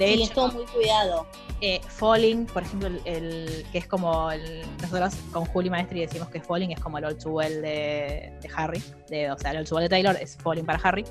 De 0.01 0.07
Sí, 0.07 0.13
hecho, 0.15 0.23
es 0.25 0.31
todo 0.33 0.53
muy 0.53 0.65
cuidado. 0.67 1.27
eh, 1.61 1.81
Falling, 1.87 2.47
por 2.47 2.63
ejemplo, 2.63 2.89
el, 2.89 3.01
el- 3.05 3.65
que 3.71 3.79
es 3.79 3.87
como 3.87 4.31
el, 4.33 4.63
nosotros 4.81 5.15
con 5.33 5.45
Juli 5.45 5.69
Maestri 5.71 6.01
decimos 6.01 6.29
que 6.29 6.41
Falling 6.41 6.73
es 6.73 6.81
como 6.81 6.99
el 6.99 7.05
Old 7.05 7.23
to 7.23 7.31
Well 7.31 7.61
de, 7.61 8.33
de 8.41 8.51
Harry, 8.57 8.83
de, 9.09 9.31
o 9.31 9.39
sea, 9.39 9.51
el 9.53 9.59
Old 9.59 9.69
to 9.69 9.75
Well 9.77 9.83
de 9.85 9.89
Taylor 9.91 10.17
es 10.21 10.37
Falling 10.39 10.65
para 10.65 10.79
Harry. 10.83 11.05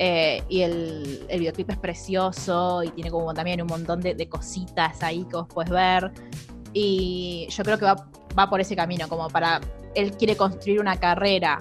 Eh, 0.00 0.42
y 0.48 0.62
el, 0.62 1.24
el 1.28 1.38
videoclip 1.40 1.70
es 1.70 1.78
precioso 1.78 2.82
y 2.82 2.90
tiene 2.90 3.10
como 3.12 3.32
también 3.32 3.62
un 3.62 3.68
montón 3.68 4.00
de, 4.00 4.14
de 4.16 4.28
cositas 4.28 5.00
ahí 5.04 5.24
que 5.30 5.36
vos 5.36 5.46
puedes 5.48 5.70
ver. 5.70 6.10
Y 6.72 7.46
yo 7.50 7.62
creo 7.62 7.78
que 7.78 7.84
va, 7.84 7.94
va 8.36 8.50
por 8.50 8.60
ese 8.60 8.74
camino, 8.74 9.08
como 9.08 9.28
para. 9.28 9.60
Él 9.94 10.10
quiere 10.16 10.36
construir 10.36 10.80
una 10.80 10.98
carrera 10.98 11.56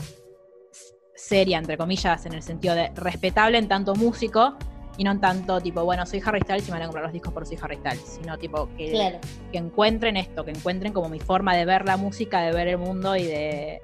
seria, 1.15 1.59
entre 1.59 1.77
comillas, 1.77 2.25
en 2.25 2.33
el 2.33 2.41
sentido 2.41 2.73
de 2.73 2.89
respetable 2.95 3.59
en 3.59 3.67
tanto 3.67 3.93
músico 3.95 4.55
y 4.97 5.03
no 5.03 5.19
tanto 5.19 5.59
tipo, 5.59 5.83
bueno, 5.83 6.05
soy 6.05 6.21
Harry 6.25 6.41
Styles 6.41 6.67
y 6.67 6.71
me 6.71 6.73
van 6.77 6.83
a 6.83 6.85
comprar 6.85 7.03
los 7.05 7.13
discos 7.13 7.33
por 7.33 7.45
soy 7.45 7.57
Harry 7.61 7.77
Styles, 7.77 8.17
sino 8.21 8.37
tipo 8.37 8.69
que, 8.77 8.91
Claro. 8.91 9.19
que 9.51 9.57
encuentren 9.57 10.17
esto, 10.17 10.45
que 10.45 10.51
encuentren 10.51 10.93
como 10.93 11.09
mi 11.09 11.19
forma 11.19 11.55
de 11.55 11.65
ver 11.65 11.85
la 11.85 11.97
música, 11.97 12.41
de 12.41 12.51
ver 12.51 12.67
el 12.67 12.77
mundo 12.77 13.15
y 13.15 13.23
de 13.23 13.81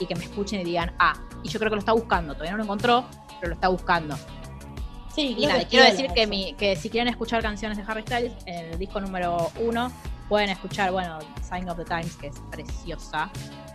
y 0.00 0.06
que 0.06 0.14
me 0.14 0.24
escuchen 0.24 0.60
y 0.60 0.64
digan, 0.64 0.92
ah, 1.00 1.14
y 1.42 1.48
yo 1.48 1.58
creo 1.58 1.70
que 1.70 1.76
lo 1.76 1.80
está 1.80 1.92
buscando, 1.92 2.32
todavía 2.34 2.52
no 2.52 2.58
lo 2.58 2.64
encontró, 2.64 3.04
pero 3.40 3.48
lo 3.48 3.54
está 3.54 3.68
buscando. 3.68 4.16
Sí, 5.12 5.34
Y 5.36 5.46
nada, 5.46 5.64
quiero 5.64 5.84
decir 5.86 6.06
que, 6.14 6.26
mi, 6.28 6.52
que 6.54 6.76
si 6.76 6.88
quieren 6.88 7.08
escuchar 7.08 7.42
canciones 7.42 7.76
de 7.76 7.84
Harry 7.86 8.02
Styles, 8.02 8.32
en 8.46 8.66
el 8.66 8.78
disco 8.78 9.00
número 9.00 9.50
uno 9.60 9.90
pueden 10.28 10.50
escuchar, 10.50 10.92
bueno, 10.92 11.18
Sign 11.42 11.68
of 11.68 11.76
the 11.76 11.84
Times, 11.84 12.14
que 12.16 12.28
es 12.28 12.36
preciosa, 12.50 13.30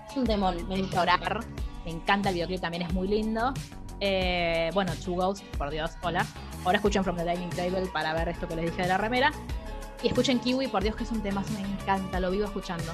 Es 0.09 0.15
un 0.15 0.25
temón, 0.25 0.65
me 0.69 0.77
llorar. 0.83 1.43
Me 1.83 1.91
encanta 1.91 2.29
el 2.29 2.35
videoclip, 2.35 2.61
también 2.61 2.83
es 2.83 2.93
muy 2.93 3.07
lindo. 3.07 3.53
Eh, 4.05 4.69
bueno, 4.73 4.91
Two 5.01 5.15
Ghosts, 5.15 5.45
por 5.57 5.69
Dios, 5.69 5.91
hola. 6.01 6.25
Ahora 6.65 6.75
escuchen 6.75 7.05
From 7.05 7.15
the 7.15 7.23
Dining 7.23 7.49
Table 7.51 7.87
para 7.93 8.13
ver 8.13 8.27
esto 8.27 8.49
que 8.49 8.57
les 8.57 8.65
dije 8.65 8.81
de 8.81 8.89
la 8.89 8.97
remera. 8.97 9.31
Y 10.01 10.07
escuchen 10.07 10.39
Kiwi, 10.39 10.67
por 10.67 10.83
Dios, 10.83 10.97
que 10.97 11.05
es 11.05 11.11
un 11.11 11.23
tema, 11.23 11.41
me 11.53 11.61
encanta, 11.61 12.19
lo 12.19 12.29
vivo 12.29 12.43
escuchando. 12.43 12.93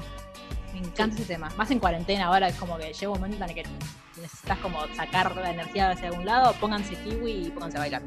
Me 0.71 0.79
encanta 0.81 1.15
ese 1.15 1.25
tema. 1.25 1.49
Más 1.57 1.71
en 1.71 1.79
cuarentena 1.79 2.27
ahora, 2.27 2.47
es 2.47 2.55
como 2.57 2.77
que 2.77 2.93
llega 2.93 3.11
un 3.11 3.19
momento 3.19 3.43
en 3.43 3.49
el 3.49 3.55
que 3.55 3.63
necesitas 4.21 4.59
como 4.59 4.81
sacar 4.95 5.35
la 5.35 5.49
energía 5.49 5.89
hacia 5.89 6.09
algún 6.09 6.27
lado, 6.27 6.53
pónganse 6.59 6.93
Kiwi 7.03 7.47
y 7.47 7.49
pónganse 7.49 7.77
a 7.77 7.79
bailar. 7.79 8.01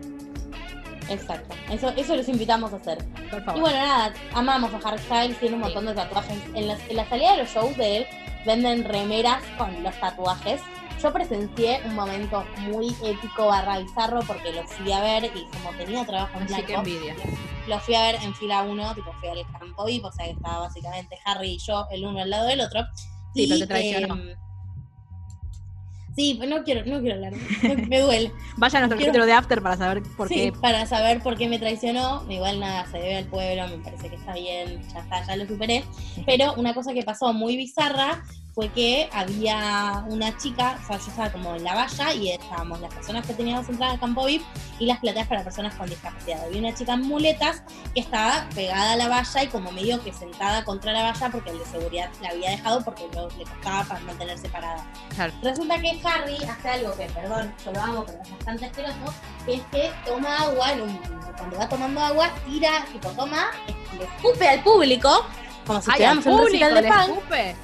Exacto. 1.08 1.56
Eso, 1.72 1.88
eso 1.96 2.14
los 2.14 2.28
invitamos 2.28 2.72
a 2.72 2.76
hacer. 2.76 2.98
Por 3.32 3.42
favor. 3.44 3.56
Y 3.58 3.60
bueno, 3.62 3.78
nada, 3.78 4.12
amamos 4.32 4.72
a 4.72 4.88
Harry 4.88 4.98
Styles, 5.02 5.40
tiene 5.40 5.56
un 5.56 5.62
Sí. 5.62 5.64
montón 5.74 5.86
de 5.86 5.94
tatuajes. 5.94 6.38
En 6.54 6.68
la, 6.68 6.78
en 6.88 6.94
la 6.96 7.08
salida 7.08 7.32
de 7.32 7.38
los 7.38 7.48
shows 7.50 7.76
de 7.76 7.96
él 7.96 8.06
venden 8.46 8.84
remeras 8.84 9.42
con 9.58 9.82
los 9.82 9.98
tatuajes. 9.98 10.60
Yo 11.02 11.12
presencié 11.12 11.80
un 11.84 11.94
momento 11.96 12.44
muy 12.60 12.94
épico 13.04 13.46
barra 13.46 13.78
bizarro 13.78 14.20
porque 14.26 14.52
lo 14.52 14.62
fui 14.66 14.92
a 14.92 15.00
ver 15.00 15.24
y 15.34 15.44
como 15.56 15.70
tenía 15.76 16.04
trabajo 16.06 16.38
en 16.38 16.46
que 16.46 16.54
blanco, 16.54 16.72
envidia. 16.74 17.16
lo 17.66 17.80
fui 17.80 17.94
a 17.96 18.02
ver 18.02 18.16
en 18.22 18.34
fila 18.34 18.62
1, 18.62 18.94
tipo 18.94 19.12
fui 19.18 19.28
al 19.28 19.44
campo 19.58 19.84
VIP, 19.84 20.04
o 20.04 20.12
sea 20.12 20.26
que 20.26 20.32
estaba 20.32 20.60
básicamente 20.60 21.18
Harry 21.24 21.52
y 21.54 21.58
yo, 21.58 21.86
el 21.90 22.04
uno 22.06 22.20
al 22.20 22.30
lado 22.30 22.46
del 22.46 22.60
otro. 22.60 22.82
Sí, 23.34 23.44
Y, 23.44 23.48
pero 23.48 23.60
te 23.60 23.66
traicionó. 23.66 24.14
em, 24.14 24.36
sí, 26.14 26.38
no 26.46 26.62
quiero, 26.62 26.84
no 26.86 27.00
quiero 27.00 27.14
hablar, 27.16 27.32
me, 27.62 27.76
me 27.88 28.00
duele. 28.00 28.32
Vayan 28.58 28.84
a 28.84 28.86
nuestro 28.86 28.98
quiero- 28.98 29.12
capítulo 29.12 29.26
de 29.26 29.32
After 29.32 29.62
para 29.62 29.76
saber 29.76 30.02
por 30.16 30.28
sí, 30.28 30.34
qué. 30.34 30.52
para 30.52 30.86
saber 30.86 31.20
por 31.22 31.36
qué 31.36 31.48
me 31.48 31.58
traicionó. 31.58 32.24
Igual 32.30 32.60
nada, 32.60 32.86
se 32.86 32.98
debe 32.98 33.16
al 33.16 33.24
pueblo, 33.26 33.66
me 33.68 33.78
parece 33.82 34.08
que 34.08 34.16
está 34.16 34.34
bien, 34.34 34.80
ya 34.92 35.00
está, 35.00 35.24
ya 35.26 35.36
lo 35.36 35.46
superé. 35.48 35.84
Pero 36.26 36.54
una 36.54 36.74
cosa 36.74 36.92
que 36.92 37.02
pasó 37.02 37.32
muy 37.32 37.56
bizarra 37.56 38.22
fue 38.54 38.68
que 38.68 39.08
había 39.12 40.04
una 40.08 40.36
chica, 40.36 40.78
o 40.82 40.86
sea, 40.86 40.98
yo 40.98 41.06
estaba 41.08 41.32
como 41.32 41.54
en 41.54 41.64
la 41.64 41.74
valla 41.74 42.12
y 42.12 42.32
estábamos 42.32 42.80
las 42.80 42.92
personas 42.92 43.26
que 43.26 43.32
teníamos 43.32 43.68
entrada 43.68 43.92
al 43.92 44.00
campo 44.00 44.26
VIP 44.26 44.42
y 44.78 44.86
las 44.86 44.98
plateas 44.98 45.26
para 45.26 45.42
personas 45.42 45.74
con 45.74 45.88
discapacidad. 45.88 46.44
Había 46.44 46.58
una 46.58 46.74
chica 46.74 46.94
en 46.94 47.02
muletas 47.02 47.62
que 47.94 48.00
estaba 48.00 48.46
pegada 48.54 48.92
a 48.92 48.96
la 48.96 49.08
valla 49.08 49.42
y 49.42 49.46
como 49.48 49.72
medio 49.72 50.02
que 50.04 50.12
sentada 50.12 50.64
contra 50.64 50.92
la 50.92 51.02
valla 51.02 51.30
porque 51.30 51.50
el 51.50 51.58
de 51.58 51.64
seguridad 51.64 52.10
la 52.20 52.28
había 52.30 52.50
dejado 52.50 52.84
porque 52.84 53.08
no, 53.14 53.28
le 53.38 53.44
costaba 53.44 53.84
para 53.84 54.00
mantenerse 54.00 54.48
parada. 54.50 54.84
Claro. 55.14 55.32
Resulta 55.42 55.80
que 55.80 56.00
Harry 56.04 56.36
hace 56.44 56.68
algo 56.68 56.94
que, 56.94 57.06
perdón, 57.06 57.54
yo 57.64 57.72
lo 57.72 57.80
hago, 57.80 58.04
pero 58.04 58.22
es 58.22 58.30
bastante 58.30 58.66
asqueroso, 58.66 59.14
que 59.46 59.54
es 59.54 59.62
que 59.72 59.90
toma 60.04 60.36
agua, 60.36 60.68
cuando 61.38 61.58
va 61.58 61.68
tomando 61.68 62.00
agua, 62.00 62.30
tira, 62.46 62.84
tipo 62.92 63.08
toma, 63.10 63.50
le 63.98 64.04
escupe 64.04 64.46
al 64.46 64.62
público, 64.62 65.26
como 65.66 65.80
si 65.80 65.90
estuviéramos 65.90 66.26
en 66.26 66.32
un 66.32 66.44
de 66.74 66.88
escupe. 66.88 67.56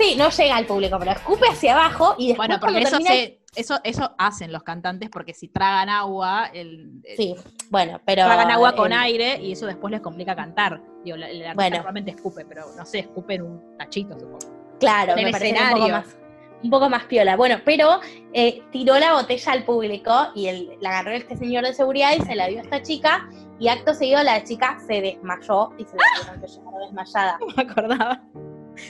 Sí, 0.00 0.16
no 0.16 0.30
llega 0.30 0.56
al 0.56 0.66
público, 0.66 0.98
pero 0.98 1.10
escupe 1.12 1.46
hacia 1.48 1.74
abajo 1.74 2.14
y 2.18 2.28
después 2.28 2.48
Bueno, 2.48 2.60
porque 2.60 2.78
eso, 2.80 2.90
termina... 2.98 3.10
se, 3.10 3.40
eso, 3.54 3.78
eso 3.84 4.14
hacen 4.16 4.50
los 4.52 4.62
cantantes 4.62 5.10
porque 5.10 5.34
si 5.34 5.48
tragan 5.48 5.88
agua, 5.90 6.46
el, 6.54 7.00
el- 7.04 7.16
Sí, 7.16 7.34
bueno, 7.68 8.00
pero... 8.06 8.24
tragan 8.24 8.50
agua 8.50 8.74
con 8.74 8.92
el- 8.92 8.98
aire 8.98 9.40
y 9.42 9.52
eso 9.52 9.66
después 9.66 9.90
les 9.90 10.00
complica 10.00 10.34
cantar. 10.34 10.80
Digo, 11.04 11.16
el 11.16 11.22
artista 11.24 11.54
Bueno. 11.54 11.76
normalmente 11.76 12.12
escupe, 12.12 12.44
pero 12.46 12.64
no 12.76 12.86
sé, 12.86 13.00
escupe 13.00 13.34
en 13.34 13.42
un 13.42 13.76
tachito, 13.76 14.18
supongo. 14.18 14.38
Claro, 14.78 15.16
en 15.16 15.24
me 15.24 15.30
parece 15.32 15.60
un 15.62 15.70
poco 15.70 15.88
más 15.88 16.16
un 16.62 16.70
poco 16.70 16.90
más 16.90 17.04
piola. 17.04 17.36
Bueno, 17.36 17.56
pero 17.64 18.00
eh, 18.34 18.62
tiró 18.70 18.98
la 18.98 19.14
botella 19.14 19.52
al 19.52 19.64
público 19.64 20.28
y 20.34 20.46
el, 20.46 20.76
la 20.80 20.90
agarró 20.90 21.12
este 21.12 21.36
señor 21.36 21.64
de 21.64 21.72
seguridad 21.72 22.12
y 22.18 22.20
se 22.22 22.34
la 22.34 22.48
dio 22.48 22.58
a 22.58 22.62
esta 22.62 22.82
chica 22.82 23.28
y 23.58 23.68
acto 23.68 23.94
seguido 23.94 24.22
la 24.22 24.44
chica 24.44 24.78
se 24.86 25.00
desmayó 25.00 25.72
y 25.78 25.84
se 25.84 25.96
la 25.96 26.38
que 26.40 26.46
llevar 26.46 26.74
desmayada. 26.84 27.38
No 27.46 27.46
me 27.56 27.62
acordaba. 27.62 28.22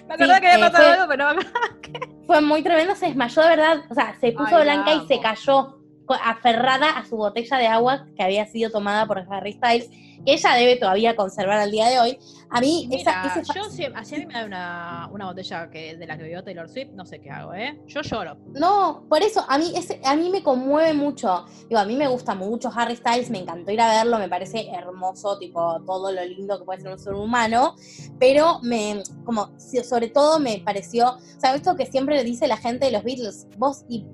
Me 0.09 0.15
acordaba 0.15 0.41
que 0.41 0.47
eh, 0.47 0.53
había 0.53 0.71
pasado 0.71 0.85
fue- 0.85 0.95
algo, 0.95 1.09
pero 1.09 1.25
no 1.27 1.35
me 1.35 1.41
acordaba. 1.43 1.77
Fue 2.27 2.41
muy 2.41 2.63
tremendo, 2.63 2.95
se 2.95 3.07
desmayó 3.07 3.43
de 3.43 3.49
verdad, 3.49 3.81
o 3.91 3.95
sea, 3.95 4.15
se 4.21 4.31
puso 4.33 4.57
Ay, 4.57 4.63
blanca 4.63 4.95
y 4.95 5.07
se 5.09 5.21
cayó 5.21 5.80
aferrada 6.15 6.91
a 6.91 7.05
su 7.07 7.17
botella 7.17 7.57
de 7.59 7.67
agua 7.67 8.07
que 8.17 8.23
había 8.23 8.47
sido 8.47 8.71
tomada 8.71 9.07
por 9.07 9.19
Harry 9.31 9.53
Styles, 9.53 9.89
que 10.25 10.35
ella 10.35 10.53
debe 10.55 10.77
todavía 10.77 11.17
conservar 11.17 11.59
al 11.61 11.71
día 11.71 11.89
de 11.89 11.99
hoy. 11.99 12.19
A 12.51 12.61
mí, 12.61 12.89
esa, 12.93 13.23
Mira, 13.23 13.23
ese 13.27 13.45
fa- 13.45 13.55
yo 13.55 13.65
si, 13.71 13.85
si 14.05 14.15
a 14.15 14.19
mí 14.19 14.27
me 14.27 14.35
da 14.35 14.45
una, 14.45 15.09
una 15.13 15.27
botella 15.27 15.71
que, 15.71 15.97
de 15.97 16.07
la 16.07 16.17
que 16.17 16.25
bebió 16.25 16.43
Taylor 16.45 16.69
Swift, 16.69 16.91
no 16.93 17.07
sé 17.07 17.21
qué 17.21 17.31
hago, 17.31 17.55
¿eh? 17.55 17.81
Yo 17.87 18.03
lloro. 18.03 18.37
No, 18.53 19.07
por 19.09 19.23
eso, 19.23 19.43
a 19.49 19.57
mí, 19.57 19.73
ese, 19.75 20.01
a 20.05 20.17
mí 20.17 20.29
me 20.29 20.43
conmueve 20.43 20.93
mucho. 20.93 21.47
Digo, 21.69 21.81
a 21.81 21.85
mí 21.85 21.97
me 21.97 22.09
gusta 22.09 22.35
mucho 22.35 22.71
Harry 22.75 22.97
Styles, 22.97 23.31
me 23.31 23.39
encantó 23.39 23.71
ir 23.71 23.81
a 23.81 23.89
verlo, 23.89 24.19
me 24.19 24.29
parece 24.29 24.69
hermoso, 24.71 25.39
tipo, 25.39 25.81
todo 25.87 26.13
lo 26.13 26.23
lindo 26.25 26.59
que 26.59 26.65
puede 26.67 26.81
ser 26.83 26.91
un 26.93 26.99
ser 26.99 27.15
humano, 27.15 27.77
pero 28.19 28.59
me, 28.63 29.03
como, 29.25 29.53
sobre 29.59 30.09
todo 30.09 30.39
me 30.39 30.59
pareció, 30.59 31.13
o 31.13 31.41
sea, 31.41 31.55
esto 31.55 31.77
que 31.77 31.87
siempre 31.87 32.17
le 32.17 32.25
dice 32.25 32.47
la 32.49 32.57
gente 32.59 32.87
de 32.87 32.93
los 32.93 33.05
Beatles, 33.05 33.47
vos 33.57 33.85
y 33.89 34.05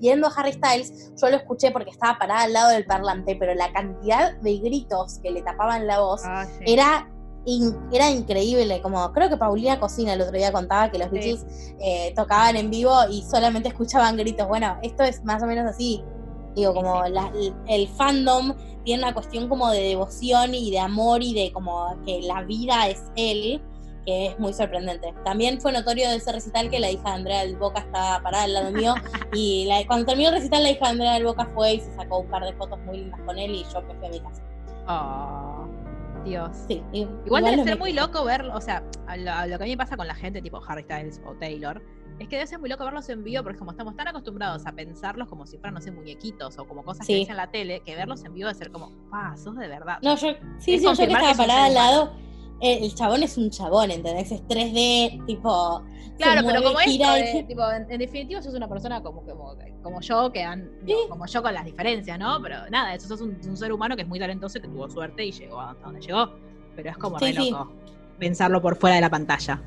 viendo 0.00 0.26
a 0.26 0.30
Harry 0.36 0.52
Styles, 0.52 1.12
yo 1.20 1.30
lo 1.30 1.36
escuché 1.36 1.70
porque 1.70 1.90
estaba 1.90 2.18
parada 2.18 2.42
al 2.42 2.52
lado 2.52 2.70
del 2.70 2.84
parlante, 2.86 3.36
pero 3.36 3.54
la 3.54 3.72
cantidad 3.72 4.34
de 4.40 4.58
gritos 4.58 5.18
que 5.22 5.30
le 5.30 5.42
tapaban 5.42 5.86
la 5.86 6.00
voz 6.00 6.22
Ah, 6.24 6.46
sí. 6.46 6.64
era, 6.66 7.08
in- 7.44 7.76
era 7.92 8.10
increíble. 8.10 8.80
Como 8.82 9.12
creo 9.12 9.28
que 9.28 9.36
Paulina 9.36 9.80
Cocina 9.80 10.12
el 10.14 10.20
otro 10.22 10.36
día 10.36 10.52
contaba 10.52 10.90
que 10.90 10.98
los 10.98 11.08
Sí. 11.08 11.14
Beatles 11.14 11.46
eh, 11.80 12.12
tocaban 12.16 12.56
en 12.56 12.70
vivo 12.70 12.92
y 13.10 13.22
solamente 13.22 13.68
escuchaban 13.74 14.16
gritos. 14.16 14.46
Bueno, 14.48 14.78
esto 14.82 15.02
es 15.02 15.24
más 15.24 15.42
o 15.42 15.46
menos 15.46 15.66
así. 15.66 16.02
Digo, 16.54 16.74
como 16.74 17.04
sí. 17.06 17.12
la- 17.12 17.32
el, 17.34 17.54
el 17.68 17.88
fandom 17.88 18.54
tiene 18.84 19.02
una 19.04 19.14
cuestión 19.14 19.48
como 19.48 19.70
de 19.70 19.80
devoción 19.80 20.54
y 20.54 20.70
de 20.70 20.78
amor 20.80 21.22
y 21.22 21.32
de 21.34 21.52
como 21.52 21.96
que 22.04 22.20
la 22.22 22.42
vida 22.42 22.88
es 22.88 23.02
él, 23.16 23.62
que 24.04 24.26
es 24.26 24.38
muy 24.38 24.52
sorprendente. 24.52 25.14
También 25.24 25.60
fue 25.60 25.72
notorio 25.72 26.08
de 26.10 26.16
ese 26.16 26.32
recital 26.32 26.68
que 26.70 26.80
la 26.80 26.90
hija 26.90 27.02
de 27.04 27.10
Andrea 27.14 27.40
del 27.44 27.56
Boca 27.56 27.80
estaba 27.80 28.20
parada 28.22 28.44
al 28.44 28.52
lado 28.52 28.70
mío 28.72 28.94
y 29.32 29.64
la- 29.66 29.86
cuando 29.86 30.06
terminó 30.06 30.30
el 30.30 30.34
recital 30.36 30.62
la 30.62 30.70
hija 30.70 30.84
de 30.86 30.90
Andrea 30.92 31.12
del 31.14 31.24
Boca 31.24 31.46
fue 31.54 31.74
y 31.74 31.80
se 31.80 31.92
sacó 31.94 32.18
un 32.18 32.28
par 32.28 32.44
de 32.44 32.52
fotos 32.54 32.78
muy 32.80 32.98
lindas 32.98 33.20
con 33.22 33.38
él 33.38 33.50
y 33.52 33.64
yo 33.72 33.80
me 33.82 33.94
fui 33.94 34.06
a 34.06 34.10
mi 34.10 34.20
casa. 34.20 34.42
Oh, 34.88 35.66
Dios. 36.24 36.50
Sí, 36.68 36.82
i- 36.92 37.08
Igual 37.26 37.44
debe 37.44 37.64
ser 37.64 37.78
muy 37.78 37.92
loco 37.92 38.24
verlo, 38.24 38.54
o 38.56 38.60
sea, 38.60 38.82
a 39.06 39.16
lo, 39.16 39.30
a 39.32 39.46
lo 39.46 39.56
que 39.58 39.64
a 39.64 39.66
mí 39.66 39.70
me 39.72 39.76
pasa 39.76 39.96
con 39.96 40.06
la 40.06 40.14
gente 40.14 40.40
tipo 40.42 40.60
Harry 40.66 40.82
Styles 40.82 41.20
o 41.26 41.34
Taylor, 41.34 41.82
es 42.18 42.28
que 42.28 42.36
debe 42.36 42.46
ser 42.46 42.58
muy 42.60 42.68
loco 42.68 42.84
verlos 42.84 43.08
en 43.08 43.24
vivo 43.24 43.42
porque 43.42 43.58
como 43.58 43.70
estamos 43.72 43.96
tan 43.96 44.06
acostumbrados 44.06 44.66
a 44.66 44.72
pensarlos 44.72 45.28
como 45.28 45.46
si 45.46 45.56
fueran, 45.58 45.74
no 45.74 45.80
sé, 45.80 45.90
muñequitos 45.90 46.58
o 46.58 46.66
como 46.66 46.84
cosas 46.84 47.06
Sí. 47.06 47.12
que 47.14 47.18
dicen 47.20 47.32
en 47.32 47.36
la 47.38 47.50
tele, 47.50 47.80
que 47.84 47.96
verlos 47.96 48.22
en 48.24 48.34
vivo 48.34 48.48
debe 48.48 48.58
ser 48.58 48.70
como, 48.70 48.92
ah, 49.12 49.34
sos 49.36 49.56
de 49.56 49.66
verdad. 49.66 49.98
No, 50.02 50.14
yo 50.16 50.28
sí, 50.58 50.78
sí, 50.78 50.84
yo 50.84 50.94
que 50.94 51.04
estaba 51.04 51.34
parada 51.34 51.64
al 51.66 51.74
lado. 51.74 52.12
Eh, 52.62 52.78
el 52.82 52.94
chabón 52.94 53.22
es 53.22 53.36
un 53.36 53.50
chabón, 53.50 53.90
¿entendés? 53.90 54.32
Es 54.32 54.42
3D, 54.48 55.26
tipo. 55.26 55.82
Claro, 56.18 56.42
pero 56.46 56.62
como 56.62 56.78
de- 56.78 56.86
y- 56.90 57.44
tipo, 57.44 57.62
en, 57.70 57.90
en 57.90 57.98
definitiva 57.98 58.40
sos 58.40 58.54
una 58.54 58.68
persona 58.68 59.02
como, 59.02 59.22
como, 59.22 59.54
como 59.82 60.00
yo, 60.00 60.30
que 60.30 60.42
han, 60.44 60.70
como 61.08 61.26
yo 61.26 61.42
con 61.42 61.52
las 61.54 61.64
diferencias, 61.64 62.18
¿no? 62.18 62.40
Pero 62.42 62.68
nada, 62.70 62.94
eso 62.94 63.08
sos 63.08 63.20
un, 63.22 63.38
un 63.46 63.56
ser 63.56 63.72
humano 63.72 63.96
que 63.96 64.02
es 64.02 64.08
muy 64.08 64.18
talentoso 64.20 64.58
y 64.58 64.60
que 64.60 64.68
tuvo 64.68 64.88
suerte 64.88 65.24
y 65.24 65.32
llegó 65.32 65.60
hasta 65.60 65.84
donde 65.84 66.00
llegó. 66.00 66.30
Pero 66.76 66.90
es 66.90 66.96
como 66.98 67.18
Sí, 67.18 67.32
re 67.32 67.42
sí. 67.42 67.50
loco 67.50 67.72
pensarlo 68.18 68.62
por 68.62 68.76
fuera 68.76 68.94
de 68.96 69.02
la 69.02 69.10
pantalla. 69.10 69.60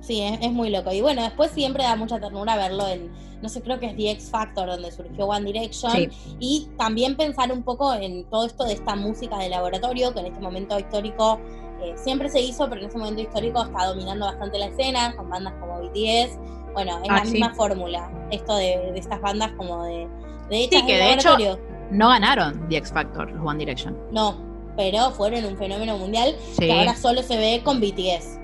Sí, 0.00 0.20
es, 0.20 0.38
es 0.40 0.52
muy 0.52 0.70
loco. 0.70 0.92
Y 0.92 1.00
bueno, 1.00 1.22
después 1.22 1.50
siempre 1.50 1.82
da 1.82 1.96
mucha 1.96 2.20
ternura 2.20 2.54
verlo 2.56 2.86
en, 2.86 3.10
no 3.42 3.48
sé, 3.48 3.60
creo 3.62 3.80
que 3.80 3.86
es 3.86 3.96
The 3.96 4.10
X 4.12 4.30
Factor, 4.30 4.68
donde 4.68 4.92
surgió 4.92 5.26
One 5.26 5.46
Direction. 5.46 5.92
Sí. 5.92 6.08
Y 6.38 6.68
también 6.76 7.16
pensar 7.16 7.50
un 7.50 7.62
poco 7.64 7.92
en 7.94 8.24
todo 8.30 8.46
esto 8.46 8.64
de 8.64 8.74
esta 8.74 8.94
música 8.94 9.38
de 9.38 9.48
laboratorio, 9.48 10.12
que 10.14 10.20
en 10.20 10.26
este 10.26 10.40
momento 10.40 10.78
histórico 10.78 11.40
eh, 11.82 11.94
siempre 11.96 12.28
se 12.28 12.40
hizo, 12.40 12.68
pero 12.68 12.80
en 12.82 12.88
ese 12.88 12.98
momento 12.98 13.20
histórico 13.22 13.62
está 13.64 13.86
dominando 13.86 14.26
bastante 14.26 14.58
la 14.58 14.66
escena, 14.66 15.14
con 15.16 15.28
bandas 15.30 15.54
como 15.60 15.80
BTS. 15.80 16.38
Bueno, 16.74 16.98
es 17.02 17.10
Ah, 17.10 17.14
la 17.16 17.24
sí. 17.24 17.32
misma 17.32 17.54
fórmula, 17.54 18.10
esto 18.30 18.56
de, 18.56 18.92
de 18.92 18.98
estas 18.98 19.20
bandas 19.20 19.50
como 19.52 19.84
de, 19.84 20.06
de 20.50 20.64
hechas 20.64 20.80
Sí, 20.80 20.86
que 20.86 20.92
de 20.94 20.98
de 21.04 21.12
hecho-. 21.14 21.58
No 21.90 22.08
ganaron 22.10 22.68
The 22.68 22.76
X 22.76 22.92
Factor, 22.92 23.30
los 23.30 23.44
One 23.44 23.58
Direction. 23.58 23.96
No, 24.12 24.36
pero 24.76 25.10
fueron 25.10 25.44
un 25.46 25.56
fenómeno 25.56 25.96
mundial 25.96 26.34
Sí, 26.52 26.66
que 26.66 26.72
ahora 26.72 26.94
solo 26.94 27.22
se 27.22 27.36
ve 27.36 27.62
con 27.64 27.80
BTS. 27.80 28.38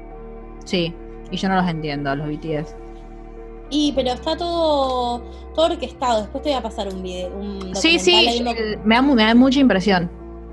sí. 0.64 0.94
Y 1.30 1.36
yo 1.38 1.48
no 1.48 1.56
los 1.56 1.66
entiendo, 1.68 2.14
los 2.14 2.28
BTS. 2.28 2.76
Y 3.70 3.92
pero 3.92 4.10
está 4.12 4.36
todo, 4.36 5.22
todo 5.54 5.66
orquestado. 5.66 6.20
Después 6.20 6.42
te 6.44 6.50
voy 6.50 6.58
a 6.58 6.62
pasar 6.62 6.86
un 6.92 7.02
video, 7.02 7.34
un. 7.34 7.74
Sí, 7.74 7.98
sí, 7.98 8.40
me, 8.84 8.94
da, 8.94 9.02
me 9.02 9.24
da 9.24 9.34
mucha 9.34 9.58
impresión. 9.58 10.10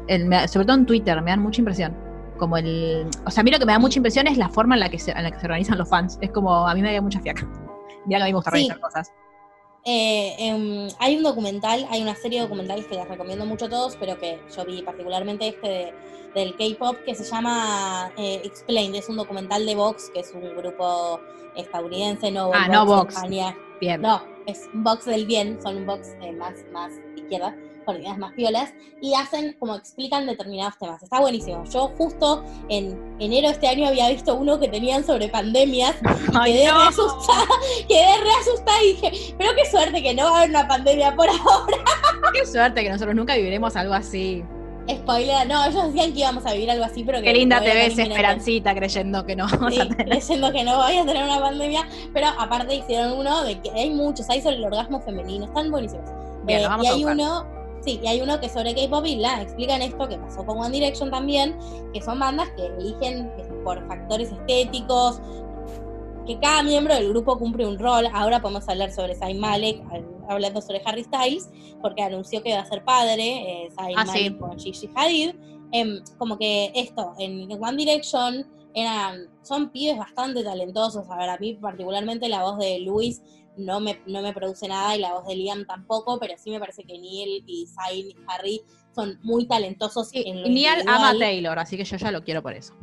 El- 0.08 0.26
me 0.26 0.38
da- 0.38 0.48
sobre 0.48 0.66
todo 0.66 0.78
en 0.78 0.86
Twitter, 0.86 1.22
me 1.22 1.30
dan 1.30 1.42
mucha 1.42 1.60
impresión. 1.62 1.96
Como 2.42 2.58
el. 2.58 3.08
O 3.24 3.30
sea, 3.30 3.42
a 3.42 3.44
mí 3.44 3.52
lo 3.52 3.60
que 3.60 3.68
me 3.68 3.72
da 3.72 3.78
mucha 3.78 4.00
impresión 4.00 4.26
es 4.26 4.36
la 4.36 4.50
forma 4.50 4.74
en 4.74 4.80
la 4.80 4.90
que 4.90 4.98
se, 4.98 5.12
en 5.12 5.22
la 5.22 5.30
que 5.30 5.40
se 5.40 5.46
organizan 5.46 5.78
los 5.78 5.88
fans. 5.88 6.18
Es 6.22 6.32
como, 6.32 6.68
a 6.68 6.74
mí 6.74 6.82
me 6.82 6.92
da 6.92 7.00
mucha 7.00 7.20
fiaca. 7.22 7.48
Mira 8.08 8.18
que 8.18 8.24
a 8.24 8.26
mí 8.26 8.32
me 8.32 8.36
gusta 8.36 8.50
Sí. 8.50 8.58
organizar 8.64 8.80
cosas. 8.80 9.14
Eh, 9.86 10.36
em, 10.40 10.88
hay 11.00 11.18
un 11.18 11.24
documental, 11.24 11.86
hay 11.92 12.02
una 12.02 12.16
serie 12.16 12.40
de 12.40 12.46
documentales 12.48 12.86
que 12.88 12.96
les 12.96 13.08
recomiendo 13.08 13.46
mucho 13.46 13.66
a 13.66 13.70
todos, 13.70 13.96
pero 13.96 14.18
que 14.20 14.40
yo 14.56 14.66
vi 14.66 14.82
particularmente 14.82 15.48
este 15.50 15.68
de- 15.70 15.94
del 16.34 16.56
K-pop 16.56 16.98
que 17.06 17.14
se 17.14 17.24
llama 17.26 18.12
eh, 18.18 18.42
Explained. 18.44 18.96
Es 18.96 19.08
un 19.08 19.18
documental 19.18 19.64
de 19.64 19.76
Vox, 19.76 20.10
que 20.12 20.22
es 20.22 20.32
un 20.34 20.42
grupo 20.56 21.20
estadounidense, 21.56 22.32
no 22.32 22.50
Ah, 22.54 22.68
no 22.68 22.86
Vox 22.88 22.98
Vox. 23.04 23.14
en 23.18 23.34
España. 23.34 23.58
Bien. 23.82 24.00
No, 24.00 24.22
es 24.46 24.70
un 24.74 24.84
box 24.84 25.06
del 25.06 25.26
bien, 25.26 25.60
son 25.62 25.76
un 25.78 25.86
box 25.88 26.10
eh, 26.22 26.32
más, 26.34 26.54
más 26.72 26.92
izquierda, 27.16 27.56
con 27.84 28.00
ideas 28.00 28.16
más 28.20 28.32
piolas, 28.34 28.72
y 29.02 29.16
hacen 29.16 29.56
como 29.60 29.76
explican 29.76 30.28
determinados 30.28 30.78
temas. 30.78 31.02
Está 31.02 31.20
buenísimo. 31.20 31.64
Yo 31.66 31.88
justo 31.98 32.46
en 32.70 33.16
enero 33.20 33.48
de 33.48 33.54
este 33.56 33.68
año 33.68 33.88
había 33.88 34.08
visto 34.10 34.36
uno 34.36 34.60
que 34.60 34.68
tenían 34.68 35.04
sobre 35.04 35.30
pandemias, 35.30 35.96
Ay, 36.40 36.54
quedé 36.54 36.68
no. 36.68 36.78
re 36.80 36.88
asustada, 36.90 37.46
quedé 37.88 38.18
re 38.18 38.32
asustada 38.40 38.84
y 38.84 38.88
dije, 38.94 39.36
pero 39.38 39.52
qué 39.56 39.66
suerte 39.70 40.04
que 40.04 40.14
no 40.14 40.26
va 40.26 40.30
a 40.30 40.38
haber 40.38 40.50
una 40.52 40.68
pandemia 40.68 41.16
por 41.16 41.28
ahora. 41.28 41.78
Qué 42.34 42.46
suerte 42.46 42.84
que 42.84 42.90
nosotros 42.92 43.16
nunca 43.16 43.36
viviremos 43.36 43.76
algo 43.76 43.96
así. 43.96 44.44
Spoiler, 44.90 45.48
no, 45.48 45.64
ellos 45.66 45.86
decían 45.94 46.12
que 46.14 46.20
íbamos 46.20 46.46
a 46.46 46.54
vivir 46.54 46.72
algo 46.72 46.84
así, 46.84 47.04
pero 47.04 47.20
que 47.20 47.26
Qué 47.26 47.34
linda 47.34 47.60
te 47.62 47.74
ves. 47.74 47.98
Esperancita, 47.98 48.74
creyendo 48.76 49.26
que 49.26 49.36
no. 49.36 49.48
vamos 49.48 49.74
Sí, 49.74 49.80
a 49.80 49.88
tener- 49.88 50.08
creyendo 50.08 50.52
que 50.52 50.64
no 50.64 50.78
vaya 50.80 51.04
a 51.04 51.06
tener 51.06 51.24
una 51.24 51.40
pandemia, 51.40 51.88
pero 52.14 52.28
aparte 52.40 52.76
hicieron 52.76 53.14
uno 53.20 53.44
de 53.44 53.60
que 53.62 53.70
hay 53.72 53.90
muchos, 53.92 54.30
hay 54.30 54.42
sobre 54.42 54.58
el 54.58 54.66
orgasmo 54.66 55.00
femenino, 55.02 55.46
están 55.46 55.70
buenísimos. 55.72 56.10
Bien, 56.46 56.62
Eh, 56.62 56.68
vamos 56.68 56.86
y 56.86 56.90
hay 56.90 57.06
uno, 57.06 57.46
sí, 57.86 58.00
y 58.04 58.08
hay 58.08 58.22
uno 58.22 58.40
que 58.40 58.50
sobre 58.50 58.74
K-pop 58.74 59.06
y 59.06 59.16
la 59.18 59.42
explican 59.42 59.82
esto 59.82 60.08
que 60.10 60.18
pasó 60.18 60.44
con 60.46 60.58
One 60.58 60.72
Direction 60.72 61.12
también, 61.12 61.56
que 61.94 62.02
son 62.02 62.20
bandas 62.20 62.50
que 62.58 62.66
eligen 62.66 63.32
por 63.64 63.88
factores 63.88 64.32
estéticos, 64.32 65.22
que 66.26 66.40
cada 66.40 66.64
miembro 66.64 66.94
del 66.96 67.10
grupo 67.10 67.38
cumple 67.38 67.66
un 67.68 67.78
rol. 67.80 68.08
Ahora 68.14 68.42
podemos 68.42 68.68
hablar 68.68 68.92
sobre 68.92 69.16
Zayn 69.16 69.40
Malik, 69.40 69.82
al- 69.92 70.06
hablando 70.30 70.62
sobre 70.62 70.82
Harry 70.86 71.04
Styles, 71.04 71.50
porque 71.82 72.02
anunció 72.04 72.42
que 72.44 72.54
va 72.54 72.62
a 72.62 72.66
ser 72.66 72.84
padre, 72.84 73.66
eh, 73.66 73.70
Zayn 73.76 73.98
Ah, 73.98 74.06
sí. 74.06 74.30
con 74.36 74.58
Gigi 74.60 74.90
Hadid. 74.96 75.32
Em, 75.74 76.02
como 76.18 76.38
que 76.38 76.72
esto, 76.76 77.14
en 77.18 77.50
One 77.52 77.78
Direction 77.78 78.46
eran, 78.74 79.28
son 79.42 79.70
pibes 79.70 79.98
bastante 79.98 80.44
talentosos. 80.44 81.10
A 81.10 81.18
ver, 81.18 81.30
a 81.30 81.38
mí 81.38 81.54
particularmente 81.56 82.28
la 82.30 82.44
voz 82.44 82.58
de 82.60 82.80
Luis 82.80 83.22
no 83.58 83.80
me, 83.80 84.02
no 84.06 84.22
me 84.22 84.34
produce 84.34 84.68
nada 84.68 84.96
y 84.96 85.00
la 85.00 85.14
voz 85.14 85.28
de 85.28 85.36
Liam 85.36 85.66
tampoco, 85.66 86.20
pero 86.20 86.34
sí 86.38 86.52
me 86.52 86.60
parece 86.60 86.84
que 86.84 86.98
Neil 86.98 87.44
y 87.48 87.68
Zayn 87.68 88.08
y 88.12 88.16
Harry 88.28 88.62
son 88.96 89.20
muy 89.24 89.46
talentosos 89.48 90.10
Sí, 90.10 90.24
en 90.26 90.42
lo 90.42 90.50
Niall 90.50 90.82
ama 90.88 91.12
a. 91.12 91.18
Taylor, 91.18 91.58
así 91.60 91.78
que 91.78 91.84
yo 91.86 91.98
ya 91.98 92.12
lo 92.12 92.24
quiero 92.24 92.42
por 92.42 92.54
eso. 92.54 92.74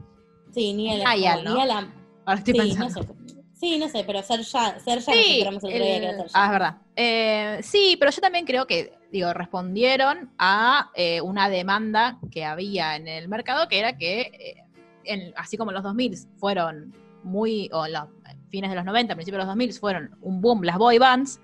Sí, 0.55 0.73
Niall 0.73 1.01
es 1.03 1.07
Niall, 1.21 1.39
como- 1.39 1.49
¿no? 1.51 1.55
Niall 1.57 1.71
am- 1.71 1.95
Ahora 2.27 2.39
estoy 2.39 2.53
sí, 2.55 2.59
pensando. 2.61 3.01
no 3.01 3.29
sé. 3.29 3.38
Sí, 3.59 3.77
no 3.79 3.89
sé, 3.89 4.05
pero 4.07 4.23
ser 4.23 4.41
ya, 4.43 4.79
ser 4.79 5.01
ya 5.01 5.13
Sí, 5.13 5.43
el 5.43 5.59
día 5.61 5.71
que 5.71 5.97
era 5.97 6.11
el- 6.11 6.17
Serja. 6.17 6.31
ah, 6.35 6.45
es 6.47 6.51
verdad. 6.53 6.77
Eh, 6.95 7.59
sí, 7.63 7.97
pero 7.99 8.11
yo 8.13 8.21
también 8.21 8.47
creo 8.47 8.67
que, 8.67 8.93
digo, 9.11 9.33
respondieron 9.35 10.31
a 10.39 10.91
eh, 10.95 11.21
una 11.21 11.49
demanda 11.49 12.19
que 12.31 12.45
había 12.45 12.95
en 12.97 13.09
el 13.09 13.29
mercado, 13.29 13.67
que 13.69 13.79
era 13.81 13.97
que, 13.99 14.21
eh, 14.21 14.65
en- 15.05 15.33
así 15.37 15.57
como 15.57 15.73
los 15.73 15.83
2000 15.83 16.17
fueron 16.37 16.95
muy, 17.25 17.69
o 17.73 17.87
en 17.87 17.95
los 17.95 18.05
fines 18.49 18.71
de 18.71 18.77
los 18.77 18.85
90, 18.85 19.15
principios 19.17 19.39
de 19.39 19.45
los 19.47 19.49
2000 19.49 19.73
fueron 19.75 20.17
un 20.23 20.41
boom 20.41 20.63
las 20.63 20.79
boy 20.79 20.99
bands, 20.99 21.41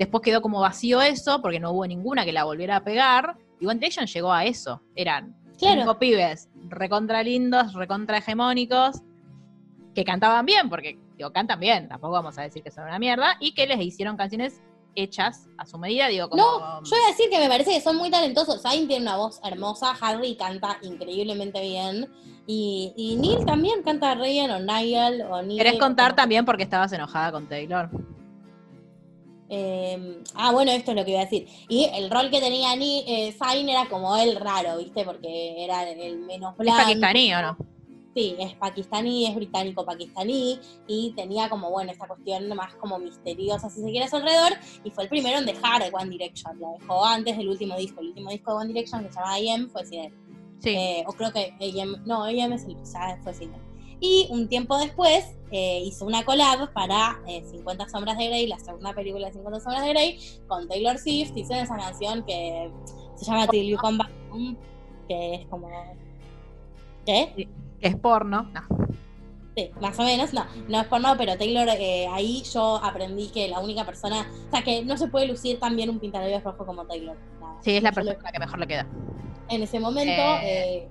después 0.00 0.22
quedó 0.22 0.42
como 0.42 0.60
vacío 0.60 1.00
eso, 1.00 1.40
porque 1.42 1.60
no 1.60 1.70
hubo 1.70 1.86
ninguna 1.86 2.24
que 2.24 2.32
la 2.32 2.42
volviera 2.44 2.76
a 2.76 2.84
pegar, 2.84 3.36
y 3.60 3.66
One 3.66 3.78
Direction 3.78 4.06
llegó 4.06 4.32
a 4.32 4.44
eso. 4.44 4.82
Eran 4.96 5.36
Claro. 5.58 5.82
cinco 5.82 5.98
pibes 6.00 6.48
recontra 6.68 7.22
lindos, 7.22 7.72
recontra 7.74 8.18
hegemónicos, 8.18 9.00
que 9.94 10.04
cantaban 10.04 10.44
bien, 10.44 10.68
porque 10.68 10.98
digo, 11.22 11.32
cantan 11.32 11.60
bien, 11.60 11.88
tampoco 11.88 12.14
vamos 12.14 12.36
a 12.38 12.42
decir 12.42 12.62
que 12.62 12.70
son 12.72 12.84
una 12.84 12.98
mierda, 12.98 13.36
y 13.38 13.54
que 13.54 13.66
les 13.66 13.80
hicieron 13.80 14.16
canciones 14.16 14.60
hechas 14.94 15.46
a 15.56 15.64
su 15.64 15.78
medida, 15.78 16.08
digo, 16.08 16.28
como... 16.28 16.42
No, 16.42 16.82
yo 16.82 16.90
voy 16.90 17.00
a 17.06 17.08
decir 17.08 17.30
que 17.30 17.38
me 17.38 17.48
parece 17.48 17.70
que 17.70 17.80
son 17.80 17.96
muy 17.96 18.10
talentosos. 18.10 18.60
Zayn 18.60 18.86
tiene 18.88 19.02
una 19.04 19.16
voz 19.16 19.40
hermosa, 19.42 19.96
Harry 20.00 20.34
canta 20.36 20.76
increíblemente 20.82 21.62
bien. 21.62 22.10
Y, 22.46 22.92
y 22.96 23.16
Neil 23.16 23.46
también 23.46 23.82
canta 23.82 24.14
re 24.16 24.30
bien, 24.30 24.50
o 24.50 24.58
Niall, 24.58 25.22
o 25.30 25.40
Neil. 25.42 25.56
¿Querés 25.58 25.78
contar 25.78 26.08
como- 26.08 26.16
también 26.16 26.44
por 26.44 26.56
qué 26.58 26.64
estabas 26.64 26.92
enojada 26.92 27.32
con 27.32 27.48
Taylor? 27.48 27.88
Eh, 29.48 30.22
ah, 30.34 30.50
bueno, 30.52 30.72
esto 30.72 30.90
es 30.90 30.96
lo 30.96 31.04
que 31.04 31.12
iba 31.12 31.20
a 31.20 31.24
decir. 31.24 31.46
Y 31.68 31.84
el 31.94 32.10
rol 32.10 32.30
que 32.30 32.40
tenía 32.40 32.74
Ni, 32.76 33.04
eh, 33.06 33.32
Zayn 33.32 33.68
era 33.68 33.86
como 33.88 34.16
el 34.16 34.36
raro, 34.36 34.76
¿viste? 34.78 35.04
Porque 35.04 35.64
era 35.64 35.88
el 35.88 36.18
menos 36.18 36.52
¿Es 36.52 36.58
blanco. 36.58 36.82
pakistaní 36.82 37.32
o 37.34 37.42
no? 37.42 37.56
Sí, 38.14 38.36
es 38.38 38.54
pakistaní, 38.56 39.26
es 39.26 39.34
británico-pakistaní 39.34 40.60
y 40.86 41.12
tenía 41.16 41.48
como, 41.48 41.70
bueno, 41.70 41.92
esta 41.92 42.06
cuestión 42.06 42.46
más 42.54 42.74
como 42.74 42.98
misteriosa, 42.98 43.70
si 43.70 43.80
se 43.80 43.90
quiere, 43.90 44.04
a 44.04 44.08
su 44.08 44.16
alrededor 44.16 44.52
y 44.84 44.90
fue 44.90 45.04
el 45.04 45.08
primero 45.10 45.38
en 45.38 45.46
dejar 45.46 45.82
One 45.90 46.10
Direction, 46.10 46.60
lo 46.60 46.76
dejó 46.78 47.04
antes 47.04 47.38
del 47.38 47.48
último 47.48 47.74
disco, 47.76 48.00
el 48.00 48.08
último 48.08 48.30
disco 48.30 48.50
de 48.50 48.56
One 48.58 48.68
Direction 48.68 49.04
que 49.04 49.12
se 49.12 49.18
llama 49.18 49.34
AM 49.34 49.70
fue 49.70 49.86
sin 49.86 50.00
él. 50.00 50.12
Sí. 50.58 50.70
Eh, 50.70 51.04
o 51.06 51.12
creo 51.12 51.32
que 51.32 51.54
AM, 51.60 52.02
no, 52.04 52.24
AM 52.24 52.52
es 52.52 52.64
el, 52.64 52.76
ya 52.84 53.18
fue 53.22 53.32
sin 53.32 53.54
él. 53.54 53.60
Y 53.98 54.26
un 54.30 54.48
tiempo 54.48 54.76
después 54.76 55.36
eh, 55.50 55.80
hizo 55.84 56.04
una 56.04 56.24
collab 56.24 56.72
para 56.72 57.20
eh, 57.26 57.44
50 57.50 57.88
Sombras 57.88 58.18
de 58.18 58.26
Grey, 58.26 58.46
la 58.46 58.58
segunda 58.58 58.92
película 58.92 59.28
de 59.28 59.32
50 59.32 59.60
Sombras 59.60 59.84
de 59.84 59.88
Grey, 59.90 60.18
con 60.48 60.68
Taylor 60.68 60.98
Swift, 60.98 61.36
hicieron 61.36 61.64
esa 61.64 61.76
canción 61.76 62.24
que 62.24 62.70
se 63.14 63.24
llama 63.24 63.46
Till 63.46 63.66
You 63.66 63.78
Come 63.78 63.98
Back 63.98 64.10
Home, 64.30 64.56
que 65.08 65.34
es 65.36 65.46
como... 65.46 65.70
¿Qué? 67.06 67.48
Es 67.82 67.96
porno. 67.96 68.44
No. 68.52 68.62
Sí, 69.54 69.70
más 69.82 69.98
o 69.98 70.02
menos, 70.04 70.32
no, 70.32 70.46
no 70.68 70.80
es 70.80 70.86
por 70.86 70.98
no, 71.02 71.14
pero 71.18 71.36
Taylor, 71.36 71.68
eh, 71.68 72.06
ahí 72.10 72.42
yo 72.54 72.76
aprendí 72.82 73.28
que 73.28 73.48
la 73.48 73.60
única 73.60 73.84
persona, 73.84 74.26
o 74.48 74.50
sea, 74.50 74.62
que 74.62 74.82
no 74.82 74.96
se 74.96 75.08
puede 75.08 75.26
lucir 75.26 75.60
tan 75.60 75.76
bien 75.76 75.90
un 75.90 75.98
pintalabios 76.00 76.42
rojo 76.42 76.64
como 76.64 76.86
Taylor. 76.86 77.14
Nada. 77.38 77.56
Sí, 77.60 77.76
es 77.76 77.82
la 77.82 77.90
Yo 77.90 78.00
lo- 78.00 78.06
persona 78.12 78.32
que 78.32 78.38
mejor 78.38 78.58
le 78.60 78.66
queda. 78.66 78.86
En 79.50 79.62
ese 79.62 79.78
momento, 79.78 80.10
Eh. 80.10 80.40
eh, 80.84 80.88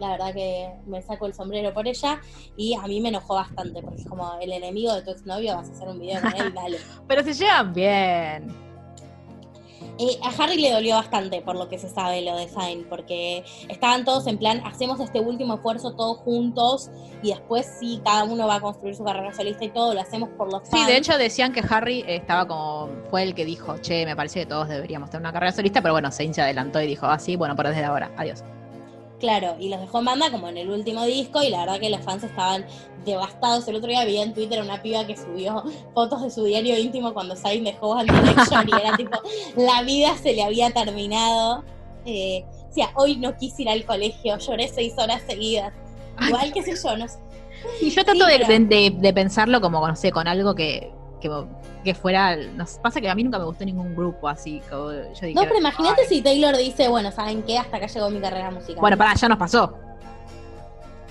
la 0.00 0.08
verdad 0.10 0.34
que 0.34 0.68
me 0.86 1.00
saco 1.00 1.26
el 1.26 1.34
sombrero 1.34 1.72
por 1.72 1.86
ella 1.86 2.20
y 2.56 2.74
a 2.74 2.82
mí 2.88 3.00
me 3.00 3.10
enojó 3.10 3.34
bastante, 3.34 3.80
porque 3.80 4.00
es 4.02 4.08
como 4.08 4.34
el 4.40 4.50
enemigo 4.50 4.92
de 4.94 5.02
tu 5.02 5.12
exnovio, 5.12 5.54
vas 5.54 5.68
a 5.68 5.72
hacer 5.72 5.86
un 5.86 6.00
video 6.00 6.20
con 6.22 6.34
él, 6.34 6.52
dale. 6.54 6.78
Pero 7.06 7.22
se 7.22 7.34
llevan 7.34 7.72
bien. 7.72 8.71
Eh, 9.98 10.18
a 10.22 10.30
Harry 10.42 10.56
le 10.58 10.70
dolió 10.70 10.96
bastante 10.96 11.42
por 11.42 11.56
lo 11.56 11.68
que 11.68 11.78
se 11.78 11.88
sabe 11.88 12.22
lo 12.22 12.36
de 12.36 12.48
Zayn, 12.48 12.84
porque 12.88 13.44
estaban 13.68 14.04
todos 14.04 14.26
en 14.26 14.38
plan, 14.38 14.62
hacemos 14.64 14.98
este 15.00 15.20
último 15.20 15.54
esfuerzo 15.54 15.92
todos 15.94 16.18
juntos 16.18 16.90
y 17.22 17.28
después 17.30 17.70
sí, 17.78 18.00
cada 18.04 18.24
uno 18.24 18.46
va 18.46 18.56
a 18.56 18.60
construir 18.60 18.96
su 18.96 19.04
carrera 19.04 19.32
solista 19.34 19.64
y 19.64 19.68
todo, 19.70 19.94
lo 19.94 20.00
hacemos 20.00 20.28
por 20.30 20.50
los 20.50 20.62
Sí, 20.64 20.70
fans. 20.72 20.86
de 20.86 20.96
hecho 20.96 21.18
decían 21.18 21.52
que 21.52 21.62
Harry 21.68 22.04
estaba 22.06 22.46
como, 22.48 22.88
fue 23.10 23.22
el 23.22 23.34
que 23.34 23.44
dijo, 23.44 23.78
che, 23.78 24.04
me 24.06 24.16
parece 24.16 24.40
que 24.40 24.46
todos 24.46 24.68
deberíamos 24.68 25.10
tener 25.10 25.22
una 25.22 25.32
carrera 25.32 25.52
solista, 25.52 25.82
pero 25.82 25.94
bueno, 25.94 26.10
Zayn 26.10 26.32
se 26.34 26.42
adelantó 26.42 26.80
y 26.80 26.86
dijo, 26.86 27.06
ah, 27.06 27.18
sí, 27.18 27.36
bueno, 27.36 27.54
pero 27.56 27.68
desde 27.68 27.84
ahora, 27.84 28.10
adiós. 28.16 28.42
Claro, 29.22 29.54
y 29.60 29.68
los 29.68 29.78
dejó 29.80 30.00
en 30.00 30.04
banda 30.06 30.32
como 30.32 30.48
en 30.48 30.56
el 30.58 30.68
último 30.68 31.04
disco 31.04 31.40
y 31.44 31.48
la 31.48 31.60
verdad 31.60 31.78
que 31.78 31.90
los 31.90 32.00
fans 32.00 32.24
estaban 32.24 32.66
devastados. 33.04 33.68
El 33.68 33.76
otro 33.76 33.88
día 33.88 34.04
vi 34.04 34.18
en 34.18 34.34
Twitter 34.34 34.60
una 34.60 34.82
piba 34.82 35.06
que 35.06 35.16
subió 35.16 35.62
fotos 35.94 36.22
de 36.22 36.30
su 36.32 36.42
diario 36.42 36.76
íntimo 36.76 37.14
cuando 37.14 37.36
Zayn 37.36 37.62
dejó 37.62 37.90
One 37.90 38.12
Direction 38.12 38.68
y 38.68 38.72
era 38.80 38.96
tipo, 38.96 39.16
la 39.56 39.82
vida 39.84 40.16
se 40.20 40.32
le 40.32 40.42
había 40.42 40.70
terminado. 40.72 41.62
Eh, 42.04 42.44
o 42.68 42.74
sea, 42.74 42.90
hoy 42.96 43.14
no 43.16 43.36
quise 43.36 43.62
ir 43.62 43.68
al 43.68 43.84
colegio, 43.86 44.36
lloré 44.38 44.66
seis 44.66 44.92
horas 44.98 45.22
seguidas. 45.24 45.72
Igual, 46.26 46.52
qué 46.52 46.64
sé 46.64 46.74
yo, 46.82 46.96
no 46.96 47.06
sé. 47.06 47.18
Y 47.80 47.90
yo 47.90 48.04
trato 48.04 48.24
Sí, 48.26 48.32
de, 48.32 48.38
pero- 48.44 48.66
de- 48.66 48.92
de 48.98 49.12
pensarlo 49.14 49.60
como, 49.60 49.86
no 49.86 49.94
sé, 49.94 50.10
con 50.10 50.26
algo 50.26 50.56
que, 50.56 50.90
que, 51.22 51.30
que 51.84 51.94
fuera, 51.94 52.36
nos 52.36 52.72
pasa 52.78 53.00
que 53.00 53.08
a 53.08 53.14
mí 53.14 53.22
nunca 53.24 53.38
me 53.38 53.44
gustó 53.44 53.64
ningún 53.64 53.94
grupo 53.94 54.28
así, 54.28 54.60
como 54.68 54.90
yo 54.92 55.02
dije, 55.12 55.32
No, 55.34 55.42
pero 55.42 55.56
imagínate 55.58 56.04
si 56.06 56.20
Taylor 56.20 56.56
dice, 56.56 56.88
bueno, 56.88 57.10
¿saben 57.12 57.42
qué? 57.44 57.56
Hasta 57.58 57.76
acá 57.78 57.86
llegó 57.86 58.10
mi 58.10 58.20
carrera 58.20 58.50
musical. 58.50 58.80
Bueno, 58.80 58.96
pará, 58.98 59.14
ya 59.14 59.28
nos 59.28 59.38
pasó. 59.38 59.78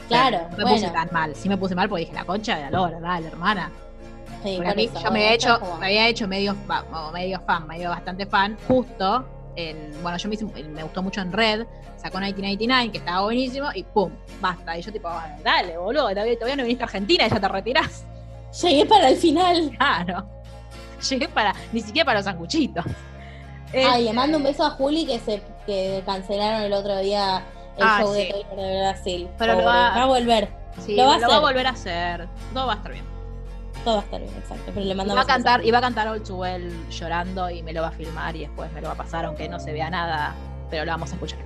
claro, 0.07 0.39
No 0.51 0.57
me 0.57 0.63
bueno. 0.63 0.77
puse 0.77 0.89
tan 0.89 1.09
mal. 1.11 1.33
Sí 1.35 1.47
me 1.49 1.57
puse 1.57 1.73
mal 1.75 1.87
porque 1.89 2.01
dije, 2.01 2.13
la 2.13 2.25
concha 2.25 2.57
de 2.57 2.63
la 2.63 2.71
lora, 2.71 2.99
dale, 2.99 3.27
hermana. 3.27 3.71
sí, 4.43 4.57
por 4.63 4.75
mí, 4.75 4.83
eso, 4.85 4.99
yo 5.01 5.11
me, 5.11 5.29
he 5.29 5.33
hecho, 5.35 5.59
como- 5.59 5.77
me 5.77 5.85
había 5.87 6.07
hecho 6.07 6.27
medio, 6.27 6.55
medio 7.13 7.39
fan, 7.41 7.67
medio 7.67 7.89
bastante 7.89 8.25
fan, 8.25 8.57
justo 8.67 9.25
en- 9.55 9.91
bueno, 10.03 10.17
yo 10.17 10.27
me, 10.29 10.35
hice- 10.35 10.45
me 10.45 10.83
gustó 10.83 11.01
mucho 11.03 11.21
en 11.21 11.31
Red, 11.31 11.65
sacó 11.95 12.17
1999, 12.19 12.91
que 12.91 12.97
estaba 12.97 13.21
buenísimo, 13.21 13.67
y 13.75 13.83
pum, 13.83 14.11
basta. 14.41 14.77
Y 14.77 14.81
yo 14.81 14.91
tipo, 14.91 15.07
"Bueno, 15.09 15.35
dale, 15.43 15.77
boludo, 15.77 16.09
todavía, 16.09 16.35
todavía 16.35 16.55
no 16.57 16.63
viniste 16.63 16.83
a 16.83 16.87
Argentina 16.87 17.27
y 17.27 17.29
ya 17.29 17.39
te 17.39 17.47
retirás. 17.47 18.05
Llegué 18.61 18.85
para 18.85 19.09
el 19.09 19.17
final. 19.17 19.71
Claro. 19.77 20.25
Llegué 21.09 21.27
para, 21.29 21.53
ni 21.71 21.81
siquiera 21.81 22.05
para 22.05 22.19
los 22.19 22.25
sanguchitos. 22.25 22.85
Ay, 23.73 23.81
le 23.83 24.09
Este, 24.09 24.13
mando 24.13 24.37
un 24.37 24.43
beso 24.43 24.65
a 24.65 24.71
Juli 24.71 25.05
que 25.05 25.19
se 25.19 25.41
que 25.65 26.01
cancelaron 26.05 26.61
el 26.63 26.73
otro 26.73 26.97
día 26.99 27.43
el 27.77 27.83
Ah, 27.83 27.99
show 28.01 28.13
sí. 28.13 28.19
de 28.25 28.31
Taylor 28.31 28.55
de 28.67 28.79
Brasil. 28.79 29.29
Pero 29.37 29.53
lo 29.55 29.63
va- 29.63 29.89
va 29.91 30.03
a 30.03 30.05
volver. 30.07 30.49
Sí, 30.85 30.95
lo 30.95 31.03
lo 31.03 31.09
va 31.21 31.27
va, 31.27 31.35
a 31.35 31.39
volver 31.39 31.67
a 31.67 31.69
hacer. 31.71 32.27
Todo 32.53 32.67
va 32.67 32.73
a 32.73 32.75
estar 32.77 32.91
bien. 32.91 33.05
Todo 33.85 33.95
va 33.95 34.01
a 34.01 34.03
estar 34.03 34.21
bien, 34.21 34.33
exacto. 34.37 34.63
Pero 34.67 34.79
le 34.81 34.85
Y 34.85 34.89
va 34.89 34.95
mandamos 34.95 35.23
a 35.23 35.27
cantar, 35.27 35.65
y 35.65 35.71
va 35.71 35.77
a 35.77 35.81
cantar 35.81 36.07
All 36.07 36.21
Too 36.23 36.35
Well 36.35 36.89
llorando 36.89 37.49
y 37.49 37.63
me 37.63 37.73
lo 37.73 37.81
va 37.81 37.87
a 37.89 37.91
filmar 37.91 38.35
y 38.35 38.39
después 38.41 38.71
me 38.73 38.81
lo 38.81 38.87
va 38.87 38.93
a 38.93 38.97
pasar, 38.97 39.25
aunque 39.25 39.47
no 39.49 39.59
se 39.59 39.71
vea 39.73 39.89
nada, 39.89 40.35
pero 40.69 40.83
lo 40.85 40.91
vamos 40.91 41.11
a 41.11 41.13
escuchar. 41.15 41.39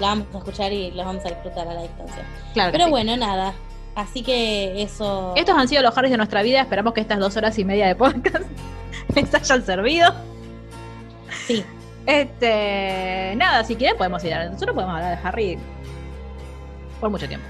La 0.00 0.08
vamos 0.08 0.26
a 0.34 0.38
escuchar 0.38 0.72
y 0.72 0.90
los 0.92 1.04
vamos 1.06 1.24
a 1.24 1.28
disfrutar 1.28 1.68
a 1.68 1.74
la 1.74 1.82
distancia. 1.82 2.24
Claro. 2.54 2.72
Pero 2.72 2.84
sí. 2.84 2.90
bueno, 2.90 3.16
nada. 3.16 3.52
Así 4.00 4.22
que 4.22 4.82
eso. 4.82 5.32
Estos 5.36 5.56
han 5.56 5.68
sido 5.68 5.82
los 5.82 5.96
Harrys 5.96 6.10
de 6.10 6.16
nuestra 6.16 6.42
vida. 6.42 6.60
Esperamos 6.60 6.92
que 6.94 7.00
estas 7.00 7.18
dos 7.18 7.36
horas 7.36 7.58
y 7.58 7.64
media 7.64 7.86
de 7.86 7.94
podcast 7.94 8.44
les 9.14 9.34
hayan 9.34 9.64
servido. 9.64 10.14
Sí. 11.46 11.64
Este, 12.06 13.34
nada, 13.36 13.62
si 13.64 13.76
quieren 13.76 13.96
podemos 13.96 14.24
ir 14.24 14.32
a, 14.34 14.46
nosotros 14.46 14.74
podemos 14.74 14.94
hablar 14.96 15.18
de 15.20 15.28
Harry 15.28 15.58
por 16.98 17.10
mucho 17.10 17.28
tiempo. 17.28 17.46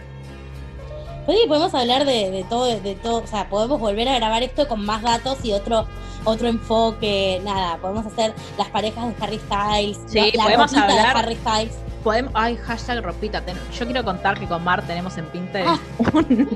Pues 1.27 1.39
sí, 1.39 1.47
podemos 1.47 1.73
hablar 1.75 2.05
de, 2.05 2.31
de 2.31 2.45
todo, 2.45 2.67
de 2.81 2.95
todo, 2.97 3.23
o 3.23 3.27
sea, 3.27 3.49
podemos 3.49 3.79
volver 3.79 4.09
a 4.09 4.17
grabar 4.17 4.43
esto 4.43 4.67
con 4.67 4.85
más 4.85 5.03
datos 5.03 5.39
y 5.45 5.53
otro 5.53 5.87
otro 6.25 6.49
enfoque, 6.49 7.41
nada, 7.45 7.79
podemos 7.79 8.05
hacer 8.05 8.35
las 8.59 8.69
parejas 8.69 9.07
de 9.09 9.25
Harry 9.25 9.39
Styles, 9.39 9.99
Sí, 10.07 10.33
la 10.35 10.43
podemos 10.45 10.71
ropita 10.73 10.85
hablar- 10.87 11.15
de 11.15 11.21
Harry 11.21 11.37
Styles. 11.37 11.79
Podemos, 12.03 12.33
ay, 12.35 12.57
hashtag 12.57 13.03
ropita. 13.05 13.41
ten- 13.43 13.59
yo 13.79 13.85
quiero 13.85 14.05
contar 14.05 14.39
que 14.39 14.47
con 14.47 14.65
Mar 14.65 14.83
tenemos 14.87 15.17
en 15.19 15.27
Pinterest 15.27 15.69
Ah. 15.69 15.79
un, 16.15 16.49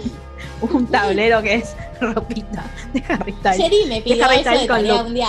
un 0.63 0.87
tablero 0.87 1.43
que 1.43 1.57
es 1.57 1.77
ropita 2.01 2.65
de 2.93 3.03
Harry 3.09 3.33
Styles. 3.33 3.59
Sherry 3.59 3.87
me 3.89 4.01
pidió 4.01 4.31
eso 4.31 4.51
de 4.51 4.67
tarea 4.67 5.03
un 5.03 5.15
día. 5.15 5.29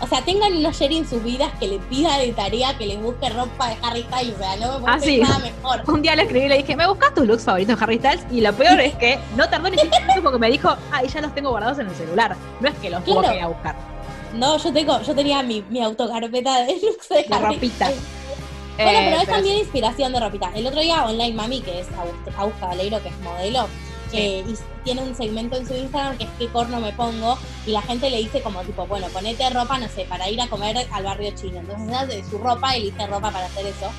O 0.00 0.06
sea, 0.06 0.22
tengan 0.22 0.52
una 0.54 0.70
Sherry 0.70 0.98
en 0.98 1.08
sus 1.08 1.22
vidas 1.22 1.50
que 1.58 1.66
le 1.68 1.78
pida 1.78 2.18
de 2.18 2.32
tarea 2.32 2.76
que 2.76 2.84
les 2.84 3.00
busque 3.00 3.30
ropa 3.30 3.68
de 3.70 3.76
Harry 3.80 4.02
Styles, 4.02 4.34
o 4.34 4.38
sea, 4.38 4.56
no 4.56 4.80
me 4.80 4.86
Ah, 4.92 4.98
sí. 5.00 5.20
nada 5.20 5.38
mejor. 5.38 5.82
Un 5.86 6.02
día 6.02 6.14
le 6.16 6.22
escribí 6.24 6.44
y 6.44 6.48
le 6.48 6.56
dije, 6.58 6.76
¿me 6.76 6.86
buscas 6.86 7.14
tus 7.14 7.24
looks 7.26 7.44
favoritos 7.44 7.78
de 7.78 7.84
Harry 7.84 7.98
Styles? 7.98 8.26
Y 8.30 8.40
lo 8.42 8.52
peor 8.52 8.80
es 8.80 8.94
que 8.96 9.18
no 9.36 9.48
tardó 9.48 9.70
ni 9.70 9.78
cinco 9.78 9.96
minutos 10.00 10.22
porque 10.22 10.38
me 10.38 10.50
dijo, 10.50 10.76
ay, 10.92 11.08
ya 11.08 11.20
los 11.22 11.34
tengo 11.34 11.50
guardados 11.50 11.78
en 11.78 11.86
el 11.88 11.94
celular. 11.94 12.36
No 12.60 12.68
es 12.68 12.74
que 12.74 12.90
los 12.90 13.02
tuvo 13.04 13.20
Claro. 13.20 13.32
que 13.32 13.38
ir 13.38 13.44
a 13.44 13.48
buscar. 13.48 13.76
No, 14.34 14.58
yo 14.58 14.72
tengo, 14.72 15.00
yo 15.00 15.14
tenía 15.14 15.42
mi, 15.44 15.62
mi 15.70 15.80
autocarpeta 15.82 16.64
de 16.64 16.72
looks 16.82 17.08
de, 17.08 17.22
De 17.22 17.34
Harry 17.34 17.54
ropita. 17.54 17.86
Styles. 17.86 18.02
Bueno, 18.76 18.90
Eh, 18.98 19.02
pero 19.04 19.16
es 19.16 19.24
pero 19.24 19.36
también 19.36 19.58
inspiración 19.58 20.12
de 20.12 20.20
ropita. 20.20 20.50
El 20.54 20.66
otro 20.66 20.80
día 20.80 21.04
Online 21.04 21.34
Mami, 21.34 21.60
que 21.60 21.80
es 21.80 21.86
Agus 22.36 22.54
Cabaleiro, 22.60 23.02
que 23.02 23.08
es 23.08 23.18
modelo, 23.20 23.68
Sí. 24.10 24.18
eh, 24.18 24.44
y 24.48 24.54
tiene 24.84 25.02
un 25.02 25.14
segmento 25.14 25.56
en 25.56 25.66
su 25.66 25.74
Instagram 25.74 26.18
que 26.18 26.24
es 26.24 26.30
qué 26.38 26.48
corno 26.48 26.78
me 26.80 26.92
pongo, 26.92 27.38
y 27.66 27.70
la 27.70 27.82
gente 27.82 28.10
le 28.10 28.18
dice 28.18 28.42
como 28.42 28.60
tipo, 28.62 28.86
bueno, 28.86 29.06
ponete 29.08 29.48
ropa, 29.50 29.78
no 29.78 29.88
sé, 29.88 30.04
para 30.04 30.28
ir 30.28 30.40
a 30.40 30.48
comer 30.48 30.86
al 30.92 31.04
barrio 31.04 31.32
chino. 31.34 31.58
Entonces 31.60 31.88
ella 31.88 32.06
de 32.06 32.22
su 32.24 32.38
ropa 32.38 32.74
elige 32.76 33.06
ropa 33.06 33.30
para 33.30 33.46
hacer 33.46 33.66
eso. 33.66 33.90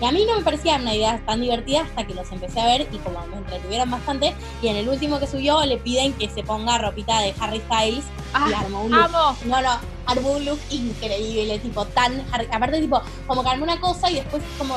Y 0.00 0.04
a 0.04 0.12
mí 0.12 0.26
no 0.28 0.36
me 0.36 0.42
parecía 0.42 0.76
una 0.76 0.94
idea 0.94 1.18
tan 1.24 1.40
divertida 1.40 1.80
hasta 1.82 2.06
que 2.06 2.12
los 2.14 2.30
empecé 2.30 2.60
a 2.60 2.66
ver 2.66 2.86
y 2.92 2.98
como 2.98 3.26
me 3.28 3.38
entretuvieron 3.38 3.90
bastante. 3.90 4.34
Y 4.60 4.68
en 4.68 4.76
el 4.76 4.88
último 4.88 5.18
que 5.18 5.26
subió 5.26 5.64
le 5.64 5.78
piden 5.78 6.12
que 6.12 6.28
se 6.28 6.42
ponga 6.42 6.76
ropita 6.78 7.20
de 7.20 7.34
Harry 7.40 7.60
Styles 7.60 8.04
Ah, 8.34 8.48
y 8.50 8.52
armó 8.52 8.82
un 8.82 8.90
look 8.92 9.04
amo. 9.04 9.36
no, 9.46 9.62
no, 9.62 9.70
armó 10.04 10.32
un 10.32 10.44
look 10.44 10.60
increíble, 10.70 11.58
tipo 11.60 11.84
tan. 11.86 12.24
Harry- 12.32 12.48
Aparte, 12.52 12.80
tipo, 12.80 13.00
como 13.26 13.42
que 13.42 13.48
armó 13.48 13.64
una 13.64 13.80
cosa 13.80 14.10
y 14.10 14.16
después, 14.16 14.42
como 14.58 14.76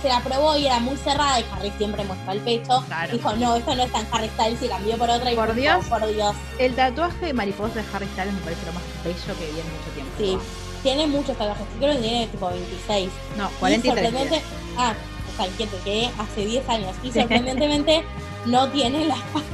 se 0.00 0.08
la 0.08 0.20
probó 0.20 0.56
y 0.56 0.66
era 0.66 0.78
muy 0.78 0.96
cerrada 0.96 1.40
y 1.40 1.44
Harry 1.52 1.72
siempre 1.76 2.04
muestra 2.04 2.32
el 2.32 2.40
pecho. 2.40 2.82
Claro. 2.86 3.12
Dijo, 3.12 3.32
no, 3.36 3.56
esto 3.56 3.74
no 3.74 3.82
es 3.82 3.92
tan 3.92 4.06
Harry 4.12 4.28
Styles 4.28 4.62
y 4.62 4.68
cambió 4.68 4.96
por 4.96 5.10
otra 5.10 5.32
y 5.32 5.36
Por 5.36 5.46
fue 5.52 5.54
Dios. 5.56 5.84
por 5.86 6.06
Dios. 6.06 6.34
El 6.58 6.74
tatuaje 6.74 7.26
de 7.26 7.32
mariposa 7.34 7.74
de 7.74 7.84
Harry 7.92 8.06
Styles 8.06 8.32
me 8.32 8.40
parece 8.40 8.64
lo 8.66 8.72
más 8.72 8.82
bello 9.04 9.38
que 9.38 9.52
vi 9.52 9.60
en 9.60 9.66
mucho 9.70 9.90
tiempo. 9.94 10.12
Sí, 10.18 10.38
tiene 10.86 11.06
muchos 11.08 11.36
tatuajes, 11.36 11.66
creo 11.80 11.94
que 11.94 11.98
tiene 11.98 12.26
tipo 12.28 12.48
26. 12.48 13.10
No, 13.36 13.46
Y 13.50 13.54
43. 13.58 13.92
sorprendente, 14.04 14.42
ah, 14.78 14.94
o 15.32 15.36
sea, 15.42 15.52
que, 15.58 15.66
que 15.82 16.10
hace 16.16 16.44
10 16.46 16.68
años. 16.68 16.96
Y 17.02 17.10
sorprendentemente 17.12 18.04
no 18.46 18.68
tiene 18.70 19.04
la 19.06 19.16
espalda, 19.16 19.48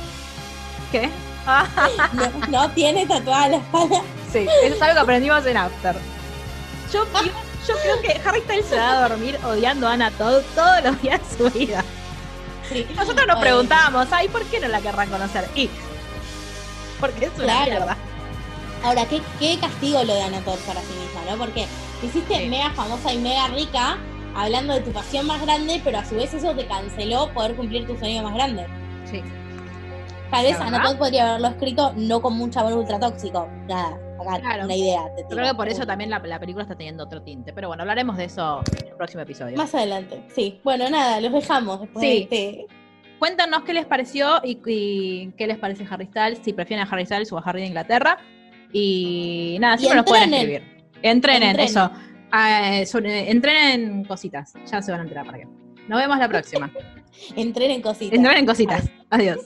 ¿Qué? 0.92 1.08
No, 2.12 2.48
no 2.48 2.70
tiene 2.72 3.06
tatuada 3.06 3.48
la 3.48 3.56
espalda. 3.56 4.02
sí, 4.30 4.46
eso 4.62 4.74
es 4.76 4.82
algo 4.82 4.94
que 4.94 5.00
aprendimos 5.00 5.46
en 5.46 5.56
After. 5.56 5.96
Yo, 6.92 7.04
yo, 7.24 7.30
yo 7.66 7.74
creo 7.82 8.00
que 8.02 8.20
Harry 8.28 8.40
Styles 8.42 8.66
se 8.66 8.76
va 8.76 8.92
a 9.04 9.08
dormir 9.08 9.38
odiando 9.42 9.88
a 9.88 9.92
Anna 9.94 10.10
Todd 10.10 10.42
todos 10.54 10.84
los 10.84 11.00
días 11.00 11.18
de 11.30 11.36
su 11.38 11.58
vida. 11.58 11.82
Sí. 12.68 12.86
Y 12.90 12.92
nosotros 12.92 13.26
nos 13.26 13.38
preguntábamos, 13.38 14.06
ay, 14.12 14.28
¿por 14.28 14.44
qué 14.44 14.60
no 14.60 14.68
la 14.68 14.82
querrán 14.82 15.08
conocer? 15.08 15.48
Y. 15.54 15.70
Porque 17.00 17.24
es 17.24 17.32
una 17.36 17.44
Claro. 17.44 17.70
mierda. 17.70 17.96
Ahora, 18.84 19.06
¿qué, 19.06 19.20
qué 19.38 19.58
castigo 19.60 20.02
lo 20.04 20.14
de 20.14 20.22
Anatol 20.22 20.58
para 20.66 20.80
sí 20.80 20.92
misma, 21.00 21.30
¿no? 21.30 21.38
Porque 21.38 21.66
te 22.00 22.06
hiciste 22.06 22.34
Sí. 22.36 22.48
mega 22.48 22.70
famosa 22.70 23.12
y 23.12 23.18
mega 23.18 23.46
rica 23.48 23.96
hablando 24.34 24.74
de 24.74 24.80
tu 24.80 24.90
pasión 24.90 25.26
más 25.26 25.40
grande, 25.42 25.80
pero 25.84 25.98
a 25.98 26.04
su 26.04 26.16
vez 26.16 26.32
eso 26.34 26.54
te 26.54 26.66
canceló 26.66 27.32
poder 27.32 27.54
cumplir 27.54 27.86
tu 27.86 27.96
sueño 27.96 28.22
más 28.24 28.34
grande. 28.34 28.66
Sí. 29.04 29.22
Tal 30.30 30.44
vez. 30.46 30.58
Anatol 30.58 30.96
podría 30.98 31.28
haberlo 31.30 31.48
escrito 31.48 31.92
no 31.96 32.20
con 32.22 32.36
mucho 32.36 32.60
amor 32.60 32.72
ultra 32.72 32.98
tóxico. 32.98 33.46
Nada, 33.68 33.98
acá 34.20 34.40
Claro. 34.40 34.64
una 34.64 34.74
idea. 34.74 35.02
te 35.16 35.24
creo 35.26 35.46
que 35.46 35.54
por 35.54 35.68
eso 35.68 35.86
también 35.86 36.08
la, 36.10 36.18
la 36.20 36.40
película 36.40 36.62
está 36.64 36.74
teniendo 36.74 37.04
otro 37.04 37.22
tinte. 37.22 37.52
Pero 37.52 37.68
bueno, 37.68 37.82
hablaremos 37.82 38.16
de 38.16 38.24
eso 38.24 38.62
en 38.80 38.88
el 38.88 38.94
próximo 38.96 39.22
episodio. 39.22 39.56
Más 39.58 39.74
adelante, 39.74 40.24
sí. 40.34 40.58
Bueno, 40.64 40.88
nada, 40.90 41.20
los 41.20 41.32
dejamos 41.32 41.82
después 41.82 42.02
Sí. 42.02 42.08
de 42.08 42.22
este. 42.22 42.66
Cuéntanos 43.18 43.62
qué 43.62 43.74
les 43.74 43.84
pareció 43.86 44.40
y, 44.42 44.58
y 44.66 45.30
qué 45.36 45.46
les 45.46 45.56
parece 45.58 45.86
Harry 45.88 46.06
Styles, 46.06 46.40
si 46.42 46.52
prefieren 46.54 46.84
a 46.84 46.90
Harry 46.90 47.04
Styles 47.06 47.30
o 47.30 47.38
a 47.38 47.42
Harry 47.42 47.60
de 47.60 47.66
Inglaterra. 47.68 48.18
Y 48.72 49.56
nada, 49.60 49.74
Y 49.76 49.78
siempre 49.78 49.96
nos 49.98 50.06
pueden 50.06 50.24
entrenen. 50.34 50.52
escribir. 50.62 50.84
Entrenen, 51.02 51.42
Entrenen. 51.50 51.68
eso. 51.70 51.90
Ah, 52.30 52.80
sobre- 52.86 53.30
entrenen 53.30 54.04
cositas. 54.04 54.54
Ya 54.70 54.80
se 54.80 54.90
van 54.90 55.00
a 55.00 55.04
enterar 55.04 55.26
para 55.26 55.38
qué. 55.38 55.46
Nos 55.88 56.00
vemos 56.00 56.18
la 56.18 56.28
próxima. 56.28 56.70
Entren 57.36 57.70
en 57.72 57.82
cositas. 57.82 58.16
Entrenen 58.16 58.46
cositas. 58.46 58.88
Adiós. 59.10 59.38